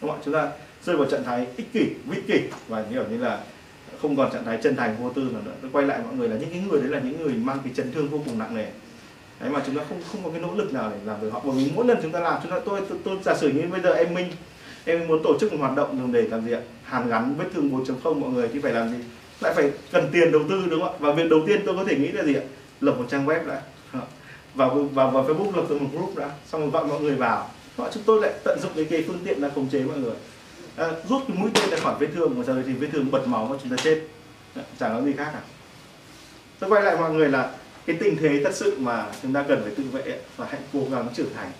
Đúng 0.00 0.10
không 0.10 0.20
ạ? 0.20 0.22
Chúng 0.24 0.34
ta 0.34 0.48
rơi 0.84 0.96
vào 0.96 1.10
trạng 1.10 1.24
thái 1.24 1.46
ích 1.56 1.72
kỷ 1.72 1.86
vị 2.06 2.18
kỷ. 2.26 2.40
Và 2.68 2.84
kiểu 2.90 3.04
như 3.10 3.18
là 3.18 3.40
không 4.02 4.16
còn 4.16 4.32
trạng 4.32 4.44
thái 4.44 4.58
chân 4.62 4.76
thành 4.76 4.96
vô 5.00 5.10
tư 5.10 5.22
nữa. 5.22 5.52
Nó 5.62 5.68
quay 5.72 5.86
lại 5.86 5.98
mọi 6.04 6.14
người 6.14 6.28
là 6.28 6.36
những 6.36 6.50
cái 6.50 6.62
người 6.68 6.80
đấy 6.80 6.90
là 6.90 7.00
những 7.00 7.22
người 7.22 7.32
mang 7.32 7.58
cái 7.64 7.72
chấn 7.76 7.92
thương 7.92 8.08
vô 8.08 8.20
cùng 8.26 8.38
nặng 8.38 8.54
nề. 8.54 8.66
Đấy 9.40 9.50
mà 9.50 9.62
chúng 9.66 9.76
ta 9.76 9.84
không 9.88 10.02
không 10.12 10.24
có 10.24 10.30
cái 10.30 10.40
nỗ 10.40 10.54
lực 10.54 10.72
nào 10.72 10.90
để 10.90 10.96
làm 11.04 11.20
được 11.20 11.30
họ. 11.32 11.40
Bởi 11.44 11.56
vì 11.56 11.70
mỗi 11.74 11.86
lần 11.86 11.98
chúng 12.02 12.12
ta 12.12 12.20
làm 12.20 12.40
chúng 12.42 12.52
ta 12.52 12.58
tôi 12.64 12.80
tôi, 12.88 12.98
tôi 13.04 13.18
giả 13.24 13.34
sử 13.36 13.48
như 13.48 13.62
bây 13.72 13.80
giờ 13.80 13.94
em 13.94 14.14
minh 14.14 14.26
em 14.84 15.08
muốn 15.08 15.22
tổ 15.22 15.38
chức 15.40 15.52
một 15.52 15.58
hoạt 15.60 15.76
động 15.76 15.98
dùng 15.98 16.12
để 16.12 16.22
làm 16.22 16.44
gì 16.44 16.52
ạ? 16.52 16.60
Hàn 16.84 17.08
gắn 17.08 17.34
vết 17.38 17.44
thương 17.54 17.70
4.0 17.84 18.14
mọi 18.14 18.30
người 18.30 18.48
thì 18.52 18.58
phải 18.58 18.72
làm 18.72 18.88
gì? 18.88 18.98
Lại 19.40 19.54
phải 19.54 19.70
cần 19.92 20.08
tiền 20.12 20.32
đầu 20.32 20.42
tư 20.48 20.62
đúng 20.70 20.80
không 20.80 20.92
ạ? 20.92 20.98
Và 20.98 21.12
việc 21.12 21.30
đầu 21.30 21.40
tiên 21.46 21.60
tôi 21.66 21.76
có 21.76 21.84
thể 21.84 21.96
nghĩ 21.96 22.08
là 22.08 22.24
gì 22.24 22.34
ạ? 22.34 22.42
Lập 22.80 22.94
một 22.98 23.04
trang 23.10 23.26
web 23.26 23.46
đã. 23.46 23.62
Vào 24.54 24.70
vào 24.70 25.10
vào 25.10 25.24
facebook 25.24 25.56
lập 25.56 25.80
một 25.80 25.88
group 25.92 26.16
đã. 26.16 26.30
Xong 26.46 26.60
rồi 26.60 26.70
gọi 26.70 26.86
mọi 26.86 27.00
người 27.00 27.14
vào. 27.14 27.50
Họ 27.76 27.88
chúng 27.92 28.02
tôi 28.06 28.22
lại 28.22 28.32
tận 28.44 28.58
dụng 28.62 28.72
cái, 28.76 28.84
cái 28.84 29.04
phương 29.06 29.18
tiện 29.24 29.42
là 29.42 29.50
khống 29.54 29.68
chế 29.68 29.82
mọi 29.82 29.98
người 29.98 30.14
à, 30.80 30.90
rút 31.08 31.22
cái 31.28 31.36
mũi 31.36 31.50
tên 31.54 31.70
ra 31.70 31.76
khỏi 31.76 31.94
vết 32.00 32.08
thương 32.14 32.42
và 32.42 32.54
đấy 32.54 32.64
thì 32.66 32.72
vết 32.72 32.88
thương 32.92 33.10
bật 33.10 33.26
máu 33.26 33.46
và 33.46 33.56
chúng 33.62 33.76
ta 33.76 33.82
chết. 33.84 34.00
Dạ, 34.56 34.62
chẳng 34.80 34.94
có 34.94 35.02
gì 35.02 35.12
khác 35.12 35.30
cả. 35.32 35.40
Tôi 36.58 36.70
quay 36.70 36.82
lại 36.82 36.96
mọi 36.96 37.10
người 37.10 37.28
là 37.28 37.50
cái 37.86 37.96
tình 38.00 38.16
thế 38.16 38.40
thật 38.44 38.54
sự 38.54 38.76
mà 38.78 39.06
chúng 39.22 39.32
ta 39.32 39.44
cần 39.48 39.62
phải 39.62 39.72
tự 39.76 39.84
vệ 39.92 40.18
và 40.36 40.46
hãy 40.50 40.60
cố 40.72 40.80
gắng 40.90 41.08
trưởng 41.14 41.34
thành. 41.34 41.50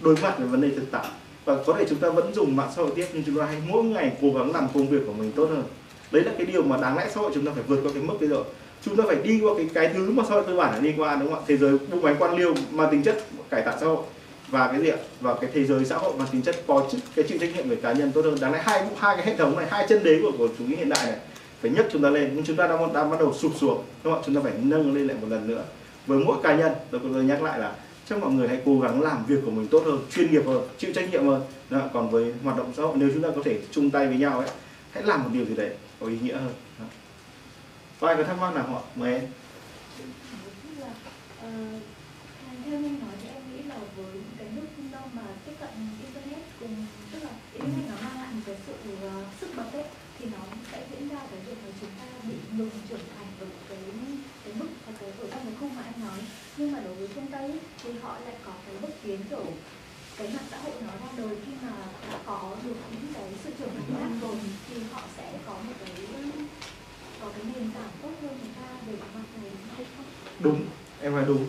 Đối 0.00 0.16
mặt 0.22 0.38
với 0.38 0.48
vấn 0.48 0.60
đề 0.60 0.70
thực 0.70 0.90
tại. 0.90 1.06
Và 1.44 1.56
có 1.66 1.74
thể 1.78 1.84
chúng 1.88 1.98
ta 1.98 2.10
vẫn 2.10 2.34
dùng 2.34 2.56
mạng 2.56 2.70
xã 2.76 2.82
hội 2.82 2.90
tiếp 2.96 3.06
nhưng 3.12 3.22
chúng 3.26 3.38
ta 3.38 3.44
hãy 3.44 3.56
mỗi 3.68 3.84
ngày 3.84 4.12
cố 4.22 4.28
gắng 4.34 4.52
làm 4.52 4.68
công 4.74 4.88
việc 4.88 5.02
của 5.06 5.12
mình 5.12 5.32
tốt 5.32 5.46
hơn. 5.50 5.62
Đấy 6.10 6.24
là 6.24 6.32
cái 6.38 6.46
điều 6.46 6.62
mà 6.62 6.76
đáng 6.76 6.98
lẽ 6.98 7.10
xã 7.14 7.20
hội 7.20 7.30
chúng 7.34 7.46
ta 7.46 7.52
phải 7.54 7.62
vượt 7.62 7.80
qua 7.82 7.90
cái 7.94 8.02
mức 8.02 8.14
bây 8.20 8.28
giờ. 8.28 8.42
Chúng 8.84 8.96
ta 8.96 9.04
phải 9.06 9.16
đi 9.16 9.40
qua 9.40 9.54
cái 9.56 9.68
cái 9.74 9.90
thứ 9.94 10.10
mà 10.10 10.22
xã 10.28 10.34
hội 10.34 10.44
tư 10.46 10.56
bản 10.56 10.72
đã 10.72 10.78
đi 10.78 10.94
qua 10.96 11.16
đúng 11.16 11.30
không 11.30 11.40
ạ? 11.40 11.44
Thế 11.46 11.56
giới 11.56 11.78
buông 11.78 12.02
máy 12.02 12.14
quan 12.18 12.36
liêu 12.36 12.54
mà 12.70 12.86
tính 12.90 13.02
chất 13.02 13.24
cải 13.50 13.62
tạo 13.62 13.76
xã 13.80 13.86
hội 13.86 14.04
và 14.50 14.68
cái 14.72 14.80
gì 14.80 14.88
ạ 14.88 14.96
và 15.20 15.34
cái 15.40 15.50
thế 15.54 15.64
giới 15.64 15.84
xã 15.84 15.96
hội 15.96 16.12
mà 16.18 16.24
tính 16.32 16.42
chất 16.42 16.56
có 16.66 16.88
chức, 16.92 17.00
cái 17.14 17.24
chịu 17.28 17.38
trách 17.38 17.56
nhiệm 17.56 17.68
về 17.68 17.76
cá 17.76 17.92
nhân 17.92 18.12
tốt 18.12 18.22
hơn. 18.24 18.36
Đáng 18.40 18.52
lẽ 18.52 18.62
hai 18.64 18.86
hai 18.98 19.16
cái 19.16 19.26
hệ 19.26 19.36
thống 19.36 19.56
này, 19.56 19.66
hai 19.70 19.86
chân 19.88 20.04
đế 20.04 20.18
của 20.22 20.32
của 20.38 20.48
chủ 20.58 20.64
nghĩa 20.64 20.76
hiện 20.76 20.88
đại 20.88 21.06
này 21.06 21.16
phải 21.60 21.70
nhấc 21.70 21.86
chúng 21.92 22.02
ta 22.02 22.10
lên. 22.10 22.30
Nhưng 22.34 22.44
chúng 22.44 22.56
ta 22.56 22.66
đang 22.66 22.92
đang 22.92 23.10
bắt 23.10 23.20
đầu 23.20 23.32
sụp 23.32 23.52
xuống, 23.60 23.84
đúng 24.04 24.12
không 24.12 24.22
ạ? 24.22 24.24
Chúng 24.26 24.34
ta 24.34 24.40
phải 24.44 24.52
nâng 24.62 24.94
lên 24.94 25.06
lại 25.06 25.16
một 25.20 25.26
lần 25.30 25.48
nữa. 25.48 25.64
Với 26.06 26.18
mỗi 26.18 26.36
cá 26.42 26.56
nhân, 26.56 26.72
tôi 26.90 27.00
cũng 27.00 27.26
nhắc 27.26 27.42
lại 27.42 27.58
là 27.58 27.72
chắc 28.08 28.18
mọi 28.18 28.30
người 28.32 28.48
hãy 28.48 28.58
cố 28.64 28.80
gắng 28.80 29.02
làm 29.02 29.26
việc 29.26 29.38
của 29.44 29.50
mình 29.50 29.66
tốt 29.68 29.82
hơn, 29.86 29.98
chuyên 30.14 30.30
nghiệp 30.32 30.42
hơn, 30.46 30.62
chịu 30.78 30.92
trách 30.94 31.10
nhiệm 31.12 31.26
hơn. 31.26 31.42
Đó. 31.70 31.80
còn 31.94 32.10
với 32.10 32.34
hoạt 32.44 32.56
động 32.58 32.72
xã 32.76 32.82
hội, 32.82 32.92
nếu 32.96 33.10
chúng 33.14 33.22
ta 33.22 33.28
có 33.36 33.42
thể 33.44 33.58
chung 33.70 33.90
tay 33.90 34.06
với 34.06 34.16
nhau 34.16 34.38
ấy, 34.38 34.48
hãy 34.92 35.02
làm 35.02 35.22
một 35.22 35.28
điều 35.32 35.44
gì 35.44 35.54
đấy 35.56 35.70
có 36.00 36.06
ý 36.06 36.18
nghĩa 36.22 36.34
hơn. 36.34 36.54
Đó. 36.78 36.84
có 38.00 38.06
ai 38.06 38.16
có 38.16 38.22
thắc 38.22 38.38
mắc 38.40 38.54
nào 38.54 38.66
họ 38.66 38.82
mời 38.94 39.12
em. 39.12 39.22
Ờ, 41.42 41.48
Theo 42.64 42.80
như 42.80 42.88
nói 42.88 43.14
thì 43.22 43.28
em 43.28 43.42
nghĩ 43.50 43.62
là 43.68 43.76
với 43.96 44.12
những 44.12 44.36
cái 44.38 44.46
nước 44.56 44.66
đâu 44.92 45.02
mà 45.12 45.22
tiếp 45.46 45.52
cận 45.60 45.68
internet 46.04 46.44
cùng 46.60 46.86
tức 47.12 47.22
là 47.22 47.30
internet 47.54 47.88
nó 47.88 47.94
mang 48.04 48.16
lại 48.22 48.34
một 48.34 48.42
cái 48.46 48.56
sự 48.66 48.74
ờ, 49.02 49.24
sức 49.40 49.50
bật 49.56 49.72
ấy 49.72 49.84
thì 50.18 50.26
nó 50.32 50.42
sẽ 50.72 50.82
diễn 50.90 51.08
ra 51.08 51.16
cái 51.30 51.40
việc 51.46 51.58
là 51.66 51.72
chúng 51.80 51.90
ta 51.98 52.06
bị 52.28 52.34
ngừng 52.56 52.70
trưởng 52.88 53.06
thành 53.16 53.26
ở 53.40 53.46
cái 53.68 53.78
cái 54.44 54.52
mức 54.60 54.68
và 54.86 54.92
cái 55.00 55.10
ở 55.20 55.26
trong 55.30 55.44
cái 55.44 55.54
khung 55.60 55.76
mà 55.76 55.82
anh 55.82 56.00
nói 56.06 56.18
nhưng 56.56 56.72
mà 56.72 56.80
đối 56.80 56.94
với 56.94 57.08
phương 57.14 57.26
tây 57.32 57.42
ấy, 57.42 57.60
thì 57.82 57.90
họ 58.02 58.18
lại 58.24 58.34
có 58.44 58.52
cái 58.66 58.74
bước 58.82 58.94
tiến 59.02 59.20
kiểu 59.30 59.44
cái 60.16 60.28
mạng 60.28 60.48
xã 60.50 60.58
hội 60.58 60.72
nó 60.80 60.92
ra 61.02 61.10
đời 61.16 61.36
khi 61.46 61.52
mà 61.62 61.72
được 62.64 62.76
những 62.90 63.12
cái 63.14 63.28
sự 63.44 63.50
trưởng 63.58 63.74
thành 63.74 63.94
khác 64.00 64.10
rồi 64.22 64.36
thì 64.68 64.76
họ 64.92 65.02
sẽ 65.16 65.32
có 65.46 65.52
một 65.52 65.72
cái 65.84 66.06
có 67.20 67.28
cái 67.34 67.42
nền 67.54 67.70
tảng 67.74 67.90
tốt 68.02 68.10
hơn 68.22 68.38
chúng 68.42 68.52
ta 68.52 68.68
về 68.86 68.92
mặt 69.14 69.24
này 69.42 69.52
hay 69.76 69.86
không? 69.96 70.06
Đúng, 70.42 70.60
em 71.02 71.12
nói 71.12 71.24
đúng. 71.26 71.46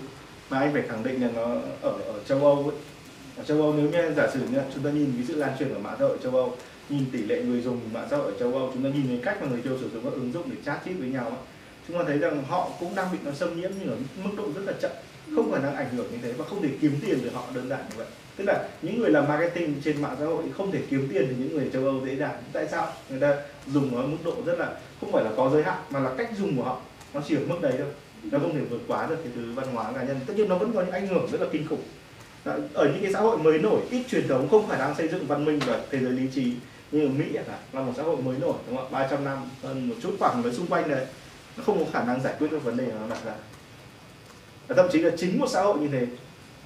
Mà 0.49 0.59
anh 0.59 0.73
phải 0.73 0.81
khẳng 0.81 1.03
định 1.03 1.21
là 1.21 1.29
nó 1.35 1.43
ở 1.81 1.91
ở 2.05 2.19
châu 2.27 2.39
Âu 2.39 2.63
ấy. 2.69 2.77
ở 3.37 3.43
châu 3.43 3.61
Âu 3.61 3.73
nếu 3.73 3.89
như 3.89 4.13
giả 4.13 4.27
sử 4.33 4.39
nha 4.39 4.63
chúng 4.73 4.83
ta 4.83 4.89
nhìn 4.89 5.13
cái 5.15 5.25
sự 5.27 5.35
lan 5.35 5.51
truyền 5.59 5.73
của 5.73 5.79
mạng 5.79 5.95
xã 5.99 6.05
hội 6.05 6.17
châu 6.23 6.35
Âu, 6.35 6.55
nhìn 6.89 7.05
tỷ 7.11 7.23
lệ 7.23 7.41
người 7.41 7.61
dùng 7.61 7.79
mạng 7.93 8.07
xã 8.11 8.17
hội 8.17 8.25
ở 8.25 8.39
châu 8.39 8.53
Âu, 8.53 8.71
chúng 8.73 8.83
ta 8.83 8.89
nhìn 8.89 9.07
thấy 9.07 9.19
cách 9.23 9.41
mà 9.41 9.47
người 9.51 9.61
tiêu 9.61 9.77
sử 9.81 9.89
dụng 9.89 10.03
các 10.03 10.13
ứng 10.13 10.31
dụng 10.33 10.43
để 10.51 10.57
chat 10.65 10.81
chít 10.85 10.95
với 10.99 11.09
nhau 11.09 11.25
ấy. 11.25 11.37
chúng 11.87 11.97
ta 11.97 12.03
thấy 12.07 12.17
rằng 12.17 12.43
họ 12.47 12.69
cũng 12.79 12.95
đang 12.95 13.11
bị 13.11 13.17
nó 13.25 13.31
xâm 13.31 13.61
nhiễm 13.61 13.71
nhưng 13.79 13.89
ở 13.89 13.95
mức 14.23 14.29
độ 14.37 14.43
rất 14.55 14.61
là 14.65 14.73
chậm. 14.81 14.91
Không 15.35 15.51
khả 15.51 15.59
năng 15.59 15.75
ảnh 15.75 15.89
hưởng 15.95 16.11
như 16.11 16.17
thế 16.23 16.31
và 16.31 16.45
không 16.45 16.61
thể 16.61 16.69
kiếm 16.81 16.99
tiền 17.01 17.19
từ 17.23 17.29
họ 17.29 17.43
đơn 17.55 17.69
giản 17.69 17.79
như 17.89 17.95
vậy. 17.97 18.07
Tức 18.35 18.43
là 18.47 18.69
những 18.81 18.99
người 18.99 19.11
làm 19.11 19.27
marketing 19.27 19.81
trên 19.83 20.01
mạng 20.01 20.15
xã 20.19 20.25
hội 20.25 20.43
không 20.57 20.71
thể 20.71 20.79
kiếm 20.89 21.07
tiền 21.13 21.25
từ 21.29 21.35
những 21.39 21.57
người 21.57 21.69
châu 21.73 21.85
Âu 21.85 22.05
dễ 22.05 22.15
dàng. 22.15 22.43
Tại 22.53 22.67
sao? 22.71 22.87
Người 23.09 23.19
ta 23.19 23.35
dùng 23.67 23.95
ở 23.95 24.07
mức 24.07 24.17
độ 24.23 24.35
rất 24.45 24.59
là, 24.59 24.75
không 25.01 25.11
phải 25.11 25.23
là 25.23 25.31
có 25.37 25.49
giới 25.49 25.63
hạn, 25.63 25.77
mà 25.89 25.99
là 25.99 26.11
cách 26.17 26.29
dùng 26.37 26.57
của 26.57 26.63
họ. 26.63 26.81
Nó 27.13 27.21
chỉ 27.27 27.35
ở 27.35 27.41
mức 27.47 27.57
đấy 27.61 27.73
thôi 27.77 27.87
nó 28.23 28.39
không 28.39 28.53
thể 28.53 28.61
vượt 28.69 28.81
quá 28.87 29.07
được 29.07 29.17
cái 29.23 29.33
thứ 29.35 29.53
văn 29.53 29.67
hóa 29.73 29.91
cá 29.91 30.03
nhân. 30.03 30.19
Tất 30.25 30.33
nhiên 30.37 30.49
nó 30.49 30.57
vẫn 30.57 30.73
có 30.73 30.81
những 30.81 30.91
ảnh 30.91 31.07
hưởng 31.07 31.27
rất 31.31 31.41
là 31.41 31.47
kinh 31.51 31.67
khủng. 31.67 31.83
Ở 32.73 32.85
những 32.85 33.01
cái 33.01 33.13
xã 33.13 33.19
hội 33.19 33.37
mới 33.37 33.59
nổi, 33.59 33.81
ít 33.91 34.03
truyền 34.09 34.27
thống, 34.27 34.49
không 34.49 34.67
phải 34.67 34.79
đang 34.79 34.95
xây 34.95 35.07
dựng 35.07 35.27
văn 35.27 35.45
minh 35.45 35.59
và 35.65 35.81
thế 35.91 35.99
giới 35.99 36.11
lý 36.11 36.27
trí 36.35 36.53
như 36.91 37.05
ở 37.05 37.09
Mỹ 37.09 37.25
cả 37.33 37.57
là 37.73 37.81
một 37.81 37.93
xã 37.97 38.03
hội 38.03 38.17
mới 38.17 38.37
nổi, 38.37 38.55
đúng 38.67 38.77
không 38.77 38.85
ạ? 38.85 38.99
300 38.99 39.23
năm, 39.23 39.37
hơn 39.63 39.89
một 39.89 39.95
chút 40.01 40.15
khoảng 40.19 40.41
với 40.41 40.53
xung 40.53 40.67
quanh 40.67 40.89
đấy. 40.89 41.05
Nó 41.57 41.63
không 41.63 41.85
có 41.85 41.91
khả 41.93 42.03
năng 42.03 42.21
giải 42.21 42.33
quyết 42.39 42.51
được 42.51 42.63
vấn 42.63 42.77
đề 42.77 42.85
nó 42.85 43.07
đặt 43.09 43.25
ra 43.25 43.33
và 44.67 44.75
thậm 44.75 44.87
chí 44.91 44.99
là 44.99 45.11
chính 45.17 45.39
một 45.39 45.47
xã 45.49 45.61
hội 45.61 45.79
như 45.79 45.87
thế 45.87 46.07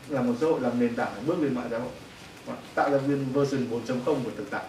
là 0.10 0.22
một 0.22 0.34
xã 0.42 0.48
hội 0.48 0.62
làm 0.62 0.80
nền 0.80 0.96
tảng 0.96 1.12
để 1.16 1.22
bước 1.26 1.42
lên 1.42 1.56
mạng 1.56 1.68
xã 1.72 1.80
hội. 1.80 1.90
Tạo 2.76 2.92
ra 2.92 2.98
viên 2.98 3.26
version 3.34 3.68
4.0 3.72 4.04
của 4.06 4.32
thực 4.38 4.50
tại. 4.50 4.64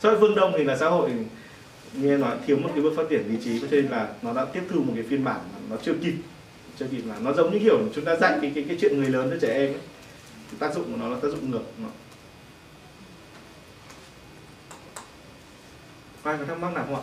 Xã 0.00 0.08
hội 0.08 0.20
phương 0.20 0.34
đông 0.34 0.52
thì 0.58 0.64
là 0.64 0.76
xã 0.76 0.88
hội 0.88 1.10
như 1.92 2.08
em 2.08 2.20
nói 2.20 2.36
thiếu 2.46 2.56
một 2.56 2.70
cái 2.74 2.82
bước 2.82 2.92
phát 2.96 3.02
triển 3.10 3.28
lý 3.28 3.44
trí 3.44 3.60
cho 3.60 3.66
nên 3.70 3.86
là 3.86 4.14
nó 4.22 4.32
đã 4.32 4.44
tiếp 4.44 4.62
thu 4.70 4.82
một 4.82 4.92
cái 4.94 5.04
phiên 5.04 5.24
bản 5.24 5.40
mà 5.52 5.58
nó 5.70 5.76
chưa 5.82 5.94
kịp 6.02 6.14
chưa 6.78 6.86
kịp 6.90 7.02
là 7.06 7.18
nó 7.20 7.32
giống 7.32 7.52
như 7.52 7.58
kiểu 7.58 7.78
chúng 7.94 8.04
ta 8.04 8.16
dạy 8.16 8.38
cái 8.42 8.52
cái 8.54 8.64
cái 8.68 8.76
chuyện 8.80 8.96
người 8.96 9.08
lớn 9.08 9.28
cho 9.30 9.36
trẻ 9.40 9.54
em 9.54 9.72
ấy. 9.72 9.80
tác 10.58 10.74
dụng 10.74 10.92
của 10.92 10.96
nó 10.96 11.08
là 11.08 11.16
tác 11.22 11.28
dụng 11.28 11.50
ngược 11.50 11.64
nó. 11.78 11.88
ai 16.22 16.36
có 16.38 16.44
thắc 16.44 16.58
mắc 16.58 16.74
nào 16.74 16.84
không 16.86 16.96
ạ 16.96 17.02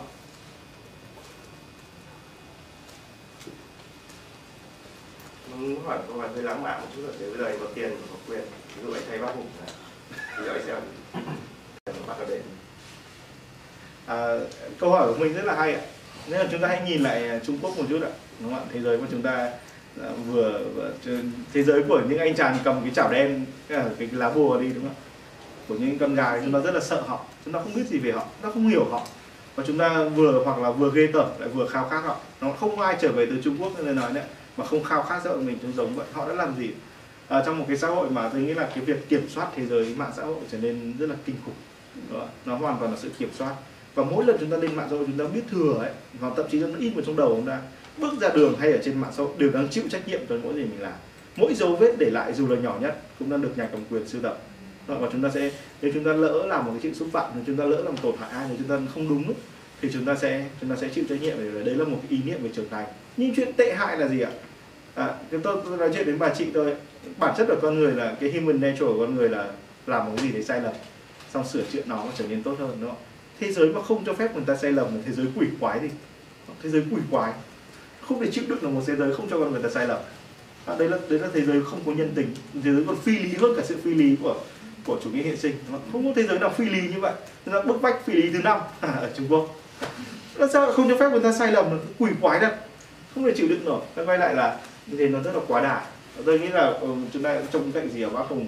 muốn 5.60 5.84
hỏi 5.84 5.98
câu 6.08 6.16
hỏi 6.16 6.28
hơi 6.34 6.42
lãng 6.42 6.62
mạn 6.62 6.80
một 6.80 6.86
chút 6.96 7.02
là 7.02 7.12
thế 7.18 7.30
bây 7.30 7.38
giờ 7.38 7.44
anh 7.44 7.58
có 7.60 7.66
tiền 7.74 7.90
có 8.10 8.16
quyền 8.28 8.42
ví 8.76 8.82
dụ 8.82 8.92
anh 8.92 9.02
thấy 9.08 9.18
bác 9.18 9.34
hùng 9.34 9.46
là 9.60 9.72
ví 10.38 10.44
dụ 10.44 10.50
anh 10.52 10.62
sẽ 10.66 10.80
bắt 12.06 12.18
ở 12.18 12.24
đây 12.28 12.40
à, 14.10 14.38
câu 14.80 14.90
hỏi 14.90 15.08
của 15.08 15.18
mình 15.18 15.34
rất 15.34 15.44
là 15.44 15.54
hay 15.54 15.74
ạ. 15.74 15.80
Nên 16.28 16.40
là 16.40 16.46
chúng 16.50 16.60
ta 16.60 16.68
hãy 16.68 16.82
nhìn 16.86 17.02
lại 17.02 17.28
à, 17.28 17.40
Trung 17.46 17.58
Quốc 17.62 17.78
một 17.78 17.84
chút 17.88 18.02
ạ. 18.02 18.10
Đúng 18.40 18.54
không 18.54 18.60
ạ? 18.60 18.70
Thế 18.72 18.80
giới 18.80 18.98
của 18.98 19.06
chúng 19.10 19.22
ta 19.22 19.50
à, 20.02 20.08
vừa, 20.32 20.60
vừa 20.74 20.90
thế 21.52 21.62
giới 21.62 21.82
của 21.88 22.02
những 22.08 22.18
anh 22.18 22.34
chàng 22.34 22.56
cầm 22.64 22.80
cái 22.82 22.90
chảo 22.94 23.12
đen 23.12 23.46
cái, 23.68 23.84
cái 23.98 24.08
lá 24.12 24.30
bùa 24.30 24.60
đi 24.60 24.68
đúng 24.68 24.84
không 24.84 24.94
ạ? 24.94 25.00
Của 25.68 25.74
những 25.74 25.98
con 25.98 26.14
gái 26.14 26.40
chúng 26.44 26.52
ta 26.52 26.58
rất 26.58 26.74
là 26.74 26.80
sợ 26.80 27.00
họ. 27.00 27.24
Chúng 27.44 27.54
ta 27.54 27.60
không 27.60 27.74
biết 27.74 27.86
gì 27.88 27.98
về 27.98 28.12
họ. 28.12 28.22
Chúng 28.22 28.42
ta 28.42 28.54
không 28.54 28.68
hiểu 28.68 28.84
họ. 28.84 29.06
Và 29.54 29.64
chúng 29.66 29.78
ta 29.78 30.04
vừa 30.04 30.42
hoặc 30.44 30.58
là 30.58 30.70
vừa 30.70 30.90
ghê 30.94 31.06
tởm 31.12 31.26
lại 31.38 31.48
vừa 31.48 31.66
khao 31.66 31.88
khát 31.88 32.00
họ. 32.00 32.16
Nó 32.40 32.52
không 32.52 32.80
ai 32.80 32.96
trở 33.00 33.12
về 33.12 33.26
từ 33.26 33.40
Trung 33.44 33.56
Quốc 33.60 33.72
nên 33.84 33.96
nói 33.96 34.12
đấy 34.12 34.24
mà 34.56 34.64
không 34.64 34.84
khao 34.84 35.02
khát 35.02 35.20
xã 35.24 35.30
hội 35.30 35.38
mình 35.38 35.58
chúng 35.62 35.72
giống 35.72 35.94
vậy. 35.94 36.06
Họ 36.12 36.28
đã 36.28 36.34
làm 36.34 36.56
gì? 36.58 36.70
À, 37.28 37.42
trong 37.46 37.58
một 37.58 37.64
cái 37.68 37.76
xã 37.76 37.88
hội 37.88 38.10
mà 38.10 38.28
tôi 38.28 38.40
nghĩ 38.40 38.54
là 38.54 38.68
cái 38.74 38.84
việc 38.84 39.08
kiểm 39.08 39.28
soát 39.28 39.48
thế 39.56 39.66
giới 39.66 39.94
mạng 39.96 40.12
xã 40.16 40.22
hội 40.22 40.36
trở 40.52 40.58
nên 40.58 40.94
rất 40.98 41.10
là 41.10 41.16
kinh 41.24 41.36
khủng. 41.44 41.54
Đó. 42.12 42.26
nó 42.44 42.56
hoàn 42.56 42.76
toàn 42.78 42.92
là 42.92 42.98
sự 43.02 43.10
kiểm 43.18 43.30
soát 43.38 43.54
và 43.94 44.04
mỗi 44.04 44.24
lần 44.24 44.36
chúng 44.40 44.50
ta 44.50 44.56
lên 44.56 44.76
mạng 44.76 44.86
xã 44.90 44.96
hội 44.96 45.06
chúng 45.06 45.18
ta 45.18 45.24
biết 45.34 45.42
thừa 45.50 45.74
ấy 45.78 45.90
và 46.20 46.30
thậm 46.36 46.46
chí 46.50 46.58
nó 46.58 46.78
ít 46.78 46.90
vào 46.90 47.04
trong 47.06 47.16
đầu 47.16 47.34
chúng 47.36 47.46
ta 47.46 47.60
bước 47.98 48.20
ra 48.20 48.28
đường 48.28 48.56
hay 48.58 48.72
ở 48.72 48.78
trên 48.84 49.00
mạng 49.00 49.12
xã 49.16 49.22
hội 49.22 49.32
đều 49.38 49.50
đang 49.50 49.68
chịu 49.68 49.84
trách 49.90 50.08
nhiệm 50.08 50.20
cho 50.28 50.36
mỗi 50.42 50.54
gì 50.54 50.60
mình 50.60 50.80
làm. 50.80 50.92
Mỗi 51.36 51.54
dấu 51.54 51.76
vết 51.76 51.98
để 51.98 52.10
lại 52.10 52.32
dù 52.32 52.48
là 52.48 52.56
nhỏ 52.56 52.78
nhất 52.80 53.00
cũng 53.18 53.30
đang 53.30 53.42
được 53.42 53.58
nhà 53.58 53.68
cầm 53.72 53.80
quyền 53.90 54.08
sưu 54.08 54.22
tập. 54.22 54.38
Và 54.86 55.08
chúng 55.12 55.22
ta 55.22 55.30
sẽ 55.34 55.50
nếu 55.82 55.92
chúng 55.94 56.04
ta 56.04 56.12
lỡ 56.12 56.46
làm 56.46 56.64
một 56.64 56.70
cái 56.72 56.80
chuyện 56.82 56.94
xúc 56.94 57.08
phạm 57.12 57.30
nếu 57.34 57.44
chúng 57.46 57.56
ta 57.56 57.64
lỡ 57.64 57.82
làm 57.84 57.96
tổn 57.96 58.14
hại 58.20 58.30
ai 58.30 58.46
nếu 58.48 58.56
chúng 58.58 58.68
ta 58.68 58.92
không 58.94 59.08
đúng 59.08 59.32
thì 59.82 59.88
chúng 59.92 60.04
ta 60.04 60.14
sẽ 60.14 60.44
chúng 60.60 60.70
ta 60.70 60.76
sẽ 60.76 60.88
chịu 60.88 61.04
trách 61.08 61.22
nhiệm 61.22 61.36
về 61.36 61.62
đấy 61.64 61.74
là 61.74 61.84
một 61.84 61.98
cái 62.02 62.18
ý 62.18 62.18
niệm 62.24 62.42
về 62.42 62.50
trưởng 62.56 62.68
thành. 62.68 62.86
Nhưng 63.16 63.34
chuyện 63.34 63.52
tệ 63.52 63.74
hại 63.74 63.98
là 63.98 64.08
gì 64.08 64.20
ạ? 64.20 64.30
À, 64.94 65.14
tôi, 65.30 65.40
tôi 65.42 65.78
nói 65.78 65.90
chuyện 65.94 66.06
đến 66.06 66.18
bà 66.18 66.34
chị 66.34 66.46
tôi. 66.54 66.74
Bản 67.18 67.34
chất 67.38 67.46
của 67.48 67.58
con 67.62 67.78
người 67.78 67.92
là 67.92 68.16
cái 68.20 68.32
human 68.32 68.60
nature 68.60 68.86
của 68.86 68.98
con 68.98 69.14
người 69.14 69.28
là 69.28 69.52
làm 69.86 70.06
một 70.06 70.12
cái 70.16 70.26
gì 70.26 70.32
đấy 70.32 70.42
sai 70.42 70.60
lầm 70.60 70.72
xong 71.32 71.46
sửa 71.46 71.62
chữa 71.72 71.80
nó 71.86 71.96
và 71.96 72.12
trở 72.18 72.24
nên 72.28 72.42
tốt 72.42 72.54
hơn 72.58 72.76
đúng 72.80 72.90
không 72.90 72.98
thế 73.40 73.52
giới 73.52 73.68
mà 73.68 73.82
không 73.82 74.04
cho 74.04 74.14
phép 74.14 74.34
người 74.34 74.44
ta 74.46 74.56
sai 74.56 74.72
lầm 74.72 74.94
một 74.94 75.00
thế 75.06 75.12
giới 75.12 75.26
quỷ 75.36 75.46
quái 75.60 75.78
thì 75.78 75.88
thế 76.62 76.70
giới 76.70 76.82
quỷ 76.90 77.00
quái. 77.10 77.32
Không 78.00 78.20
thể 78.20 78.30
chịu 78.30 78.44
đựng 78.48 78.58
được 78.62 78.68
một 78.68 78.82
thế 78.86 78.96
giới 78.96 79.14
không 79.14 79.28
cho 79.30 79.38
con 79.38 79.52
người 79.52 79.62
ta 79.62 79.68
sai 79.68 79.86
lầm. 79.86 79.98
À, 80.66 80.76
đấy 80.78 80.88
là 80.88 80.98
đấy 81.08 81.18
là 81.18 81.28
thế 81.34 81.40
giới 81.40 81.62
không 81.64 81.80
có 81.86 81.92
nhân 81.92 82.12
tình 82.14 82.34
thế 82.64 82.72
giới 82.72 82.84
còn 82.86 82.96
phi 82.96 83.18
lý 83.18 83.36
hơn 83.36 83.54
cả 83.56 83.62
sự 83.66 83.76
phi 83.84 83.94
lý 83.94 84.16
của 84.22 84.36
của 84.86 85.00
chủ 85.04 85.10
nghĩa 85.10 85.22
hiện 85.22 85.36
sinh. 85.36 85.54
Không? 85.92 86.04
Có 86.06 86.12
thế 86.16 86.22
giới 86.22 86.38
nào 86.38 86.50
phi 86.50 86.64
lý 86.64 86.80
như 86.80 87.00
vậy. 87.00 87.12
Chúng 87.44 87.54
ta 87.54 87.62
bức 87.62 87.82
bách 87.82 88.06
phi 88.06 88.12
lý 88.12 88.30
thứ 88.32 88.38
năm 88.44 88.60
ở 88.80 89.10
trung 89.16 89.26
quốc. 89.30 89.56
Nó 90.38 90.46
sao 90.52 90.72
không 90.72 90.88
cho 90.88 90.96
phép 90.96 91.10
người 91.10 91.20
ta 91.20 91.32
sai 91.32 91.52
lầm 91.52 91.70
nó 91.70 91.76
quỷ 91.98 92.10
quái 92.20 92.40
đâu 92.40 92.50
không 93.14 93.24
thể 93.24 93.32
chịu 93.36 93.48
đựng 93.48 93.64
nổi. 93.64 93.80
Ta 93.94 94.04
quay 94.04 94.18
lại 94.18 94.34
là 94.34 94.58
như 94.86 94.96
thế 94.96 95.08
nó 95.08 95.20
rất 95.20 95.34
là 95.34 95.40
quá 95.48 95.60
đà. 95.60 95.86
Tôi 96.24 96.38
nghĩ 96.38 96.48
là 96.48 96.66
ừ, 96.66 96.88
chúng 97.12 97.22
ta 97.22 97.40
trông 97.52 97.72
cạnh 97.72 97.88
gì 97.88 98.02
ở 98.02 98.10
bác 98.10 98.28
hùng? 98.28 98.46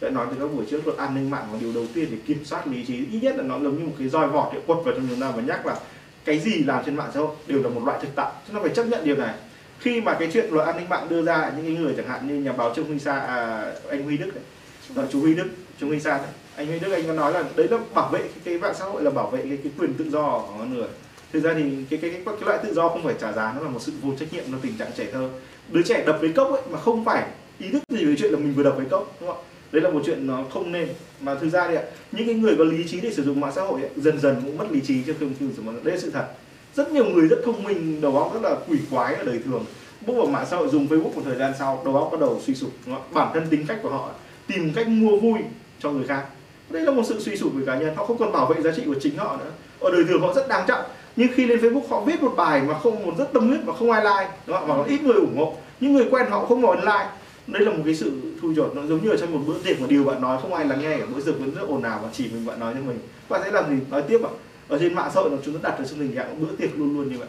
Đã 0.00 0.10
nói 0.10 0.26
từ 0.30 0.36
các 0.40 0.54
buổi 0.54 0.64
trước 0.70 0.86
luật 0.86 0.98
an 0.98 1.14
ninh 1.14 1.30
mạng 1.30 1.46
là 1.52 1.58
điều 1.60 1.72
đầu 1.72 1.86
tiên 1.94 2.06
để 2.10 2.16
kiểm 2.26 2.44
soát 2.44 2.66
lý 2.66 2.84
trí. 2.84 2.94
Ít 3.10 3.20
nhất 3.22 3.36
là 3.36 3.42
nó 3.42 3.58
giống 3.58 3.78
như 3.78 3.84
một 3.86 3.92
cái 3.98 4.08
roi 4.08 4.28
vọt 4.28 4.52
để 4.54 4.60
quật 4.66 4.78
vào 4.84 4.94
trong 4.94 5.06
chúng 5.10 5.20
ta 5.20 5.30
và 5.30 5.42
nhắc 5.42 5.66
là 5.66 5.76
cái 6.24 6.38
gì 6.38 6.54
làm 6.54 6.84
trên 6.86 6.96
mạng 6.96 7.10
xã 7.14 7.20
hội 7.20 7.36
đều 7.46 7.62
là 7.62 7.68
một 7.68 7.84
loại 7.84 7.98
thực 8.02 8.08
tại. 8.14 8.32
Chúng 8.46 8.56
ta 8.56 8.62
phải 8.62 8.74
chấp 8.74 8.84
nhận 8.84 9.04
điều 9.04 9.16
này. 9.16 9.34
Khi 9.78 10.00
mà 10.00 10.14
cái 10.14 10.30
chuyện 10.32 10.50
luật 10.50 10.66
an 10.66 10.76
ninh 10.76 10.88
mạng 10.88 11.06
đưa 11.10 11.22
ra 11.22 11.52
những 11.56 11.66
cái 11.66 11.84
người 11.84 11.94
chẳng 11.96 12.08
hạn 12.08 12.28
như 12.28 12.34
nhà 12.34 12.52
báo 12.52 12.74
trương 12.74 12.86
huy 12.86 12.98
sa 12.98 13.20
à, 13.20 13.72
anh 13.90 14.02
huy 14.02 14.16
đức 14.16 14.30
đấy. 14.34 15.06
Chú 15.12 15.20
huy 15.20 15.34
đức 15.34 15.48
chú 15.80 15.88
huy 15.88 16.00
sa 16.00 16.18
đấy. 16.18 16.26
Anh 16.56 16.66
huy 16.66 16.78
đức 16.78 16.92
anh 16.92 17.06
có 17.06 17.12
nói 17.12 17.32
là 17.32 17.44
đấy 17.56 17.68
là 17.70 17.78
bảo 17.94 18.08
vệ 18.08 18.18
cái, 18.18 18.30
cái 18.44 18.58
mạng 18.58 18.74
xã 18.78 18.84
hội 18.84 19.02
là 19.02 19.10
bảo 19.10 19.30
vệ 19.30 19.38
cái, 19.48 19.58
cái 19.62 19.72
quyền 19.78 19.94
tự 19.94 20.10
do 20.10 20.38
của 20.38 20.54
con 20.58 20.74
người. 20.74 20.88
Thực 21.32 21.40
ra 21.40 21.54
thì 21.54 21.62
cái 21.90 21.98
cái, 22.02 22.10
cái 22.10 22.22
cái 22.24 22.44
loại 22.46 22.58
tự 22.62 22.74
do 22.74 22.88
không 22.88 23.04
phải 23.04 23.14
trả 23.20 23.32
giá 23.32 23.52
nó 23.56 23.62
là 23.62 23.68
một 23.68 23.82
sự 23.82 23.92
vô 24.02 24.12
trách 24.20 24.32
nhiệm 24.32 24.44
nó 24.48 24.58
tình 24.62 24.76
trạng 24.78 24.90
trẻ 24.96 25.06
thơ. 25.12 25.28
Đứa 25.68 25.82
trẻ 25.82 26.04
đập 26.06 26.18
với 26.20 26.32
cốc 26.32 26.50
ấy 26.52 26.62
mà 26.70 26.78
không 26.78 27.04
phải 27.04 27.26
ý 27.58 27.70
thức 27.70 27.82
gì 27.88 28.04
về 28.04 28.14
chuyện 28.18 28.32
là 28.32 28.38
mình 28.38 28.54
vừa 28.54 28.62
đập 28.62 28.74
với 28.76 28.86
cốc 28.90 29.16
đúng 29.20 29.28
không 29.30 29.38
ạ 29.38 29.49
đấy 29.72 29.82
là 29.82 29.90
một 29.90 30.02
chuyện 30.06 30.26
nó 30.26 30.44
không 30.52 30.72
nên. 30.72 30.88
Mà 31.20 31.34
thực 31.34 31.48
ra 31.48 31.68
thì 31.68 31.74
ạ 31.74 31.82
những 32.12 32.26
cái 32.26 32.34
người 32.34 32.54
có 32.58 32.64
lý 32.64 32.88
trí 32.88 33.00
để 33.00 33.12
sử 33.12 33.24
dụng 33.24 33.40
mạng 33.40 33.52
xã 33.54 33.62
hội 33.62 33.80
ấy, 33.80 33.90
dần 33.96 34.20
dần 34.20 34.36
cũng 34.44 34.58
mất 34.58 34.66
lý 34.70 34.80
trí 34.80 35.02
cho 35.06 35.12
không 35.20 35.34
sử 35.40 35.52
dụng 35.56 35.66
mạng 35.66 35.80
đây 35.82 35.94
là 35.94 36.00
sự 36.00 36.10
thật. 36.10 36.26
Rất 36.74 36.92
nhiều 36.92 37.04
người 37.04 37.28
rất 37.28 37.36
thông 37.44 37.64
minh 37.64 38.00
đầu 38.00 38.18
óc 38.18 38.30
rất 38.34 38.42
là 38.42 38.56
quỷ 38.68 38.78
quái 38.90 39.14
ở 39.14 39.24
đời 39.24 39.40
thường. 39.44 39.64
Bước 40.06 40.14
vào 40.16 40.26
mạng 40.26 40.46
xã 40.50 40.56
hội 40.56 40.68
dùng 40.68 40.86
facebook 40.86 41.14
một 41.14 41.22
thời 41.24 41.36
gian 41.36 41.52
sau 41.58 41.82
đầu 41.84 41.96
óc 41.96 42.08
bắt 42.12 42.20
đầu 42.20 42.40
suy 42.46 42.54
sụp. 42.54 42.70
Bản 43.12 43.30
thân 43.34 43.46
tính 43.50 43.66
cách 43.66 43.78
của 43.82 43.90
họ 43.90 44.10
tìm 44.46 44.72
cách 44.74 44.88
mua 44.88 45.16
vui 45.16 45.38
cho 45.80 45.90
người 45.90 46.06
khác. 46.06 46.24
Đây 46.70 46.82
là 46.82 46.92
một 46.92 47.02
sự 47.06 47.20
suy 47.20 47.36
sụp 47.36 47.52
về 47.54 47.62
cá 47.66 47.78
nhân. 47.78 47.94
Họ 47.96 48.06
không 48.06 48.18
còn 48.18 48.32
bảo 48.32 48.46
vệ 48.46 48.62
giá 48.62 48.70
trị 48.76 48.82
của 48.86 48.96
chính 49.00 49.16
họ 49.16 49.36
nữa. 49.36 49.50
Ở 49.80 49.90
đời 49.90 50.04
thường 50.08 50.20
họ 50.20 50.32
rất 50.34 50.48
đáng 50.48 50.64
trọng 50.68 50.84
nhưng 51.16 51.28
khi 51.34 51.46
lên 51.46 51.58
facebook 51.58 51.88
họ 51.88 52.00
viết 52.00 52.22
một 52.22 52.32
bài 52.36 52.62
mà 52.68 52.78
không 52.78 53.06
một 53.06 53.12
rất 53.18 53.32
tâm 53.32 53.48
huyết 53.48 53.64
mà 53.64 53.72
không 53.78 53.90
ai 53.90 54.02
like 54.02 54.30
đúng 54.46 54.56
không? 54.56 54.68
mà 54.68 54.74
có 54.74 54.84
ít 54.84 55.02
người 55.02 55.16
ủng 55.16 55.36
hộ. 55.36 55.54
Những 55.80 55.92
người 55.92 56.06
quen 56.10 56.26
họ 56.30 56.46
không 56.46 56.60
ngồi 56.60 56.76
like 56.76 57.08
đấy 57.52 57.62
là 57.62 57.72
một 57.72 57.82
cái 57.84 57.94
sự 57.94 58.12
thu 58.42 58.52
chột 58.56 58.72
nó 58.74 58.86
giống 58.86 59.04
như 59.04 59.10
ở 59.10 59.16
trong 59.16 59.32
một 59.32 59.40
bữa 59.46 59.58
tiệc 59.58 59.80
mà 59.80 59.86
điều 59.86 60.04
bạn 60.04 60.20
nói 60.20 60.38
không 60.42 60.54
ai 60.54 60.64
lắng 60.64 60.80
nghe 60.80 60.98
cả 60.98 61.06
bữa 61.14 61.20
tiệc 61.20 61.38
vẫn 61.38 61.54
rất 61.54 61.62
ồn 61.68 61.82
ào 61.82 62.00
và 62.02 62.08
chỉ 62.12 62.28
mình 62.32 62.46
bạn 62.46 62.60
nói 62.60 62.74
cho 62.74 62.80
mình. 62.80 62.98
Bạn 63.28 63.40
sẽ 63.44 63.50
làm 63.50 63.70
gì? 63.70 63.84
Nói 63.90 64.02
tiếp 64.08 64.20
ạ. 64.24 64.30
Ở 64.68 64.78
trên 64.78 64.94
mạng 64.94 65.10
xã 65.14 65.20
hội 65.20 65.30
chúng 65.44 65.58
ta 65.58 65.68
đặt 65.70 65.78
ra 65.78 65.84
trong 65.84 65.98
tình 65.98 66.14
trạng 66.14 66.40
bữa 66.40 66.56
tiệc 66.56 66.78
luôn 66.78 66.96
luôn 66.96 67.12
như 67.12 67.18
vậy. 67.18 67.28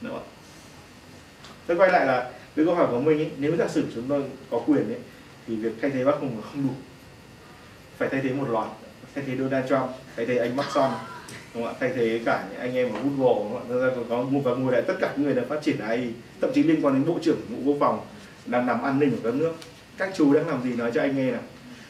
Đúng 0.00 0.12
không 0.12 0.22
tôi 1.66 1.76
quay 1.76 1.92
lại 1.92 2.06
là 2.06 2.30
cái 2.56 2.64
câu 2.64 2.74
hỏi 2.74 2.86
của 2.90 3.00
mình 3.00 3.18
ấy, 3.18 3.30
nếu 3.38 3.56
giả 3.56 3.68
sử 3.68 3.84
chúng 3.94 4.04
tôi 4.08 4.22
có 4.50 4.60
quyền 4.66 4.88
ấy 4.88 4.98
thì 5.46 5.56
việc 5.56 5.72
thay 5.80 5.90
thế 5.90 6.04
bác 6.04 6.14
hùng 6.20 6.36
là 6.36 6.42
không 6.52 6.62
đủ. 6.62 6.74
Phải 7.98 8.08
thay 8.08 8.20
thế 8.24 8.32
một 8.32 8.48
loạt 8.48 8.68
thay 9.14 9.24
thế 9.26 9.36
Donald 9.36 9.68
Trump 9.68 9.90
thay 10.16 10.26
thế 10.26 10.36
anh 10.36 10.56
Maxson 10.56 10.90
đúng 11.54 11.64
không 11.64 11.72
ạ? 11.72 11.78
Thay 11.80 11.92
thế 11.96 12.20
cả 12.24 12.44
những 12.50 12.60
anh 12.60 12.74
em 12.74 12.92
ở 12.92 13.00
Google 13.02 13.44
đúng 13.44 13.52
không 13.52 13.80
ạ? 13.80 13.86
Ra 13.86 13.90
còn 13.96 14.04
có 14.08 14.22
một 14.22 14.40
và 14.44 14.54
ngồi 14.54 14.72
lại 14.72 14.82
tất 14.82 14.94
cả 15.00 15.12
những 15.16 15.24
người 15.24 15.34
đã 15.34 15.42
phát 15.48 15.62
triển 15.62 15.78
AI 15.78 16.08
thậm 16.40 16.50
chí 16.54 16.62
liên 16.62 16.84
quan 16.84 16.94
đến 16.94 17.06
bộ 17.06 17.18
trưởng 17.22 17.40
bộ 17.50 17.56
quốc 17.64 17.76
phòng 17.80 18.00
đang 18.46 18.66
nắm 18.66 18.82
an 18.82 19.00
ninh 19.00 19.10
của 19.10 19.16
các 19.24 19.34
nước. 19.34 19.52
Các 19.98 20.12
chú 20.16 20.34
đang 20.34 20.48
làm 20.48 20.62
gì 20.62 20.74
nói 20.76 20.90
cho 20.94 21.00
anh 21.00 21.16
nghe 21.16 21.30
nào. 21.30 21.40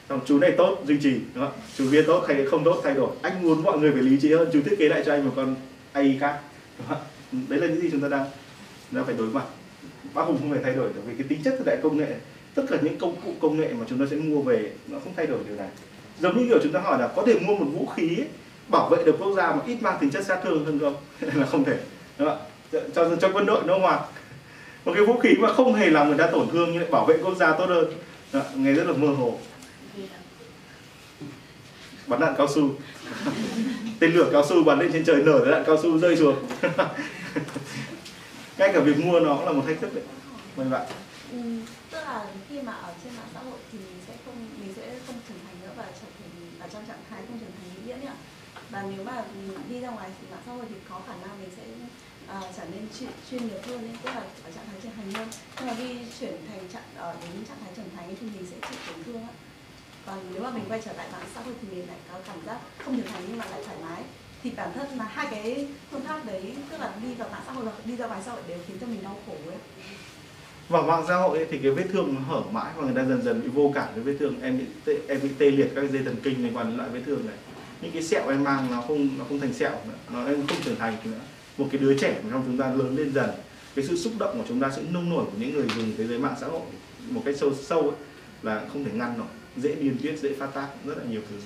Xong, 0.08 0.20
chú 0.24 0.38
này 0.38 0.52
tốt 0.58 0.78
duy 0.86 0.98
trì 1.02 1.20
đúng 1.34 1.44
không? 1.44 1.52
chú 1.76 1.88
kia 1.92 2.02
tốt 2.02 2.24
thay 2.26 2.46
không 2.46 2.64
tốt 2.64 2.80
thay 2.84 2.94
đổi. 2.94 3.10
Anh 3.22 3.42
muốn 3.42 3.62
mọi 3.62 3.78
người 3.78 3.92
phải 3.92 4.02
lý 4.02 4.20
trí 4.20 4.32
hơn 4.32 4.48
chú 4.52 4.60
thiết 4.62 4.76
kế 4.78 4.88
lại 4.88 5.02
cho 5.06 5.12
anh 5.12 5.24
một 5.24 5.32
con 5.36 5.54
AI 5.92 6.18
khác 6.20 6.38
đúng 6.78 6.88
không? 6.88 6.98
đấy 7.48 7.60
là 7.60 7.66
những 7.66 7.80
gì 7.80 7.88
chúng 7.92 8.00
ta 8.00 8.08
đang 8.08 8.26
đang 8.90 9.04
phải 9.04 9.14
đối 9.18 9.26
mặt. 9.26 9.44
Bác 10.14 10.22
hùng 10.22 10.38
không 10.40 10.54
thể 10.54 10.60
thay 10.64 10.74
đổi 10.74 10.88
được 10.94 11.00
vì 11.06 11.14
cái 11.14 11.26
tính 11.28 11.42
chất 11.44 11.54
thời 11.56 11.66
đại 11.66 11.76
công 11.82 11.96
nghệ 11.96 12.14
tất 12.54 12.62
cả 12.70 12.76
những 12.82 12.98
công 12.98 13.16
cụ 13.24 13.32
công 13.40 13.60
nghệ 13.60 13.72
mà 13.72 13.84
chúng 13.88 13.98
ta 13.98 14.04
sẽ 14.10 14.16
mua 14.16 14.42
về 14.42 14.70
nó 14.86 14.98
không 15.04 15.12
thay 15.16 15.26
đổi 15.26 15.38
điều 15.48 15.56
này. 15.56 15.68
Giống 16.20 16.38
như 16.38 16.48
kiểu 16.48 16.58
chúng 16.62 16.72
ta 16.72 16.80
hỏi 16.80 16.98
là 17.00 17.08
có 17.16 17.22
thể 17.26 17.38
mua 17.38 17.56
một 17.56 17.66
vũ 17.72 17.86
khí 17.86 18.16
ấy, 18.18 18.28
bảo 18.68 18.88
vệ 18.88 19.04
được 19.04 19.16
quốc 19.18 19.34
gia 19.36 19.52
mà 19.52 19.60
ít 19.66 19.76
mang 19.82 19.98
tính 20.00 20.10
chất 20.10 20.26
sát 20.26 20.40
thương 20.44 20.64
hơn 20.64 20.78
không? 20.78 20.96
Là 21.34 21.46
không 21.46 21.64
thể 21.64 21.78
đúng 22.18 22.28
không 22.28 22.38
cho 22.94 23.16
cho 23.16 23.30
quân 23.32 23.46
đội 23.46 23.62
nó 23.66 23.78
hoặc 23.78 24.00
một 24.84 24.92
cái 24.94 25.04
vũ 25.04 25.18
khí 25.18 25.34
mà 25.38 25.52
không 25.52 25.74
hề 25.74 25.90
làm 25.90 26.08
người 26.08 26.18
ta 26.18 26.26
tổn 26.26 26.48
thương 26.50 26.68
nhưng 26.72 26.82
lại 26.82 26.90
bảo 26.90 27.04
vệ 27.06 27.18
quốc 27.24 27.34
gia 27.36 27.52
tốt 27.52 27.66
hơn. 27.68 27.92
Đó, 28.32 28.40
nghe 28.56 28.72
rất 28.72 28.84
là 28.86 28.92
mơ 28.92 29.08
hồ. 29.08 29.38
Bắn 32.06 32.20
đạn 32.20 32.34
cao 32.38 32.48
su. 32.54 32.70
Tên 34.00 34.12
lửa 34.12 34.28
cao 34.32 34.44
su 34.48 34.64
bắn 34.64 34.78
lên 34.78 34.92
trên 34.92 35.04
trời 35.04 35.22
nở 35.22 35.44
đạn 35.50 35.64
cao 35.66 35.76
su 35.82 35.98
rơi 35.98 36.16
xuống. 36.16 36.36
Ngay 38.58 38.70
cả 38.72 38.80
việc 38.80 39.04
mua 39.04 39.20
nó 39.20 39.36
cũng 39.36 39.46
là 39.46 39.52
một 39.52 39.62
thách 39.66 39.80
thức 39.80 39.94
đấy. 39.94 40.04
Mời 40.56 40.68
bạn. 40.68 40.86
Ừ, 41.32 41.38
tức 41.90 41.98
là 42.04 42.24
khi 42.48 42.60
mà 42.62 42.72
ở 42.72 42.92
trên 43.04 43.12
mạng 43.16 43.28
xã 43.34 43.40
hội 43.40 43.58
thì 43.72 43.78
mình 43.78 44.00
sẽ 44.08 44.14
không 44.24 44.34
mình 44.60 44.74
sẽ 44.76 44.82
không 45.06 45.16
trưởng 45.28 45.38
thành 45.46 45.56
nữa 45.62 45.72
và 45.76 45.84
trở 45.84 46.06
thành 46.18 46.30
ở 46.60 46.66
trong 46.72 46.82
trạng 46.88 47.04
thái 47.10 47.20
không 47.28 47.38
trưởng 47.40 47.50
thành 47.58 47.70
vĩnh 47.74 47.86
viễn 47.86 48.00
nữa 48.00 48.14
và 48.70 48.84
nếu 48.96 49.04
mà 49.04 49.24
đi 49.68 49.80
ra 49.80 49.90
ngoài 49.90 50.10
thì 50.20 50.26
mạng 50.30 50.42
xã 50.46 50.52
hội 50.52 50.64
thì 50.68 50.74
có 50.90 51.00
khả 51.06 51.12
năng 51.12 51.40
mình 51.40 51.50
sẽ 51.56 51.62
à, 52.34 52.40
trở 52.56 52.64
nên 52.72 52.82
chuyên, 52.98 53.10
chuyên 53.30 53.42
nghiệp 53.46 53.62
hơn 53.66 53.78
ấy, 53.78 53.96
tức 54.02 54.10
là 54.14 54.22
ở 54.46 54.50
trạng 54.54 54.66
thái 54.70 54.80
trưởng 54.82 54.92
thành 54.96 55.12
hơn. 55.12 55.28
Nhưng 55.58 55.68
mà 55.68 55.74
khi 55.78 55.88
chuyển 56.20 56.34
thành 56.48 56.68
trạng 56.72 56.88
ở 56.96 57.14
đến 57.22 57.44
trạng 57.48 57.60
thái 57.64 57.72
trưởng 57.76 57.90
thành 57.96 58.06
ấy, 58.06 58.16
thì 58.20 58.26
mình 58.26 58.46
sẽ 58.50 58.56
chịu 58.68 58.78
tổn 58.86 59.04
thương 59.04 59.22
á 59.22 59.32
còn 60.06 60.18
nếu 60.32 60.42
mà 60.42 60.50
mình 60.50 60.64
quay 60.68 60.82
trở 60.84 60.92
lại 60.92 61.08
mạng 61.12 61.28
xã 61.34 61.40
hội 61.40 61.54
thì 61.62 61.68
mình 61.76 61.88
lại 61.88 61.96
có 62.12 62.18
cảm 62.26 62.36
giác 62.46 62.58
không 62.84 62.96
trưởng 62.96 63.12
thành 63.12 63.22
nhưng 63.28 63.38
mà 63.38 63.44
lại 63.50 63.60
thoải 63.66 63.76
mái. 63.82 64.02
Thì 64.42 64.50
bản 64.56 64.72
thân 64.74 64.98
là 64.98 65.04
hai 65.04 65.26
cái 65.30 65.68
phương 65.90 66.00
pháp 66.00 66.26
đấy 66.26 66.54
tức 66.70 66.80
là 66.80 66.92
đi 67.02 67.14
vào 67.14 67.28
mạng 67.28 67.42
xã 67.46 67.52
hội 67.52 67.64
và 67.64 67.72
đi 67.84 67.96
ra 67.96 68.06
ngoài 68.06 68.20
xã 68.24 68.32
hội 68.32 68.40
đều 68.48 68.58
khiến 68.66 68.76
cho 68.80 68.86
mình 68.86 69.02
đau 69.02 69.16
khổ 69.26 69.32
ấy 69.46 69.58
vào 70.68 70.82
mạng 70.82 71.04
xã 71.08 71.16
hội 71.16 71.38
ấy, 71.38 71.46
thì 71.50 71.58
cái 71.58 71.70
vết 71.70 71.84
thương 71.92 72.14
nó 72.14 72.20
hở 72.20 72.42
mãi 72.50 72.72
và 72.76 72.84
người 72.84 72.94
ta 72.94 73.04
dần 73.04 73.22
dần 73.22 73.42
bị 73.42 73.48
vô 73.48 73.72
cảm 73.74 73.94
với 73.94 74.02
vết 74.02 74.16
thương 74.18 74.42
em 74.42 74.58
bị 74.58 74.64
tê, 74.84 74.92
em 75.08 75.20
bị 75.22 75.28
tê 75.38 75.50
liệt 75.50 75.72
các 75.74 75.90
dây 75.90 76.02
thần 76.04 76.16
kinh 76.22 76.42
liên 76.42 76.56
quan 76.56 76.66
đến 76.66 76.76
loại 76.76 76.90
vết 76.90 77.00
thương 77.06 77.26
này. 77.26 77.36
Những 77.80 77.92
cái 77.92 78.02
sẹo 78.02 78.28
em 78.28 78.44
mang 78.44 78.70
nó 78.70 78.80
không 78.80 79.08
nó 79.18 79.24
không 79.28 79.40
thành 79.40 79.52
sẹo 79.52 79.70
nữa. 79.70 79.94
Nó 80.10 80.26
em 80.26 80.46
không 80.46 80.62
trưởng 80.64 80.76
thành 80.76 80.96
nữa 81.04 81.20
một 81.58 81.68
cái 81.72 81.80
đứa 81.80 81.98
trẻ 81.98 82.20
mà 82.24 82.28
trong 82.32 82.42
chúng 82.46 82.58
ta 82.58 82.66
lớn 82.66 82.96
lên 82.96 83.12
dần 83.14 83.30
cái 83.76 83.84
sự 83.84 83.96
xúc 83.96 84.12
động 84.18 84.38
của 84.38 84.44
chúng 84.48 84.60
ta 84.60 84.70
sự 84.76 84.82
nông 84.90 85.10
nổi 85.10 85.24
của 85.24 85.38
những 85.38 85.54
người 85.54 85.66
dùng 85.76 85.92
thế 85.98 86.06
giới 86.06 86.18
mạng 86.18 86.34
xã 86.40 86.46
hội 86.46 86.60
một 87.08 87.22
cách 87.24 87.34
sâu 87.38 87.54
sâu 87.62 87.80
ấy, 87.80 87.98
là 88.42 88.62
không 88.72 88.84
thể 88.84 88.90
ngăn 88.94 89.18
nổi 89.18 89.26
dễ 89.56 89.74
điên 89.74 89.96
tiết 90.02 90.18
dễ 90.18 90.34
phát 90.34 90.54
tác 90.54 90.66
rất 90.86 90.98
là 90.98 91.04
nhiều 91.10 91.20
thứ. 91.30 91.36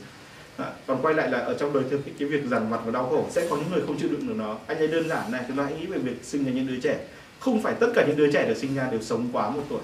À, 0.64 0.70
còn 0.86 1.02
quay 1.02 1.14
lại 1.14 1.30
là 1.30 1.38
ở 1.38 1.54
trong 1.54 1.72
đời 1.72 1.84
thực 1.90 2.00
cái, 2.04 2.14
cái 2.18 2.28
việc 2.28 2.44
dằn 2.50 2.70
vặt 2.70 2.80
và 2.84 2.90
đau 2.90 3.08
khổ 3.08 3.26
sẽ 3.30 3.46
có 3.50 3.56
những 3.56 3.70
người 3.72 3.82
không 3.86 3.98
chịu 3.98 4.08
đựng 4.08 4.28
được 4.28 4.34
nó. 4.36 4.58
Anh 4.66 4.78
ấy 4.78 4.88
đơn 4.88 5.08
giản 5.08 5.32
này 5.32 5.44
chúng 5.48 5.56
ta 5.56 5.64
hãy 5.64 5.74
nghĩ 5.80 5.86
về 5.86 5.98
việc 5.98 6.24
sinh 6.24 6.44
ra 6.44 6.52
những 6.52 6.66
đứa 6.66 6.80
trẻ. 6.82 6.98
Không 7.40 7.62
phải 7.62 7.74
tất 7.80 7.86
cả 7.94 8.04
những 8.06 8.16
đứa 8.16 8.32
trẻ 8.32 8.48
được 8.48 8.56
sinh 8.56 8.74
ra 8.74 8.88
đều 8.90 9.02
sống 9.02 9.28
quá 9.32 9.50
một 9.50 9.62
tuổi 9.68 9.80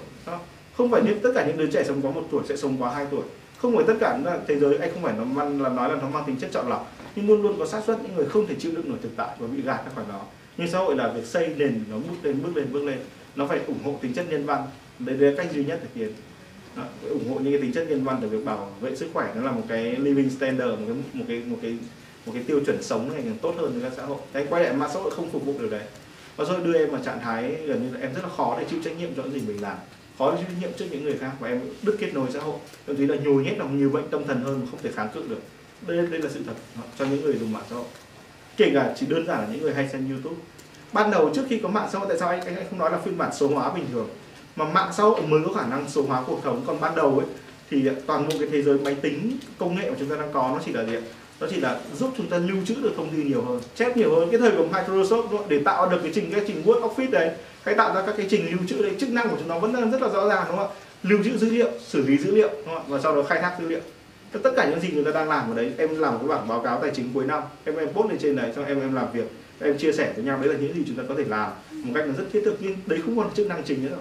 không 0.77 0.91
phải 0.91 1.01
những 1.05 1.19
tất 1.19 1.31
cả 1.35 1.45
những 1.47 1.57
đứa 1.57 1.67
trẻ 1.67 1.83
sống 1.83 2.01
quá 2.01 2.11
một 2.11 2.27
tuổi 2.31 2.43
sẽ 2.49 2.57
sống 2.57 2.77
quá 2.79 2.93
hai 2.93 3.05
tuổi. 3.11 3.21
Không 3.57 3.75
phải 3.75 3.85
tất 3.87 3.93
cả 3.99 4.19
thế 4.47 4.59
giới 4.59 4.77
anh 4.77 4.91
không 4.93 5.03
phải 5.03 5.13
nó 5.17 5.23
mang 5.23 5.61
là 5.61 5.69
nói 5.69 5.89
là 5.89 5.95
nó 6.01 6.09
mang 6.09 6.23
tính 6.27 6.35
chất 6.35 6.49
chọn 6.53 6.69
lọc 6.69 6.93
nhưng 7.15 7.27
luôn 7.27 7.41
luôn 7.41 7.55
có 7.59 7.65
xác 7.65 7.83
suất 7.83 7.97
những 8.03 8.15
người 8.15 8.25
không 8.25 8.47
thể 8.47 8.55
chịu 8.59 8.71
đựng 8.75 8.89
nổi 8.89 8.97
thực 9.01 9.11
tại 9.15 9.35
và 9.39 9.47
bị 9.47 9.61
gạt 9.61 9.81
ra 9.85 9.91
khỏi 9.95 10.05
nó 10.09 10.21
nhưng 10.57 10.67
xã 10.67 10.79
hội 10.79 10.95
là 10.95 11.07
việc 11.07 11.25
xây 11.25 11.47
nền 11.57 11.83
nó 11.91 11.97
bước 11.97 12.15
lên 12.23 12.43
bước 12.43 12.55
lên 12.55 12.73
bước 12.73 12.83
lên. 12.83 12.97
Nó 13.35 13.47
phải 13.47 13.59
ủng 13.67 13.83
hộ 13.83 13.99
tính 14.01 14.13
chất 14.13 14.25
nhân 14.29 14.45
văn. 14.45 14.67
Đấy 14.99 15.17
là 15.17 15.33
cách 15.37 15.53
duy 15.53 15.65
nhất 15.65 15.79
để 15.83 15.89
tiến. 15.93 16.13
Đó, 16.75 16.83
ủng 17.09 17.29
hộ 17.29 17.39
những 17.39 17.53
cái 17.53 17.61
tính 17.61 17.73
chất 17.73 17.87
nhân 17.89 18.03
văn 18.03 18.19
để 18.21 18.27
việc 18.27 18.45
bảo 18.45 18.71
vệ 18.81 18.95
sức 18.95 19.09
khỏe. 19.13 19.33
Nó 19.35 19.41
là 19.41 19.51
một 19.51 19.63
cái 19.69 19.95
living 19.95 20.29
standard 20.29 20.79
một 20.79 20.85
cái 20.87 20.95
một 21.13 21.25
cái 21.27 21.41
một 21.47 21.57
cái 21.61 21.77
một 22.25 22.31
cái 22.35 22.43
tiêu 22.43 22.61
chuẩn 22.65 22.83
sống 22.83 23.09
ngày 23.13 23.21
càng 23.23 23.37
tốt 23.41 23.55
hơn 23.57 23.71
với 23.73 23.89
các 23.89 23.97
xã 23.97 24.05
hội. 24.05 24.17
Đấy 24.33 24.45
quay 24.49 24.63
lại 24.63 24.73
mạng 24.73 24.89
xã 24.93 24.99
hội 24.99 25.11
không 25.11 25.29
phục 25.29 25.45
vụ 25.45 25.55
điều 25.59 25.69
đấy. 25.69 25.83
Và 26.35 26.45
rồi 26.45 26.59
đưa 26.63 26.73
em 26.73 26.89
vào 26.89 27.01
trạng 27.05 27.19
thái 27.19 27.51
gần 27.65 27.83
như 27.83 27.97
là 27.97 28.01
em 28.01 28.13
rất 28.13 28.21
là 28.23 28.29
khó 28.29 28.57
để 28.59 28.65
chịu 28.69 28.79
trách 28.83 28.97
nhiệm 28.97 29.15
cho 29.15 29.23
những 29.23 29.33
gì 29.33 29.41
mình 29.47 29.61
làm. 29.61 29.77
Khó 30.17 30.31
để 30.31 30.37
chịu 30.37 30.47
trách 30.49 30.61
nhiệm 30.61 30.71
trước 30.77 30.85
những 30.91 31.03
người 31.03 31.17
khác 31.17 31.31
và 31.39 31.47
em 31.47 31.61
đứt 31.81 31.95
kết 31.99 32.13
nối 32.13 32.27
xã 32.33 32.39
hội. 32.39 32.59
Thậm 32.87 32.95
chí 32.95 33.05
là 33.05 33.15
nhồi 33.15 33.43
nhét 33.43 33.57
lòng 33.57 33.77
nhiều 33.77 33.89
bệnh 33.89 34.09
tâm 34.09 34.27
thần 34.27 34.41
hơn 34.41 34.59
mà 34.61 34.67
không 34.71 34.79
thể 34.83 34.91
kháng 34.91 35.09
cự 35.13 35.23
được 35.29 35.41
đây 35.87 36.07
đây 36.07 36.19
là 36.19 36.29
sự 36.33 36.39
thật 36.45 36.53
cho 36.99 37.05
những 37.05 37.21
người 37.21 37.37
dùng 37.37 37.53
mạng 37.53 37.63
xã 37.69 37.75
hội. 37.75 37.85
Kể 38.57 38.71
cả 38.73 38.93
chỉ 38.99 39.05
đơn 39.05 39.27
giản 39.27 39.39
là 39.39 39.47
những 39.51 39.61
người 39.61 39.73
hay 39.73 39.89
xem 39.89 40.09
youtube. 40.09 40.35
Ban 40.93 41.11
đầu 41.11 41.31
trước 41.35 41.43
khi 41.49 41.59
có 41.59 41.69
mạng 41.69 41.89
xã 41.93 41.99
hội, 41.99 42.07
tại 42.09 42.17
sao 42.19 42.29
anh 42.29 42.41
anh 42.45 42.65
không 42.69 42.79
nói 42.79 42.91
là 42.91 42.97
phiên 42.97 43.17
bản 43.17 43.31
số 43.33 43.47
hóa 43.47 43.73
bình 43.73 43.85
thường? 43.91 44.09
Mà 44.55 44.65
mạng 44.65 44.91
xã 44.97 45.03
hội 45.03 45.21
mới 45.21 45.41
có 45.45 45.53
khả 45.53 45.67
năng 45.67 45.89
số 45.89 46.01
hóa 46.01 46.23
cuộc 46.27 46.39
sống. 46.43 46.63
Còn 46.67 46.79
ban 46.79 46.95
đầu 46.95 47.19
ấy, 47.19 47.27
thì 47.69 47.89
toàn 48.07 48.27
bộ 48.27 48.33
cái 48.39 48.49
thế 48.51 48.61
giới 48.61 48.77
máy 48.77 48.95
tính, 49.01 49.37
công 49.57 49.75
nghệ 49.75 49.89
mà 49.89 49.95
chúng 49.99 50.09
ta 50.09 50.15
đang 50.15 50.33
có, 50.33 50.49
nó 50.53 50.59
chỉ 50.65 50.71
là 50.71 50.85
gì 50.85 50.97
nó 51.39 51.47
chỉ 51.49 51.59
là 51.59 51.79
giúp 51.99 52.13
chúng 52.17 52.27
ta 52.27 52.37
lưu 52.37 52.57
trữ 52.65 52.75
được 52.81 52.93
thông 52.97 53.09
tin 53.09 53.27
nhiều 53.27 53.41
hơn, 53.41 53.61
chép 53.75 53.97
nhiều 53.97 54.15
hơn. 54.15 54.29
Cái 54.31 54.39
thời 54.39 54.51
của 54.51 54.67
Microsoft 54.71 55.21
đúng 55.21 55.37
không? 55.37 55.49
để 55.49 55.59
tạo 55.65 55.89
được 55.89 55.99
cái 56.03 56.11
trình 56.15 56.31
cái 56.31 56.41
trình 56.47 56.63
Word 56.65 56.81
Office 56.81 57.11
đấy, 57.11 57.31
hay 57.63 57.75
tạo 57.75 57.95
ra 57.95 58.03
các 58.05 58.15
cái 58.17 58.25
trình 58.29 58.51
lưu 58.51 58.59
trữ 58.67 58.83
đấy, 58.83 58.91
chức 58.99 59.09
năng 59.09 59.29
của 59.29 59.35
chúng 59.39 59.47
nó 59.47 59.59
vẫn 59.59 59.73
đang 59.73 59.91
rất 59.91 60.01
là 60.01 60.09
rõ 60.09 60.27
ràng, 60.27 60.45
đúng 60.47 60.57
không 60.57 60.67
ạ? 60.67 60.73
Lưu 61.03 61.19
trữ 61.23 61.37
dữ 61.37 61.49
liệu, 61.49 61.71
xử 61.79 62.05
lý 62.07 62.17
dữ 62.17 62.35
liệu, 62.35 62.49
đúng 62.49 62.65
không 62.65 62.77
ạ? 62.77 62.83
Và 62.87 62.99
sau 63.03 63.15
đó 63.15 63.23
khai 63.23 63.41
thác 63.41 63.57
dữ 63.59 63.67
liệu 63.67 63.79
tất 64.43 64.53
cả 64.55 64.69
những 64.69 64.79
gì 64.79 64.91
người 64.91 65.03
ta 65.03 65.11
đang 65.11 65.29
làm 65.29 65.51
ở 65.51 65.55
đấy 65.55 65.71
em 65.77 65.99
làm 65.99 66.17
cái 66.17 66.27
bảng 66.27 66.47
báo 66.47 66.59
cáo 66.59 66.79
tài 66.81 66.91
chính 66.95 67.09
cuối 67.13 67.25
năm 67.25 67.43
em 67.63 67.77
em 67.77 67.89
post 67.93 68.09
lên 68.09 68.19
trên 68.19 68.35
đấy 68.35 68.51
xong 68.55 68.65
em 68.65 68.81
em 68.81 68.93
làm 68.93 69.07
việc 69.13 69.25
em 69.59 69.77
chia 69.77 69.91
sẻ 69.91 70.13
với 70.15 70.25
nhau. 70.25 70.39
Đấy 70.41 70.53
là 70.53 70.59
những 70.59 70.73
gì 70.73 70.83
chúng 70.87 70.95
ta 70.95 71.03
có 71.09 71.15
thể 71.17 71.23
làm 71.27 71.51
một 71.71 71.91
cách 71.95 72.07
là 72.07 72.13
rất 72.17 72.25
thiết 72.33 72.41
thực 72.45 72.57
nhưng 72.59 72.75
đấy 72.85 72.99
không 73.05 73.17
còn 73.17 73.33
chức 73.33 73.47
năng 73.47 73.63
chính 73.63 73.85
nữa. 73.85 73.97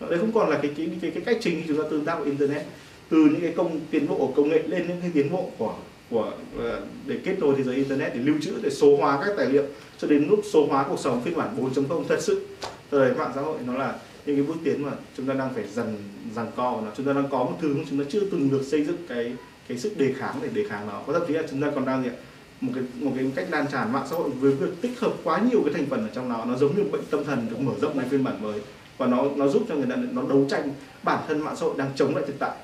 Rồi 0.00 0.10
đấy 0.10 0.18
không 0.18 0.32
còn 0.32 0.50
là 0.50 0.58
cái 0.62 0.70
cái 0.76 0.90
cái, 1.02 1.10
cái 1.10 1.22
cách 1.26 1.38
chính 1.40 1.60
khi 1.60 1.64
chúng 1.68 1.82
ta 1.82 1.88
tương 1.90 2.04
tác 2.04 2.18
với 2.18 2.26
internet. 2.26 2.62
Từ 3.10 3.16
những 3.16 3.40
cái 3.40 3.52
công 3.56 3.80
tiến 3.90 4.08
bộ 4.08 4.16
của 4.16 4.32
công 4.36 4.48
nghệ 4.48 4.62
lên 4.66 4.88
những 4.88 5.00
cái 5.00 5.10
tiến 5.14 5.32
bộ 5.32 5.50
của 5.58 5.74
của 6.10 6.32
ờ, 6.58 6.80
để 7.06 7.16
kết 7.24 7.38
nối 7.38 7.54
thế 7.56 7.62
giới 7.62 7.74
internet 7.74 8.14
để 8.14 8.20
lưu 8.20 8.34
trữ 8.42 8.52
để 8.62 8.70
số 8.70 8.96
hóa 8.96 9.22
các 9.24 9.34
tài 9.36 9.46
liệu 9.46 9.64
cho 9.98 10.08
đến 10.08 10.26
lúc 10.30 10.40
số 10.52 10.66
hóa 10.66 10.84
cuộc 10.88 10.98
sống 10.98 11.22
phiên 11.24 11.36
bản 11.36 11.56
4.0 11.74 12.04
thật 12.08 12.22
sự 12.22 12.46
thời 12.90 13.12
mạng 13.12 13.32
xã 13.34 13.40
hội 13.40 13.58
nó 13.66 13.74
là 13.74 13.94
những 14.26 14.36
cái 14.36 14.44
bước 14.46 14.56
tiến 14.64 14.82
mà 14.82 14.92
chúng 15.16 15.26
ta 15.26 15.34
đang 15.34 15.54
phải 15.54 15.64
dần 15.68 15.96
dần 16.34 16.46
co 16.56 16.80
nó. 16.84 16.90
Chúng 16.96 17.06
ta 17.06 17.12
đang 17.12 17.28
có 17.30 17.38
một 17.38 17.58
thứ 17.60 17.74
mà 17.74 17.82
chúng 17.90 17.98
ta 17.98 18.04
chưa 18.10 18.20
từng 18.20 18.50
được 18.50 18.62
xây 18.62 18.84
dựng 18.84 19.06
cái 19.08 19.32
cái 19.68 19.78
sức 19.78 19.98
đề 19.98 20.12
kháng 20.18 20.38
để 20.42 20.48
đề 20.48 20.68
kháng 20.68 20.86
nó. 20.86 21.02
Có 21.06 21.12
thậm 21.12 21.22
chí 21.28 21.34
là 21.34 21.42
chúng 21.50 21.62
ta 21.62 21.70
còn 21.74 21.86
đang 21.86 22.02
gì 22.02 22.08
ạ? 22.08 22.16
một 22.60 22.72
cái 22.74 22.84
một 23.00 23.12
cái 23.16 23.30
cách 23.34 23.46
lan 23.50 23.66
tràn 23.72 23.92
mạng 23.92 24.06
xã 24.10 24.16
hội 24.16 24.30
với 24.30 24.52
việc 24.52 24.80
tích 24.80 25.00
hợp 25.00 25.12
quá 25.24 25.40
nhiều 25.50 25.62
cái 25.64 25.74
thành 25.74 25.86
phần 25.86 26.08
ở 26.08 26.14
trong 26.14 26.28
nó. 26.28 26.44
Nó 26.44 26.56
giống 26.56 26.76
như 26.76 26.84
bệnh 26.84 27.04
tâm 27.10 27.24
thần 27.24 27.46
được 27.50 27.60
mở 27.60 27.72
rộng 27.80 27.98
lên 27.98 28.08
phiên 28.08 28.24
bản 28.24 28.42
mới. 28.42 28.60
Và 28.98 29.06
nó 29.06 29.24
nó 29.36 29.48
giúp 29.48 29.62
cho 29.68 29.74
người 29.74 29.86
ta, 29.90 29.96
nó 29.96 30.22
đấu 30.28 30.46
tranh 30.50 30.70
bản 31.02 31.24
thân 31.28 31.40
mạng 31.40 31.56
xã 31.56 31.66
hội 31.66 31.74
đang 31.78 31.90
chống 31.94 32.16
lại 32.16 32.24
thực 32.26 32.38
tại 32.38 32.56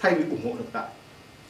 thay 0.00 0.14
vì 0.14 0.24
ủng 0.30 0.44
hộ 0.44 0.54
thực 0.56 0.72
tại. 0.72 0.88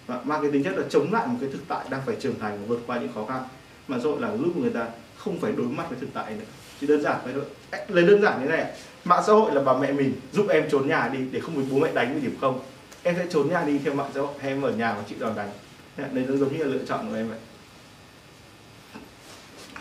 Và 0.06 0.20
mang 0.24 0.42
cái 0.42 0.50
tính 0.50 0.64
chất 0.64 0.76
là 0.76 0.82
chống 0.88 1.12
lại 1.12 1.26
một 1.26 1.36
cái 1.40 1.50
thực 1.52 1.68
tại 1.68 1.86
đang 1.90 2.00
phải 2.06 2.16
trưởng 2.20 2.38
thành 2.38 2.58
và 2.60 2.66
vượt 2.66 2.80
qua 2.86 2.98
những 2.98 3.12
khó 3.14 3.26
khăn. 3.26 3.42
Mà 3.88 3.98
xã 3.98 4.04
hội 4.04 4.20
là 4.20 4.36
giúp 4.36 4.56
người 4.56 4.70
ta 4.70 4.86
không 5.16 5.40
phải 5.40 5.52
đối 5.52 5.66
mặt 5.66 5.84
với 5.90 5.98
thực 6.00 6.08
tại 6.14 6.34
nữa. 6.34 6.44
Chỉ 6.80 6.86
đơn 6.86 7.02
giản 7.02 7.16
vậy 7.24 7.32
thôi. 7.34 7.44
Lấy 7.88 8.06
đơn 8.06 8.22
giản 8.22 8.40
thế 8.40 8.48
này 8.48 8.72
mạng 9.08 9.22
xã 9.26 9.32
hội 9.32 9.52
là 9.52 9.62
bà 9.62 9.78
mẹ 9.78 9.92
mình 9.92 10.14
giúp 10.32 10.46
em 10.48 10.70
trốn 10.70 10.88
nhà 10.88 11.10
đi 11.12 11.18
để 11.32 11.40
không 11.40 11.56
bị 11.56 11.62
bố 11.70 11.78
mẹ 11.78 11.92
đánh 11.92 12.12
với 12.12 12.20
điểm 12.20 12.36
không. 12.40 12.60
Em 13.02 13.14
sẽ 13.18 13.26
trốn 13.30 13.48
nhà 13.48 13.64
đi 13.64 13.78
theo 13.78 13.94
mạng 13.94 14.10
xã 14.14 14.20
hội, 14.20 14.34
hay 14.40 14.50
em 14.50 14.62
ở 14.62 14.70
nhà 14.70 14.94
và 14.94 15.02
chịu 15.08 15.18
đòn 15.20 15.34
đánh. 15.36 15.50
Đấy 15.96 16.24
nó 16.28 16.36
giống 16.36 16.56
như 16.56 16.64
là 16.64 16.70
lựa 16.70 16.84
chọn 16.84 17.08
của 17.10 17.16
em 17.16 17.28
vậy 17.28 17.38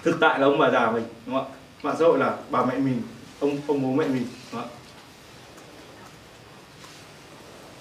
thực 0.07 0.19
tại 0.19 0.39
là 0.39 0.47
ông 0.47 0.59
bà 0.59 0.69
già 0.69 0.91
mình, 0.91 1.03
đúng 1.25 1.35
không 1.35 1.51
ạ? 1.51 1.55
Mạng 1.83 1.95
xã 1.99 2.05
hội 2.05 2.19
là 2.19 2.37
bà 2.49 2.65
mẹ 2.65 2.77
mình, 2.77 3.01
ông 3.39 3.57
ông 3.67 3.81
bố 3.81 3.93
mẹ 3.93 4.07
mình, 4.07 4.25
đúng 4.51 4.61
không 4.61 4.69
ạ? 4.69 4.75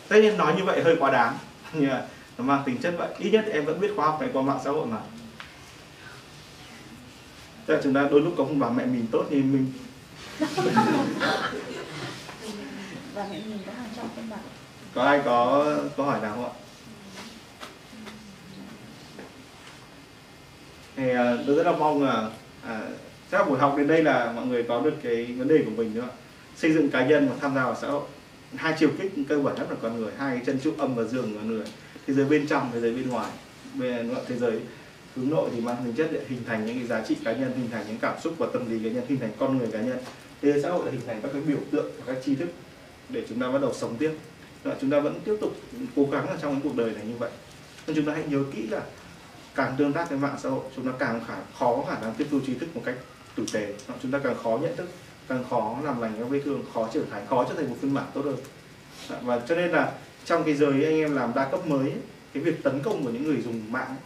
Tất 0.08 0.16
nhiên 0.20 0.36
nói 0.36 0.54
như 0.56 0.64
vậy 0.64 0.82
hơi 0.82 0.96
quá 1.00 1.10
đáng, 1.10 1.38
nhưng 1.72 1.88
mà 1.90 2.04
nó 2.38 2.44
mang 2.44 2.62
tính 2.66 2.78
chất 2.78 2.94
vậy. 2.98 3.08
Ít 3.18 3.30
nhất 3.30 3.44
em 3.52 3.64
vẫn 3.64 3.80
biết 3.80 3.92
khoa 3.96 4.06
học 4.06 4.20
này 4.20 4.30
qua 4.32 4.42
mạng 4.42 4.58
xã 4.64 4.70
hội 4.70 4.86
mà. 4.86 4.98
Tức 7.66 7.74
là 7.74 7.80
chúng 7.82 7.94
ta 7.94 8.08
đôi 8.10 8.20
lúc 8.20 8.34
có 8.38 8.44
một 8.44 8.54
bà 8.58 8.70
mẹ 8.70 8.86
mình 8.86 9.06
tốt 9.10 9.24
thì 9.30 9.36
mình 9.42 9.72
và 13.14 13.26
mẹ 13.30 13.40
nhìn 13.48 13.58
có 13.66 13.72
hàng 13.78 13.88
trăm 13.96 14.06
không 14.16 14.30
bạn 14.30 14.38
có 14.94 15.02
ai 15.02 15.20
có 15.24 15.66
câu 15.96 16.06
hỏi 16.06 16.20
nào 16.20 16.34
không 16.34 16.44
ạ? 16.44 16.50
Thì 20.96 21.10
à, 21.10 21.36
tôi 21.46 21.56
rất 21.56 21.66
là 21.66 21.72
mong 21.72 22.02
là 22.02 22.30
à, 22.62 22.80
các 23.30 23.48
buổi 23.48 23.58
học 23.58 23.74
đến 23.78 23.86
đây 23.86 24.02
là 24.02 24.32
mọi 24.32 24.46
người 24.46 24.62
có 24.62 24.80
được 24.80 24.94
cái 25.02 25.24
vấn 25.24 25.48
đề 25.48 25.62
của 25.64 25.70
mình 25.70 25.94
nữa 25.94 26.08
xây 26.56 26.72
dựng 26.72 26.90
cá 26.90 27.06
nhân 27.06 27.28
và 27.28 27.36
tham 27.40 27.54
gia 27.54 27.64
vào 27.64 27.76
xã 27.80 27.88
hội. 27.88 28.02
Hai 28.56 28.74
chiều 28.78 28.90
kích 28.98 29.12
cơ 29.28 29.38
bản 29.38 29.54
nhất 29.54 29.66
là 29.70 29.76
con 29.82 30.00
người 30.00 30.12
hai 30.18 30.36
cái 30.36 30.44
chân 30.46 30.60
trụ 30.60 30.72
âm 30.78 30.94
và 30.94 31.04
dương 31.04 31.32
của 31.32 31.38
con 31.38 31.48
người. 31.48 31.66
Thế 32.06 32.14
giới 32.14 32.24
bên 32.24 32.46
trong 32.46 32.70
thế 32.72 32.80
giới 32.80 32.94
bên 32.94 33.08
ngoài 33.08 33.30
bên 33.74 34.14
thế 34.28 34.36
giới 34.36 34.60
hướng 35.16 35.30
nội 35.30 35.50
thì 35.54 35.60
mang 35.60 35.76
tính 35.84 35.94
chất 35.94 36.08
để 36.12 36.20
hình 36.28 36.42
thành 36.46 36.66
những 36.66 36.78
cái 36.78 36.86
giá 36.86 37.04
trị 37.08 37.16
cá 37.24 37.32
nhân 37.32 37.52
hình 37.56 37.70
thành 37.70 37.84
những 37.88 37.98
cảm 37.98 38.14
xúc 38.20 38.34
và 38.38 38.46
tâm 38.52 38.70
lý 38.70 38.88
cá 38.88 38.94
nhân 38.94 39.04
hình 39.08 39.20
thành 39.20 39.32
con 39.38 39.58
người 39.58 39.68
cá 39.72 39.80
nhân 39.80 39.98
thế 40.42 40.52
giới 40.52 40.62
xã 40.62 40.70
hội 40.70 40.84
là 40.84 40.90
hình 40.90 41.00
thành 41.06 41.20
các 41.22 41.30
cái 41.32 41.42
biểu 41.42 41.58
tượng 41.70 41.92
và 41.98 42.14
các 42.14 42.22
tri 42.24 42.34
thức 42.34 42.48
để 43.08 43.24
chúng 43.28 43.40
ta 43.40 43.48
bắt 43.48 43.60
đầu 43.62 43.72
sống 43.74 43.96
tiếp. 43.98 44.12
Và 44.62 44.74
chúng 44.80 44.90
ta 44.90 45.00
vẫn 45.00 45.20
tiếp 45.24 45.36
tục 45.40 45.56
cố 45.96 46.06
gắng 46.12 46.26
ở 46.26 46.36
trong 46.42 46.52
cái 46.52 46.60
cuộc 46.64 46.76
đời 46.76 46.90
này 46.90 47.04
như 47.06 47.16
vậy. 47.18 47.30
Nên 47.86 47.96
chúng 47.96 48.06
ta 48.06 48.12
hãy 48.12 48.24
nhớ 48.28 48.42
kỹ 48.54 48.66
là 48.66 48.80
càng 49.54 49.74
tương 49.78 49.92
tác 49.92 50.10
với 50.10 50.18
mạng 50.18 50.36
xã 50.42 50.48
hội 50.48 50.64
chúng 50.76 50.86
ta 50.86 50.92
càng 50.98 51.20
khả, 51.28 51.34
khó 51.58 51.84
khả 51.88 52.00
năng 52.00 52.14
tiếp 52.14 52.26
thu 52.30 52.40
tri 52.46 52.54
thức 52.54 52.68
một 52.74 52.82
cách 52.84 52.96
tử 53.34 53.44
tế. 53.52 53.74
Chúng 54.02 54.10
ta 54.10 54.18
càng 54.18 54.36
khó 54.42 54.58
nhận 54.62 54.76
thức 54.76 54.88
càng 55.28 55.44
khó 55.50 55.76
làm 55.84 56.00
lành 56.00 56.12
các 56.18 56.24
vết 56.24 56.40
thương 56.44 56.64
khó 56.74 56.88
trưởng 56.92 57.10
thành 57.10 57.26
khó 57.26 57.46
trở 57.48 57.54
thành 57.54 57.70
một 57.70 57.76
phiên 57.80 57.94
bản 57.94 58.04
tốt 58.14 58.22
hơn. 58.24 58.36
Và 59.22 59.40
cho 59.48 59.54
nên 59.54 59.70
là 59.70 59.92
trong 60.24 60.44
cái 60.44 60.54
giới 60.54 60.84
anh 60.84 60.98
em 60.98 61.16
làm 61.16 61.32
đa 61.34 61.48
cấp 61.50 61.66
mới 61.66 61.92
cái 62.34 62.42
việc 62.42 62.62
tấn 62.62 62.82
công 62.82 63.04
của 63.04 63.10
những 63.10 63.24
người 63.24 63.40
dùng 63.40 63.72
mạng 63.72 63.96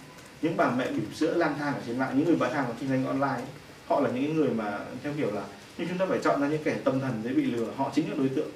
những 0.42 0.56
bà 0.56 0.70
mẹ 0.70 0.90
bỉm 0.90 1.14
sữa 1.14 1.34
lang 1.34 1.54
thang 1.58 1.74
ở 1.74 1.80
trên 1.86 1.98
mạng 1.98 2.12
những 2.14 2.26
người 2.26 2.36
bán 2.36 2.52
hàng 2.52 2.64
và 2.68 2.74
kinh 2.80 2.88
doanh 2.88 3.06
online 3.06 3.46
họ 3.86 4.00
là 4.00 4.10
những 4.10 4.36
người 4.36 4.48
mà 4.48 4.78
theo 5.02 5.12
kiểu 5.16 5.30
là 5.32 5.42
nhưng 5.80 5.88
chúng 5.88 5.98
ta 5.98 6.06
phải 6.08 6.18
chọn 6.22 6.40
ra 6.40 6.48
những 6.48 6.62
kẻ 6.64 6.74
tâm 6.84 7.00
thần 7.00 7.12
dễ 7.24 7.30
bị 7.30 7.42
lừa. 7.42 7.66
Họ 7.76 7.90
chính 7.94 8.10
là 8.10 8.16
đối 8.18 8.28
tượng. 8.28 8.48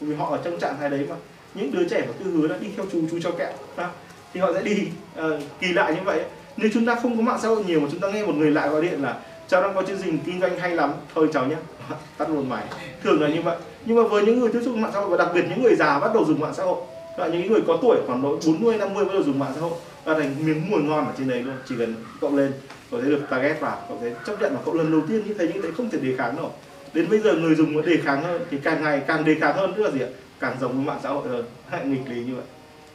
Vì 0.00 0.14
họ 0.14 0.30
ở 0.30 0.40
trong 0.44 0.60
trạng 0.60 0.76
thái 0.78 0.90
đấy 0.90 1.06
mà. 1.08 1.16
Những 1.54 1.72
đứa 1.72 1.88
trẻ 1.88 2.04
mà 2.06 2.12
cứ 2.18 2.30
hứa 2.30 2.48
là 2.48 2.56
đi 2.60 2.68
theo 2.76 2.86
chú 2.92 3.02
chú 3.10 3.18
cho 3.22 3.30
kẹo 3.30 3.52
đó. 3.76 3.90
thì 4.34 4.40
họ 4.40 4.52
sẽ 4.54 4.62
đi 4.62 4.88
uh, 5.18 5.42
kỳ 5.60 5.72
lạ 5.72 5.90
như 5.90 6.00
vậy 6.04 6.24
nếu 6.56 6.70
chúng 6.74 6.86
ta 6.86 6.94
không 6.94 7.16
có 7.16 7.22
mạng 7.22 7.38
xã 7.42 7.48
hội 7.48 7.64
nhiều 7.64 7.80
mà 7.80 7.88
chúng 7.90 8.00
ta 8.00 8.08
nghe 8.10 8.26
một 8.26 8.34
người 8.34 8.50
lạ 8.50 8.66
gọi 8.66 8.82
điện 8.82 9.02
là 9.02 9.20
cháu 9.48 9.62
đang 9.62 9.74
có 9.74 9.82
chương 9.82 9.98
trình 10.04 10.18
kinh 10.26 10.40
doanh 10.40 10.58
hay 10.58 10.70
lắm 10.70 10.92
thôi 11.14 11.28
cháu 11.32 11.46
nhé 11.46 11.56
tắt 12.18 12.30
luôn 12.30 12.48
máy. 12.48 12.64
Thường 13.02 13.22
là 13.22 13.28
như 13.28 13.42
vậy. 13.42 13.56
Nhưng 13.84 13.96
mà 13.96 14.08
với 14.08 14.26
những 14.26 14.40
người 14.40 14.52
tiếp 14.52 14.60
xúc 14.64 14.76
mạng 14.76 14.90
xã 14.94 15.00
hội 15.00 15.08
và 15.08 15.16
đặc 15.16 15.28
biệt 15.34 15.44
những 15.50 15.62
người 15.62 15.74
già 15.74 15.98
bắt 15.98 16.14
đầu 16.14 16.24
dùng 16.24 16.40
mạng 16.40 16.54
xã 16.56 16.64
hội 16.64 16.80
và 17.18 17.26
những 17.26 17.52
người 17.52 17.60
có 17.66 17.78
tuổi 17.82 17.96
khoảng 18.06 18.22
độ 18.22 18.38
40 18.46 18.76
50 18.76 19.04
bắt 19.04 19.12
đầu 19.12 19.22
dùng 19.22 19.38
mạng 19.38 19.52
xã 19.54 19.60
hội 19.60 19.72
và 20.08 20.14
thành 20.14 20.34
miếng 20.46 20.70
mùi 20.70 20.82
ngon 20.82 21.06
ở 21.06 21.12
trên 21.18 21.28
đấy 21.28 21.42
luôn, 21.42 21.54
chỉ 21.68 21.74
cần 21.78 21.94
cậu 22.20 22.36
lên, 22.36 22.52
cậu 22.90 23.00
thấy 23.00 23.10
được 23.10 23.20
target 23.30 23.60
vào, 23.60 23.78
cậu 23.88 23.98
thấy 24.00 24.12
chấp 24.26 24.40
nhận 24.40 24.52
là 24.52 24.60
cậu 24.64 24.74
lần 24.74 24.92
đầu 24.92 25.00
tiên 25.08 25.22
như 25.26 25.34
thế 25.34 25.48
những 25.48 25.62
đấy 25.62 25.72
không 25.76 25.90
thể 25.90 25.98
đề 25.98 26.14
kháng 26.18 26.36
đâu 26.36 26.52
đến 26.94 27.10
bây 27.10 27.18
giờ 27.18 27.34
người 27.34 27.54
dùng 27.54 27.76
nó 27.76 27.82
đề 27.82 27.96
kháng 28.04 28.22
hơn 28.22 28.42
thì 28.50 28.58
càng 28.62 28.84
ngày 28.84 29.02
càng 29.06 29.24
đề 29.24 29.34
kháng 29.34 29.56
hơn, 29.56 29.72
tức 29.76 29.82
là 29.82 29.90
gì 29.90 30.00
ạ? 30.00 30.08
Càng 30.40 30.56
giống 30.60 30.72
với 30.72 30.84
mạng 30.84 31.00
xã 31.02 31.08
hội 31.08 31.28
hơn, 31.28 31.44
hãy 31.68 31.86
nghịch 31.86 32.08
lý 32.08 32.24
như 32.24 32.34
vậy. 32.34 32.44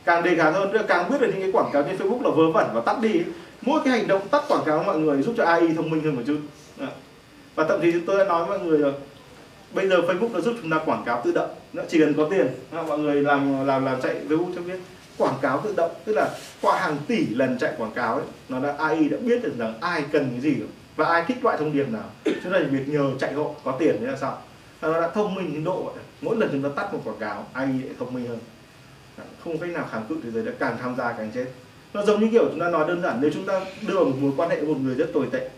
Càng 0.05 0.23
đề 0.23 0.35
kháng 0.35 0.53
hơn, 0.53 0.69
tức 0.71 0.77
là 0.77 0.83
càng 0.87 1.09
biết 1.09 1.21
được 1.21 1.27
những 1.27 1.41
cái 1.41 1.51
quảng 1.51 1.69
cáo 1.73 1.83
trên 1.83 1.97
Facebook 1.97 2.23
là 2.23 2.29
vớ 2.29 2.51
vẩn 2.51 2.67
và 2.73 2.81
tắt 2.81 3.01
đi. 3.01 3.21
Mỗi 3.61 3.81
cái 3.85 3.97
hành 3.97 4.07
động 4.07 4.27
tắt 4.27 4.43
quảng 4.47 4.63
cáo 4.65 4.83
mọi 4.83 4.99
người 4.99 5.21
giúp 5.21 5.33
cho 5.37 5.45
AI 5.45 5.73
thông 5.75 5.89
minh 5.89 6.03
hơn 6.03 6.15
một 6.15 6.21
chút. 6.27 6.37
Và 7.55 7.63
thậm 7.67 7.81
chí 7.81 7.93
tôi 8.07 8.17
đã 8.17 8.23
nói 8.23 8.45
với 8.45 8.57
mọi 8.57 8.67
người 8.67 8.77
rồi, 8.77 8.93
bây 9.73 9.87
giờ 9.87 9.97
Facebook 9.97 10.31
nó 10.33 10.39
giúp 10.39 10.55
chúng 10.61 10.71
ta 10.71 10.79
quảng 10.85 11.03
cáo 11.05 11.21
tự 11.25 11.31
động, 11.31 11.49
nó 11.73 11.83
chỉ 11.89 11.99
cần 11.99 12.13
có 12.13 12.27
tiền 12.29 12.47
mọi 12.87 12.99
người 12.99 13.21
làm 13.21 13.67
làm 13.67 13.85
làm 13.85 14.01
chạy 14.01 14.15
Facebook 14.29 14.55
cho 14.55 14.61
biết 14.61 14.79
quảng 15.17 15.35
cáo 15.41 15.61
tự 15.63 15.73
động, 15.77 15.91
tức 16.05 16.13
là 16.13 16.29
qua 16.61 16.79
hàng 16.79 16.97
tỷ 17.07 17.25
lần 17.25 17.57
chạy 17.57 17.73
quảng 17.77 17.91
cáo 17.91 18.15
ấy, 18.15 18.25
nó 18.49 18.59
đã 18.59 18.75
AI 18.77 19.09
đã 19.09 19.17
biết 19.17 19.43
được 19.43 19.53
rằng 19.57 19.73
ai 19.81 20.03
cần 20.11 20.29
cái 20.31 20.39
gì 20.41 20.55
và 20.95 21.05
ai 21.05 21.23
thích 21.27 21.43
loại 21.43 21.57
thông 21.57 21.73
điệp 21.73 21.89
nào. 21.89 22.09
Cho 22.25 22.49
nên 22.49 22.69
việc 22.69 22.89
nhờ 22.89 23.11
chạy 23.19 23.33
hộ 23.33 23.55
có 23.63 23.71
tiền 23.71 23.95
thế 23.99 24.07
là 24.07 24.17
sao? 24.17 24.37
Nó 24.81 25.01
đã 25.01 25.09
thông 25.09 25.35
minh 25.35 25.53
đến 25.53 25.63
độ 25.63 25.91
mỗi 26.21 26.35
lần 26.37 26.49
chúng 26.51 26.61
ta 26.61 26.69
tắt 26.75 26.93
một 26.93 27.01
quảng 27.03 27.19
cáo 27.19 27.45
AI 27.53 27.65
lại 27.65 27.95
thông 27.99 28.13
minh 28.13 28.27
hơn. 28.27 28.39
Không 29.43 29.57
cách 29.57 29.69
nào 29.69 29.87
kháng 29.91 30.05
cự 30.09 30.17
thế 30.23 30.31
giới, 30.31 30.45
đã 30.45 30.51
càng 30.59 30.77
tham 30.81 30.95
gia 30.97 31.11
càng 31.11 31.31
chết. 31.35 31.45
Nó 31.93 32.05
giống 32.05 32.19
như 32.19 32.27
kiểu 32.31 32.45
chúng 32.49 32.59
ta 32.59 32.69
nói 32.69 32.87
đơn 32.87 33.01
giản, 33.01 33.17
nếu 33.21 33.31
chúng 33.33 33.45
ta 33.45 33.61
đưa 33.87 33.99
một 33.99 34.15
mối 34.19 34.31
quan 34.37 34.49
hệ 34.49 34.55
với 34.55 34.67
một 34.67 34.79
người 34.83 34.95
rất 34.95 35.09
tồi 35.13 35.27
tệ, 35.31 35.49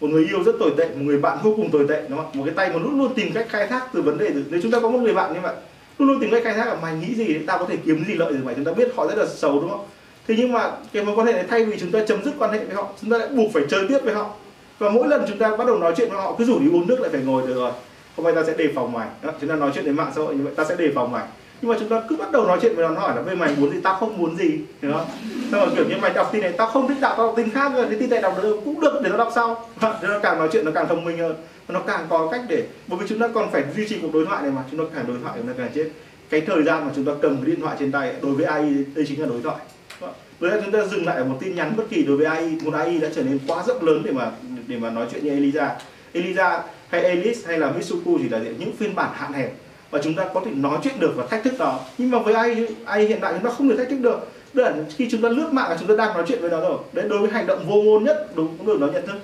một 0.00 0.08
người 0.10 0.26
yêu 0.26 0.42
rất 0.42 0.52
tồi 0.60 0.72
tệ, 0.78 0.88
một 0.88 1.00
người 1.02 1.18
bạn 1.18 1.38
vô 1.42 1.52
cùng 1.56 1.70
tồi 1.70 1.86
tệ, 1.88 2.02
đúng 2.08 2.18
không 2.18 2.30
một 2.34 2.44
cái 2.44 2.54
tay 2.54 2.68
mà 2.68 2.78
luôn 2.78 2.98
luôn 2.98 3.14
tìm 3.14 3.32
cách 3.34 3.46
khai 3.50 3.66
thác 3.66 3.88
từ 3.92 4.02
vấn 4.02 4.18
đề 4.18 4.30
từ 4.30 4.44
nếu 4.50 4.60
chúng 4.62 4.72
ta 4.72 4.80
có 4.80 4.90
một 4.90 4.98
người 4.98 5.14
bạn 5.14 5.34
như 5.34 5.40
vậy 5.40 5.54
luôn 5.98 6.08
luôn 6.08 6.20
tìm 6.20 6.30
cách 6.30 6.42
khai 6.44 6.54
thác 6.54 6.66
là 6.66 6.76
mày 6.82 6.94
nghĩ 6.94 7.14
gì 7.14 7.34
để 7.34 7.40
tao 7.46 7.58
có 7.58 7.64
thể 7.68 7.76
kiếm 7.84 8.04
gì 8.08 8.14
lợi 8.14 8.32
từ 8.32 8.44
mày 8.44 8.54
chúng 8.54 8.64
ta 8.64 8.72
biết 8.72 8.88
họ 8.96 9.06
rất 9.06 9.18
là 9.18 9.26
xấu 9.26 9.60
đúng 9.60 9.70
không? 9.70 9.86
Thế 10.28 10.34
nhưng 10.38 10.52
mà 10.52 10.70
cái 10.92 11.04
mối 11.04 11.16
quan 11.16 11.26
hệ 11.26 11.32
này 11.32 11.44
thay 11.50 11.64
vì 11.64 11.78
chúng 11.80 11.90
ta 11.90 11.98
chấm 12.06 12.24
dứt 12.24 12.34
quan 12.38 12.52
hệ 12.52 12.64
với 12.64 12.74
họ 12.74 12.88
chúng 13.00 13.10
ta 13.10 13.18
lại 13.18 13.28
buộc 13.28 13.52
phải 13.52 13.62
chơi 13.68 13.86
tiếp 13.88 13.98
với 14.04 14.14
họ. 14.14 14.30
Và 14.78 14.90
mỗi 14.90 15.08
lần 15.08 15.24
chúng 15.28 15.38
ta 15.38 15.56
bắt 15.56 15.66
đầu 15.66 15.78
nói 15.78 15.94
chuyện 15.96 16.10
với 16.10 16.20
họ 16.22 16.34
cứ 16.38 16.44
rủ 16.44 16.58
đi 16.58 16.68
uống 16.72 16.86
nước 16.86 17.00
lại 17.00 17.10
phải 17.10 17.20
ngồi 17.20 17.46
được 17.46 17.54
rồi. 17.54 17.70
Hôm 18.16 18.24
nay 18.24 18.34
ta 18.34 18.42
sẽ 18.46 18.54
đề 18.56 18.68
phòng 18.74 18.92
mày. 18.92 19.08
Đó, 19.22 19.32
chúng 19.40 19.50
ta 19.50 19.56
nói 19.56 19.70
chuyện 19.74 19.84
đến 19.84 19.96
mạng 19.96 20.12
xã 20.16 20.22
hội 20.22 20.34
như 20.34 20.42
vậy 20.44 20.52
ta 20.56 20.64
sẽ 20.64 20.76
đề 20.76 20.90
phòng 20.94 21.12
mày. 21.12 21.24
Nhưng 21.60 21.70
mà 21.70 21.76
chúng 21.80 21.88
ta 21.88 22.02
cứ 22.08 22.16
bắt 22.16 22.32
đầu 22.32 22.46
nói 22.46 22.58
chuyện 22.62 22.76
với 22.76 22.88
nó 22.88 23.00
hỏi 23.00 23.16
là 23.16 23.22
về 23.22 23.34
mày 23.34 23.54
muốn 23.58 23.70
gì? 23.70 23.80
Tao 23.82 23.94
không 23.94 24.18
muốn 24.18 24.36
gì. 24.36 24.60
Đúng 24.82 24.92
không? 24.92 25.06
Xong 25.52 25.60
rồi 25.60 25.70
kiểu 25.76 25.84
như 25.88 25.94
mày 26.02 26.10
đọc 26.10 26.28
tin 26.32 26.42
này 26.42 26.52
tao 26.52 26.66
không 26.66 26.88
thích 26.88 26.96
đọc 27.00 27.14
tao 27.16 27.26
đọc 27.26 27.34
tin 27.36 27.50
khác 27.50 27.72
rồi 27.74 27.86
cái 27.90 27.98
tin 28.00 28.10
này 28.10 28.22
đọc 28.22 28.38
được 28.42 28.60
cũng 28.64 28.80
được 28.80 29.00
để 29.02 29.10
nó 29.10 29.16
đọc 29.16 29.32
sau. 29.34 29.68
Để 30.02 30.08
nó 30.08 30.18
càng 30.18 30.38
nói 30.38 30.48
chuyện 30.52 30.64
nó 30.64 30.70
càng 30.74 30.88
thông 30.88 31.04
minh 31.04 31.18
hơn 31.18 31.34
nó 31.68 31.80
càng 31.80 32.06
có 32.10 32.28
cách 32.32 32.42
để, 32.48 32.64
bởi 32.86 32.98
vì 32.98 33.06
chúng 33.08 33.18
ta 33.18 33.28
còn 33.34 33.50
phải 33.50 33.64
duy 33.76 33.88
trì 33.88 33.98
cuộc 34.02 34.14
đối 34.14 34.26
thoại 34.26 34.42
này 34.42 34.50
mà, 34.50 34.62
chúng 34.70 34.80
ta 34.80 34.84
càng 34.94 35.04
đối 35.08 35.16
thoại 35.22 35.34
chúng 35.38 35.48
ta 35.48 35.54
càng 35.58 35.70
chết. 35.74 35.88
Cái 36.30 36.40
thời 36.40 36.62
gian 36.62 36.86
mà 36.86 36.92
chúng 36.96 37.04
ta 37.04 37.12
cầm 37.22 37.36
cái 37.36 37.46
điện 37.46 37.60
thoại 37.60 37.76
trên 37.78 37.92
tay 37.92 38.14
đối 38.22 38.32
với 38.32 38.44
AI 38.44 38.84
đây 38.94 39.04
chính 39.08 39.20
là 39.20 39.26
đối 39.26 39.42
thoại. 39.42 39.56
Vâng. 40.00 40.12
Với 40.38 40.60
chúng 40.64 40.72
ta 40.72 40.86
dừng 40.86 41.06
lại 41.06 41.16
ở 41.16 41.24
một 41.24 41.36
tin 41.40 41.54
nhắn 41.54 41.72
bất 41.76 41.84
kỳ 41.90 42.02
đối 42.02 42.16
với 42.16 42.26
AI 42.26 42.58
một 42.64 42.74
AI 42.74 42.98
đã 42.98 43.08
trở 43.14 43.22
nên 43.22 43.38
quá 43.46 43.64
rộng 43.66 43.84
lớn 43.84 44.02
để 44.04 44.12
mà 44.12 44.30
để 44.66 44.76
mà 44.76 44.90
nói 44.90 45.06
chuyện 45.12 45.24
như 45.24 45.30
Elisa 45.30 45.76
Elisa 46.12 46.62
hay 46.88 47.02
Alice 47.02 47.40
hay 47.46 47.58
là 47.58 47.70
Mitsuku 47.70 48.18
chỉ 48.18 48.28
là 48.28 48.38
những 48.38 48.76
phiên 48.76 48.94
bản 48.94 49.10
hạn 49.14 49.32
hẹp 49.32 49.52
và 49.90 50.00
chúng 50.04 50.14
ta 50.14 50.24
có 50.34 50.42
thể 50.44 50.50
nói 50.50 50.78
chuyện 50.82 51.00
được 51.00 51.12
và 51.16 51.26
thách 51.26 51.44
thức 51.44 51.54
nó 51.58 51.80
nhưng 51.98 52.10
mà 52.10 52.18
với 52.18 52.34
AI 52.34 52.66
AI 52.84 53.06
hiện 53.06 53.18
tại 53.20 53.32
chúng 53.32 53.44
ta 53.44 53.50
không 53.50 53.68
thể 53.68 53.76
thách 53.76 53.88
thức 53.90 54.00
được. 54.00 54.28
Đơn 54.52 54.84
khi 54.96 55.08
chúng 55.10 55.22
ta 55.22 55.28
lướt 55.28 55.52
mạng 55.52 55.70
là 55.70 55.76
chúng 55.80 55.88
ta 55.88 55.94
đang 55.96 56.14
nói 56.14 56.24
chuyện 56.28 56.40
với 56.40 56.50
nó 56.50 56.60
rồi. 56.60 56.78
Đấy, 56.92 57.08
đối 57.08 57.18
với 57.18 57.30
hành 57.30 57.46
động 57.46 57.64
vô 57.68 57.82
ngôn 57.82 58.04
nhất, 58.04 58.28
đúng, 58.34 58.58
cũng 58.58 58.66
được 58.66 58.80
nó 58.80 58.86
nhận 58.86 59.06
thức 59.06 59.16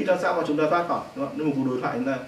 thì 0.00 0.06
làm 0.06 0.18
sao 0.22 0.34
mà 0.34 0.42
chúng 0.46 0.56
ta 0.56 0.64
thoát 0.70 0.88
khỏi, 0.88 1.00
đúng 1.16 1.26
không? 1.26 1.38
nên 1.38 1.46
một 1.46 1.52
cuộc 1.56 1.70
đối 1.70 1.80
thoại 1.80 1.94
chúng 1.96 2.06
ta, 2.06 2.18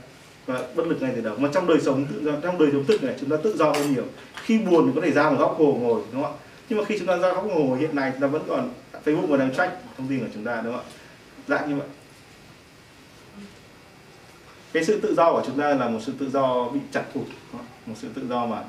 và 0.47 0.62
bất 0.75 0.87
lực 0.87 1.03
ngay 1.03 1.12
từ 1.14 1.20
đầu. 1.20 1.37
Mà 1.39 1.49
trong 1.53 1.66
đời 1.66 1.81
sống, 1.81 2.07
tự 2.11 2.33
trong 2.43 2.59
đời 2.59 2.68
sống 2.73 2.85
thực 2.89 3.05
này, 3.05 3.14
chúng 3.20 3.31
ta 3.31 3.37
tự 3.43 3.57
do 3.57 3.73
hơn 3.73 3.95
nhiều. 3.95 4.05
Khi 4.35 4.59
buồn 4.59 4.87
thì 4.87 4.93
có 4.95 5.01
thể 5.07 5.12
ra 5.12 5.31
một 5.31 5.37
góc 5.39 5.57
hồ 5.59 5.79
ngồi, 5.81 6.03
đúng 6.12 6.23
không 6.23 6.33
ạ? 6.33 6.39
Nhưng 6.68 6.79
mà 6.79 6.85
khi 6.85 6.99
chúng 6.99 7.09
ta 7.09 7.16
ra 7.16 7.33
góc 7.33 7.45
hồ 7.45 7.62
ngồi 7.64 7.79
hiện 7.79 7.97
nay, 7.97 8.11
chúng 8.12 8.20
ta 8.20 8.27
vẫn 8.27 8.43
còn 8.49 8.70
Facebook 9.05 9.29
còn 9.29 9.39
đang 9.39 9.55
track 9.55 9.73
thông 9.99 10.09
tin 10.09 10.20
của 10.20 10.27
chúng 10.35 10.45
ta, 10.45 10.61
đúng 10.64 10.73
không 10.73 10.85
ạ? 10.85 10.91
Dạng 11.49 11.70
như 11.70 11.77
vậy. 11.77 11.89
Cái 14.73 14.85
sự 14.85 15.01
tự 15.01 15.14
do 15.14 15.33
của 15.33 15.43
chúng 15.47 15.61
ta 15.61 15.75
là 15.75 15.89
một 15.89 15.99
sự 16.07 16.12
tự 16.18 16.31
do 16.31 16.68
bị 16.68 16.81
chặt 16.93 17.05
cụt 17.14 17.27
một 17.87 17.95
sự 17.97 18.09
tự 18.14 18.29
do 18.29 18.47
mà 18.47 18.62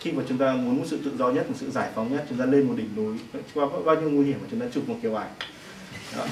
khi 0.00 0.12
mà 0.12 0.22
chúng 0.28 0.38
ta 0.38 0.52
muốn 0.52 0.76
một 0.78 0.84
sự 0.86 0.98
tự 1.04 1.12
do 1.18 1.30
nhất, 1.30 1.48
một 1.48 1.56
sự 1.60 1.70
giải 1.70 1.88
phóng 1.94 2.12
nhất, 2.12 2.26
chúng 2.28 2.38
ta 2.38 2.44
lên 2.44 2.68
một 2.68 2.74
đỉnh 2.76 2.96
núi 2.96 3.16
qua 3.54 3.66
bao 3.84 3.96
nhiêu 3.96 4.10
nguy 4.10 4.24
hiểm 4.24 4.38
mà 4.42 4.48
chúng 4.50 4.60
ta 4.60 4.66
chụp 4.72 4.88
một 4.88 4.96
kiểu 5.02 5.14
ảnh. 5.14 5.30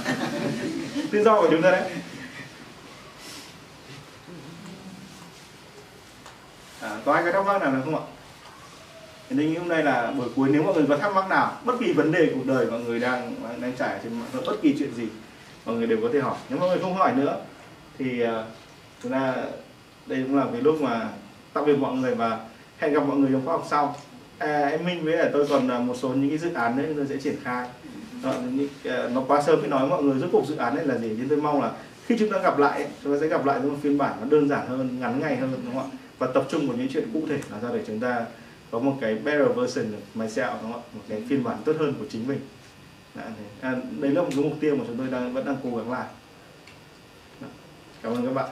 Tự 1.11 1.25
do 1.25 1.41
của 1.41 1.49
chúng 1.51 1.63
ta 1.63 1.71
đấy. 1.71 1.91
À, 6.81 7.01
có 7.05 7.13
ai 7.13 7.25
có 7.25 7.33
thắc 7.33 7.47
mắc 7.47 7.63
nào 7.63 7.73
nữa 7.73 7.81
không 7.85 7.95
ạ? 7.95 8.03
Thì 9.31 9.37
tôi 9.37 9.57
hôm 9.59 9.69
nay 9.69 9.83
là 9.83 10.11
buổi 10.11 10.29
cuối 10.37 10.49
nếu 10.53 10.63
mọi 10.63 10.75
người 10.75 10.87
có 10.89 10.97
thắc 10.97 11.15
mắc 11.15 11.29
nào 11.29 11.53
bất 11.65 11.75
kỳ 11.81 11.93
vấn 11.93 12.13
đề 12.13 12.31
cuộc 12.35 12.47
đời 12.47 12.67
mọi 12.71 12.81
người 12.81 13.01
đang 13.01 13.35
đang 13.61 13.73
trải 13.79 13.99
trên 14.03 14.13
mạng 14.13 14.43
bất 14.47 14.57
kỳ 14.63 14.77
chuyện 14.79 14.95
gì 14.95 15.09
mọi 15.67 15.77
người 15.77 15.87
đều 15.87 15.99
có 16.03 16.09
thể 16.13 16.21
hỏi. 16.21 16.37
Nếu 16.49 16.59
mọi 16.59 16.69
người 16.69 16.79
không 16.79 16.95
hỏi 16.95 17.13
nữa 17.13 17.37
thì 17.99 18.25
uh, 18.25 18.29
chúng 19.03 19.13
ta 19.13 19.35
đây 20.07 20.23
cũng 20.23 20.37
là 20.37 20.47
cái 20.53 20.61
lúc 20.61 20.81
mà 20.81 21.09
tạm 21.53 21.67
biệt 21.67 21.77
mọi 21.77 21.95
người 21.95 22.15
và 22.15 22.39
hẹn 22.79 22.93
gặp 22.93 23.01
mọi 23.01 23.17
người 23.17 23.31
trong 23.33 23.45
khóa 23.45 23.55
học 23.55 23.67
sau. 23.71 23.97
À, 24.39 24.69
em 24.69 24.85
Minh 24.85 25.05
với 25.05 25.17
là 25.17 25.31
tôi 25.33 25.47
còn 25.51 25.69
à, 25.69 25.79
một 25.79 25.95
số 25.97 26.09
những 26.09 26.29
cái 26.29 26.39
dự 26.39 26.53
án 26.53 26.77
đấy 26.77 26.87
tôi 26.97 27.07
sẽ 27.09 27.17
triển 27.17 27.37
khai. 27.45 27.69
Đó, 28.25 28.33
những, 28.53 28.69
à, 28.85 29.09
nó 29.15 29.23
quá 29.29 29.43
sớm 29.43 29.61
mới 29.61 29.69
nói 29.69 29.89
mọi 29.89 30.03
người 30.03 30.19
rốt 30.19 30.29
cuộc 30.33 30.47
dự 30.47 30.57
án 30.57 30.77
này 30.77 30.87
là 30.87 30.99
gì 30.99 31.15
nhưng 31.19 31.29
tôi 31.29 31.39
mong 31.39 31.63
là 31.63 31.71
khi 32.07 32.17
chúng 32.19 32.31
ta 32.33 32.39
gặp 32.39 32.59
lại 32.59 32.87
chúng 33.03 33.15
ta 33.15 33.21
sẽ 33.21 33.27
gặp 33.27 33.47
lại 33.47 33.59
trong 33.63 33.73
một 33.73 33.79
phiên 33.83 33.99
bản 33.99 34.13
nó 34.21 34.27
đơn 34.31 34.49
giản 34.49 34.67
hơn 34.67 35.01
ngắn 35.01 35.21
ngày 35.21 35.37
hơn 35.37 35.53
đúng 35.65 35.75
không 35.75 35.91
ạ? 35.91 35.97
Và 36.19 36.27
tập 36.27 36.47
trung 36.51 36.69
vào 36.69 36.77
những 36.77 36.89
chuyện 36.93 37.11
cụ 37.13 37.23
thể 37.29 37.39
là 37.51 37.61
ra 37.61 37.69
để 37.73 37.85
chúng 37.87 38.01
ta 38.01 38.27
có 38.71 38.79
một 38.79 38.97
cái 39.01 39.15
better 39.15 39.49
version 39.57 39.87
of 39.87 40.21
myself 40.21 40.53
đúng 40.63 40.73
không 40.73 40.83
ạ? 40.83 40.89
Một 40.95 41.01
cái 41.09 41.23
phiên 41.29 41.45
bản 41.45 41.57
tốt 41.65 41.77
hơn 41.79 41.95
của 41.99 42.05
chính 42.11 42.29
mình. 42.29 42.41
À, 43.61 43.77
đấy 44.01 44.11
là 44.11 44.23
một 44.23 44.29
cái 44.31 44.45
mục 44.45 44.55
tiêu 44.61 44.77
mà 44.77 44.85
chúng 44.87 44.99
tôi 44.99 45.07
đang 45.07 45.33
vẫn 45.33 45.45
đang 45.45 45.57
cố 45.63 45.77
gắng 45.77 45.93
làm. 45.93 46.07
Cảm 48.03 48.13
ơn 48.13 48.27
các 48.27 48.33
bạn. 48.33 48.51